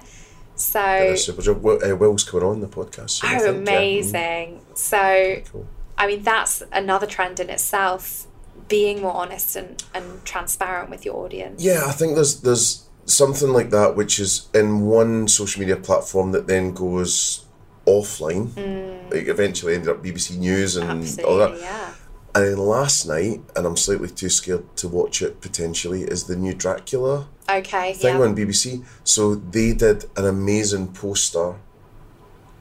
So 0.54 0.80
Yeah. 0.80 1.52
Uh, 1.92 1.96
Will's 1.96 2.22
coming 2.24 2.46
on 2.46 2.60
the 2.60 2.68
podcast. 2.68 3.20
Oh, 3.24 3.28
think, 3.28 3.42
yeah. 3.42 3.48
Mm, 3.48 3.56
amazing. 3.58 4.60
So, 4.74 5.42
cool. 5.50 5.66
I 5.98 6.06
mean, 6.06 6.22
that's 6.22 6.62
another 6.72 7.06
trend 7.06 7.40
in 7.40 7.50
itself 7.50 8.26
being 8.68 9.02
more 9.02 9.12
honest 9.12 9.56
and, 9.56 9.82
and 9.92 10.24
transparent 10.24 10.90
with 10.90 11.04
your 11.04 11.16
audience. 11.24 11.62
Yeah, 11.62 11.82
I 11.86 11.92
think 11.92 12.14
there's 12.14 12.40
there's 12.40 12.84
something 13.04 13.50
like 13.52 13.70
that 13.70 13.94
which 13.96 14.18
is 14.18 14.46
in 14.54 14.80
one 14.86 15.28
social 15.28 15.60
media 15.60 15.76
platform 15.76 16.32
that 16.32 16.46
then 16.46 16.72
goes 16.72 17.44
offline. 17.86 18.48
Mm. 18.48 19.12
Like 19.12 19.28
eventually 19.28 19.74
ended 19.74 19.90
up 19.90 20.02
BBC 20.02 20.36
News 20.38 20.76
and 20.76 21.20
all 21.20 21.38
that. 21.38 21.58
yeah. 21.60 21.92
And 22.36 22.44
then 22.44 22.56
last 22.56 23.06
night, 23.06 23.42
and 23.54 23.64
I'm 23.64 23.76
slightly 23.76 24.08
too 24.08 24.28
scared 24.28 24.76
to 24.78 24.88
watch 24.88 25.22
it 25.22 25.40
potentially, 25.40 26.02
is 26.02 26.24
the 26.24 26.34
new 26.34 26.52
Dracula 26.52 27.28
Okay, 27.48 27.92
thing 27.92 28.16
yeah. 28.16 28.22
on 28.22 28.34
BBC. 28.34 28.84
So 29.04 29.36
they 29.36 29.72
did 29.72 30.06
an 30.16 30.26
amazing 30.26 30.92
poster 30.92 31.54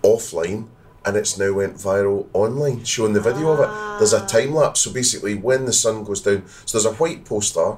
offline 0.03 0.67
and 1.05 1.17
it's 1.17 1.37
now 1.37 1.53
went 1.53 1.75
viral 1.75 2.27
online 2.33 2.83
showing 2.83 3.13
the 3.13 3.21
video 3.21 3.51
of 3.51 3.59
it. 3.59 3.99
There's 3.99 4.13
a 4.13 4.23
ah. 4.23 4.27
time 4.27 4.53
lapse. 4.53 4.81
So 4.81 4.91
basically 4.91 5.35
when 5.35 5.65
the 5.65 5.73
sun 5.73 6.03
goes 6.03 6.21
down, 6.21 6.43
so 6.65 6.77
there's 6.77 6.93
a 6.93 6.97
white 6.97 7.25
poster 7.25 7.77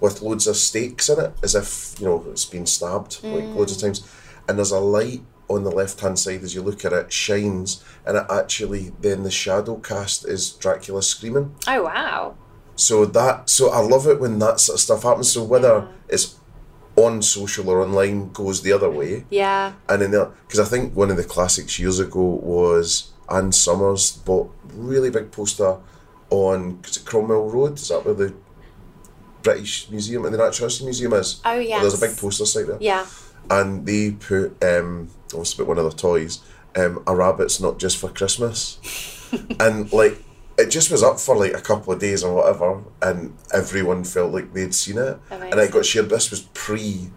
with 0.00 0.20
loads 0.22 0.46
of 0.46 0.56
stakes 0.56 1.08
in 1.08 1.20
it, 1.20 1.32
as 1.42 1.54
if, 1.54 1.98
you 1.98 2.06
know, 2.06 2.24
it's 2.30 2.44
been 2.44 2.66
stabbed 2.66 3.22
like 3.22 3.44
loads 3.44 3.72
of 3.72 3.78
mm. 3.78 3.82
times. 3.82 4.06
And 4.48 4.58
there's 4.58 4.72
a 4.72 4.78
light 4.78 5.22
on 5.48 5.64
the 5.64 5.70
left 5.70 6.00
hand 6.00 6.18
side 6.18 6.42
as 6.42 6.54
you 6.54 6.62
look 6.62 6.84
at 6.84 6.92
it 6.92 7.12
shines 7.12 7.84
and 8.04 8.16
it 8.16 8.26
actually 8.30 8.92
then 9.00 9.22
the 9.22 9.30
shadow 9.30 9.76
cast 9.76 10.26
is 10.26 10.52
Dracula 10.52 11.02
screaming. 11.02 11.54
Oh, 11.66 11.84
wow. 11.84 12.36
So 12.74 13.06
that 13.06 13.48
so 13.48 13.70
I 13.70 13.80
love 13.80 14.06
it 14.06 14.20
when 14.20 14.38
that 14.40 14.60
sort 14.60 14.76
of 14.76 14.80
stuff 14.80 15.02
happens. 15.02 15.30
So 15.30 15.44
whether 15.44 15.88
it's 16.08 16.36
on 16.96 17.22
social 17.22 17.68
or 17.68 17.82
online 17.82 18.32
goes 18.32 18.62
the 18.62 18.72
other 18.72 18.90
way. 18.90 19.24
Yeah. 19.30 19.74
And 19.88 20.02
in 20.02 20.10
the 20.10 20.32
because 20.46 20.60
I 20.60 20.64
think 20.64 20.94
one 20.94 21.10
of 21.10 21.16
the 21.16 21.24
classics 21.24 21.78
years 21.78 21.98
ago 21.98 22.22
was 22.22 23.12
Ann 23.30 23.52
Summers 23.52 24.12
bought 24.12 24.52
really 24.74 25.10
big 25.10 25.30
poster 25.30 25.78
on 26.30 26.82
Cromwell 27.04 27.50
Road. 27.50 27.74
Is 27.74 27.88
that 27.88 28.04
where 28.04 28.14
the 28.14 28.34
British 29.42 29.90
Museum 29.90 30.24
and 30.24 30.34
the 30.34 30.38
Natural 30.38 30.68
History 30.68 30.86
Museum 30.86 31.12
is? 31.14 31.40
Oh, 31.44 31.58
yeah. 31.58 31.80
There's 31.80 32.02
a 32.02 32.06
big 32.06 32.16
poster 32.16 32.46
site 32.46 32.66
there. 32.66 32.78
Yeah. 32.80 33.06
And 33.48 33.86
they 33.86 34.10
put 34.10 34.62
um 34.64 35.10
obviously 35.32 35.62
about 35.62 35.76
one 35.76 35.78
of 35.78 35.84
their 35.84 35.98
toys, 35.98 36.40
um, 36.76 37.02
a 37.06 37.14
rabbit's 37.14 37.60
not 37.60 37.78
just 37.78 37.96
for 37.96 38.08
Christmas. 38.08 38.78
and 39.60 39.92
like 39.92 40.22
it 40.58 40.70
just 40.70 40.90
was 40.90 41.02
up 41.02 41.20
for 41.20 41.36
like 41.36 41.52
a 41.52 41.60
couple 41.60 41.92
of 41.92 42.00
days 42.00 42.24
or 42.24 42.34
whatever, 42.34 42.82
and 43.02 43.36
everyone 43.52 44.04
felt 44.04 44.32
like 44.32 44.52
they'd 44.52 44.74
seen 44.74 44.98
it, 44.98 45.18
and 45.30 45.60
it 45.60 45.70
got 45.70 45.84
shared. 45.84 46.08
This 46.08 46.30
was 46.30 46.42
pre, 46.54 47.10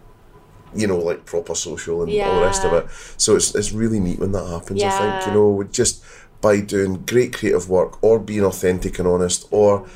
you 0.76 0.88
know, 0.88 0.98
like 0.98 1.26
proper 1.26 1.56
social 1.56 2.04
and 2.04 2.12
all 2.22 2.36
the 2.40 2.46
rest 2.46 2.66
of 2.66 2.74
it. 2.74 2.88
So 3.18 3.36
it's 3.36 3.56
it's 3.56 3.72
really 3.72 4.00
neat 4.00 4.20
when 4.20 4.32
that 4.34 4.46
happens. 4.48 4.82
I 4.84 4.90
think 5.22 5.28
you 5.28 5.34
know, 5.34 5.64
just 5.64 6.04
by 6.42 6.62
doing 6.62 7.04
great 7.06 7.34
creative 7.34 7.70
work 7.70 8.02
or 8.04 8.20
being 8.20 8.44
authentic 8.44 9.00
and 9.00 9.08
honest, 9.08 9.48
or 9.52 9.88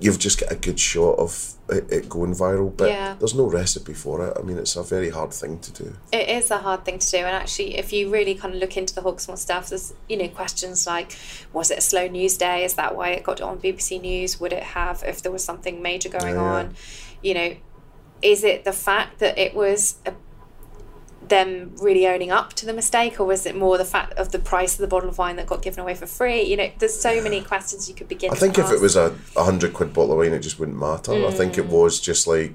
you've 0.00 0.18
just 0.18 0.40
got 0.40 0.52
a 0.52 0.56
good 0.56 0.78
shot 0.78 1.18
of 1.18 1.54
it, 1.68 1.90
it 1.90 2.08
going 2.08 2.34
viral. 2.34 2.76
But 2.76 2.90
Yeah. 2.90 3.16
there's 3.18 3.34
no 3.34 3.46
recipe 3.46 3.94
for 3.94 4.26
it. 4.26 4.36
I 4.38 4.42
mean, 4.42 4.58
it's 4.58 4.76
a 4.76 4.82
very 4.82 5.10
hard 5.10 5.32
thing 5.32 5.58
to 5.60 5.72
do. 5.72 5.94
It 6.12 6.28
is 6.28 6.50
a 6.50 6.58
hard 6.58 6.84
thing 6.84 6.98
to 6.98 7.10
do, 7.10 7.16
and 7.18 7.34
actually, 7.36 7.78
if 7.78 7.92
you 7.92 8.10
really 8.10 8.34
kind 8.34 8.54
of 8.54 8.60
look 8.60 8.76
into 8.76 8.94
the 8.94 9.00
Hawksmoor 9.02 9.38
stuff, 9.38 9.68
there's 9.70 9.94
you 10.08 10.16
know 10.16 10.28
questions 10.28 10.86
like, 10.86 11.16
was 11.52 11.70
it 11.70 11.78
a 11.78 11.82
slow 11.82 12.08
news 12.08 12.36
day? 12.36 12.64
Is 12.64 12.74
that 12.74 12.96
why 12.96 13.10
it 13.10 13.22
got 13.24 13.40
on 13.40 13.58
BBC 13.58 14.00
News? 14.00 14.40
Would 14.40 14.52
it 14.52 14.62
have 14.62 15.02
if 15.06 15.22
there 15.22 15.32
was 15.32 15.44
something 15.44 15.80
major 15.82 16.08
going 16.08 16.34
Yeah. 16.34 16.52
on? 16.52 16.74
You 17.22 17.34
know, 17.34 17.56
is 18.22 18.44
it 18.44 18.64
the 18.64 18.72
fact 18.72 19.18
that 19.20 19.38
it 19.38 19.54
was 19.54 19.96
a, 20.06 20.12
them 21.32 21.72
really 21.80 22.06
owning 22.06 22.30
up 22.30 22.52
to 22.54 22.66
the 22.66 22.72
mistake, 22.74 23.18
or 23.18 23.24
was 23.24 23.46
it 23.46 23.56
more 23.56 23.78
the 23.78 23.84
fact 23.84 24.12
of 24.14 24.30
the 24.32 24.38
price 24.38 24.74
of 24.74 24.80
the 24.80 24.86
bottle 24.86 25.08
of 25.08 25.16
wine 25.18 25.36
that 25.36 25.46
got 25.46 25.62
given 25.62 25.80
away 25.80 25.94
for 25.94 26.06
free? 26.06 26.42
You 26.42 26.56
know, 26.58 26.70
there's 26.78 26.98
so 27.08 27.22
many 27.22 27.40
questions 27.52 27.88
you 27.88 27.94
could 27.94 28.08
begin. 28.08 28.30
I 28.30 28.34
think 28.34 28.58
if 28.58 28.70
it 28.70 28.80
was 28.80 28.96
a, 28.96 29.14
hundred 29.36 29.72
quid 29.72 29.92
bottle 29.94 30.12
of 30.12 30.18
wine, 30.18 30.32
it 30.32 30.40
just 30.40 30.58
wouldn't 30.60 30.78
matter. 30.78 31.12
I 31.26 31.30
think 31.32 31.54
Mm. 31.54 31.58
it 31.58 31.66
was 31.66 32.00
just 32.00 32.26
like, 32.26 32.54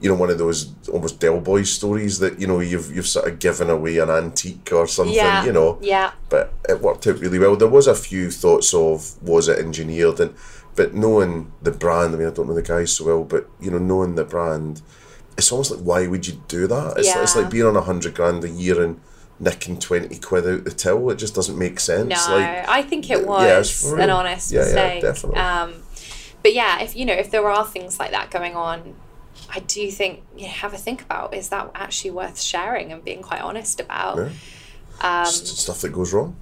you 0.00 0.08
know, 0.08 0.16
one 0.16 0.30
of 0.30 0.38
those 0.38 0.72
almost 0.92 1.18
Del 1.20 1.40
Boy 1.40 1.62
stories 1.64 2.18
that 2.20 2.40
you 2.40 2.46
know 2.46 2.60
you've 2.60 2.94
you've 2.94 3.06
sort 3.06 3.26
of 3.28 3.38
given 3.38 3.68
away 3.70 3.98
an 3.98 4.10
antique 4.10 4.70
or 4.72 4.86
something, 4.86 5.14
yeah, 5.14 5.44
you 5.44 5.52
know. 5.52 5.78
yeah, 5.80 6.12
But 6.28 6.52
it 6.68 6.80
worked 6.80 7.06
out 7.06 7.18
really 7.20 7.38
well. 7.38 7.56
There 7.56 7.68
was 7.68 7.86
a 7.86 7.94
few 7.94 8.30
thoughts 8.30 8.72
of 8.74 9.20
was 9.22 9.48
it 9.48 9.58
engineered 9.58 10.20
and, 10.20 10.34
but 10.76 10.94
knowing 10.94 11.52
the 11.62 11.70
brand, 11.70 12.14
I 12.14 12.18
mean, 12.18 12.28
I 12.28 12.32
don't 12.32 12.48
know 12.48 12.54
the 12.54 12.62
guys 12.74 12.90
so 12.96 13.04
well, 13.06 13.24
but 13.24 13.48
you 13.60 13.70
know, 13.70 13.78
knowing 13.78 14.14
the 14.16 14.24
brand, 14.24 14.82
it's 15.36 15.50
almost 15.52 15.70
like 15.70 15.80
why 15.80 16.06
would 16.06 16.26
you 16.26 16.40
do 16.48 16.66
that? 16.66 16.98
It's, 16.98 17.08
it's 17.14 17.34
Yeah. 17.34 17.42
like 17.42 17.50
being 17.50 17.66
on 17.66 17.76
a 17.76 17.80
hundred 17.82 18.14
grand 18.14 18.44
a 18.44 18.48
year 18.48 18.82
and 18.82 19.00
nicking 19.40 19.78
20 19.78 20.16
quid 20.20 20.46
out 20.46 20.64
the 20.64 20.70
till. 20.70 21.10
It 21.10 21.16
just 21.16 21.34
doesn't 21.34 21.58
make 21.58 21.80
sense. 21.80 22.08
No, 22.28 22.36
like, 22.36 22.68
I 22.68 22.82
think 22.82 23.10
it 23.10 23.20
yeah, 23.20 23.26
was 23.26 23.70
it's 23.70 23.82
for 23.90 23.98
an 23.98 24.10
honest 24.10 24.52
Yeah, 24.52 24.68
yeah, 24.68 25.00
definitely. 25.00 25.40
Um, 25.40 25.74
but 26.42 26.54
yeah, 26.54 26.80
if 26.82 26.94
you 26.94 27.04
know, 27.04 27.14
if 27.14 27.30
there 27.30 27.48
are 27.48 27.66
things 27.66 27.98
like 27.98 28.12
that 28.12 28.30
going 28.30 28.54
on, 28.54 28.94
I 29.52 29.58
do 29.60 29.90
think 29.90 30.22
you 30.36 30.42
know, 30.42 30.48
have 30.52 30.72
a 30.72 30.78
think 30.78 31.02
about 31.02 31.34
is 31.34 31.48
that 31.48 31.70
actually 31.74 32.12
worth 32.12 32.40
sharing 32.40 32.92
and 32.92 33.02
being 33.04 33.22
quite 33.22 33.40
honest 33.40 33.80
about. 33.80 34.18
Yeah. 34.18 35.22
s- 35.26 35.48
stuff 35.60 35.80
that 35.80 35.92
goes 35.92 36.12
wrong. 36.12 36.36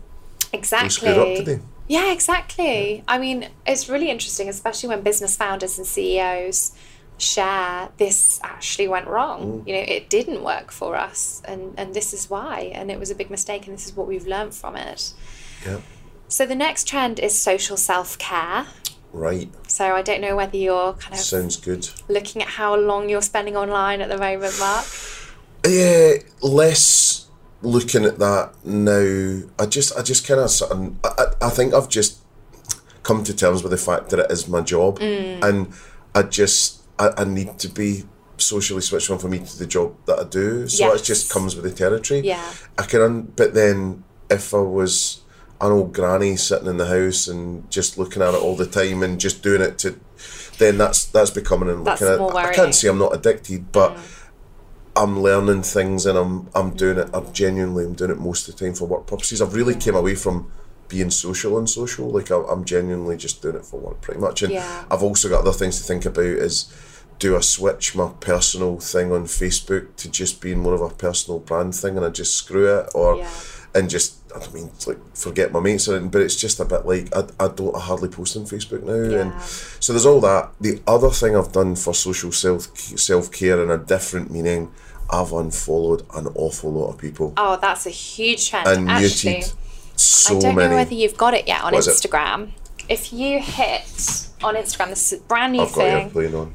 Exactly. 0.53 0.91
screwed 0.91 1.17
up 1.19 1.35
today. 1.37 1.61
Yeah, 1.89 2.13
exactly. 2.13 3.03
I 3.09 3.19
mean, 3.19 3.49
it's 3.67 3.89
really 3.89 4.11
interesting, 4.11 4.49
especially 4.49 4.91
when 4.91 5.01
business 5.03 5.35
founders 5.37 5.79
and 5.79 5.87
CEOs 5.87 6.73
share 7.19 7.89
this 7.99 8.41
actually 8.43 8.89
went 8.89 9.07
wrong. 9.07 9.63
Mm. 9.63 9.69
You 9.69 9.75
know, 9.75 9.81
it 9.81 10.11
didn't 10.11 10.43
work 10.43 10.71
for 10.73 10.97
us, 10.97 11.43
and 11.45 11.75
and 11.77 11.95
this 11.95 12.13
is 12.13 12.29
why, 12.31 12.73
and 12.75 12.91
it 12.91 12.99
was 12.99 13.11
a 13.11 13.15
big 13.15 13.31
mistake, 13.31 13.67
and 13.67 13.77
this 13.77 13.87
is 13.87 13.97
what 13.97 14.07
we've 14.07 14.27
learned 14.27 14.55
from 14.55 14.77
it. 14.77 15.13
Yeah. 15.67 15.81
So 16.29 16.47
the 16.47 16.55
next 16.55 16.89
trend 16.89 17.19
is 17.21 17.39
social 17.39 17.77
self 17.77 18.19
care. 18.19 18.67
Right. 19.13 19.51
So 19.69 19.95
I 19.95 20.01
don't 20.03 20.23
know 20.23 20.35
whether 20.35 20.57
you're 20.57 20.95
kind 20.95 21.13
of 21.15 21.21
Sounds 21.21 21.57
good. 21.59 21.89
looking 22.09 22.41
at 22.41 22.49
how 22.49 22.75
long 22.75 23.11
you're 23.11 23.21
spending 23.23 23.57
online 23.57 24.01
at 24.01 24.09
the 24.09 24.17
moment, 24.17 24.59
Mark. 24.59 24.87
Yeah, 25.67 26.15
less 26.41 27.27
looking 27.61 28.05
at 28.07 28.19
that 28.19 28.53
now. 28.65 29.43
I 29.59 29.67
just, 29.67 29.97
I 29.97 30.03
just 30.03 30.27
kind 30.27 30.41
of, 30.41 30.51
I, 31.05 31.09
I, 31.23 31.47
I 31.47 31.51
think 31.51 31.75
I've 31.75 31.89
just 31.91 32.19
come 33.03 33.23
to 33.25 33.37
terms 33.37 33.63
with 33.63 33.71
the 33.73 33.77
fact 33.79 34.09
that 34.11 34.19
it 34.21 34.31
is 34.31 34.49
my 34.49 34.63
job, 34.63 34.99
Mm. 34.99 35.45
and 35.45 35.73
I 36.15 36.23
just, 36.23 36.82
I, 37.03 37.23
I 37.23 37.25
need 37.25 37.59
to 37.59 37.69
be 37.69 38.05
socially 38.39 38.81
switched 38.81 39.11
on 39.11 39.19
for 39.19 39.29
me 39.29 39.39
to 39.39 39.59
the 39.59 39.67
job 39.67 39.95
that 40.07 40.19
I 40.19 40.25
do. 40.25 40.69
So 40.69 40.93
it 40.95 41.05
just 41.05 41.31
comes 41.33 41.55
with 41.55 41.65
the 41.65 41.71
territory. 41.71 42.21
Yeah. 42.21 42.53
I 42.79 42.83
can, 42.85 43.01
un- 43.01 43.33
but 43.37 43.55
then 43.55 44.05
if 44.31 44.53
I 44.55 44.59
was 44.59 45.21
an 45.61 45.71
old 45.73 45.93
granny 45.93 46.37
sitting 46.37 46.67
in 46.69 46.77
the 46.77 46.87
house 46.87 47.29
and 47.29 47.71
just 47.71 47.99
looking 47.99 48.23
at 48.23 48.35
it 48.35 48.43
all 48.43 48.57
the 48.57 48.67
time 48.67 49.03
and 49.03 49.21
just 49.21 49.43
doing 49.43 49.63
it 49.63 49.79
to, 49.79 49.99
then 50.59 50.79
that's 50.79 51.05
that's 51.07 51.31
becoming 51.31 51.69
and 51.69 51.85
looking 51.85 52.09
at. 52.09 52.19
more 52.19 52.37
I 52.37 52.53
can't 52.53 52.75
say 52.75 52.89
I'm 52.89 52.99
not 52.99 53.15
addicted, 53.15 53.73
but. 53.73 53.97
I'm 54.95 55.21
learning 55.23 55.63
things 55.63 56.05
and 56.05 56.19
I'm 56.19 56.51
I'm 56.55 56.77
doing 56.77 56.99
it. 56.99 57.09
I'm 57.15 57.33
genuinely 57.33 57.87
I'm 57.87 57.95
doing 57.95 58.11
it 58.11 58.19
most 58.19 58.47
of 58.47 58.55
the 58.57 58.63
time 58.67 58.75
for 58.75 58.85
work 58.87 59.07
purposes. 59.07 59.41
I've 59.41 59.55
really 59.55 59.75
came 59.75 59.95
away 59.95 60.15
from 60.15 60.53
being 60.89 61.09
social 61.11 61.57
and 61.57 61.67
social. 61.71 62.11
Like 62.11 62.31
I, 62.31 62.37
I'm 62.43 62.67
genuinely 62.67 63.17
just 63.17 63.41
doing 63.41 63.57
it 63.57 63.65
for 63.65 63.81
work 63.81 64.03
pretty 64.03 64.21
much. 64.21 64.43
And 64.43 64.53
Yeah. 64.53 64.85
I've 64.91 65.03
also 65.03 65.31
got 65.31 65.41
other 65.41 65.53
things 65.53 65.79
to 65.79 65.83
think 65.85 66.05
about. 66.05 66.27
Is 66.27 66.71
do 67.23 67.37
I 67.37 67.41
switch 67.41 67.95
my 67.95 68.09
personal 68.21 68.79
thing 68.81 69.13
on 69.13 69.25
Facebook 69.27 69.85
to 69.99 70.11
just 70.11 70.41
being 70.41 70.59
more 70.59 70.75
of 70.75 70.81
a 70.83 70.89
personal 70.89 71.39
brand 71.39 71.73
thing 71.81 71.97
and 71.97 72.05
I 72.05 72.11
just 72.11 72.35
screw 72.35 72.67
it 72.79 72.91
or 72.97 73.17
Yeah. 73.17 73.31
and 73.77 73.89
just 73.89 74.17
I 74.35 74.39
don't 74.41 74.55
mean 74.55 74.71
like 74.89 74.99
forget 75.15 75.53
my 75.53 75.61
mates 75.61 75.87
or 75.89 75.93
anything, 75.93 76.11
but 76.11 76.23
it's 76.23 76.35
just 76.37 76.59
a 76.59 76.65
bit 76.65 76.85
like 76.85 77.15
I, 77.15 77.21
I 77.45 77.49
don't 77.49 77.77
I 77.77 77.81
hardly 77.81 78.09
post 78.09 78.37
on 78.37 78.45
Facebook 78.45 78.83
now 78.83 79.21
and 79.23 79.33
so 79.85 79.93
there's 79.93 80.07
all 80.07 80.21
that. 80.23 80.51
The 80.61 80.81
other 80.95 81.11
thing 81.11 81.37
I've 81.37 81.53
done 81.53 81.77
for 81.77 81.93
social 81.95 82.33
self 82.33 82.63
self 83.09 83.31
care 83.31 83.63
in 83.63 83.71
a 83.71 83.79
different 83.79 84.31
meaning, 84.33 84.73
I've 85.11 85.33
unfollowed 85.33 86.03
an 86.15 86.27
awful 86.35 86.73
lot 86.73 86.89
of 86.93 86.99
people 86.99 87.35
Oh, 87.37 87.57
that's 87.61 87.87
a 87.87 87.91
huge 87.91 88.51
trend. 88.51 88.67
and 88.67 88.91
Actually, 88.91 89.33
muted 89.35 89.53
so 89.97 90.35
many. 90.35 90.39
I 90.39 90.49
don't 90.49 90.57
many. 90.57 90.69
know 90.71 90.77
whether 90.83 90.95
you've 90.95 91.19
got 91.25 91.35
it 91.35 91.47
yet 91.47 91.63
on 91.63 91.73
What? 91.75 91.85
Instagram. 91.85 92.51
If 92.89 93.13
you 93.13 93.39
hit 93.41 94.29
on 94.43 94.55
Instagram, 94.57 94.89
this 94.91 95.13
is 95.13 95.21
a 95.21 95.23
brand 95.23 95.53
new 95.53 95.63
I've 95.63 95.71
thing. 95.71 96.11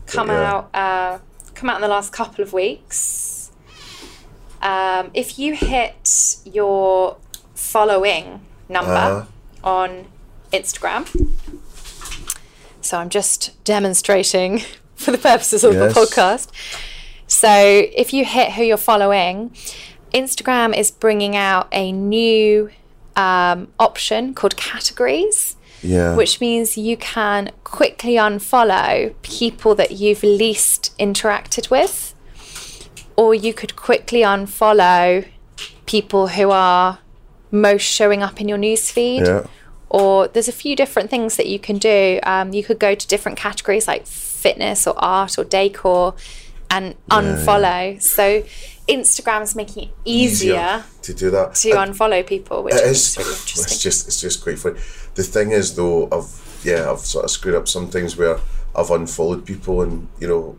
come 0.06 0.28
yeah. 0.30 0.52
out 0.54 0.70
uh, 0.76 1.20
come 1.56 1.70
out 1.70 1.76
in 1.78 1.82
the 1.82 1.88
last 1.88 2.12
couple 2.14 2.44
of 2.44 2.54
weeks. 2.54 3.52
Um, 4.62 5.12
if 5.14 5.38
you 5.40 5.56
hit 5.56 6.38
your 6.46 7.18
following 7.56 8.42
number 8.68 8.92
Uh-huh. 8.92 9.26
on 9.64 10.06
Instagram, 10.52 11.08
so 12.82 12.98
I'm 12.98 13.10
just 13.10 13.62
demonstrating 13.64 14.60
for 14.96 15.12
the 15.12 15.18
purposes 15.18 15.64
of 15.64 15.74
Yes. 15.74 15.94
the 15.94 16.00
podcast. 16.00 16.48
So 17.28 17.50
if 17.52 18.14
you 18.14 18.24
hit 18.26 18.54
who 18.54 18.64
you're 18.64 18.78
following, 18.78 19.52
Instagram 20.14 20.76
is 20.76 20.90
bringing 20.92 21.36
out 21.36 21.68
a 21.72 21.92
new 21.92 22.70
um, 23.16 23.68
option 23.80 24.34
called 24.34 24.56
categories 24.56 25.56
Yeah. 25.84 26.16
which 26.16 26.42
means 26.42 26.78
you 26.78 26.98
can 26.98 27.52
quickly 27.64 28.14
unfollow 28.16 29.14
people 29.22 29.76
that 29.76 29.92
you've 29.92 30.24
least 30.24 30.96
interacted 30.98 31.70
with, 31.70 32.14
or 33.16 33.36
you 33.36 33.54
could 33.54 33.76
quickly 33.76 34.22
unfollow 34.22 35.28
people 35.86 36.28
who 36.30 36.50
are 36.52 37.00
most 37.52 37.84
showing 37.84 38.22
up 38.24 38.42
in 38.42 38.48
your 38.50 38.58
newsfeed. 38.58 39.26
Yeah. 39.26 39.48
Or 39.90 40.28
there's 40.28 40.50
a 40.50 40.52
few 40.54 40.76
different 40.76 41.10
things 41.10 41.38
that 41.38 41.46
you 41.48 41.60
can 41.60 41.78
do. 41.78 42.20
Um, 42.24 42.54
you 42.54 42.62
could 42.64 42.78
go 42.80 42.94
to 42.94 43.08
different 43.08 43.38
categories 43.38 43.88
like 43.88 44.06
fitness 44.06 44.86
or 44.86 44.94
art 44.98 45.38
or 45.40 45.46
decor 45.46 46.14
and 46.70 46.96
unfollow. 47.10 48.02
So 48.02 48.44
Instagram's 48.90 49.56
making 49.56 49.84
it 49.84 49.90
easier, 50.04 50.84
to 51.04 51.14
do 51.14 51.30
that. 51.32 51.56
to 51.56 51.72
And- 51.72 51.94
unfollow 51.94 52.26
people, 52.28 52.64
which 52.64 52.74
It 52.74 52.78
I 52.80 52.84
think 52.84 52.92
is. 52.92 53.18
really 53.18 53.30
It's 53.32 53.82
just 53.82 54.08
it's 54.08 54.20
just 54.20 54.44
quite 54.44 54.60
funny. 54.60 54.78
The 55.18 55.24
thing 55.24 55.50
is 55.52 55.76
though, 55.76 56.08
I've 56.12 56.62
yeah, 56.64 56.92
I've 56.92 57.00
sort 57.00 57.26
of 57.26 57.32
screwed 57.32 57.56
up 57.56 57.68
sometimes 57.68 58.16
where 58.16 58.38
I've 58.76 58.92
unfollowed 58.92 59.46
people 59.48 59.82
and 59.82 60.08
you 60.20 60.28
know, 60.28 60.58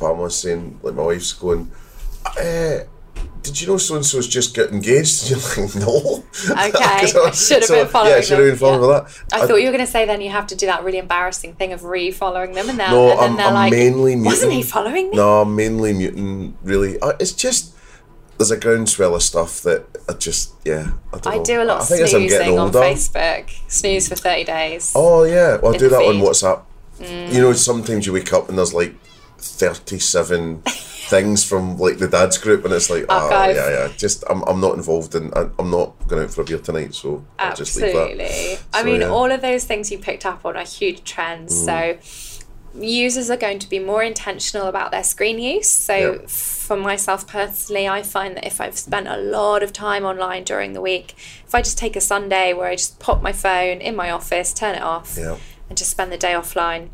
Pam 0.00 0.18
was 0.18 0.38
saying 0.40 0.80
like 0.82 0.94
my 0.94 1.02
wife's 1.02 1.32
going, 1.32 1.70
eh, 2.40 2.82
did 3.42 3.60
you 3.60 3.68
know 3.68 3.76
so 3.76 3.94
and 3.94 4.04
so's 4.04 4.26
just 4.26 4.56
got 4.56 4.70
engaged? 4.70 5.30
And 5.30 5.30
you're 5.30 5.66
like, 5.66 5.76
no. 5.76 6.24
Okay, 6.50 6.84
I 6.84 7.06
should 7.06 7.24
have 7.24 7.64
so, 7.64 7.84
been 7.84 7.86
following 7.86 8.10
Yeah, 8.10 8.18
I 8.18 8.20
should 8.20 8.38
have 8.38 8.48
been 8.48 8.56
following 8.56 8.90
yeah. 8.90 9.06
that. 9.30 9.42
I 9.42 9.46
thought 9.46 9.56
you 9.56 9.66
were 9.66 9.72
going 9.72 9.86
to 9.86 9.92
say 9.92 10.04
then 10.06 10.20
you 10.20 10.30
have 10.30 10.48
to 10.48 10.56
do 10.56 10.66
that 10.66 10.82
really 10.82 10.98
embarrassing 10.98 11.54
thing 11.54 11.72
of 11.72 11.84
re-following 11.84 12.52
them, 12.52 12.68
and, 12.68 12.78
No, 12.78 13.10
and 13.12 13.20
then 13.20 13.30
I'm, 13.30 13.36
they're 13.36 13.46
I'm 13.46 13.54
like, 13.54 13.70
mainly 13.70 14.16
muting. 14.16 14.24
"Wasn't 14.24 14.52
he 14.52 14.62
following 14.62 15.10
me?" 15.10 15.16
No, 15.16 15.42
I'm 15.42 15.54
mainly 15.54 15.92
muting. 15.92 16.58
Really, 16.64 16.98
Uh, 16.98 17.12
it's 17.20 17.30
just 17.32 17.75
there's 18.38 18.50
a 18.50 18.58
groundswell 18.58 19.14
of 19.14 19.22
stuff 19.22 19.62
that 19.62 19.86
I 20.08 20.12
just 20.12 20.54
yeah. 20.64 20.92
I, 21.12 21.30
I 21.30 21.42
do 21.42 21.62
a 21.62 21.64
lot 21.64 21.78
I 21.78 21.80
of 21.80 21.88
think 21.88 22.02
as 22.02 22.14
I'm 22.14 22.26
getting 22.26 22.56
snoozing 22.56 22.58
on 22.58 22.72
Facebook. 22.72 23.70
Snooze 23.70 24.08
for 24.08 24.14
thirty 24.14 24.44
days. 24.44 24.92
Oh 24.94 25.24
yeah, 25.24 25.56
well, 25.56 25.74
I 25.74 25.78
do 25.78 25.88
that 25.88 25.96
on. 25.96 26.16
WhatsApp. 26.16 26.62
Mm. 26.98 27.32
You 27.32 27.40
know, 27.40 27.52
sometimes 27.52 28.06
you 28.06 28.12
wake 28.12 28.32
up 28.32 28.48
and 28.48 28.58
there's 28.58 28.74
like 28.74 28.94
thirty-seven 29.38 30.62
things 31.06 31.44
from 31.44 31.78
like 31.78 31.98
the 31.98 32.08
dad's 32.08 32.38
group, 32.38 32.64
and 32.64 32.74
it's 32.74 32.90
like, 32.90 33.06
oh 33.08 33.30
yeah, 33.30 33.70
yeah. 33.70 33.92
Just 33.96 34.24
I'm, 34.28 34.42
I'm 34.42 34.60
not 34.60 34.74
involved 34.74 35.14
in. 35.14 35.32
I'm 35.34 35.70
not 35.70 35.94
going 36.08 36.24
out 36.24 36.30
for 36.30 36.42
a 36.42 36.44
beer 36.44 36.58
tonight, 36.58 36.94
so 36.94 37.24
I'll 37.38 37.54
just 37.54 37.76
leave 37.76 37.94
that. 37.94 38.10
Absolutely. 38.10 38.58
I 38.74 38.82
mean, 38.82 39.00
yeah. 39.00 39.08
Mm. 39.08 39.12
all 39.12 39.30
of 39.30 39.40
those 39.40 39.64
things 39.64 39.90
you 39.90 39.98
picked 39.98 40.26
up 40.26 40.44
on 40.44 40.56
are 40.56 40.64
huge 40.64 41.04
trends. 41.04 41.64
So 41.64 41.98
users 42.78 43.30
are 43.30 43.36
going 43.36 43.58
to 43.60 43.68
be 43.68 43.78
more 43.78 44.02
intentional 44.02 44.66
about 44.66 44.90
their 44.90 45.04
screen 45.04 45.38
use. 45.38 45.70
So 45.70 46.26
for 46.26 46.76
myself 46.76 47.26
personally, 47.26 47.88
I 47.88 48.02
find 48.02 48.36
that 48.36 48.46
if 48.46 48.60
I've 48.60 48.78
spent 48.78 49.08
a 49.08 49.16
lot 49.16 49.62
of 49.62 49.72
time 49.72 50.04
online 50.04 50.44
during 50.44 50.72
the 50.72 50.80
week, 50.80 51.14
if 51.46 51.54
I 51.54 51.62
just 51.62 51.78
take 51.78 51.96
a 51.96 52.00
Sunday 52.00 52.52
where 52.52 52.68
I 52.68 52.76
just 52.76 52.98
pop 52.98 53.22
my 53.22 53.32
phone 53.32 53.80
in 53.80 53.96
my 53.96 54.10
office, 54.10 54.52
turn 54.52 54.74
it 54.74 54.82
off, 54.82 55.16
and 55.68 55.76
just 55.76 55.90
spend 55.90 56.12
the 56.12 56.18
day 56.18 56.32
offline, 56.32 56.88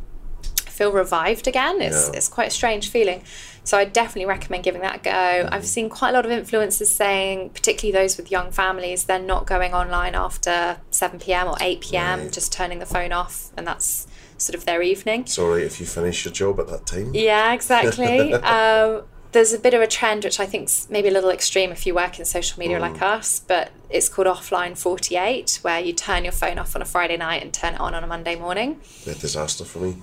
I 0.66 0.70
feel 0.70 0.92
revived 0.92 1.46
again. 1.46 1.80
It's, 1.82 2.08
it's 2.14 2.28
quite 2.28 2.48
a 2.48 2.50
strange 2.50 2.88
feeling. 2.88 3.22
So 3.64 3.78
I 3.78 3.84
definitely 3.84 4.26
recommend 4.26 4.64
giving 4.64 4.80
that 4.80 4.96
a 4.96 4.98
go. 4.98 5.10
Mm-hmm. 5.10 5.54
I've 5.54 5.66
seen 5.66 5.88
quite 5.88 6.10
a 6.10 6.12
lot 6.14 6.26
of 6.26 6.32
influencers 6.32 6.86
saying, 6.86 7.50
particularly 7.50 7.92
those 7.92 8.16
with 8.16 8.30
young 8.30 8.50
families, 8.50 9.04
they're 9.04 9.20
not 9.20 9.46
going 9.46 9.72
online 9.72 10.14
after 10.14 10.78
7 10.90 11.20
p.m. 11.20 11.46
or 11.46 11.56
8 11.60 11.80
p.m., 11.80 12.30
just 12.30 12.52
turning 12.52 12.80
the 12.80 12.86
phone 12.86 13.12
off, 13.12 13.50
and 13.56 13.66
that's 13.66 14.08
sort 14.42 14.54
of 14.54 14.64
their 14.64 14.82
evening. 14.82 15.22
It's 15.22 15.38
all 15.38 15.50
right 15.50 15.62
if 15.62 15.80
you 15.80 15.86
finish 15.86 16.24
your 16.24 16.32
job 16.32 16.60
at 16.60 16.68
that 16.68 16.86
time. 16.86 17.12
Yeah, 17.14 17.52
exactly. 17.52 18.34
um, 18.54 19.02
there's 19.32 19.54
a 19.54 19.58
bit 19.58 19.72
of 19.72 19.80
a 19.80 19.86
trend 19.86 20.24
which 20.24 20.38
I 20.38 20.44
think's 20.44 20.88
maybe 20.90 21.08
a 21.08 21.10
little 21.10 21.30
extreme 21.30 21.72
if 21.72 21.86
you 21.86 21.94
work 21.94 22.18
in 22.18 22.24
social 22.26 22.58
media 22.58 22.78
like 22.78 23.00
us, 23.00 23.40
but 23.40 23.70
it's 23.88 24.08
called 24.10 24.26
offline 24.28 24.76
48, 24.76 25.60
where 25.62 25.80
you 25.80 25.94
turn 25.94 26.24
your 26.24 26.32
phone 26.34 26.58
off 26.58 26.76
on 26.76 26.82
a 26.82 26.84
Friday 26.84 27.16
night 27.16 27.42
and 27.42 27.52
turn 27.52 27.74
it 27.74 27.80
on 27.80 27.94
on 27.94 28.04
a 28.04 28.06
Monday 28.06 28.34
morning. 28.36 28.80
a 29.06 29.14
disaster 29.14 29.64
for 29.64 29.78
me. 29.78 29.96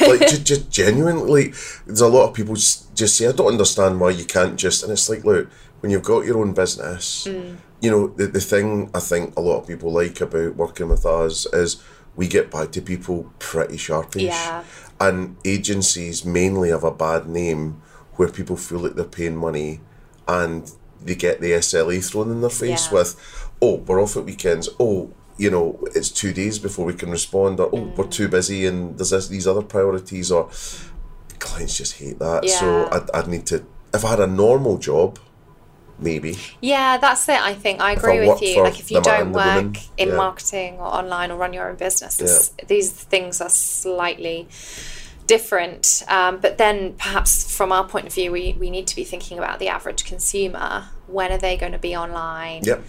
like 0.00 0.20
just, 0.20 0.44
just 0.46 0.70
genuinely, 0.70 1.48
like, 1.48 1.54
there's 1.86 2.00
a 2.00 2.08
lot 2.08 2.28
of 2.30 2.34
people 2.34 2.54
just, 2.54 2.94
just 2.96 3.16
say, 3.16 3.28
I 3.28 3.32
don't 3.32 3.48
understand 3.48 4.00
why 4.00 4.10
you 4.10 4.24
can't 4.24 4.58
just. 4.58 4.82
And 4.82 4.90
it's 4.90 5.08
like, 5.10 5.22
look, 5.22 5.50
when 5.80 5.92
you've 5.92 6.02
got 6.02 6.24
your 6.24 6.38
own 6.38 6.54
business, 6.54 7.26
Mm. 7.28 7.58
you 7.80 7.90
know, 7.90 8.06
the, 8.08 8.26
the 8.26 8.40
thing 8.40 8.90
I 8.94 9.00
think 9.00 9.36
a 9.36 9.40
lot 9.42 9.58
of 9.58 9.66
people 9.66 9.92
like 9.92 10.18
about 10.22 10.56
working 10.56 10.88
with 10.88 11.04
us 11.04 11.44
is 11.52 11.82
we 12.16 12.28
get 12.28 12.50
back 12.50 12.72
to 12.72 12.82
people 12.82 13.32
pretty 13.38 13.76
sharpish. 13.76 14.22
Yeah. 14.22 14.64
And 15.00 15.36
agencies 15.44 16.24
mainly 16.24 16.70
have 16.70 16.84
a 16.84 16.92
bad 16.92 17.26
name 17.26 17.82
where 18.16 18.28
people 18.28 18.56
feel 18.56 18.80
like 18.80 18.94
they're 18.94 19.04
paying 19.04 19.36
money 19.36 19.80
and 20.28 20.70
they 21.00 21.14
get 21.14 21.40
the 21.40 21.52
SLA 21.52 22.04
thrown 22.04 22.30
in 22.30 22.40
their 22.40 22.50
face 22.50 22.86
Yeah. 22.86 22.98
with, 22.98 23.50
oh, 23.60 23.76
we're 23.76 24.00
off 24.00 24.16
at 24.16 24.24
weekends. 24.24 24.68
Oh, 24.78 25.12
you 25.38 25.50
know, 25.50 25.78
it's 25.94 26.10
two 26.10 26.32
days 26.32 26.58
before 26.58 26.84
we 26.84 26.94
can 26.94 27.10
respond, 27.10 27.58
or 27.58 27.68
oh, 27.72 27.92
we're 27.96 28.04
mm. 28.04 28.10
too 28.10 28.28
busy 28.28 28.66
and 28.66 28.98
there's 28.98 29.10
this, 29.10 29.28
these 29.28 29.46
other 29.46 29.62
priorities, 29.62 30.30
or 30.30 30.50
clients 31.38 31.76
just 31.76 31.98
hate 31.98 32.18
that. 32.18 32.48
So 32.48 32.88
I'd, 32.92 33.10
I'd 33.12 33.28
need 33.28 33.46
to, 33.46 33.64
if 33.92 34.04
I 34.04 34.10
had 34.10 34.20
a 34.20 34.26
normal 34.26 34.78
job, 34.78 35.18
maybe. 36.02 36.36
Yeah, 36.60 36.98
that's 36.98 37.28
it. 37.28 37.40
I 37.40 37.54
think 37.54 37.80
I 37.80 37.92
agree 37.92 38.26
with 38.26 38.42
you. 38.42 38.62
Like 38.62 38.78
if 38.78 38.90
you 38.90 39.00
don't 39.00 39.32
work 39.32 39.56
woman, 39.56 39.76
in 39.96 40.08
yeah. 40.08 40.16
marketing 40.16 40.74
or 40.78 40.86
online 40.86 41.30
or 41.30 41.36
run 41.36 41.52
your 41.52 41.68
own 41.68 41.76
business, 41.76 42.20
it's- 42.20 42.52
these 42.66 42.90
things 42.92 43.40
are 43.40 43.48
slightly 43.48 44.48
different. 45.26 46.02
Um, 46.08 46.38
but 46.38 46.58
then 46.58 46.94
perhaps 46.94 47.54
from 47.56 47.72
our 47.72 47.84
point 47.84 48.06
of 48.06 48.12
view, 48.12 48.32
we, 48.32 48.56
we 48.58 48.70
need 48.70 48.86
to 48.88 48.96
be 48.96 49.04
thinking 49.04 49.38
about 49.38 49.58
the 49.58 49.68
average 49.68 50.04
consumer. 50.04 50.88
When 51.06 51.32
are 51.32 51.38
they 51.38 51.56
going 51.56 51.72
to 51.72 51.78
be 51.78 51.96
online? 51.96 52.62
Yep. 52.64 52.82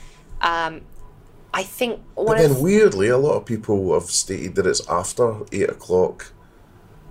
I 1.53 1.61
think 1.61 2.01
one 2.15 2.37
then 2.37 2.59
weirdly, 2.59 3.09
a 3.09 3.17
lot 3.17 3.35
of 3.35 3.45
people 3.45 3.93
have 3.93 4.09
stated 4.09 4.55
that 4.55 4.65
it's 4.65 4.87
after 4.89 5.41
eight 5.51 5.69
o'clock. 5.69 6.33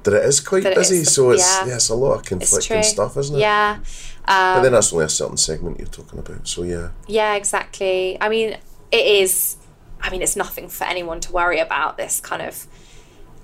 That 0.03 0.15
it 0.15 0.25
is 0.25 0.41
quite 0.41 0.65
busy, 0.65 1.03
is- 1.03 1.15
so 1.15 1.31
it's 1.31 1.43
yeah. 1.49 1.67
yeah, 1.67 1.75
it's 1.77 1.89
a 1.89 1.95
lot 1.95 2.15
of 2.15 2.25
conflicting 2.25 2.83
stuff, 2.83 3.17
isn't 3.17 3.37
it? 3.37 3.39
Yeah. 3.39 3.79
Um, 4.29 4.57
but 4.57 4.63
then 4.63 4.73
that's 4.73 4.93
only 4.93 5.07
a 5.07 5.09
certain 5.09 5.37
segment 5.37 5.79
you're 5.79 5.89
talking 5.89 6.19
about. 6.19 6.47
So 6.47 6.63
yeah. 6.63 6.91
Yeah, 7.09 7.35
exactly. 7.35 8.17
I 8.21 8.29
mean, 8.29 8.57
it 8.91 9.07
is. 9.07 9.57
I 10.01 10.11
mean, 10.11 10.23
it's 10.23 10.37
nothing 10.37 10.69
for 10.69 10.85
anyone 10.85 11.21
to 11.21 11.33
worry 11.33 11.59
about. 11.59 11.97
This 11.97 12.21
kind 12.21 12.43
of 12.43 12.67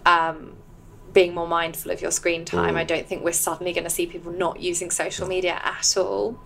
um, 0.06 0.56
being 1.12 1.34
more 1.34 1.48
mindful 1.48 1.90
of 1.90 2.00
your 2.00 2.10
screen 2.10 2.44
time. 2.44 2.74
Mm. 2.74 2.78
I 2.78 2.84
don't 2.84 3.06
think 3.06 3.24
we're 3.24 3.32
suddenly 3.32 3.72
going 3.72 3.84
to 3.84 3.90
see 3.90 4.06
people 4.06 4.32
not 4.32 4.60
using 4.60 4.90
social 4.90 5.26
media 5.26 5.60
at 5.62 5.96
all. 5.96 6.38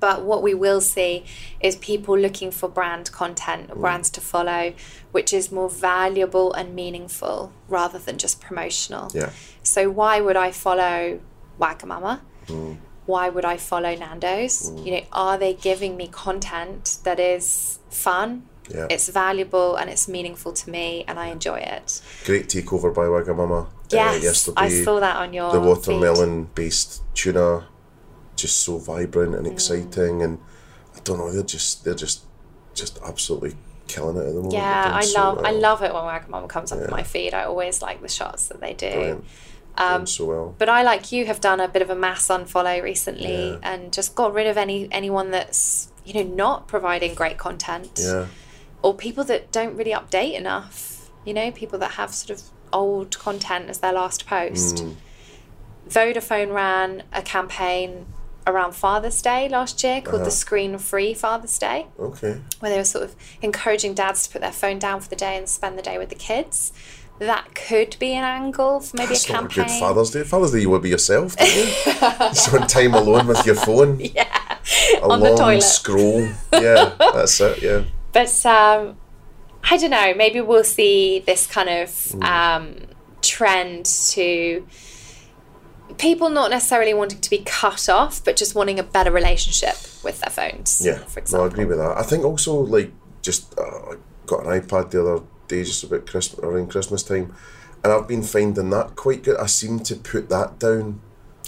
But 0.00 0.22
what 0.22 0.42
we 0.42 0.54
will 0.54 0.80
see 0.80 1.24
is 1.60 1.74
people 1.74 2.16
looking 2.16 2.52
for 2.52 2.68
brand 2.68 3.10
content, 3.10 3.70
mm. 3.70 3.80
brands 3.80 4.10
to 4.10 4.20
follow, 4.20 4.74
which 5.10 5.32
is 5.32 5.50
more 5.50 5.68
valuable 5.68 6.52
and 6.52 6.74
meaningful 6.74 7.52
rather 7.68 7.98
than 7.98 8.18
just 8.18 8.40
promotional. 8.40 9.10
Yeah. 9.12 9.30
So 9.62 9.90
why 9.90 10.20
would 10.20 10.36
I 10.36 10.52
follow 10.52 11.20
Wagamama? 11.60 12.20
Mm. 12.46 12.76
Why 13.08 13.30
would 13.30 13.46
I 13.46 13.56
follow 13.56 13.94
Nando's? 13.96 14.70
You 14.84 14.90
know, 14.92 15.00
are 15.12 15.38
they 15.38 15.54
giving 15.54 15.96
me 15.96 16.08
content 16.08 16.98
that 17.04 17.18
is 17.18 17.78
fun? 17.88 18.42
Yeah. 18.68 18.86
It's 18.90 19.08
valuable 19.08 19.76
and 19.76 19.88
it's 19.88 20.06
meaningful 20.08 20.52
to 20.52 20.68
me 20.68 21.04
and 21.08 21.18
I 21.18 21.28
enjoy 21.28 21.56
it. 21.76 22.02
Great 22.26 22.48
takeover 22.48 22.94
by 22.94 23.06
Wagamama. 23.14 23.60
uh, 23.66 24.18
yesterday. 24.30 24.60
I 24.60 24.68
saw 24.84 25.00
that 25.00 25.16
on 25.16 25.32
your 25.32 25.50
the 25.52 25.60
watermelon 25.60 26.50
based 26.54 27.02
tuna 27.14 27.66
just 28.36 28.58
so 28.66 28.76
vibrant 28.76 29.32
Mm. 29.32 29.38
and 29.38 29.46
exciting 29.46 30.22
and 30.22 30.38
I 30.94 31.00
don't 31.02 31.16
know 31.18 31.32
they're 31.32 31.42
just 31.56 31.84
they're 31.84 31.94
just 32.06 32.18
just 32.74 32.98
absolutely 33.02 33.54
killing 33.86 34.16
it 34.18 34.26
at 34.28 34.34
the 34.34 34.42
moment. 34.46 34.52
Yeah, 34.52 34.90
I 34.94 35.00
so 35.00 35.18
love 35.18 35.38
I 35.46 35.52
love 35.52 35.80
it 35.82 35.94
when 35.94 36.02
Wagamama 36.02 36.46
comes 36.56 36.70
up 36.72 36.80
on 36.80 36.90
my 36.90 37.04
feed. 37.04 37.32
I 37.32 37.44
always 37.44 37.80
like 37.80 38.02
the 38.02 38.08
shots 38.18 38.48
that 38.48 38.60
they 38.60 38.74
do. 38.74 38.90
Brilliant. 38.92 39.24
Um, 39.76 40.06
so 40.06 40.24
well. 40.24 40.54
But 40.58 40.68
I, 40.68 40.82
like 40.82 41.12
you, 41.12 41.26
have 41.26 41.40
done 41.40 41.60
a 41.60 41.68
bit 41.68 41.82
of 41.82 41.90
a 41.90 41.94
mass 41.94 42.26
unfollow 42.28 42.82
recently 42.82 43.50
Yeah. 43.50 43.58
and 43.62 43.92
just 43.92 44.14
got 44.16 44.32
rid 44.34 44.46
of 44.48 44.56
any 44.56 44.88
anyone 44.90 45.30
that's 45.30 45.92
you 46.04 46.14
know 46.14 46.22
not 46.34 46.66
providing 46.66 47.14
great 47.14 47.38
content 47.38 47.90
Yeah. 48.02 48.26
or 48.82 48.94
people 48.94 49.22
that 49.24 49.52
don't 49.52 49.76
really 49.76 49.92
update 49.92 50.34
enough. 50.36 51.10
You 51.24 51.34
know, 51.34 51.50
people 51.52 51.78
that 51.80 51.92
have 51.92 52.12
sort 52.14 52.38
of 52.40 52.44
old 52.72 53.18
content 53.18 53.68
as 53.68 53.78
their 53.78 53.92
last 53.92 54.26
post. 54.26 54.76
Mm. 54.78 54.96
Vodafone 55.88 56.52
ran 56.52 57.02
a 57.12 57.22
campaign 57.22 58.06
around 58.46 58.74
Father's 58.74 59.20
Day 59.20 59.48
last 59.48 59.82
year 59.84 60.00
called 60.00 60.16
Uh-huh. 60.16 60.24
the 60.24 60.30
Screen 60.30 60.78
Free 60.78 61.12
Father's 61.14 61.58
Day 61.58 61.86
Okay. 61.98 62.40
where 62.60 62.70
they 62.70 62.78
were 62.78 62.84
sort 62.84 63.04
of 63.04 63.14
encouraging 63.42 63.94
dads 63.94 64.26
to 64.26 64.32
put 64.32 64.40
their 64.40 64.52
phone 64.52 64.78
down 64.78 65.00
for 65.00 65.08
the 65.08 65.16
day 65.16 65.36
and 65.36 65.48
spend 65.48 65.78
the 65.78 65.82
day 65.82 65.98
with 65.98 66.08
the 66.08 66.14
kids. 66.14 66.72
That 67.18 67.54
could 67.54 67.96
be 67.98 68.12
an 68.12 68.24
angle 68.24 68.80
for 68.80 68.96
maybe 68.96 69.08
That's 69.08 69.28
a 69.28 69.32
not 69.32 69.44
a 69.44 69.48
campaign. 69.48 69.64
good 69.76 69.80
Father's 69.80 70.10
Day. 70.10 70.22
Father's 70.22 70.52
Day 70.52 70.60
you 70.60 70.70
would 70.70 70.82
be 70.82 70.90
yourself, 70.90 71.36
don't 71.36 71.48
you? 71.56 71.64
Just 72.30 72.52
want 72.52 72.68
time 72.70 72.94
alone 72.94 73.26
with 73.26 73.44
your 73.44 73.56
phone. 73.56 73.98
yeah, 74.14 74.58
A 74.96 75.02
on 75.02 75.20
the 75.20 75.34
toilet. 75.34 75.62
scroll. 75.62 76.28
Yeah, 76.52 76.94
that's 76.98 77.40
it, 77.40 77.62
yeah. 77.62 77.84
But 78.12 78.46
um, 78.46 78.96
I 79.70 79.76
don't 79.76 79.90
know. 79.90 80.14
Maybe 80.14 80.40
we'll 80.40 80.64
see 80.64 81.18
this 81.20 81.46
kind 81.46 81.68
of 81.68 81.88
Mm. 81.90 82.24
um, 82.24 82.76
trend 83.20 83.84
to 84.12 84.66
people 85.98 86.30
not 86.30 86.50
necessarily 86.50 86.94
wanting 86.94 87.20
to 87.20 87.30
be 87.30 87.38
cut 87.38 87.88
off, 87.88 88.24
but 88.24 88.36
just 88.36 88.54
wanting 88.54 88.78
a 88.78 88.82
better 88.82 89.10
relationship 89.10 89.76
with 90.04 90.20
their 90.20 90.30
phones. 90.30 90.80
Yeah, 90.84 90.98
for 90.98 91.22
no. 91.32 91.44
I 91.44 91.46
agree 91.48 91.64
with 91.64 91.78
that. 91.78 91.96
I 91.98 92.02
think 92.02 92.24
also 92.24 92.54
like 92.54 92.92
just 93.22 93.58
uh, 93.58 93.62
I 93.62 93.94
got 94.26 94.46
an 94.46 94.60
iPad 94.60 94.90
the 94.90 95.00
other 95.02 95.24
day 95.48 95.64
just 95.64 95.84
about 95.84 96.06
Christmas 96.06 96.40
around 96.44 96.70
Christmas 96.70 97.02
time, 97.02 97.34
and 97.82 97.92
I've 97.92 98.06
been 98.08 98.22
finding 98.22 98.70
that 98.70 98.96
quite 98.96 99.22
good. 99.24 99.36
I 99.38 99.46
seem 99.46 99.80
to 99.80 99.96
put 99.96 100.28
that 100.28 100.58
down. 100.58 101.00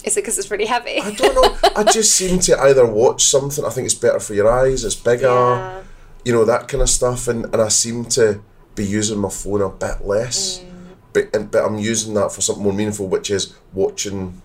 Is 0.03 0.17
it 0.17 0.21
because 0.21 0.39
it's 0.39 0.49
really 0.49 0.65
heavy? 0.65 0.99
I 0.99 1.11
don't 1.13 1.35
know. 1.35 1.57
I 1.75 1.83
just 1.83 2.13
seem 2.15 2.39
to 2.39 2.59
either 2.59 2.85
watch 2.85 3.23
something. 3.25 3.63
I 3.63 3.69
think 3.69 3.85
it's 3.85 3.93
better 3.93 4.19
for 4.19 4.33
your 4.33 4.51
eyes. 4.51 4.83
It's 4.83 4.95
bigger, 4.95 5.27
Yeah. 5.27 5.83
you 6.25 6.33
know 6.33 6.43
that 6.45 6.67
kind 6.67 6.81
of 6.81 6.89
stuff, 6.89 7.27
and 7.27 7.45
and 7.45 7.61
I 7.61 7.67
seem 7.67 8.05
to 8.05 8.41
be 8.75 8.83
using 8.85 9.19
my 9.19 9.29
phone 9.29 9.61
a 9.61 9.69
bit 9.69 10.05
less. 10.05 10.59
Mm. 10.59 10.67
But, 11.13 11.35
and, 11.35 11.51
but 11.51 11.65
I'm 11.65 11.77
using 11.77 12.13
that 12.13 12.31
for 12.31 12.39
something 12.41 12.63
more 12.63 12.71
meaningful, 12.73 13.07
which 13.07 13.29
is 13.29 13.53
watching 13.73 14.41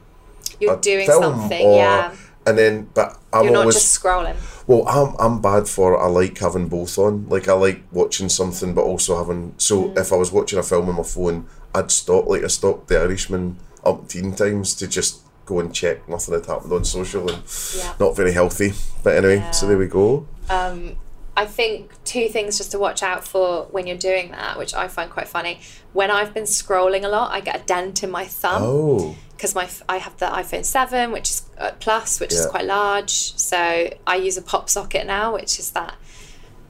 You're 0.59 0.77
doing 0.77 1.07
something, 1.07 1.65
or, 1.65 1.77
yeah. 1.77 2.15
And 2.47 2.57
then, 2.57 2.89
but 2.95 3.19
I'm 3.33 3.45
You're 3.45 3.53
not 3.55 3.61
always 3.61 3.75
just 3.75 4.01
scrolling. 4.01 4.37
well, 4.69 4.87
I'm 4.89 5.17
I'm 5.19 5.43
bad 5.43 5.69
for 5.69 6.01
I 6.01 6.07
like 6.07 6.39
having 6.39 6.69
both 6.69 6.97
on. 6.99 7.29
Like 7.29 7.49
I 7.49 7.53
like 7.55 7.83
watching 7.93 8.29
something, 8.29 8.73
but 8.73 8.83
also 8.83 9.17
having. 9.19 9.55
So 9.59 9.85
Mm. 9.91 9.99
if 9.99 10.13
I 10.13 10.17
was 10.17 10.31
watching 10.31 10.59
a 10.59 10.63
film 10.63 10.89
on 10.89 10.95
my 10.97 11.03
phone, 11.03 11.47
I'd 11.75 11.91
stop. 11.91 12.27
Like 12.29 12.45
I 12.45 12.47
stopped 12.47 12.87
The 12.89 13.01
Irishman 13.01 13.57
umpteen 13.85 14.37
times 14.37 14.75
to 14.77 14.87
just 14.87 15.21
go 15.45 15.59
and 15.61 15.73
check 15.75 16.09
nothing 16.09 16.35
had 16.35 16.47
happened 16.47 16.73
on 16.73 16.85
social 16.85 17.29
and 17.31 17.43
Yeah. 17.77 17.93
not 18.01 18.17
very 18.17 18.33
healthy. 18.33 18.75
But 19.03 19.17
anyway, 19.17 19.45
so 19.53 19.67
there 19.67 19.79
we 19.79 19.87
go. 19.87 20.27
Um, 20.49 20.97
I 21.37 21.47
think 21.47 21.93
two 22.05 22.29
things 22.29 22.57
just 22.59 22.71
to 22.73 22.79
watch 22.79 23.03
out 23.03 23.27
for 23.27 23.67
when 23.71 23.87
you're 23.87 23.97
doing 23.99 24.31
that, 24.31 24.57
which 24.59 24.73
I 24.75 24.89
find 24.89 25.11
quite 25.11 25.29
funny. 25.29 25.61
When 25.93 26.11
I've 26.11 26.33
been 26.33 26.45
scrolling 26.45 27.05
a 27.05 27.09
lot, 27.09 27.31
I 27.33 27.41
get 27.41 27.57
a 27.61 27.65
dent 27.65 28.03
in 28.03 28.11
my 28.11 28.25
thumb. 28.25 28.63
Oh, 28.65 29.17
because 29.37 29.55
my 29.55 29.65
f- 29.65 29.83
I 29.89 29.99
have 29.99 30.17
the 30.17 30.27
iPhone 30.27 30.65
7 30.65 31.13
which 31.13 31.31
is 31.31 31.43
plus 31.81 32.21
which 32.21 32.33
is 32.33 32.47
quite 32.47 32.65
large 32.67 33.11
so 33.37 33.89
I 34.07 34.17
use 34.17 34.37
a 34.37 34.43
pop 34.43 34.69
socket 34.69 35.07
now 35.07 35.33
which 35.35 35.59
is 35.59 35.71
that 35.71 35.95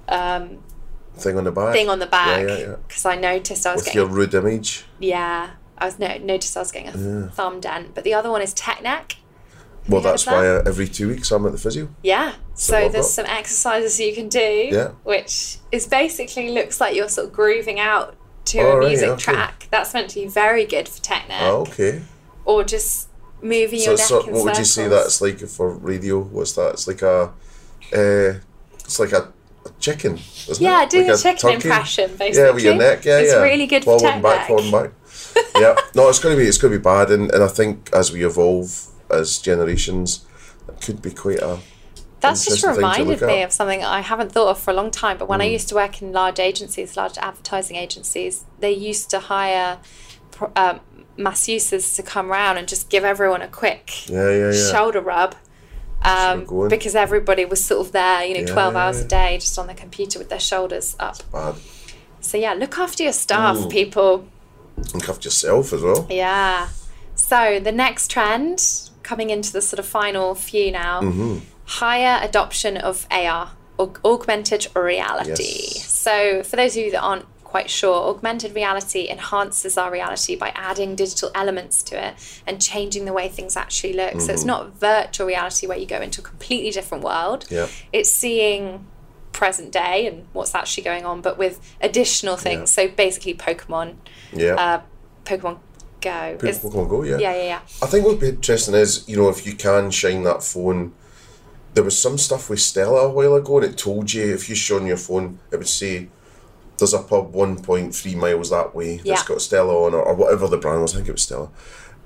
um, 0.08 0.58
thing 1.14 1.36
on 1.38 1.44
the 1.44 1.52
back. 1.52 1.72
thing 1.72 1.88
on 1.88 1.98
the 1.98 2.06
back 2.06 2.46
Yeah, 2.46 2.56
yeah, 2.56 2.58
yeah. 2.68 2.76
because 2.86 3.04
I 3.04 3.16
noticed 3.16 3.66
I 3.66 3.72
was 3.72 3.80
With 3.80 3.86
getting 3.86 4.00
your 4.02 4.08
rude 4.10 4.34
image. 4.34 4.84
yeah 4.98 5.50
I 5.78 5.86
was 5.86 5.98
no, 5.98 6.16
noticed 6.18 6.56
I 6.56 6.60
was 6.60 6.72
getting 6.72 6.88
a 6.88 7.28
thumb 7.30 7.60
dent 7.60 7.94
but 7.94 8.04
the 8.04 8.14
other 8.14 8.30
one 8.30 8.42
is 8.42 8.52
tech 8.54 8.82
neck 8.82 9.16
Well, 9.88 10.00
that's 10.00 10.26
of 10.26 10.32
why 10.32 10.46
uh, 10.48 10.62
every 10.66 10.86
two 10.88 11.08
weeks 11.08 11.30
I'm 11.32 11.44
at 11.46 11.52
the 11.52 11.58
physio. 11.58 11.88
yeah 12.02 12.34
so 12.54 12.82
love 12.82 12.92
there's 12.92 13.06
that. 13.06 13.12
some 13.12 13.26
exercises 13.26 13.98
you 13.98 14.14
can 14.14 14.28
do 14.28 14.68
Yeah. 14.72 14.88
which 15.04 15.58
is 15.72 15.86
basically 15.86 16.50
looks 16.50 16.80
like 16.80 16.94
you're 16.94 17.08
sort 17.08 17.26
of 17.28 17.32
grooving 17.32 17.80
out 17.80 18.14
to 18.46 18.60
Oh, 18.60 18.72
a 18.72 18.78
right, 18.78 18.88
music 18.88 19.08
okay. 19.10 19.22
track 19.32 19.66
that's 19.72 19.92
meant 19.92 20.10
to 20.10 20.20
be 20.20 20.26
very 20.28 20.64
good 20.64 20.88
for 20.88 21.02
tech 21.02 21.26
neck 21.28 21.40
Oh, 21.42 21.62
okay. 21.62 22.02
or 22.44 22.62
just 22.62 23.05
moving 23.42 23.80
So, 23.80 23.90
your 23.90 23.98
neck 23.98 24.28
in 24.28 24.34
what 24.34 24.44
would 24.44 24.58
you 24.58 24.64
say 24.64 24.88
that's 24.88 25.20
like 25.20 25.38
for 25.40 25.70
radio? 25.70 26.20
What's 26.20 26.52
that? 26.52 26.74
It's 26.74 26.86
like 26.86 27.02
a, 27.02 27.32
uh, 27.92 28.40
it's 28.74 28.98
like 28.98 29.12
a, 29.12 29.32
a 29.64 29.70
chicken, 29.78 30.14
isn't 30.48 30.60
Yeah, 30.60 30.82
it? 30.84 30.90
doing 30.90 31.08
like 31.08 31.18
a 31.18 31.22
chicken 31.22 31.50
impression, 31.50 32.16
basically. 32.16 32.42
Yeah, 32.42 32.50
with 32.50 32.64
your 32.64 32.74
neck. 32.76 33.04
Yeah, 33.04 33.18
It's 33.18 33.32
yeah. 33.32 33.42
really 33.42 33.66
good 33.66 33.84
for 33.84 33.98
forward 33.98 34.02
tech 34.02 34.14
and 34.14 34.22
back, 34.22 34.46
forward 34.46 34.64
and 34.64 34.72
back. 34.72 34.90
yeah, 35.56 35.74
no, 35.94 36.08
it's 36.08 36.18
going 36.18 36.36
to 36.36 36.40
be 36.42 36.48
it's 36.48 36.58
going 36.58 36.72
to 36.72 36.78
be 36.78 36.82
bad, 36.82 37.10
and, 37.10 37.30
and 37.30 37.42
I 37.42 37.48
think 37.48 37.90
as 37.92 38.12
we 38.12 38.24
evolve 38.24 38.86
as 39.10 39.38
generations, 39.38 40.24
it 40.68 40.80
could 40.80 41.02
be 41.02 41.10
quite 41.10 41.38
a. 41.40 41.58
That's 42.20 42.46
just 42.46 42.64
reminded 42.64 43.08
me 43.08 43.14
at. 43.14 43.20
Mm. 43.20 43.44
of 43.44 43.52
something 43.52 43.84
I 43.84 44.00
haven't 44.00 44.32
thought 44.32 44.48
of 44.48 44.58
for 44.58 44.70
a 44.70 44.74
long 44.74 44.90
time. 44.90 45.18
But 45.18 45.28
when 45.28 45.40
I 45.40 45.44
used 45.44 45.68
to 45.68 45.74
work 45.74 46.00
in 46.00 46.12
large 46.12 46.40
agencies, 46.40 46.96
large 46.96 47.18
advertising 47.18 47.76
agencies, 47.76 48.44
they 48.58 48.72
used 48.72 49.10
to 49.10 49.20
hire 49.20 49.78
um, 50.56 50.80
masseuses 51.18 51.94
to 51.96 52.02
come 52.02 52.30
around 52.30 52.58
and 52.58 52.68
just 52.68 52.88
give 52.90 53.04
everyone 53.04 53.42
a 53.42 53.48
quick 53.48 54.08
Yeah, 54.08 54.30
yeah, 54.30 54.52
yeah. 54.52 54.70
shoulder 54.72 55.00
rub. 55.00 55.34
Um, 56.02 56.68
because 56.68 56.94
everybody 56.94 57.44
was 57.44 57.64
sort 57.64 57.84
of 57.86 57.92
there, 57.92 58.22
you 58.24 58.34
know, 58.34 58.40
Yeah, 58.40 58.46
12 58.52 58.74
yeah, 58.74 58.84
hours 58.84 59.00
a 59.00 59.04
day 59.08 59.38
just 59.38 59.58
on 59.58 59.66
the 59.66 59.74
computer 59.74 60.18
with 60.18 60.28
their 60.28 60.38
shoulders 60.40 60.94
up. 61.00 61.16
So, 62.20 62.36
yeah, 62.38 62.52
look 62.54 62.78
after 62.78 63.02
your 63.02 63.12
staff, 63.12 63.56
Mm. 63.56 63.70
people. 63.70 64.26
And 64.92 65.02
cuff 65.02 65.24
yourself 65.24 65.72
as 65.72 65.82
well. 65.82 66.06
Yeah. 66.10 66.68
So 67.14 67.58
the 67.58 67.72
next 67.72 68.10
trend, 68.10 68.62
coming 69.02 69.30
into 69.30 69.52
the 69.52 69.62
sort 69.62 69.78
of 69.80 69.86
final 69.86 70.34
few 70.34 70.70
now, 70.70 71.00
Mm-hmm. 71.00 71.38
higher 71.64 72.20
adoption 72.22 72.76
of 72.76 73.06
AR, 73.10 73.52
aug- 73.78 73.98
augmented 74.04 74.68
reality. 74.76 75.42
Yes. 75.44 75.90
So 75.98 76.42
for 76.42 76.56
those 76.56 76.76
of 76.76 76.84
you 76.84 76.90
that 76.92 77.00
aren't 77.00 77.24
quite 77.56 77.70
sure, 77.70 78.10
augmented 78.10 78.54
reality 78.54 79.08
enhances 79.08 79.78
our 79.78 79.90
reality 79.90 80.36
by 80.36 80.50
adding 80.54 80.94
digital 80.94 81.30
elements 81.34 81.82
to 81.82 81.94
it 82.08 82.14
and 82.46 82.60
changing 82.60 83.06
the 83.06 83.14
way 83.14 83.28
things 83.30 83.56
actually 83.56 83.94
look. 83.94 84.20
So 84.20 84.30
it's 84.32 84.42
Mm-hmm. 84.42 84.46
not 84.46 84.78
virtual 84.78 85.26
reality 85.26 85.66
where 85.66 85.78
you 85.78 85.86
go 85.86 86.02
into 86.02 86.20
a 86.20 86.24
completely 86.24 86.70
different 86.70 87.02
world. 87.02 87.46
Yeah. 87.48 87.66
It's 87.94 88.12
seeing 88.12 88.86
present 89.32 89.72
day 89.72 90.06
and 90.06 90.26
what's 90.34 90.54
actually 90.54 90.84
going 90.84 91.06
on, 91.06 91.22
but 91.22 91.38
with 91.38 91.56
additional 91.80 92.36
things. 92.36 92.70
So 92.70 92.88
basically 92.88 93.32
Pokemon 93.34 93.94
Yeah. 94.34 94.56
uh, 94.64 94.80
Pokemon 95.24 95.58
Go. 96.02 96.36
Is- 96.42 96.58
Pokemon 96.58 96.90
Go, 96.90 97.04
yeah. 97.04 97.16
yeah, 97.16 97.34
yeah, 97.40 97.44
yeah. 97.54 97.60
I 97.82 97.86
think 97.86 98.04
what'd 98.04 98.20
be 98.20 98.28
interesting 98.28 98.74
is, 98.74 99.08
you 99.08 99.16
know, 99.16 99.30
if 99.30 99.46
you 99.46 99.54
can 99.54 99.90
shine 99.90 100.24
that 100.24 100.42
phone 100.42 100.92
there 101.72 101.84
was 101.84 101.98
some 101.98 102.16
stuff 102.16 102.48
with 102.50 102.58
Stella 102.60 103.00
a 103.08 103.10
while 103.10 103.34
ago, 103.34 103.58
and 103.58 103.66
it 103.70 103.76
told 103.76 104.10
you 104.14 104.32
if 104.32 104.48
you 104.48 104.54
shone 104.54 104.86
your 104.86 104.96
phone, 104.96 105.38
it 105.52 105.56
would 105.58 105.68
say 105.68 106.08
there's 106.78 106.94
a 106.94 106.98
pub 106.98 107.32
1.3 107.34 108.14
miles 108.16 108.50
that 108.50 108.74
way 108.74 108.96
that's 108.96 109.06
Yeah. 109.06 109.22
got 109.26 109.40
Stella 109.42 109.84
on, 109.84 109.94
or, 109.94 110.02
or 110.02 110.14
whatever 110.14 110.46
the 110.48 110.58
brand 110.58 110.82
was. 110.82 110.92
I 110.94 110.96
think 110.98 111.08
it 111.08 111.12
was 111.12 111.22
Stella. 111.22 111.48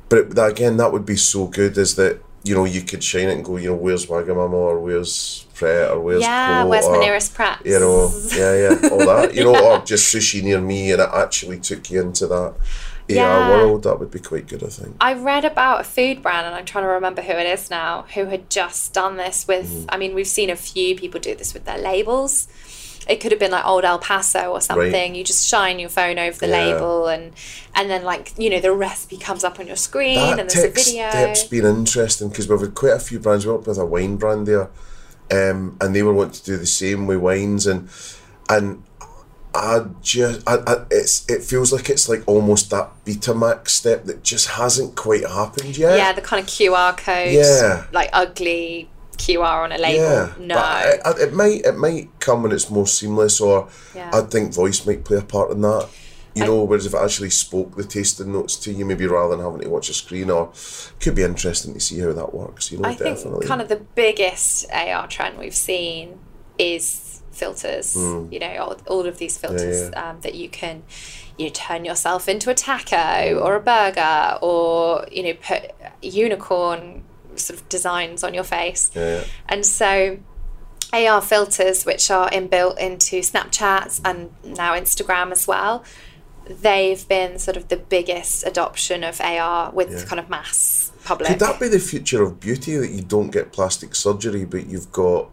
But 0.08 0.18
it, 0.18 0.30
that, 0.34 0.50
again, 0.50 0.76
that 0.78 0.92
would 0.92 1.06
be 1.06 1.16
so 1.16 1.46
good. 1.46 1.76
Is 1.78 1.94
that 1.96 2.20
you 2.42 2.54
know 2.54 2.64
you 2.64 2.80
could 2.82 3.04
shine 3.04 3.28
it 3.28 3.34
and 3.34 3.44
go, 3.44 3.56
you 3.58 3.70
know, 3.70 3.76
where's 3.76 4.06
Wagamama 4.06 4.52
or 4.54 4.80
where's 4.80 5.46
Pret 5.54 5.90
or 5.90 6.00
where's 6.00 6.22
Yeah, 6.22 6.62
Co 6.62 6.68
where's 6.68 6.86
my 6.88 6.96
or, 6.96 7.00
nearest 7.00 7.34
Pret? 7.34 7.58
You 7.66 7.78
know, 7.80 8.12
yeah, 8.34 8.54
yeah, 8.80 8.88
all 8.90 8.98
that. 9.06 9.34
You 9.34 9.44
know, 9.44 9.54
or 9.72 9.78
just 9.84 10.12
sushi 10.12 10.42
near 10.42 10.60
me, 10.60 10.90
and 10.92 11.02
it 11.02 11.08
actually 11.12 11.58
took 11.60 11.90
you 11.90 12.00
into 12.00 12.26
that 12.28 12.54
AR 12.56 12.56
Yeah. 13.08 13.50
world. 13.50 13.82
That 13.82 13.98
would 14.00 14.10
be 14.10 14.20
quite 14.20 14.48
good, 14.48 14.62
I 14.64 14.68
think. 14.68 14.96
I 15.00 15.12
read 15.14 15.44
about 15.44 15.80
a 15.82 15.84
food 15.84 16.22
brand, 16.22 16.46
and 16.46 16.54
I'm 16.56 16.64
trying 16.64 16.84
to 16.84 16.88
remember 16.90 17.22
who 17.22 17.32
it 17.32 17.46
is 17.46 17.68
now, 17.70 18.06
who 18.14 18.24
had 18.26 18.48
just 18.48 18.92
done 18.94 19.16
this 19.16 19.46
with. 19.46 19.68
Mm. 19.68 19.84
I 19.90 19.96
mean, 19.98 20.14
we've 20.14 20.26
seen 20.26 20.48
a 20.48 20.56
few 20.56 20.96
people 20.96 21.20
do 21.20 21.34
this 21.34 21.52
with 21.52 21.64
their 21.66 21.78
labels. 21.78 22.48
It 23.08 23.16
could 23.20 23.32
have 23.32 23.40
been 23.40 23.50
like 23.50 23.66
Old 23.66 23.84
El 23.84 23.98
Paso 23.98 24.50
or 24.52 24.60
something. 24.60 25.14
You 25.14 25.24
just 25.24 25.48
shine 25.48 25.78
your 25.78 25.88
phone 25.88 26.18
over 26.18 26.38
the 26.38 26.46
Yeah. 26.48 26.66
label, 26.74 27.06
and 27.08 27.32
and 27.74 27.90
then 27.90 28.04
like 28.04 28.32
you 28.36 28.50
know 28.50 28.60
the 28.60 28.72
recipe 28.72 29.16
comes 29.16 29.42
up 29.44 29.58
on 29.58 29.66
your 29.66 29.76
screen, 29.76 30.16
that 30.16 30.38
and 30.38 30.50
there's 30.50 30.64
a 30.64 30.68
video. 30.70 31.08
step's 31.10 31.44
been 31.44 31.64
interesting 31.64 32.28
because 32.28 32.48
we've 32.48 32.60
had 32.60 32.74
quite 32.74 32.92
a 32.92 33.00
few 33.00 33.18
brands. 33.18 33.46
We 33.46 33.52
worked 33.52 33.66
with 33.66 33.78
a 33.78 33.86
wine 33.86 34.16
brand 34.16 34.46
there, 34.46 34.68
um, 35.32 35.76
and 35.80 35.94
they 35.96 36.02
were 36.02 36.12
wanting 36.12 36.32
to 36.34 36.44
do 36.44 36.56
the 36.56 36.66
same 36.66 37.06
with 37.06 37.18
wines, 37.18 37.66
and 37.66 37.88
and 38.48 38.82
I 39.52 39.80
just, 40.00 40.48
I, 40.48 40.58
I, 40.64 40.84
it's 40.92 41.28
it 41.28 41.42
feels 41.42 41.72
like 41.72 41.90
it's 41.90 42.08
like 42.08 42.22
almost 42.28 42.70
that 42.70 42.90
Betamax 43.04 43.70
step 43.70 44.04
that 44.04 44.22
just 44.22 44.46
hasn't 44.50 44.94
quite 44.94 45.26
happened 45.26 45.76
yet. 45.76 45.96
yeah, 45.98 46.12
the 46.12 46.20
kind 46.20 46.40
of 46.40 46.48
QR 46.48 46.96
code, 46.96 47.32
Yeah. 47.32 47.86
like 47.92 48.10
ugly 48.12 48.88
QR 49.20 49.64
on 49.64 49.72
a 49.72 49.78
label. 49.78 50.02
Yeah, 50.04 50.32
no, 50.38 50.54
but 50.54 50.64
I, 50.64 50.98
I, 51.04 51.12
it 51.20 51.32
might 51.32 51.60
it 51.64 51.76
might 51.76 52.08
come 52.20 52.42
when 52.42 52.52
it's 52.52 52.70
more 52.70 52.86
seamless, 52.86 53.40
or 53.40 53.68
Yeah. 53.94 54.10
I 54.12 54.22
think 54.22 54.54
voice 54.54 54.86
might 54.86 55.04
play 55.04 55.18
a 55.18 55.22
part 55.22 55.50
in 55.50 55.60
that. 55.62 55.88
You 56.32 56.44
know, 56.44 56.62
whereas 56.62 56.86
if 56.86 56.94
it 56.94 57.00
actually 57.02 57.30
spoke 57.30 57.76
the 57.76 57.82
tasting 57.84 58.32
notes 58.32 58.54
to 58.58 58.72
you, 58.72 58.84
maybe 58.84 59.04
rather 59.06 59.34
than 59.36 59.44
having 59.44 59.60
to 59.62 59.68
watch 59.68 59.88
a 59.90 59.92
screen, 59.94 60.30
or 60.30 60.52
could 61.00 61.16
be 61.16 61.24
interesting 61.24 61.74
to 61.74 61.80
see 61.80 61.98
how 61.98 62.12
that 62.12 62.32
works. 62.32 62.70
You 62.70 62.78
know, 62.78 62.88
I 62.88 62.94
think 62.94 63.18
kind 63.46 63.60
of 63.60 63.68
the 63.68 63.82
biggest 63.96 64.66
AR 64.72 65.06
trend 65.08 65.38
we've 65.38 65.54
seen 65.54 66.18
is 66.56 67.20
filters. 67.32 67.96
You 67.96 68.38
know, 68.38 68.56
all, 68.60 68.76
all 68.86 69.06
of 69.06 69.18
these 69.18 69.36
filters 69.38 69.88
Hmm. 69.88 69.92
yeah. 69.92 70.10
Um, 70.10 70.20
that 70.20 70.34
you 70.36 70.48
can, 70.48 70.84
you 71.36 71.50
turn 71.50 71.84
yourself 71.84 72.28
into 72.28 72.48
a 72.48 72.54
taco 72.54 73.38
or 73.40 73.56
a 73.56 73.60
burger, 73.60 74.38
or 74.40 75.06
you 75.10 75.24
know, 75.24 75.34
put 75.34 75.72
unicorn 76.00 77.02
sort 77.40 77.60
of 77.60 77.68
designs 77.68 78.22
on 78.24 78.34
your 78.34 78.44
face. 78.44 78.90
Yeah. 78.94 79.24
And 79.48 79.64
so 79.66 80.18
AR 80.92 81.20
filters, 81.20 81.84
which 81.84 82.10
are 82.10 82.28
inbuilt 82.30 82.78
into 82.78 83.20
Snapchat 83.20 84.00
and 84.04 84.30
now 84.44 84.74
Instagram 84.74 85.30
as 85.32 85.46
well, 85.46 85.84
they've 86.48 87.06
been 87.08 87.38
sort 87.38 87.56
of 87.56 87.68
the 87.68 87.76
biggest 87.76 88.44
adoption 88.46 89.04
of 89.04 89.20
AR 89.20 89.70
with 89.70 89.90
Yeah. 89.92 90.04
kind 90.04 90.18
of 90.18 90.28
mass 90.28 90.90
public. 91.04 91.28
Could 91.28 91.38
that 91.40 91.60
be 91.60 91.68
the 91.68 91.78
future 91.78 92.22
of 92.22 92.40
beauty 92.40 92.76
that 92.76 92.90
you 92.90 93.02
don't 93.02 93.30
get 93.30 93.52
plastic 93.52 93.94
surgery, 93.94 94.44
but 94.44 94.66
you've 94.66 94.90
got 94.92 95.30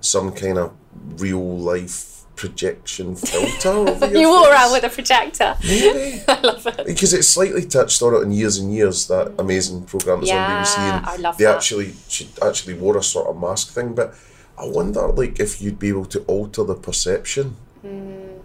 some 0.00 0.30
kind 0.32 0.58
of 0.58 0.72
real 1.16 1.58
life 1.58 2.17
projection 2.38 3.16
filter 3.16 3.68
over 3.70 4.06
your 4.10 4.20
you 4.20 4.28
walk 4.30 4.48
around 4.48 4.72
with 4.72 4.84
a 4.84 4.88
projector. 4.88 5.56
Maybe. 5.62 6.22
I 6.28 6.40
love 6.40 6.66
it. 6.66 6.86
Because 6.86 7.12
it's 7.12 7.28
slightly 7.28 7.64
touched 7.66 8.00
on 8.00 8.14
it 8.14 8.22
in 8.22 8.32
years 8.32 8.56
and 8.58 8.72
years. 8.72 9.08
That 9.08 9.34
amazing 9.38 9.84
program 9.84 10.20
that's 10.20 10.30
Yeah, 10.30 10.46
on 10.58 10.64
BBC, 10.64 10.78
and 10.78 11.06
I 11.06 11.16
love 11.16 11.36
they 11.36 11.44
that. 11.44 11.56
actually 11.56 11.94
she 12.08 12.30
actually 12.40 12.74
wore 12.74 12.96
a 12.96 13.02
sort 13.02 13.26
of 13.28 13.38
mask 13.40 13.72
thing. 13.74 13.94
But 13.94 14.14
I 14.56 14.66
wonder, 14.66 15.08
like, 15.08 15.38
if 15.40 15.60
you'd 15.60 15.78
be 15.78 15.88
able 15.88 16.06
to 16.06 16.20
alter 16.22 16.64
the 16.64 16.74
perception 16.74 17.56
Hmm. 17.82 18.38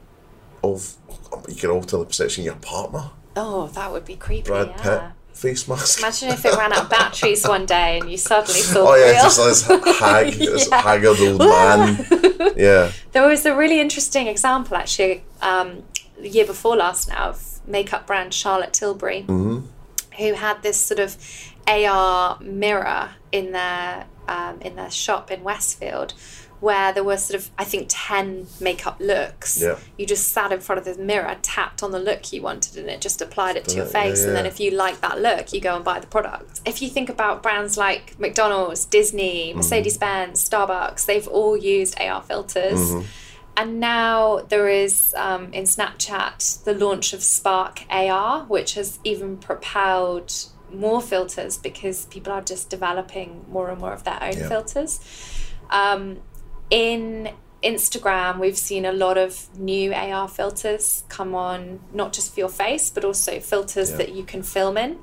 of 0.63 0.95
you 1.47 1.55
can 1.55 1.69
alter 1.71 1.97
the 1.97 2.05
perception 2.05 2.41
of 2.41 2.45
your 2.45 2.55
partner, 2.55 3.11
Oh, 3.35 3.67
that 3.73 3.91
would 3.91 4.05
be 4.05 4.15
creepy. 4.15 4.43
Brad 4.49 4.67
yeah. 4.77 4.83
Pitt 4.83 5.01
face 5.33 5.67
mask. 5.67 5.99
Imagine 5.99 6.29
if 6.29 6.45
it 6.45 6.55
ran 6.55 6.71
out 6.71 6.83
of 6.83 6.89
batteries 6.91 7.47
one 7.47 7.65
day 7.65 7.97
and 7.99 8.09
you 8.11 8.17
suddenly 8.17 8.61
saw 8.73 8.91
Oh 8.91 8.95
yeah, 8.95 9.11
real. 9.13 9.23
just 9.23 9.37
this 9.67 9.97
hag, 9.99 10.33
this 10.33 10.69
haggard 10.69 11.19
old 11.19 11.39
man. 11.39 12.05
Yeah, 12.55 12.91
There 13.11 13.27
was 13.27 13.45
a 13.45 13.55
really 13.55 13.79
interesting 13.79 14.27
example 14.27 14.77
actually 14.77 15.23
um, 15.41 15.83
the 16.19 16.29
year 16.29 16.45
before 16.45 16.75
last 16.75 17.07
now 17.09 17.29
of 17.29 17.59
makeup 17.65 18.07
brand 18.07 18.33
Charlotte 18.33 18.73
Tilbury, 18.73 19.21
who 20.17 20.33
had 20.33 20.61
this 20.63 20.77
sort 20.77 20.99
of 20.99 21.17
AR 21.67 22.37
mirror 22.41 23.11
in 23.31 23.51
their 23.51 24.05
um, 24.27 24.61
in 24.61 24.75
their 24.75 24.91
shop 24.91 25.31
in 25.31 25.43
Westfield. 25.43 26.13
Where 26.63 26.93
there 26.93 27.03
were 27.03 27.17
sort 27.17 27.39
of, 27.41 27.51
I 27.57 27.65
think, 27.65 27.87
10 27.89 28.47
makeup 28.61 28.97
looks. 29.01 29.61
Yeah. 29.61 29.77
You 29.97 30.05
just 30.05 30.29
sat 30.29 30.53
in 30.53 30.61
front 30.61 30.79
of 30.79 30.85
the 30.85 31.01
mirror, 31.03 31.35
tapped 31.41 31.83
on 31.83 31.91
the 31.91 31.99
look 31.99 32.31
you 32.31 32.41
wanted, 32.41 32.77
and 32.77 32.89
it 32.89 33.01
just 33.01 33.21
applied 33.21 33.57
it 33.57 33.65
to 33.65 33.75
your 33.75 33.85
face. 33.85 33.93
Yeah, 33.93 34.01
face. 34.11 34.23
And 34.23 34.35
then 34.35 34.45
if 34.45 34.59
you 34.61 34.71
like 34.71 35.01
that 35.01 35.19
look, 35.19 35.51
you 35.51 35.59
go 35.59 35.75
and 35.75 35.83
buy 35.83 35.99
the 35.99 36.07
product. 36.07 36.61
If 36.65 36.81
you 36.81 36.89
think 36.89 37.09
about 37.09 37.43
brands 37.43 37.77
like 37.77 38.17
McDonald's, 38.17 38.85
Disney, 38.85 39.49
Mm-hmm. 39.49 39.57
Mercedes 39.57 39.97
Benz, 39.97 40.47
Starbucks, 40.49 41.05
they've 41.05 41.27
all 41.27 41.57
used 41.57 41.99
AR 41.99 42.21
filters. 42.21 42.79
Mm-hmm. 42.79 43.05
And 43.57 43.79
now 43.79 44.39
there 44.49 44.67
is 44.69 45.13
um, 45.17 45.51
in 45.53 45.65
Snapchat 45.65 46.63
the 46.63 46.73
launch 46.73 47.11
of 47.13 47.21
Spark 47.21 47.81
AR, 47.89 48.45
which 48.45 48.75
has 48.75 48.99
even 49.03 49.35
propelled 49.37 50.33
more 50.71 51.01
filters 51.01 51.57
because 51.57 52.05
people 52.05 52.31
are 52.33 52.41
just 52.41 52.69
developing 52.69 53.45
more 53.49 53.69
and 53.69 53.79
more 53.79 53.93
of 53.93 54.03
their 54.05 54.17
own 54.23 54.37
Yeah. 54.37 54.47
filters. 54.47 54.99
Um, 55.69 56.21
in 56.73 57.29
Instagram, 57.61 58.39
we've 58.39 58.57
seen 58.57 58.83
a 58.83 58.91
lot 58.91 59.15
of 59.15 59.47
new 59.57 59.93
AR 59.93 60.27
filters 60.27 61.03
come 61.07 61.35
on, 61.35 61.79
not 61.93 62.13
just 62.13 62.33
for 62.33 62.39
your 62.39 62.49
face, 62.49 62.89
but 62.89 63.05
also 63.05 63.39
filters 63.39 63.91
Yeah. 63.91 63.97
that 63.97 64.09
you 64.13 64.23
can 64.23 64.41
film 64.41 64.75
in 64.77 64.97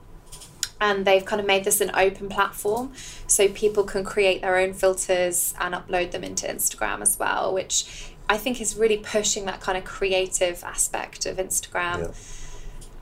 and 0.80 1.04
they've 1.04 1.24
kind 1.24 1.40
of 1.40 1.46
made 1.46 1.62
this 1.62 1.80
an 1.80 1.92
open 1.94 2.28
platform 2.28 2.92
so 3.28 3.48
people 3.48 3.84
can 3.84 4.02
create 4.02 4.40
their 4.40 4.56
own 4.56 4.72
filters 4.72 5.54
and 5.60 5.72
upload 5.74 6.10
them 6.10 6.24
into 6.24 6.46
Instagram 6.46 7.02
as 7.02 7.18
well, 7.20 7.54
which 7.54 7.84
I 8.28 8.36
think 8.36 8.60
is 8.60 8.76
really 8.76 8.96
pushing 8.96 9.44
that 9.44 9.60
kind 9.60 9.78
of 9.78 9.84
creative 9.84 10.64
aspect 10.64 11.24
of 11.24 11.36
Instagram. 11.36 12.00
Yeah. 12.00 12.10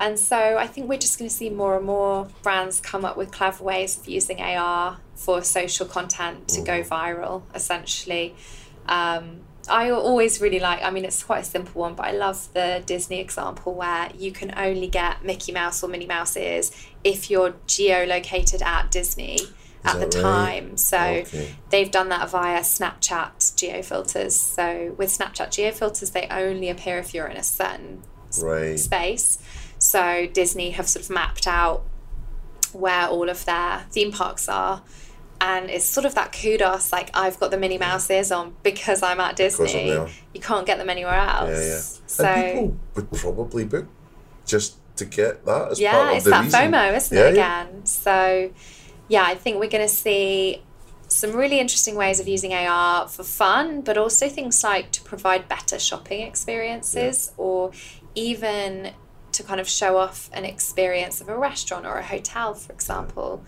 And 0.01 0.19
so 0.19 0.59
I 0.59 0.67
think 0.67 0.89
we're 0.89 0.99
just 0.99 1.19
going 1.19 1.29
to 1.29 1.35
see 1.35 1.51
more 1.51 1.77
and 1.77 1.87
more 1.87 2.29
brands 2.43 2.81
come 2.81 3.05
up 3.05 3.17
with 3.17 3.33
clever 3.33 3.65
ways 3.65 3.99
of 3.99 4.09
using 4.09 4.41
AR 4.41 4.99
for 5.17 5.43
social 5.43 5.87
content 5.87 6.49
to 6.49 6.61
go 6.61 6.83
mm-hmm. 6.83 6.93
viral, 6.93 7.43
essentially. 7.55 8.37
Um, 8.89 9.41
I 9.69 9.91
always 9.91 10.41
really 10.41 10.61
like, 10.61 10.83
I 10.83 10.91
mean, 10.91 11.05
it's 11.05 11.23
quite 11.23 11.41
a 11.41 11.45
simple 11.45 11.81
one, 11.81 11.95
but 11.95 12.07
I 12.07 12.13
love 12.13 12.49
the 12.55 12.83
Disney 12.87 13.21
example 13.21 13.75
where 13.75 14.09
you 14.17 14.33
can 14.33 14.55
only 14.57 14.89
get 14.89 15.25
Mickey 15.25 15.53
Mouse 15.53 15.83
or 15.83 15.89
Minnie 15.89 16.07
Mouse 16.07 16.37
ears 16.37 16.73
if 17.05 17.31
you're 17.31 17.53
geolocated 17.67 18.63
at 18.63 18.91
Disney 18.91 19.41
at 19.85 20.01
the 20.01 20.07
right? 20.07 20.11
time. 20.23 20.77
So 20.77 20.99
Okay. 20.99 21.55
they've 21.71 21.91
done 21.91 22.09
that 22.09 22.31
via 22.31 22.61
Snapchat 22.61 23.57
geo 23.57 23.83
filters. 23.83 24.35
So 24.37 24.95
with 24.97 25.11
Snapchat 25.11 25.51
geo 25.51 25.71
filters, 25.71 26.11
they 26.11 26.27
only 26.31 26.71
appear 26.71 26.99
if 26.99 27.13
you're 27.13 27.27
in 27.29 27.37
a 27.37 27.43
certain 27.43 28.03
right. 28.43 28.79
space. 28.79 29.39
So 29.79 30.27
Disney 30.33 30.71
have 30.71 30.89
sort 30.89 31.05
of 31.05 31.11
mapped 31.11 31.47
out 31.47 31.85
where 32.73 33.07
all 33.07 33.29
of 33.29 33.45
their 33.45 33.87
theme 33.91 34.13
parks 34.13 34.49
are. 34.49 34.83
And 35.41 35.71
it's 35.71 35.85
sort 35.87 36.05
of 36.05 36.15
that 36.17 36.33
kudos, 36.33 36.93
like 36.93 37.11
I've 37.15 37.39
got 37.39 37.51
the 37.51 37.59
Minnie 37.59 37.77
mm. 37.77 37.81
Mouse 37.81 38.11
ears 38.11 38.33
on 38.33 38.57
because 38.63 39.03
I'm 39.03 39.21
at 39.21 39.37
Because 39.37 39.61
I'm 39.61 39.67
Disney. 39.67 40.13
You 40.35 40.41
can't 40.41 40.67
get 40.67 40.79
them 40.79 40.91
anywhere 40.91 41.15
else. 41.15 41.51
Yeah, 41.51 41.69
yeah. 41.69 41.81
So 42.07 42.25
and 42.25 42.53
people 42.53 42.77
would 42.95 43.13
probably 43.13 43.65
book 43.65 43.87
just 44.47 44.77
to 44.97 45.05
get 45.05 45.45
that 45.45 45.71
as 45.73 45.79
part 45.79 45.81
yeah, 45.81 46.11
of 46.11 46.17
it's 46.17 46.25
the 46.25 46.31
that 46.31 46.45
reason. 46.45 46.73
FOMO, 46.73 46.97
isn't 46.97 47.17
Yeah, 47.17 47.25
it? 47.29 47.37
yeah. 47.37 47.63
Again, 47.63 47.87
so 47.87 48.51
yeah, 49.09 49.23
I 49.25 49.35
think 49.37 49.61
we're 49.61 49.71
going 49.71 49.87
to 49.87 49.95
see 49.95 50.63
some 51.09 51.35
really 51.35 51.59
interesting 51.59 51.95
ways 51.95 52.21
of 52.21 52.29
using 52.29 52.53
AR 52.53 53.09
for 53.09 53.23
fun, 53.23 53.81
but 53.81 53.97
also 53.97 54.29
things 54.29 54.63
like 54.63 54.91
to 54.93 55.03
provide 55.03 55.49
better 55.49 55.79
shopping 55.79 56.21
experiences 56.21 57.33
or 57.39 57.73
even 58.15 58.93
to 59.33 59.43
kind 59.43 59.61
of 59.61 59.69
show 59.69 59.97
off 59.97 60.29
an 60.33 60.45
experience 60.45 61.21
of 61.21 61.29
a 61.29 61.39
restaurant 61.39 61.87
or 61.87 61.97
a 61.97 62.03
hotel, 62.03 62.55
for 62.55 62.73
example. 62.73 63.43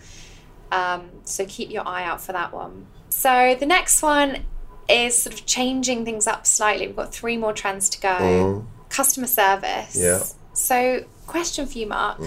Um, 0.71 1.09
so 1.25 1.45
keep 1.47 1.69
your 1.71 1.87
eye 1.87 2.03
out 2.03 2.21
for 2.21 2.31
that 2.33 2.53
one. 2.53 2.87
So 3.09 3.55
the 3.59 3.65
next 3.65 4.01
one 4.01 4.45
is 4.89 5.21
sort 5.23 5.33
of 5.39 5.45
changing 5.45 6.05
things 6.05 6.27
up 6.27 6.45
slightly. 6.47 6.87
We've 6.87 6.95
got 6.95 7.13
three 7.13 7.37
more 7.37 7.53
trends 7.53 7.89
to 7.89 7.99
go. 8.01 8.65
Customer 8.89 9.27
service. 9.27 9.95
Mm. 9.95 10.01
Yeah. 10.01 10.09
Mm-hmm. 10.19 10.37
So, 10.53 11.05
question 11.27 11.65
for 11.65 11.77
you, 11.77 11.87
Mark. 11.87 12.19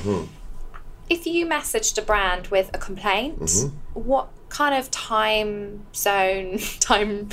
If 1.10 1.26
you 1.26 1.46
messaged 1.46 1.98
a 1.98 2.02
brand 2.02 2.46
with 2.48 2.70
a 2.72 2.78
complaint, 2.78 3.38
Mm-hmm. 3.40 3.76
what 4.00 4.28
kind 4.48 4.74
of 4.74 4.90
time 4.90 5.84
zone, 5.94 6.58
time 6.80 7.28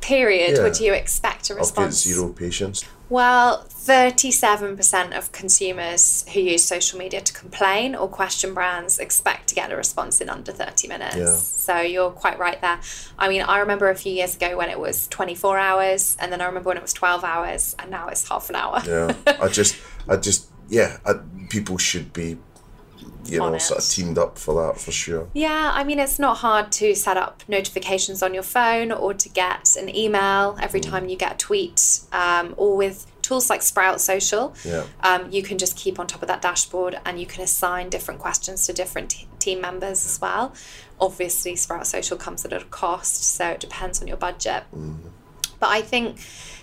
period 0.00 0.56
Yeah. 0.56 0.62
would 0.62 0.80
you 0.80 0.92
expect 0.94 1.50
a 1.50 1.52
I'll 1.52 1.56
get 1.58 1.60
response? 1.60 2.02
zero 2.02 2.28
patience. 2.32 2.84
Well, 3.10 3.64
37% 3.64 5.18
of 5.18 5.32
consumers 5.32 6.24
who 6.32 6.38
use 6.38 6.64
social 6.64 6.96
media 6.96 7.20
to 7.20 7.32
complain 7.32 7.96
or 7.96 8.06
question 8.06 8.54
brands 8.54 9.00
expect 9.00 9.48
to 9.48 9.56
get 9.56 9.72
a 9.72 9.76
response 9.76 10.20
in 10.20 10.28
under 10.28 10.52
30 10.52 10.86
minutes. 10.86 11.16
Yeah. 11.16 11.34
So 11.34 11.80
you're 11.80 12.12
quite 12.12 12.38
right 12.38 12.60
there. 12.60 12.78
I 13.18 13.28
mean, 13.28 13.42
I 13.42 13.58
remember 13.58 13.90
a 13.90 13.96
few 13.96 14.12
years 14.12 14.36
ago 14.36 14.56
when 14.56 14.70
it 14.70 14.78
was 14.78 15.08
24 15.08 15.58
hours, 15.58 16.16
and 16.20 16.30
then 16.30 16.40
I 16.40 16.46
remember 16.46 16.68
when 16.68 16.76
it 16.76 16.82
was 16.82 16.92
12 16.92 17.24
hours, 17.24 17.74
and 17.80 17.90
now 17.90 18.06
it's 18.06 18.28
half 18.28 18.48
an 18.48 18.54
hour. 18.54 18.80
Yeah, 18.86 19.12
I 19.40 19.48
just, 19.52 19.76
I 20.08 20.16
just, 20.16 20.48
yeah, 20.68 20.98
I, 21.04 21.14
people 21.48 21.78
should 21.78 22.12
be, 22.12 22.38
you 23.26 23.38
know, 23.38 23.54
it. 23.54 23.60
sort 23.60 23.80
of 23.82 23.88
teamed 23.88 24.18
up 24.18 24.38
for 24.38 24.54
that 24.66 24.80
for 24.80 24.92
sure. 24.92 25.28
Yeah, 25.32 25.70
I 25.74 25.84
mean, 25.84 25.98
it's 25.98 26.18
not 26.18 26.38
hard 26.38 26.72
to 26.72 26.94
set 26.94 27.16
up 27.16 27.42
notifications 27.48 28.22
on 28.22 28.34
your 28.34 28.42
phone 28.42 28.92
or 28.92 29.14
to 29.14 29.28
get 29.28 29.76
an 29.76 29.94
email 29.94 30.56
every 30.60 30.80
time 30.80 31.08
you 31.08 31.16
get 31.16 31.32
a 31.34 31.36
tweet, 31.36 32.00
um, 32.12 32.54
or 32.56 32.76
with 32.76 33.06
tools 33.22 33.48
like 33.48 33.62
Sprout 33.62 34.00
Social. 34.00 34.54
Yeah. 34.64 34.84
Um, 35.02 35.30
you 35.30 35.42
can 35.42 35.56
just 35.56 35.76
keep 35.76 35.98
on 36.00 36.06
top 36.06 36.22
of 36.22 36.28
that 36.28 36.42
dashboard 36.42 36.98
and 37.04 37.20
you 37.20 37.26
can 37.26 37.42
assign 37.42 37.88
different 37.88 38.18
questions 38.18 38.66
to 38.66 38.72
different 38.72 39.10
t- 39.10 39.28
team 39.38 39.60
members 39.60 40.04
as 40.04 40.20
well. 40.20 40.52
Obviously, 41.00 41.54
Sprout 41.54 41.86
Social 41.86 42.16
comes 42.16 42.44
at 42.44 42.52
a 42.52 42.64
cost, 42.64 43.22
so 43.22 43.48
it 43.50 43.60
depends 43.60 44.02
on 44.02 44.08
your 44.08 44.16
budget. 44.16 44.64
But 45.60 45.68
I 45.68 45.82
think 45.82 46.18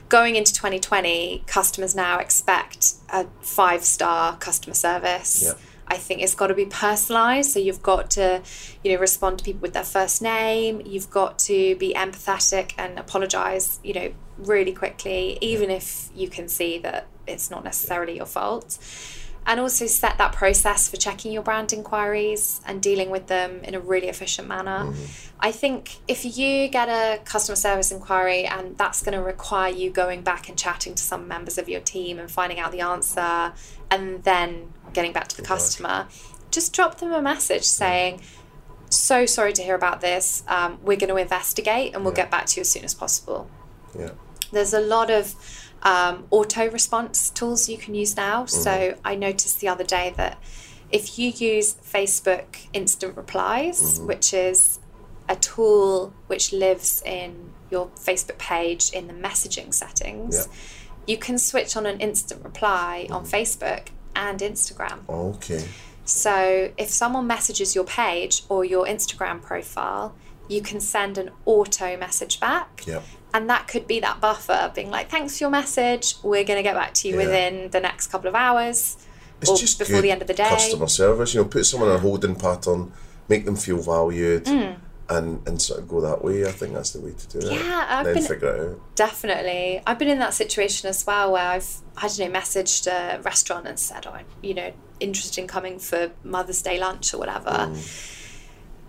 going 0.10 0.36
into 0.36 0.54
2020, 0.54 1.44
customers 1.48 1.96
now 1.96 2.20
expect 2.20 2.96
a 3.10 3.28
five 3.42 3.84
star 3.84 4.36
customer 4.38 4.74
service. 4.74 5.44
Yeah. 5.44 5.54
I 5.90 5.98
think 5.98 6.22
it's 6.22 6.36
got 6.36 6.48
to 6.48 6.54
be 6.54 6.66
personalized. 6.66 7.52
So 7.52 7.60
you've 7.60 7.82
got 7.82 8.12
to, 8.12 8.42
you 8.84 8.94
know, 8.94 9.00
respond 9.00 9.40
to 9.40 9.46
people 9.46 9.62
with 9.62 9.74
their 9.74 9.84
first 9.84 10.22
name. 10.22 10.82
You've 10.86 11.10
got 11.10 11.40
to 11.40 11.76
be 11.76 11.94
empathetic 11.94 12.74
and 12.78 13.00
apologize, 13.00 13.80
you 13.84 13.94
know, 13.94 14.12
really 14.38 14.74
quickly, 14.74 15.38
even 15.42 15.70
if 15.70 16.10
you 16.16 16.30
can 16.30 16.48
see 16.48 16.78
that 16.80 17.08
it's 17.26 17.50
not 17.50 17.64
necessarily 17.64 18.18
your 18.18 18.26
fault. 18.26 18.78
And 19.50 19.62
also 19.62 19.88
set 19.88 20.18
that 20.18 20.34
process 20.34 20.90
for 20.90 20.98
checking 20.98 21.32
your 21.32 21.42
brand 21.42 21.72
inquiries 21.72 22.60
and 22.68 22.82
dealing 22.82 23.10
with 23.10 23.28
them 23.28 23.62
in 23.64 23.76
a 23.76 23.80
really 23.80 24.10
efficient 24.10 24.46
manner. 24.48 24.94
I 25.40 25.54
think 25.54 26.00
if 26.08 26.38
you 26.38 26.68
get 26.68 26.90
a 26.90 27.22
customer 27.24 27.56
service 27.56 27.90
inquiry 27.90 28.46
and 28.46 28.78
that's 28.78 29.02
going 29.02 29.18
to 29.18 29.24
require 29.24 29.72
you 29.72 29.90
going 29.90 30.22
back 30.22 30.50
and 30.50 30.58
chatting 30.58 30.96
to 30.96 31.02
some 31.04 31.30
members 31.30 31.58
of 31.58 31.70
your 31.70 31.80
team 31.80 32.20
and 32.20 32.30
finding 32.30 32.60
out 32.60 32.74
the 32.74 32.82
answer 32.82 33.54
and 33.90 34.22
then 34.26 34.74
getting 34.92 35.14
back 35.14 35.30
to 35.30 35.38
the 35.38 35.44
customer, 35.44 36.08
just 36.52 36.74
drop 36.74 37.00
them 37.00 37.14
a 37.14 37.22
message 37.22 37.64
saying, 37.64 38.20
So 38.90 39.26
sorry 39.26 39.54
to 39.54 39.62
hear 39.64 39.76
about 39.76 40.02
this. 40.02 40.44
Um, 40.50 40.80
we're 40.84 40.98
going 40.98 41.10
to 41.10 41.16
investigate 41.18 41.94
and 41.96 42.04
we'll 42.04 42.14
Yeah. 42.14 42.24
get 42.24 42.32
back 42.32 42.48
to 42.48 42.58
you 42.58 42.62
as 42.62 42.70
soon 42.70 42.84
as 42.84 42.94
possible 42.94 43.50
Yeah, 43.98 44.12
there's 44.52 44.74
a 44.74 44.82
lot 44.82 45.10
of 45.10 45.36
um, 45.84 46.26
auto 46.32 46.70
response 46.70 47.30
tools 47.30 47.70
you 47.70 47.78
can 47.78 47.96
use 47.96 48.16
now. 48.16 48.44
Mm-hmm. 48.44 48.62
So 48.62 48.98
I 49.06 49.16
noticed 49.16 49.60
the 49.60 49.68
other 49.68 49.84
day 49.84 50.14
that 50.18 50.38
if 50.92 51.20
you 51.20 51.30
use 51.30 51.76
Facebook 51.76 52.68
Instant 52.74 53.18
Replies, 53.18 53.82
mm-hmm. 53.82 54.08
which 54.08 54.34
is 54.34 54.80
a 55.30 55.36
tool 55.36 56.14
which 56.28 56.54
lives 56.54 57.02
in 57.06 57.52
your 57.70 57.88
Facebook 58.00 58.38
page 58.38 58.92
in 58.92 59.08
the 59.08 59.14
messaging 59.14 59.74
settings, 59.74 60.36
Yeah. 60.38 60.54
you 61.06 61.18
can 61.18 61.38
switch 61.38 61.76
on 61.76 61.86
an 61.86 62.00
instant 62.00 62.44
reply 62.44 63.08
on 63.10 63.26
mm-hmm. 63.26 63.36
Facebook 63.36 63.88
and 64.16 64.40
Instagram. 64.40 65.08
okay, 65.10 65.68
So 66.06 66.72
if 66.78 66.90
someone 66.90 67.28
messages 67.28 67.76
your 67.76 67.84
page 67.84 68.44
or 68.48 68.64
your 68.64 68.86
Instagram 68.86 69.42
profile, 69.42 70.16
you 70.48 70.62
can 70.62 70.80
send 70.80 71.18
an 71.18 71.30
auto 71.46 71.98
message 71.98 72.40
back. 72.40 72.84
yeah, 72.88 73.02
And 73.38 73.48
that 73.52 73.68
could 73.68 73.86
be 73.86 74.00
that 74.00 74.20
buffer 74.20 74.72
being 74.74 74.90
like, 74.90 75.12
thanks 75.12 75.38
for 75.38 75.44
your 75.44 75.52
message. 75.52 76.16
We're 76.24 76.44
going 76.44 76.58
to 76.58 76.64
get 76.64 76.74
back 76.74 76.96
to 76.96 77.08
you 77.08 77.14
Yeah. 77.14 77.24
within 77.26 77.70
the 77.70 77.80
next 77.80 78.08
couple 78.08 78.28
of 78.28 78.34
hours 78.34 78.98
it's 79.42 79.52
or 79.52 79.58
just 79.58 79.78
before 79.78 80.02
the 80.02 80.10
end 80.10 80.24
of 80.24 80.28
the 80.28 80.34
day. 80.34 80.50
Customer 80.50 80.88
service, 80.88 81.36
you 81.36 81.42
know, 81.42 81.48
put 81.48 81.64
someone 81.68 81.90
in 81.92 81.98
a 81.98 82.00
holding 82.00 82.36
pattern, 82.36 82.92
make 83.30 83.46
them 83.46 83.56
feel 83.56 83.78
valued, 83.78 84.46
Mm. 84.46 84.78
and 85.10 85.48
and 85.48 85.62
sort 85.62 85.80
of 85.82 85.88
go 85.88 86.02
that 86.02 86.24
way. 86.24 86.48
I 86.48 86.52
think 86.52 86.74
that's 86.74 86.90
the 86.94 87.00
way 87.02 87.14
to 87.14 87.28
do 87.40 87.48
it. 87.48 87.54
Yeah, 87.54 87.86
I've 87.88 88.06
then 88.06 88.16
been- 88.16 88.24
figure 88.24 88.56
it 88.56 88.70
out. 88.72 88.96
Definitely. 88.96 89.84
I've 89.86 90.00
been 90.00 90.08
in 90.08 90.18
that 90.18 90.34
situation 90.34 90.90
as 90.90 91.06
well 91.06 91.32
where 91.34 91.48
I've, 91.48 91.70
I 91.96 92.08
don't 92.08 92.18
know, 92.34 92.40
messaged 92.40 92.88
a 92.88 93.22
restaurant 93.22 93.68
and 93.68 93.80
said, 93.80 94.08
oh, 94.08 94.14
I'm, 94.14 94.26
you 94.42 94.56
know, 94.56 94.72
interested 95.00 95.40
in 95.40 95.48
coming 95.48 95.78
for 95.78 96.10
Mother's 96.24 96.64
Day 96.64 96.80
lunch 96.80 97.14
or 97.14 97.20
whatever. 97.20 97.52
Mm. 97.52 98.24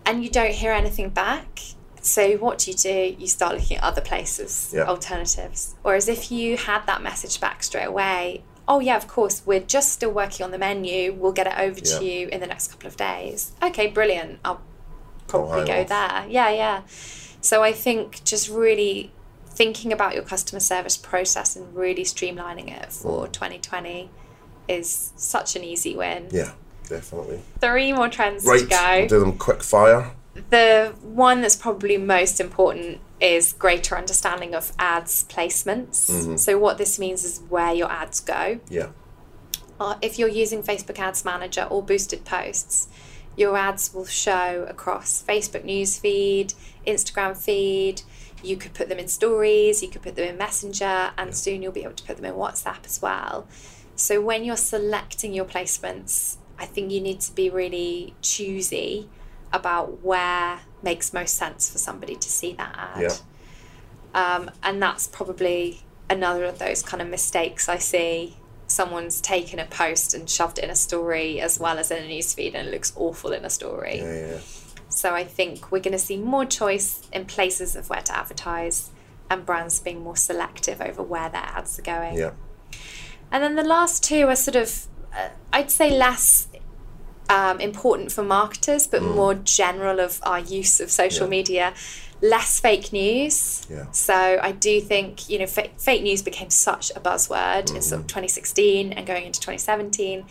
And 0.07 0.25
you 0.25 0.31
don't 0.31 0.53
hear 0.55 0.73
anything 0.73 1.11
back. 1.11 1.61
So 2.09 2.37
what 2.37 2.59
do 2.59 2.71
you 2.71 2.77
do? 2.77 3.17
You 3.19 3.27
start 3.27 3.55
looking 3.55 3.77
at 3.77 3.83
other 3.85 4.01
places, 4.01 4.73
Yeah. 4.75 4.85
alternatives. 4.85 5.75
Whereas 5.83 6.09
if 6.09 6.31
you 6.33 6.57
had 6.57 6.87
that 6.87 7.03
message 7.03 7.41
back 7.41 7.63
straight 7.63 7.85
away, 7.85 8.43
oh 8.67 8.81
yeah, 8.81 8.97
of 8.97 9.07
course, 9.07 9.43
we're 9.45 9.61
just 9.61 9.93
still 9.93 10.11
working 10.11 10.45
on 10.45 10.51
the 10.51 10.59
menu. 10.59 11.13
We'll 11.13 11.33
get 11.33 11.47
it 11.47 11.59
over 11.59 11.81
to 11.81 12.05
you 12.05 12.29
in 12.29 12.41
the 12.41 12.47
next 12.47 12.69
couple 12.73 12.87
of 12.89 12.97
days. 12.97 13.53
Okay, 13.63 13.87
brilliant. 13.89 14.41
I'll 14.45 14.61
probably 15.27 15.67
go 15.67 15.81
off. 15.83 15.89
there. 15.89 16.27
Yeah, 16.29 16.51
yeah. 16.51 16.83
So 17.41 17.63
I 17.63 17.73
think 17.73 18.25
just 18.25 18.49
really 18.49 19.13
thinking 19.51 19.93
about 19.93 20.15
your 20.15 20.23
customer 20.23 20.61
service 20.61 20.97
process 20.97 21.57
and 21.57 21.75
really 21.75 22.05
streamlining 22.05 22.71
it 22.71 22.93
for 22.93 23.27
mm. 23.27 23.33
2020 23.33 24.11
is 24.69 25.13
such 25.17 25.57
an 25.57 25.65
easy 25.65 25.97
win. 25.97 26.29
Yeah, 26.31 26.53
definitely. 26.89 27.41
Three 27.61 27.93
more 27.93 28.09
trends 28.09 28.45
Right, 28.45 28.61
to 28.61 28.67
go. 28.67 28.97
we'll 29.01 29.09
do 29.09 29.21
them 29.21 29.37
quick 29.39 29.63
fire. 29.63 30.13
The 30.51 30.95
one 31.03 31.41
that's 31.43 31.57
probably 31.57 31.97
most 31.97 32.41
important 32.41 33.01
is 33.21 33.53
greater 33.53 33.97
understanding 33.97 34.55
of 34.55 34.73
ads 34.79 35.25
placements. 35.25 36.39
So 36.39 36.59
what 36.59 36.79
this 36.79 36.99
means 36.99 37.25
is 37.25 37.41
where 37.49 37.73
your 37.75 37.91
ads 37.91 38.21
go. 38.21 38.61
Yeah, 38.69 38.89
Uh, 39.81 39.97
if 40.03 40.19
you're 40.19 40.29
using 40.29 40.63
Facebook 40.63 40.99
Ads 40.99 41.25
Manager 41.25 41.67
or 41.71 41.83
boosted 41.83 42.25
posts, 42.25 42.89
your 43.37 43.57
ads 43.57 43.95
will 43.95 44.07
show 44.07 44.67
across 44.69 45.23
Facebook 45.23 45.65
newsfeed, 45.65 46.55
Instagram 46.87 47.37
feed. 47.37 48.03
You 48.43 48.57
could 48.57 48.75
put 48.75 48.89
them 48.89 48.99
in 48.99 49.07
stories, 49.09 49.83
you 49.83 49.89
could 49.89 50.03
put 50.03 50.17
them 50.17 50.29
in 50.29 50.37
Messenger, 50.37 51.13
and 51.17 51.35
soon 51.35 51.63
you'll 51.63 51.73
be 51.73 51.85
able 51.85 51.95
to 51.95 52.05
put 52.05 52.17
them 52.17 52.25
in 52.25 52.35
WhatsApp 52.35 52.85
as 52.87 53.01
well. 53.01 53.47
So 53.95 54.21
when 54.21 54.45
you're 54.45 54.57
selecting 54.57 55.33
your 55.33 55.45
placements, 55.45 56.37
I 56.59 56.67
think 56.67 56.91
you 56.91 57.01
need 57.01 57.21
to 57.21 57.33
be 57.33 57.49
really 57.51 58.15
choosy 58.23 59.09
about 59.53 60.03
where 60.05 60.61
makes 60.83 61.13
most 61.13 61.35
sense 61.37 61.71
for 61.71 61.79
somebody 61.79 62.15
to 62.17 62.29
see 62.29 62.53
that 62.55 62.75
ad. 62.77 63.03
yeah, 63.03 63.17
Um, 64.15 64.51
and 64.63 64.83
that's 64.83 65.07
probably 65.07 65.83
another 66.11 66.45
of 66.45 66.59
those 66.59 66.83
kind 66.83 67.03
of 67.03 67.09
mistakes 67.09 67.69
I 67.69 67.79
see. 67.79 68.37
Someone's 68.67 69.21
taken 69.21 69.59
a 69.59 69.65
post 69.67 70.15
and 70.15 70.29
shoved 70.29 70.59
it 70.59 70.65
in 70.65 70.71
a 70.71 70.77
story 70.77 71.41
as 71.41 71.59
well 71.59 71.79
as 71.79 71.91
in 71.91 72.03
a 72.05 72.07
newsfeed, 72.07 72.55
and 72.55 72.69
it 72.69 72.71
looks 72.71 72.93
awful 72.97 73.33
in 73.33 73.45
a 73.45 73.51
story. 73.51 73.99
yeah, 73.99 74.27
yeah. 74.33 74.39
So 74.91 75.15
I 75.15 75.25
think 75.25 75.71
we're 75.71 75.81
going 75.81 75.93
to 75.93 75.99
see 75.99 76.17
more 76.17 76.45
choice 76.45 77.03
in 77.13 77.27
places 77.27 77.77
of 77.77 77.89
where 77.91 78.01
to 78.03 78.17
advertise 78.17 78.91
and 79.31 79.45
brands 79.45 79.81
being 79.81 80.01
more 80.03 80.17
selective 80.17 80.81
over 80.81 81.03
where 81.03 81.29
their 81.29 81.43
ads 81.43 81.79
are 81.79 81.83
going. 81.83 82.17
yeah. 82.17 82.33
And 83.31 83.45
then 83.45 83.55
the 83.57 83.63
last 83.65 84.03
two 84.03 84.27
are 84.29 84.37
sort 84.37 84.57
of, 84.57 84.87
uh, 85.15 85.29
I'd 85.53 85.71
say, 85.71 85.91
less 85.97 86.48
um, 87.29 87.61
important 87.61 88.11
for 88.13 88.23
marketers, 88.23 88.87
but 88.87 89.03
more 89.03 89.35
general 89.35 90.01
of 90.01 90.19
our 90.23 90.39
use 90.41 90.81
of 90.81 90.91
social 90.91 91.27
Mm. 91.27 91.31
Yeah. 91.31 91.39
media. 91.39 91.75
Less 92.21 92.59
fake 92.59 92.93
news. 92.93 93.65
Yeah. 93.71 93.91
So 93.93 94.15
I 94.43 94.51
do 94.53 94.81
think 94.81 95.29
you 95.31 95.39
know 95.39 95.47
fa- 95.47 95.71
fake 95.79 96.03
news 96.03 96.21
became 96.23 96.51
such 96.51 96.91
a 96.97 97.01
buzzword 97.01 97.69
in 97.71 97.77
Mm-hmm. 97.77 97.81
sort 97.81 98.01
of 98.01 98.07
2016 98.09 98.93
and 98.93 99.07
going 99.07 99.25
into 99.27 99.39
2017, 99.41 100.25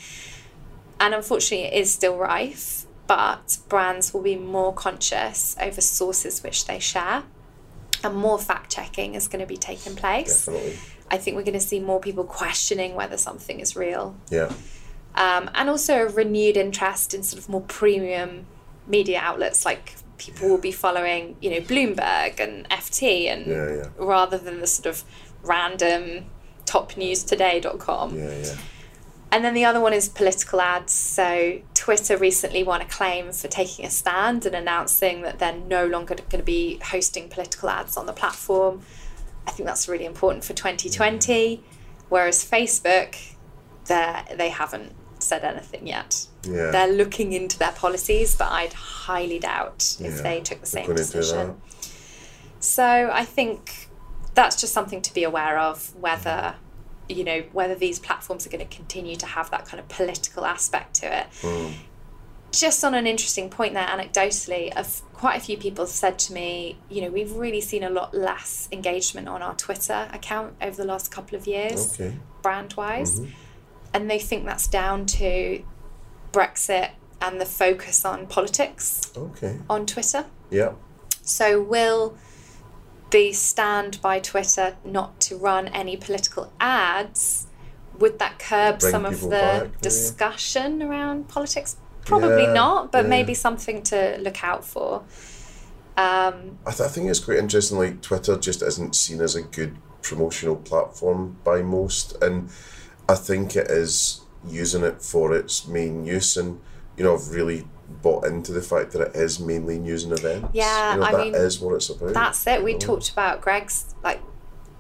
and 1.00 1.14
unfortunately 1.14 1.68
it 1.68 1.74
is 1.74 1.94
still 1.94 2.18
rife. 2.18 2.86
But 3.08 3.60
brands 3.70 4.14
will 4.14 4.22
be 4.22 4.36
more 4.36 4.74
conscious 4.74 5.56
over 5.62 5.80
sources 5.80 6.44
which 6.44 6.66
they 6.66 6.80
share, 6.80 7.24
and 8.04 8.16
more 8.16 8.38
fact 8.38 8.70
checking 8.74 9.16
is 9.16 9.30
going 9.30 9.40
to 9.40 9.46
be 9.48 9.56
taking 9.56 9.96
place. 9.96 10.46
Definitely. 10.46 10.78
I 11.10 11.18
think 11.18 11.38
we're 11.38 11.44
going 11.44 11.54
to 11.54 11.62
see 11.62 11.80
more 11.80 12.02
people 12.02 12.26
questioning 12.26 12.96
whether 12.96 13.16
something 13.16 13.62
is 13.62 13.78
real. 13.78 14.18
Yeah, 14.30 14.52
Um, 15.18 15.50
and 15.56 15.68
also 15.70 16.06
a 16.06 16.10
renewed 16.10 16.58
interest 16.58 17.14
in 17.14 17.24
sort 17.24 17.42
of 17.42 17.50
more 17.50 17.62
premium 17.62 18.46
media 18.86 19.20
outlets 19.20 19.66
like 19.66 19.96
people 20.20 20.48
will 20.48 20.58
be 20.60 20.72
following, 20.72 21.36
you 21.42 21.50
know, 21.50 21.60
Bloomberg 21.60 22.40
and 22.40 22.70
FT 22.70 23.26
and 23.26 23.48
Yeah, 23.48 23.76
yeah. 23.76 23.88
rather 23.98 24.38
than 24.38 24.62
the 24.62 24.68
sort 24.68 24.86
of 24.86 25.04
random 25.44 26.26
topnewstoday.com. 26.66 28.16
yeah, 28.18 28.38
yeah. 28.38 28.56
And 29.32 29.44
then 29.44 29.54
the 29.54 29.66
other 29.66 29.82
one 29.82 29.92
is 29.92 30.08
political 30.08 30.62
ads. 30.62 30.94
So 30.94 31.60
Twitter 31.74 32.16
recently 32.16 32.64
won 32.64 32.82
a 32.82 32.86
claim 32.86 33.34
for 33.34 33.48
taking 33.50 33.86
a 33.86 33.90
stand 33.90 34.46
and 34.46 34.56
announcing 34.56 35.22
that 35.24 35.40
they're 35.40 35.58
no 35.58 35.86
longer 35.86 36.16
going 36.16 36.40
to 36.40 36.44
be 36.44 36.80
hosting 36.82 37.28
political 37.28 37.70
ads 37.70 37.98
on 37.98 38.06
the 38.06 38.14
platform. 38.14 38.82
I 39.46 39.52
think 39.52 39.68
that's 39.68 39.90
really 39.90 40.06
important 40.06 40.46
for 40.46 40.54
2020. 40.54 41.62
Whereas 42.08 42.50
Facebook, 42.50 43.18
they 43.86 44.50
haven't 44.50 44.94
said 45.24 45.44
anything 45.44 45.88
yet. 45.88 46.28
Yeah. 46.44 46.72
They're 46.72 46.92
looking 46.94 47.34
into 47.34 47.58
their 47.60 47.72
policies, 47.74 48.36
but 48.36 48.52
I'd 48.52 48.74
highly 48.74 49.40
doubt 49.40 49.98
if 50.00 50.18
Yeah, 50.18 50.22
they 50.22 50.42
took 50.42 50.62
the 50.62 50.68
same 50.68 50.94
decision. 50.96 51.62
So 52.60 53.10
I 53.12 53.26
think 53.26 53.90
that's 54.34 54.60
just 54.60 54.74
something 54.74 55.02
to 55.02 55.14
be 55.14 55.24
aware 55.24 55.58
of 55.60 55.96
whether 55.96 56.56
you 57.10 57.24
know, 57.24 57.42
whether 57.54 57.74
these 57.74 58.00
platforms 58.00 58.46
are 58.46 58.50
going 58.50 58.68
to 58.68 58.76
continue 58.76 59.16
to 59.16 59.26
have 59.26 59.50
that 59.50 59.66
kind 59.66 59.80
of 59.80 59.88
political 59.88 60.44
aspect 60.46 60.94
to 60.96 61.20
it. 61.22 61.28
Just 62.52 62.84
on 62.84 62.94
an 62.94 63.08
interesting 63.08 63.50
point 63.50 63.74
there, 63.76 63.86
anecdotally, 63.88 64.76
of 64.76 65.02
quite 65.14 65.38
a 65.38 65.40
few 65.40 65.58
people 65.58 65.86
said 65.88 66.20
to 66.20 66.34
me, 66.34 66.78
you 66.90 67.02
know, 67.02 67.10
we've 67.10 67.32
really 67.32 67.62
seen 67.62 67.84
a 67.84 67.90
lot 67.90 68.14
less 68.14 68.68
engagement 68.74 69.30
on 69.30 69.42
our 69.42 69.56
Twitter 69.56 70.10
account 70.12 70.56
over 70.62 70.76
the 70.76 70.84
last 70.86 71.10
couple 71.10 71.38
of 71.38 71.48
years, 71.48 71.94
Okay. 71.94 72.18
brand 72.42 72.74
wise. 72.74 73.22
And 73.98 74.12
they 74.12 74.20
think 74.20 74.46
that's 74.46 74.68
down 74.68 75.08
to 75.08 75.64
Brexit 76.32 76.92
and 77.20 77.42
the 77.42 77.46
focus 77.48 78.06
on 78.06 78.28
politics 78.28 79.12
Okay. 79.18 79.58
on 79.68 79.88
Twitter. 79.88 80.26
Yeah. 80.52 80.74
So, 81.24 81.60
will 81.60 82.16
the 83.10 83.34
stand 83.34 84.00
by 84.00 84.20
Twitter 84.20 84.78
not 84.86 85.20
to 85.22 85.36
run 85.36 85.68
any 85.70 85.98
political 85.98 86.54
ads? 86.60 87.48
Would 87.98 88.20
that 88.20 88.38
curb 88.38 88.78
Bring 88.82 88.92
some 88.92 89.04
of 89.04 89.20
the 89.22 89.30
back, 89.30 89.82
discussion 89.82 90.84
around 90.84 91.28
politics? 91.28 91.78
Probably 92.06 92.44
Yeah, 92.44 92.54
not, 92.54 92.92
but 92.92 93.06
yeah. 93.06 93.10
maybe 93.10 93.34
something 93.34 93.82
to 93.84 94.18
look 94.20 94.44
out 94.44 94.64
for. 94.64 95.02
Um, 95.98 96.60
I, 96.68 96.70
th- 96.72 96.82
I 96.82 96.88
think 96.90 97.10
it's 97.10 97.20
quite 97.20 97.40
interesting. 97.40 97.80
Like 97.80 98.04
Twitter 98.04 98.38
just 98.38 98.62
isn't 98.62 98.96
seen 98.96 99.22
as 99.22 99.36
a 99.36 99.42
good 99.42 99.76
promotional 100.04 100.56
platform 100.58 101.38
by 101.44 101.64
most, 101.64 102.16
and 102.22 102.52
I 103.10 103.16
think 103.16 103.56
it 103.56 103.70
is 103.70 104.22
using 104.48 104.84
it 104.84 105.02
for 105.02 105.34
its 105.36 105.68
main 105.68 106.06
use. 106.06 106.38
And 106.38 106.60
you 106.98 107.04
know, 107.04 107.14
I've 107.16 107.30
really 107.30 107.68
bought 108.02 108.26
into 108.26 108.52
the 108.52 108.62
fact 108.62 108.92
that 108.92 109.02
it 109.02 109.16
is 109.16 109.40
mainly 109.40 109.80
news 109.80 110.04
and 110.04 110.14
events. 110.14 110.50
Yeah, 110.54 110.94
you 110.96 111.00
know, 111.00 111.06
I 111.06 111.12
that 111.12 111.20
mean, 111.26 111.36
is 111.36 111.60
what 111.60 111.76
it's 111.76 111.90
about. 111.90 112.14
that's 112.14 112.46
it. 112.48 112.64
We 112.64 112.74
know? 112.74 112.80
talked 112.80 113.12
about 113.12 113.42
Greggs 113.42 113.96
like 114.04 114.22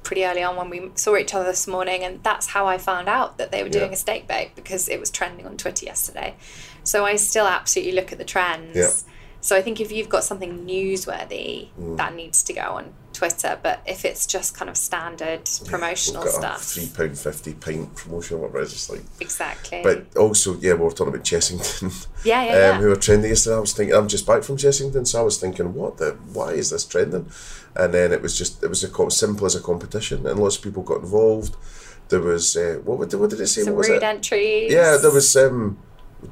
pretty 0.04 0.26
early 0.26 0.42
on 0.44 0.56
when 0.56 0.70
we 0.70 0.90
saw 0.96 1.16
each 1.18 1.34
other 1.34 1.46
this 1.46 1.68
morning, 1.68 2.04
and 2.04 2.24
that's 2.24 2.48
how 2.48 2.66
I 2.66 2.78
found 2.78 3.08
out 3.10 3.38
that 3.38 3.52
they 3.52 3.62
were 3.64 3.70
doing 3.70 3.88
Yeah. 3.90 3.94
a 3.94 3.98
steak 3.98 4.28
bake 4.28 4.56
because 4.56 4.88
it 4.90 5.00
was 5.00 5.10
trending 5.10 5.46
on 5.46 5.58
Twitter 5.58 5.86
yesterday. 5.86 6.36
So 6.84 7.06
I 7.06 7.18
still 7.18 7.46
absolutely 7.46 7.94
look 7.94 8.12
at 8.14 8.18
the 8.18 8.24
trends. 8.26 8.76
Yeah. 8.76 8.92
So 9.42 9.56
I 9.56 9.62
think 9.62 9.80
if 9.82 9.92
you've 9.92 10.10
got 10.10 10.24
something 10.24 10.66
newsworthy, 10.66 11.70
Mm. 11.80 11.98
that 11.98 12.16
needs 12.16 12.42
to 12.44 12.54
go 12.54 12.62
on 12.62 12.94
Twitter. 13.18 13.58
But 13.62 13.82
if 13.86 14.06
it's 14.06 14.26
just 14.26 14.56
kind 14.56 14.70
of 14.70 14.78
standard 14.78 15.50
promotional 15.66 16.24
got 16.24 16.32
stuff, 16.34 16.62
three 16.64 16.88
pound 16.96 17.18
fifty 17.18 17.54
pint 17.54 17.96
promotion, 17.96 18.40
whatever. 18.40 18.62
It's 18.62 18.74
just 18.74 18.90
like. 18.90 19.02
exactly. 19.20 19.82
But 19.84 20.16
also, 20.16 20.56
yeah, 20.60 20.74
we 20.74 20.80
were 20.84 20.92
talking 20.92 21.14
about 21.14 21.26
Chessington. 21.26 22.08
Yeah, 22.24 22.44
yeah, 22.44 22.52
um, 22.52 22.58
yeah. 22.58 22.78
Who 22.80 22.88
were 22.90 22.96
trending 22.96 23.30
yesterday. 23.30 23.56
I 23.56 23.60
was 23.60 23.74
thinking, 23.74 23.96
I'm 23.96 24.08
just 24.08 24.26
back 24.26 24.44
from 24.44 24.58
Chessington, 24.58 25.06
so 25.08 25.20
I 25.20 25.24
was 25.24 25.38
thinking, 25.40 25.74
what 25.76 25.98
the, 25.98 26.18
why 26.34 26.50
is 26.54 26.72
this 26.72 26.84
trending? 26.84 27.30
And 27.76 27.94
then 27.94 28.12
it 28.12 28.22
was 28.24 28.36
just, 28.38 28.64
it 28.64 28.68
was 28.68 28.84
a 28.84 29.12
simple 29.12 29.46
as 29.46 29.56
a 29.56 29.62
competition, 29.62 30.26
and 30.28 30.40
lots 30.40 30.58
of 30.58 30.64
people 30.64 30.82
got 30.84 31.02
involved. 31.02 31.56
There 32.10 32.20
was, 32.20 32.58
uh, 32.58 32.82
what, 32.84 32.98
would- 32.98 33.14
what 33.14 33.30
did 33.30 33.40
it 33.40 33.48
say? 33.48 33.62
some 33.62 33.74
what 33.74 33.80
was 33.80 33.90
rude 33.90 33.98
it? 33.98 34.04
entries. 34.04 34.74
Yeah, 34.74 34.98
there 34.98 35.12
was 35.12 35.36
um, 35.38 35.78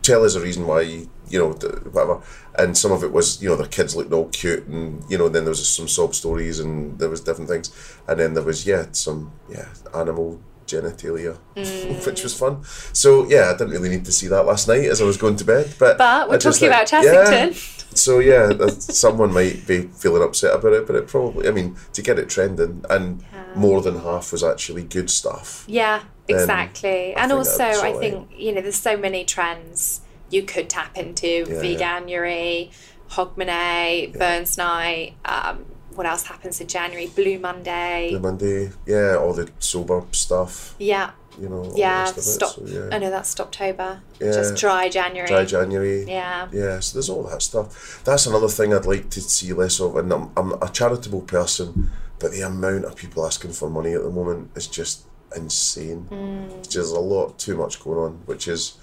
tell 0.01 0.23
us 0.23 0.35
a 0.35 0.41
reason 0.41 0.65
why 0.67 0.81
you, 0.81 1.09
know 1.39 1.49
whatever, 1.49 2.21
and 2.57 2.77
some 2.77 2.91
of 2.91 3.03
it 3.03 3.11
was 3.11 3.41
you 3.41 3.49
know 3.49 3.55
their 3.55 3.67
kids 3.67 3.95
looked 3.95 4.13
all 4.13 4.29
cute, 4.29 4.65
and 4.67 5.03
you 5.09 5.17
know 5.17 5.29
then 5.29 5.43
there 5.43 5.51
was 5.51 5.67
some 5.69 5.87
sob 5.87 6.13
stories, 6.15 6.59
and 6.59 6.97
there 6.99 7.09
was 7.09 7.21
different 7.21 7.49
things, 7.49 7.71
and 8.07 8.19
then 8.19 8.33
there 8.33 8.43
was 8.43 8.65
yeah 8.65 8.85
some 8.91 9.31
yeah 9.49 9.67
animal 9.93 10.39
genitalia, 10.67 11.37
Mm. 11.55 12.05
which 12.07 12.23
was 12.23 12.33
fun. 12.37 12.63
So 12.93 13.25
yeah, 13.27 13.51
I 13.53 13.57
didn't 13.57 13.71
really 13.73 13.89
need 13.89 14.05
to 14.05 14.11
see 14.11 14.27
that 14.27 14.45
last 14.45 14.67
night 14.67 14.85
as 14.85 15.01
I 15.01 15.05
was 15.05 15.17
going 15.17 15.35
to 15.37 15.43
bed, 15.45 15.73
but 15.79 15.97
But 15.97 16.29
we're 16.29 16.39
talking 16.39 16.69
like- 16.69 16.87
about 16.91 17.03
yeah. 17.03 17.25
Chessington. 17.49 17.71
So 17.97 18.19
yeah, 18.19 18.51
someone 18.79 19.31
might 19.33 19.65
be 19.67 19.83
feeling 19.83 20.21
upset 20.21 20.53
about 20.53 20.73
it, 20.73 20.85
but 20.85 20.95
it 20.97 21.07
probably 21.07 21.47
I 21.47 21.51
mean 21.51 21.77
to 21.93 22.01
get 22.01 22.19
it 22.19 22.27
trending, 22.29 22.83
and 22.89 23.23
more 23.55 23.81
than 23.81 23.99
half 23.99 24.31
was 24.31 24.43
actually 24.43 24.83
good 24.83 25.09
stuff. 25.09 25.63
Yeah, 25.67 26.01
exactly. 26.27 27.15
I 27.15 27.23
and 27.23 27.31
also, 27.31 27.63
I 27.63 27.93
think, 27.93 28.31
you 28.35 28.51
know, 28.51 28.61
there's 28.61 28.75
so 28.75 28.97
many 28.97 29.25
trends 29.25 30.01
you 30.29 30.43
could 30.43 30.69
tap 30.69 30.97
into 30.97 31.27
yeah. 31.27 31.45
Veganuary, 31.45 32.71
Hogmanay, 33.09 34.17
Burns 34.17 34.57
Night. 34.57 35.15
Um, 35.23 35.65
what 35.93 36.05
else 36.05 36.23
happens 36.23 36.59
in 36.59 36.67
January? 36.67 37.07
Blue 37.07 37.39
Monday. 37.39 38.09
The 38.11 38.19
Monday, 38.19 38.71
yeah, 38.85 39.15
all 39.15 39.33
the 39.33 39.49
sober 39.59 40.03
stuff, 40.11 40.75
yeah. 40.77 41.11
you 41.39 41.47
know. 41.47 41.71
Yeah, 41.75 42.01
rest 42.01 42.11
of 42.13 42.17
it, 42.17 42.21
stop. 42.21 42.55
so, 42.55 42.65
yeah. 42.65 42.89
Oh 42.91 42.97
no, 42.97 43.09
that's 43.09 43.39
October. 43.39 44.01
Yeah. 44.19 44.31
Just 44.33 44.55
dry 44.57 44.89
January. 44.89 45.27
Dry 45.27 45.45
January. 45.45 46.03
Yeah. 46.03 46.49
Yeah, 46.51 46.79
so 46.81 46.97
there's 46.97 47.09
all 47.09 47.23
that 47.23 47.41
stuff. 47.41 48.03
That's 48.03 48.27
another 48.27 48.49
thing 48.49 48.73
I'd 48.73 48.85
like 48.85 49.09
to 49.11 49.21
see 49.21 49.53
less 49.53 49.79
of. 49.79 49.95
And 49.95 50.11
I'm, 50.11 50.31
I'm 50.35 50.61
a 50.61 50.69
charitable 50.69 51.21
person, 51.21 51.91
but 52.19 52.31
the 52.31 52.41
amount 52.41 52.85
of 52.85 52.95
people 52.95 53.25
asking 53.25 53.53
for 53.53 53.69
money 53.69 53.93
at 53.93 54.03
the 54.03 54.09
moment 54.09 54.51
is 54.55 54.67
just 54.67 55.05
insane. 55.35 56.07
Mm. 56.09 56.69
Just 56.69 56.95
a 56.95 56.99
lot 56.99 57.37
too 57.37 57.55
much 57.57 57.81
going 57.83 57.97
on, 57.97 58.11
which 58.25 58.47
is, 58.47 58.77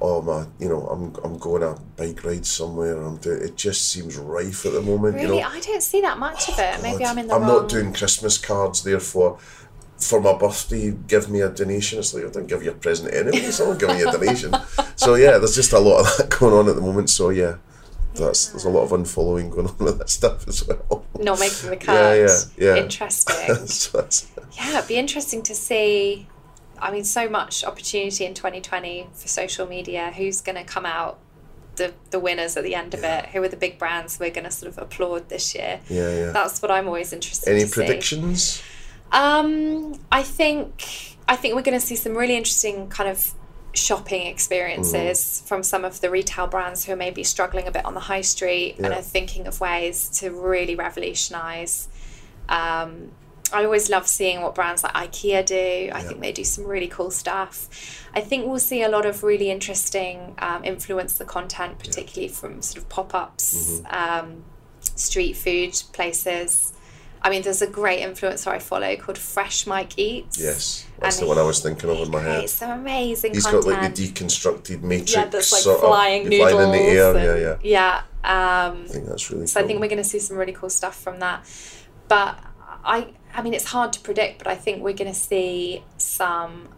oh 0.00 0.22
my, 0.22 0.46
you 0.58 0.68
know, 0.68 0.86
I'm 0.86 1.14
I'm 1.24 1.38
going 1.38 1.62
a 1.62 1.76
bike 1.96 2.24
ride 2.24 2.46
somewhere. 2.46 3.00
I'm 3.00 3.16
doing. 3.16 3.42
It 3.42 3.56
just 3.56 3.88
seems 3.90 4.16
rife 4.16 4.66
at 4.66 4.72
the 4.72 4.82
moment. 4.82 5.16
Really, 5.16 5.36
you 5.36 5.42
know, 5.42 5.48
I 5.48 5.60
don't 5.60 5.82
see 5.82 6.00
that 6.00 6.18
much 6.18 6.48
of 6.48 6.58
it. 6.58 6.82
Maybe 6.82 7.04
I'm 7.04 7.18
in 7.18 7.28
the 7.28 7.34
I'm 7.34 7.42
wrong. 7.42 7.62
not 7.62 7.68
doing 7.68 7.92
Christmas 7.92 8.38
cards, 8.38 8.82
therefore. 8.82 9.38
For 9.98 10.20
my 10.20 10.32
birthday, 10.38 10.92
give 10.92 11.28
me 11.28 11.40
a 11.40 11.48
donation. 11.48 11.98
It's 11.98 12.14
like 12.14 12.24
I 12.24 12.28
don't 12.30 12.46
give 12.46 12.62
you 12.62 12.70
a 12.70 12.74
present 12.74 13.12
anyway, 13.12 13.50
so 13.50 13.72
I'm 13.72 13.78
giving 13.78 13.98
you 13.98 14.08
a 14.08 14.12
donation. 14.12 14.54
so 14.96 15.16
yeah, 15.16 15.38
there's 15.38 15.56
just 15.56 15.72
a 15.72 15.78
lot 15.80 16.00
of 16.00 16.16
that 16.16 16.30
going 16.38 16.54
on 16.54 16.68
at 16.68 16.76
the 16.76 16.80
moment. 16.80 17.10
So 17.10 17.30
yeah, 17.30 17.56
that's 18.18 18.48
there's 18.48 18.64
a 18.64 18.70
lot 18.70 18.82
of 18.82 18.90
unfollowing 18.90 19.50
going 19.50 19.66
on 19.68 19.76
with 19.78 19.98
that 19.98 20.10
stuff 20.10 20.46
as 20.48 20.66
well. 20.66 21.04
Not 21.18 21.40
making 21.40 21.70
the 21.70 21.76
cut. 21.76 21.94
Yeah, 21.94 22.14
yeah, 22.14 22.74
yeah. 22.74 22.82
Interesting. 22.82 23.66
so 23.66 24.08
Yeah, 24.52 24.78
it'd 24.78 24.88
be 24.88 24.96
interesting 24.96 25.42
to 25.44 25.54
see. 25.54 26.28
I 26.80 26.92
mean, 26.92 27.04
so 27.04 27.28
much 27.28 27.64
opportunity 27.64 28.24
in 28.24 28.34
2020 28.34 29.08
for 29.12 29.26
social 29.26 29.66
media. 29.66 30.12
Who's 30.16 30.40
going 30.40 30.56
to 30.56 30.64
come 30.64 30.86
out 30.86 31.18
the 31.76 31.92
the 32.10 32.20
winners 32.20 32.56
at 32.56 32.64
the 32.64 32.74
end 32.74 32.94
of 32.94 33.02
it? 33.02 33.26
Who 33.26 33.42
are 33.42 33.48
the 33.48 33.56
big 33.56 33.78
brands 33.78 34.18
we're 34.20 34.30
going 34.30 34.44
to 34.44 34.50
sort 34.50 34.72
of 34.72 34.78
applaud 34.78 35.28
this 35.28 35.54
year? 35.54 35.80
yeah, 35.88 36.14
yeah. 36.14 36.30
That's 36.32 36.62
what 36.62 36.70
I'm 36.70 36.86
always 36.86 37.12
interested. 37.12 37.50
Any 37.50 37.62
to 37.62 37.66
see. 37.68 37.74
predictions? 37.74 38.62
Um, 39.10 39.98
I 40.12 40.22
think 40.22 41.16
I 41.26 41.36
think 41.36 41.54
we're 41.54 41.62
going 41.62 41.78
to 41.78 41.84
see 41.84 41.96
some 41.96 42.16
really 42.16 42.36
interesting 42.36 42.88
kind 42.88 43.08
of 43.08 43.32
shopping 43.78 44.26
experiences 44.26 45.42
from 45.46 45.62
some 45.62 45.84
of 45.84 46.00
the 46.00 46.10
retail 46.10 46.46
brands 46.46 46.84
who 46.84 46.92
are 46.92 46.96
maybe 46.96 47.24
struggling 47.24 47.66
a 47.66 47.70
bit 47.70 47.84
on 47.84 47.94
the 47.94 48.00
high 48.00 48.20
street 48.20 48.76
and 48.78 48.92
are 48.92 49.02
thinking 49.02 49.46
of 49.46 49.60
ways 49.60 50.08
to 50.20 50.30
really 50.30 50.74
revolutionize. 50.74 51.88
Um, 52.48 53.12
I 53.52 53.64
always 53.64 53.88
love 53.88 54.06
seeing 54.06 54.42
what 54.42 54.54
brands 54.54 54.82
like 54.82 54.92
IKEA 54.92 55.46
do. 55.46 55.90
I 55.94 56.02
think 56.02 56.20
they 56.20 56.32
do 56.32 56.44
some 56.44 56.66
really 56.66 56.88
cool 56.88 57.10
stuff. 57.10 58.08
I 58.14 58.20
think 58.20 58.46
we'll 58.46 58.58
see 58.58 58.82
a 58.82 58.88
lot 58.88 59.06
of 59.06 59.22
really 59.22 59.50
interesting 59.50 60.34
um, 60.38 60.62
influencer 60.64 61.26
content, 61.26 61.78
particularly 61.78 62.28
from 62.28 62.60
sort 62.60 62.82
of 62.82 62.88
pop 62.88 63.14
ups, 63.14 63.80
um, 63.88 64.44
street 64.80 65.34
food 65.34 65.72
places. 65.92 66.74
I 67.22 67.30
mean, 67.30 67.42
there's 67.42 67.62
a 67.62 67.66
great 67.66 68.00
influencer 68.00 68.48
I 68.48 68.58
follow 68.58 68.94
called 68.96 69.18
Fresh 69.18 69.66
Mike 69.66 69.98
Eats. 69.98 70.38
Yes, 70.40 70.86
that's 70.98 71.16
And 71.18 71.24
the 71.24 71.28
one 71.28 71.38
I 71.38 71.42
was 71.42 71.60
thinking 71.60 71.90
of 71.90 71.98
in 71.98 72.10
my 72.10 72.20
head. 72.20 72.44
It's 72.44 72.52
some 72.52 72.70
amazing 72.70 73.34
He's 73.34 73.44
content. 73.44 73.64
got 73.64 73.82
like 73.82 73.94
the 73.94 74.08
deconstructed 74.08 74.82
matrix 74.82 75.14
yeah, 75.14 75.24
that's 75.26 75.52
like 75.52 75.62
sort 75.62 75.80
flying 75.80 76.22
of 76.24 76.30
noodles. 76.30 76.50
flying 76.52 76.66
in 76.66 76.72
the 76.72 76.78
air. 76.92 77.16
and- 77.16 77.40
yeah, 77.42 77.56
yeah. 77.62 78.02
yeah. 78.24 78.68
Um, 78.70 78.84
I 78.84 78.88
think 78.88 79.06
that's 79.06 79.30
really. 79.30 79.42
Cool. 79.42 79.46
So 79.48 79.60
I 79.60 79.64
think 79.66 79.80
we're 79.80 79.88
going 79.88 80.02
to 80.02 80.08
see 80.08 80.18
some 80.18 80.36
really 80.36 80.52
cool 80.52 80.70
stuff 80.70 81.00
from 81.00 81.18
that. 81.20 81.44
But 82.08 82.38
I, 82.84 83.08
I 83.34 83.42
mean, 83.42 83.54
it's 83.54 83.64
hard 83.66 83.92
to 83.94 84.00
predict, 84.00 84.38
but 84.38 84.46
I 84.46 84.54
think 84.54 84.82
we're 84.82 84.92
going 84.94 85.12
to 85.12 85.18
see 85.18 85.82
some 85.98 86.68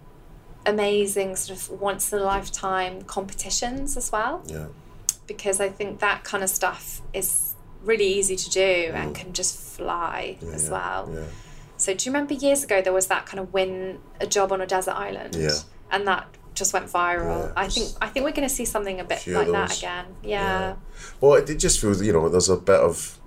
amazing 0.66 1.36
sort 1.36 1.58
of 1.58 1.80
once 1.80 2.12
in 2.12 2.18
a 2.18 2.22
lifetime 2.22 3.02
competitions 3.02 3.96
as 3.96 4.12
well, 4.12 4.42
Yeah. 4.46 4.66
because 5.26 5.60
I 5.60 5.68
think 5.70 6.00
that 6.00 6.24
kind 6.24 6.42
of 6.44 6.50
stuff 6.50 7.00
is 7.14 7.54
really 7.82 8.06
easy 8.06 8.36
to 8.36 8.50
do 8.50 8.90
and 8.94 9.14
can 9.14 9.32
just 9.32 9.69
fly 9.80 10.36
as 10.52 10.68
Mm. 10.68 10.72
well. 10.72 11.10
Yeah. 11.14 11.20
So 11.76 11.94
do 11.94 12.04
you 12.04 12.12
remember 12.12 12.34
years 12.34 12.62
ago 12.64 12.82
there 12.82 12.92
was 12.92 13.06
that 13.06 13.24
kind 13.26 13.40
of 13.40 13.52
win 13.52 13.98
a 14.20 14.26
job 14.26 14.52
on 14.52 14.60
a 14.60 14.66
desert 14.66 14.94
island? 14.96 15.34
Yeah. 15.34 15.58
And 15.90 16.06
that 16.06 16.26
just 16.54 16.72
went 16.74 16.86
viral. 16.86 17.46
Yeah, 17.46 17.52
I 17.56 17.68
think 17.68 17.88
I 18.02 18.06
think 18.08 18.24
we're 18.24 18.32
going 18.40 18.48
to 18.48 18.54
see 18.54 18.66
something 18.66 19.00
a 19.00 19.04
bit 19.04 19.26
like 19.26 19.50
that 19.50 19.78
again. 19.78 20.06
Yeah. 20.22 20.74
Well, 21.20 21.34
it 21.34 21.46
just 21.56 21.80
feels 21.80 22.02
you 22.02 22.12
know 22.12 22.28
there's 22.28 22.50
a 22.50 22.56
bit 22.56 22.80
of, 22.80 23.18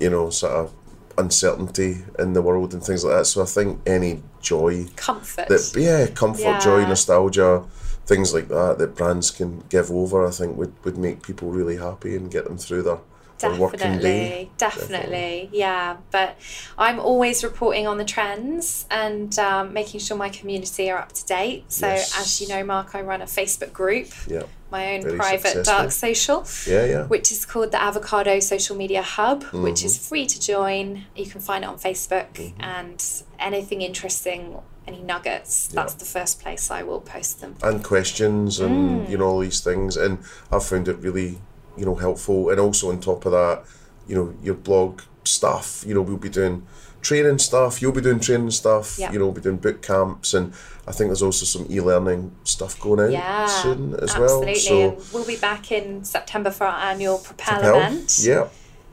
you 0.00 0.10
know, 0.10 0.30
sort 0.30 0.52
of 0.52 0.72
uncertainty 1.16 2.04
in 2.18 2.32
the 2.32 2.42
world 2.42 2.72
and 2.74 2.82
things 2.82 3.04
like 3.04 3.14
that. 3.18 3.26
So 3.26 3.42
I 3.42 3.46
think 3.46 3.80
any 3.86 4.22
joy 4.40 4.86
Comfort. 4.96 5.48
that 5.48 5.72
yeah, 5.76 6.06
comfort, 6.08 6.60
joy, 6.60 6.84
nostalgia, 6.86 7.62
things 8.06 8.34
like 8.34 8.48
that 8.48 8.78
that 8.78 8.96
brands 8.96 9.30
can 9.30 9.62
give 9.68 9.90
over, 9.92 10.26
I 10.26 10.30
think 10.30 10.56
would, 10.56 10.72
would 10.84 10.98
make 10.98 11.22
people 11.22 11.50
really 11.50 11.76
happy 11.76 12.16
and 12.16 12.30
get 12.30 12.44
them 12.44 12.58
through 12.58 12.82
their 12.82 12.98
day. 13.38 13.48
Definitely, 13.58 14.50
definitely, 14.56 15.50
yeah. 15.52 15.96
But 16.10 16.36
I'm 16.78 16.98
always 17.00 17.42
reporting 17.44 17.86
on 17.86 17.98
the 17.98 18.04
trends 18.04 18.86
and 18.90 19.36
um, 19.38 19.72
making 19.72 20.00
sure 20.00 20.16
my 20.16 20.28
community 20.28 20.90
are 20.90 20.98
up 20.98 21.12
to 21.12 21.24
date. 21.26 21.64
So, 21.72 21.86
Yes. 21.88 22.18
as 22.18 22.40
you 22.40 22.48
know, 22.48 22.64
Mark, 22.64 22.94
I 22.94 23.00
run 23.02 23.22
a 23.22 23.26
Facebook 23.26 23.72
group, 23.72 24.08
Yeah. 24.26 24.42
my 24.70 24.94
own 24.96 25.02
Very 25.02 25.16
private 25.16 25.48
successful. 25.48 25.78
dark 25.78 25.92
social, 25.92 26.46
Yeah, 26.66 26.84
yeah. 26.86 27.02
which 27.06 27.30
is 27.32 27.44
called 27.44 27.70
the 27.72 27.82
Avocado 27.82 28.40
Social 28.40 28.76
Media 28.76 29.02
Hub, 29.02 29.42
which 29.44 29.76
Mm-hmm. 29.76 29.86
is 29.86 30.08
free 30.08 30.26
to 30.26 30.40
join. 30.40 31.04
You 31.16 31.26
can 31.26 31.40
find 31.40 31.64
it 31.64 31.66
on 31.68 31.78
Facebook 31.78 32.32
Mm-hmm. 32.34 32.60
and 32.62 33.04
anything 33.38 33.82
interesting. 33.82 34.56
Any 34.86 35.00
nuggets, 35.00 35.68
that's 35.68 35.94
the 35.94 36.04
first 36.04 36.42
place 36.42 36.70
I 36.70 36.82
will 36.82 37.00
post 37.00 37.40
them. 37.40 37.56
and 37.62 37.82
questions 37.82 38.60
and 38.60 39.06
Mm. 39.06 39.10
you 39.10 39.16
know 39.16 39.24
all 39.26 39.38
these 39.38 39.60
things 39.60 39.96
and 39.96 40.18
I've 40.52 40.62
found 40.64 40.88
it 40.88 40.96
really 40.98 41.38
you 41.76 41.84
know 41.84 41.94
helpful 41.94 42.50
and 42.50 42.58
also 42.60 42.90
on 42.90 43.00
top 43.00 43.24
of 43.26 43.32
that 43.32 43.64
you 44.06 44.14
know 44.14 44.34
your 44.42 44.54
blog 44.54 45.00
stuff 45.24 45.84
you 45.86 45.94
know 45.94 46.02
we'll 46.02 46.16
be 46.16 46.28
doing 46.28 46.66
training 47.00 47.38
stuff 47.38 47.80
you'll 47.82 47.92
be 47.92 48.00
doing 48.00 48.20
training 48.20 48.50
stuff 48.50 48.98
Yeah. 48.98 49.12
you 49.12 49.18
know 49.18 49.26
we'll 49.26 49.34
be 49.34 49.40
doing 49.40 49.56
boot 49.56 49.82
camps 49.82 50.34
and 50.34 50.52
I 50.86 50.92
think 50.92 51.08
there's 51.08 51.22
also 51.22 51.44
some 51.46 51.66
e-learning 51.70 52.34
stuff 52.44 52.78
going 52.78 53.00
out 53.00 53.10
Yeah, 53.10 53.46
soon 53.46 53.94
as 53.94 54.10
absolutely. 54.14 54.46
well 54.46 54.54
so 54.56 54.88
and 54.90 55.02
we'll 55.12 55.26
be 55.26 55.36
back 55.36 55.72
in 55.72 56.04
September 56.04 56.50
for 56.50 56.64
our 56.66 56.78
annual 56.90 57.18
Propel, 57.18 57.60
Propel, 57.60 57.76
event. 57.78 58.18
yeah 58.22 58.48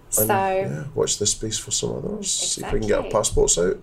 So 0.10 0.22
and, 0.24 0.30
yeah 0.76 0.84
watch 0.96 1.20
this 1.20 1.32
space 1.32 1.58
for 1.58 1.72
some 1.72 1.92
others 1.96 2.32
see 2.32 2.64
if 2.66 2.72
we 2.74 2.80
can 2.80 2.88
get 2.88 3.00
our 3.06 3.10
passports 3.12 3.58
out 3.58 3.78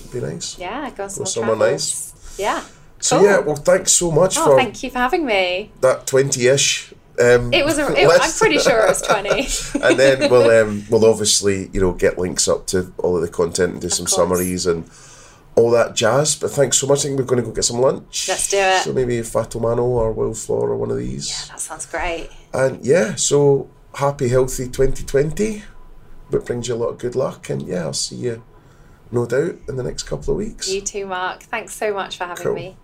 It'd 0.00 0.12
be 0.12 0.20
nice 0.20 0.58
Yeah, 0.58 0.90
go 0.90 1.08
Go 1.08 1.24
somewhere 1.24 1.56
travels. 1.56 2.34
Yeah. 2.38 2.62
so 3.00 3.18
cool. 3.18 3.26
yeah 3.26 3.38
well 3.40 3.56
thanks 3.56 3.92
so 3.92 4.10
much 4.10 4.36
Oh, 4.38 4.44
for 4.46 4.56
thank 4.56 4.82
you 4.82 4.90
for 4.90 4.98
having 4.98 5.24
me. 5.26 5.70
that 5.80 6.06
20ish 6.06 6.92
um, 7.20 7.52
It 7.52 7.64
was. 7.64 7.78
A, 7.78 7.86
it, 7.92 8.08
I'm 8.08 8.32
pretty 8.32 8.58
sure 8.58 8.84
it 8.84 8.88
was 8.88 9.02
twenty. 9.02 9.46
and 9.84 9.98
then 9.98 10.30
we'll 10.30 10.50
um, 10.50 10.84
we'll 10.90 11.04
obviously 11.04 11.68
you 11.72 11.80
know 11.80 11.92
get 11.92 12.18
links 12.18 12.48
up 12.48 12.66
to 12.68 12.92
all 12.98 13.16
of 13.16 13.22
the 13.22 13.28
content 13.28 13.72
and 13.72 13.80
do 13.80 13.88
some 13.88 14.06
course. 14.06 14.16
summaries 14.16 14.66
and 14.66 14.88
all 15.54 15.70
that 15.70 15.94
jazz. 15.94 16.36
But 16.36 16.50
thanks 16.50 16.78
so 16.78 16.86
much. 16.86 17.00
I 17.00 17.02
think 17.02 17.18
we're 17.18 17.24
going 17.24 17.42
to 17.42 17.48
go 17.48 17.54
get 17.54 17.64
some 17.64 17.80
lunch. 17.80 18.28
Let's 18.28 18.48
do 18.48 18.58
it. 18.58 18.82
So 18.82 18.92
maybe 18.92 19.20
Fatto 19.22 19.58
a 19.58 19.62
Mano 19.62 19.84
or 19.84 20.12
Wild 20.12 20.38
Flor 20.38 20.70
or 20.70 20.76
one 20.76 20.90
of 20.90 20.98
these. 20.98 21.30
Yeah, 21.30 21.52
that 21.52 21.60
sounds 21.60 21.86
great. 21.86 22.30
And 22.52 22.84
yeah, 22.84 23.14
so 23.16 23.70
happy 23.94 24.28
healthy 24.28 24.66
2020. 24.66 25.64
But 26.30 26.46
brings 26.46 26.68
you 26.68 26.74
a 26.74 26.76
lot 26.76 26.88
of 26.88 26.98
good 26.98 27.14
luck. 27.14 27.50
And 27.50 27.62
yeah, 27.62 27.82
I'll 27.82 27.92
see 27.92 28.16
you 28.16 28.42
no 29.10 29.26
doubt 29.26 29.56
in 29.68 29.76
the 29.76 29.82
next 29.82 30.04
couple 30.04 30.32
of 30.32 30.38
weeks. 30.38 30.68
You 30.68 30.80
too, 30.80 31.06
Mark. 31.06 31.42
Thanks 31.42 31.76
so 31.76 31.92
much 31.92 32.16
for 32.16 32.24
having 32.24 32.44
Cool. 32.44 32.54
me. 32.54 32.76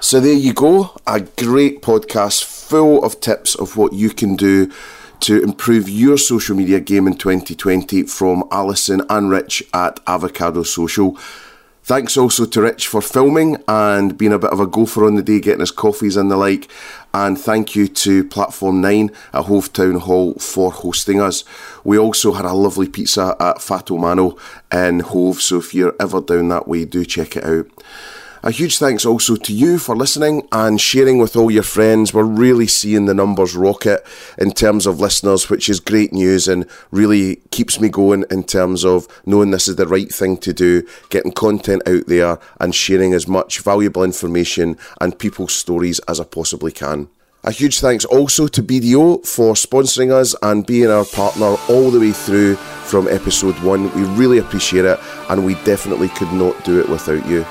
So 0.00 0.20
there 0.20 0.32
you 0.32 0.54
go, 0.54 0.96
a 1.06 1.20
great 1.20 1.82
podcast 1.82 2.42
full 2.44 3.04
of 3.04 3.20
tips 3.20 3.54
of 3.54 3.76
what 3.76 3.92
you 3.92 4.08
can 4.08 4.36
do 4.36 4.72
to 5.20 5.42
improve 5.42 5.88
your 5.88 6.16
social 6.16 6.56
media 6.56 6.80
game 6.80 7.06
in 7.06 7.14
2020 7.14 8.04
from 8.04 8.44
Alison 8.50 9.02
and 9.10 9.28
Rich 9.28 9.62
at 9.74 10.00
Avocado 10.06 10.62
Social. 10.62 11.18
Thanks 11.82 12.16
also 12.16 12.44
to 12.44 12.62
Rich 12.62 12.86
for 12.86 13.00
filming 13.00 13.56
and 13.66 14.16
being 14.16 14.32
a 14.32 14.38
bit 14.38 14.50
of 14.50 14.60
a 14.60 14.66
gopher 14.66 15.06
on 15.06 15.14
the 15.16 15.22
day, 15.22 15.40
getting 15.40 15.62
us 15.62 15.70
coffees 15.70 16.16
and 16.16 16.30
the 16.30 16.36
like. 16.36 16.70
And 17.14 17.38
thank 17.38 17.74
you 17.74 17.88
to 17.88 18.24
Platform 18.24 18.80
9 18.80 19.10
at 19.32 19.44
Hove 19.46 19.72
Town 19.72 19.96
Hall 20.00 20.34
for 20.34 20.70
hosting 20.70 21.20
us. 21.20 21.44
We 21.84 21.98
also 21.98 22.32
had 22.32 22.44
a 22.44 22.52
lovely 22.52 22.88
pizza 22.88 23.36
at 23.40 23.62
Fatto 23.62 23.96
a 23.96 23.98
Mano 23.98 24.36
in 24.70 25.00
Hove, 25.00 25.40
so 25.40 25.58
if 25.58 25.74
you're 25.74 25.96
ever 25.98 26.20
down 26.20 26.48
that 26.48 26.68
way, 26.68 26.84
do 26.84 27.04
check 27.04 27.36
it 27.36 27.44
out. 27.44 27.66
A 28.44 28.52
huge 28.52 28.78
thanks 28.78 29.04
also 29.04 29.34
to 29.34 29.52
you 29.52 29.78
for 29.78 29.96
listening 29.96 30.46
and 30.52 30.80
sharing 30.80 31.18
with 31.18 31.34
all 31.36 31.50
your 31.50 31.64
friends. 31.64 32.14
We're 32.14 32.22
really 32.22 32.68
seeing 32.68 33.06
the 33.06 33.14
numbers 33.14 33.56
rocket 33.56 34.06
in 34.38 34.52
terms 34.52 34.86
of 34.86 35.00
listeners, 35.00 35.50
which 35.50 35.68
is 35.68 35.80
great 35.80 36.12
news 36.12 36.46
and 36.46 36.64
really 36.92 37.36
keeps 37.50 37.80
me 37.80 37.88
going 37.88 38.24
in 38.30 38.44
terms 38.44 38.84
of 38.84 39.08
knowing 39.26 39.50
this 39.50 39.66
is 39.66 39.74
the 39.74 39.88
right 39.88 40.12
thing 40.12 40.36
to 40.38 40.52
do, 40.52 40.86
getting 41.10 41.32
content 41.32 41.82
out 41.88 42.06
there 42.06 42.38
and 42.60 42.76
sharing 42.76 43.12
as 43.12 43.26
much 43.26 43.58
valuable 43.58 44.04
information 44.04 44.76
and 45.00 45.18
people's 45.18 45.52
stories 45.52 45.98
as 46.06 46.20
I 46.20 46.24
possibly 46.24 46.70
can. 46.70 47.08
A 47.42 47.50
huge 47.50 47.80
thanks 47.80 48.04
also 48.04 48.46
to 48.46 48.62
BDO 48.62 49.26
for 49.26 49.54
sponsoring 49.54 50.12
us 50.12 50.36
and 50.42 50.64
being 50.64 50.90
our 50.90 51.04
partner 51.04 51.56
all 51.68 51.90
the 51.90 51.98
way 51.98 52.12
through 52.12 52.54
from 52.54 53.08
episode 53.08 53.58
one. 53.64 53.92
We 53.96 54.04
really 54.16 54.38
appreciate 54.38 54.84
it 54.84 55.00
and 55.28 55.44
we 55.44 55.54
definitely 55.64 56.08
could 56.10 56.32
not 56.32 56.64
do 56.64 56.78
it 56.78 56.88
without 56.88 57.26
you. 57.26 57.44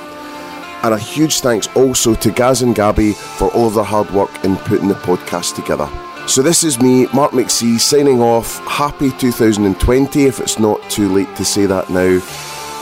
And 0.84 0.94
a 0.94 0.98
huge 0.98 1.42
thanks 1.42 1.68
also 1.76 2.14
to 2.16 2.32
Gaz 2.32 2.62
and 2.62 2.76
Gabby 2.76 3.14
for 3.14 3.50
all 3.50 3.68
of 3.68 3.74
their 3.74 3.84
hard 3.84 4.10
work 4.12 4.44
in 4.44 4.56
putting 4.58 4.88
the 4.88 4.96
podcast 4.96 5.56
together. 5.56 5.90
So 6.28 6.42
this 6.42 6.64
is 6.64 6.82
me, 6.82 7.08
Mark 7.14 7.32
McC, 7.32 7.80
signing 7.80 8.22
off. 8.22 8.58
Happy 8.68 9.12
2020 9.12 10.26
if 10.26 10.40
it's 10.40 10.60
not 10.60 10.82
too 10.90 11.08
late 11.14 11.34
to 11.38 11.46
say 11.46 11.66
that 11.66 11.90
now. 11.90 12.20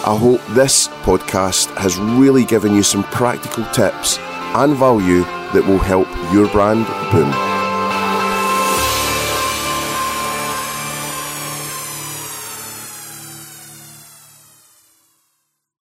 I 0.08 0.16
hope 0.18 0.42
this 0.50 0.88
podcast 1.04 1.76
has 1.78 1.98
really 1.98 2.44
given 2.44 2.76
you 2.76 2.84
some 2.84 3.04
practical 3.06 3.66
tips 3.66 4.18
and 4.20 4.76
value 4.76 5.22
that 5.54 5.64
will 5.66 5.80
help 5.80 6.08
your 6.34 6.50
brand 6.50 6.86
boom. 7.12 7.55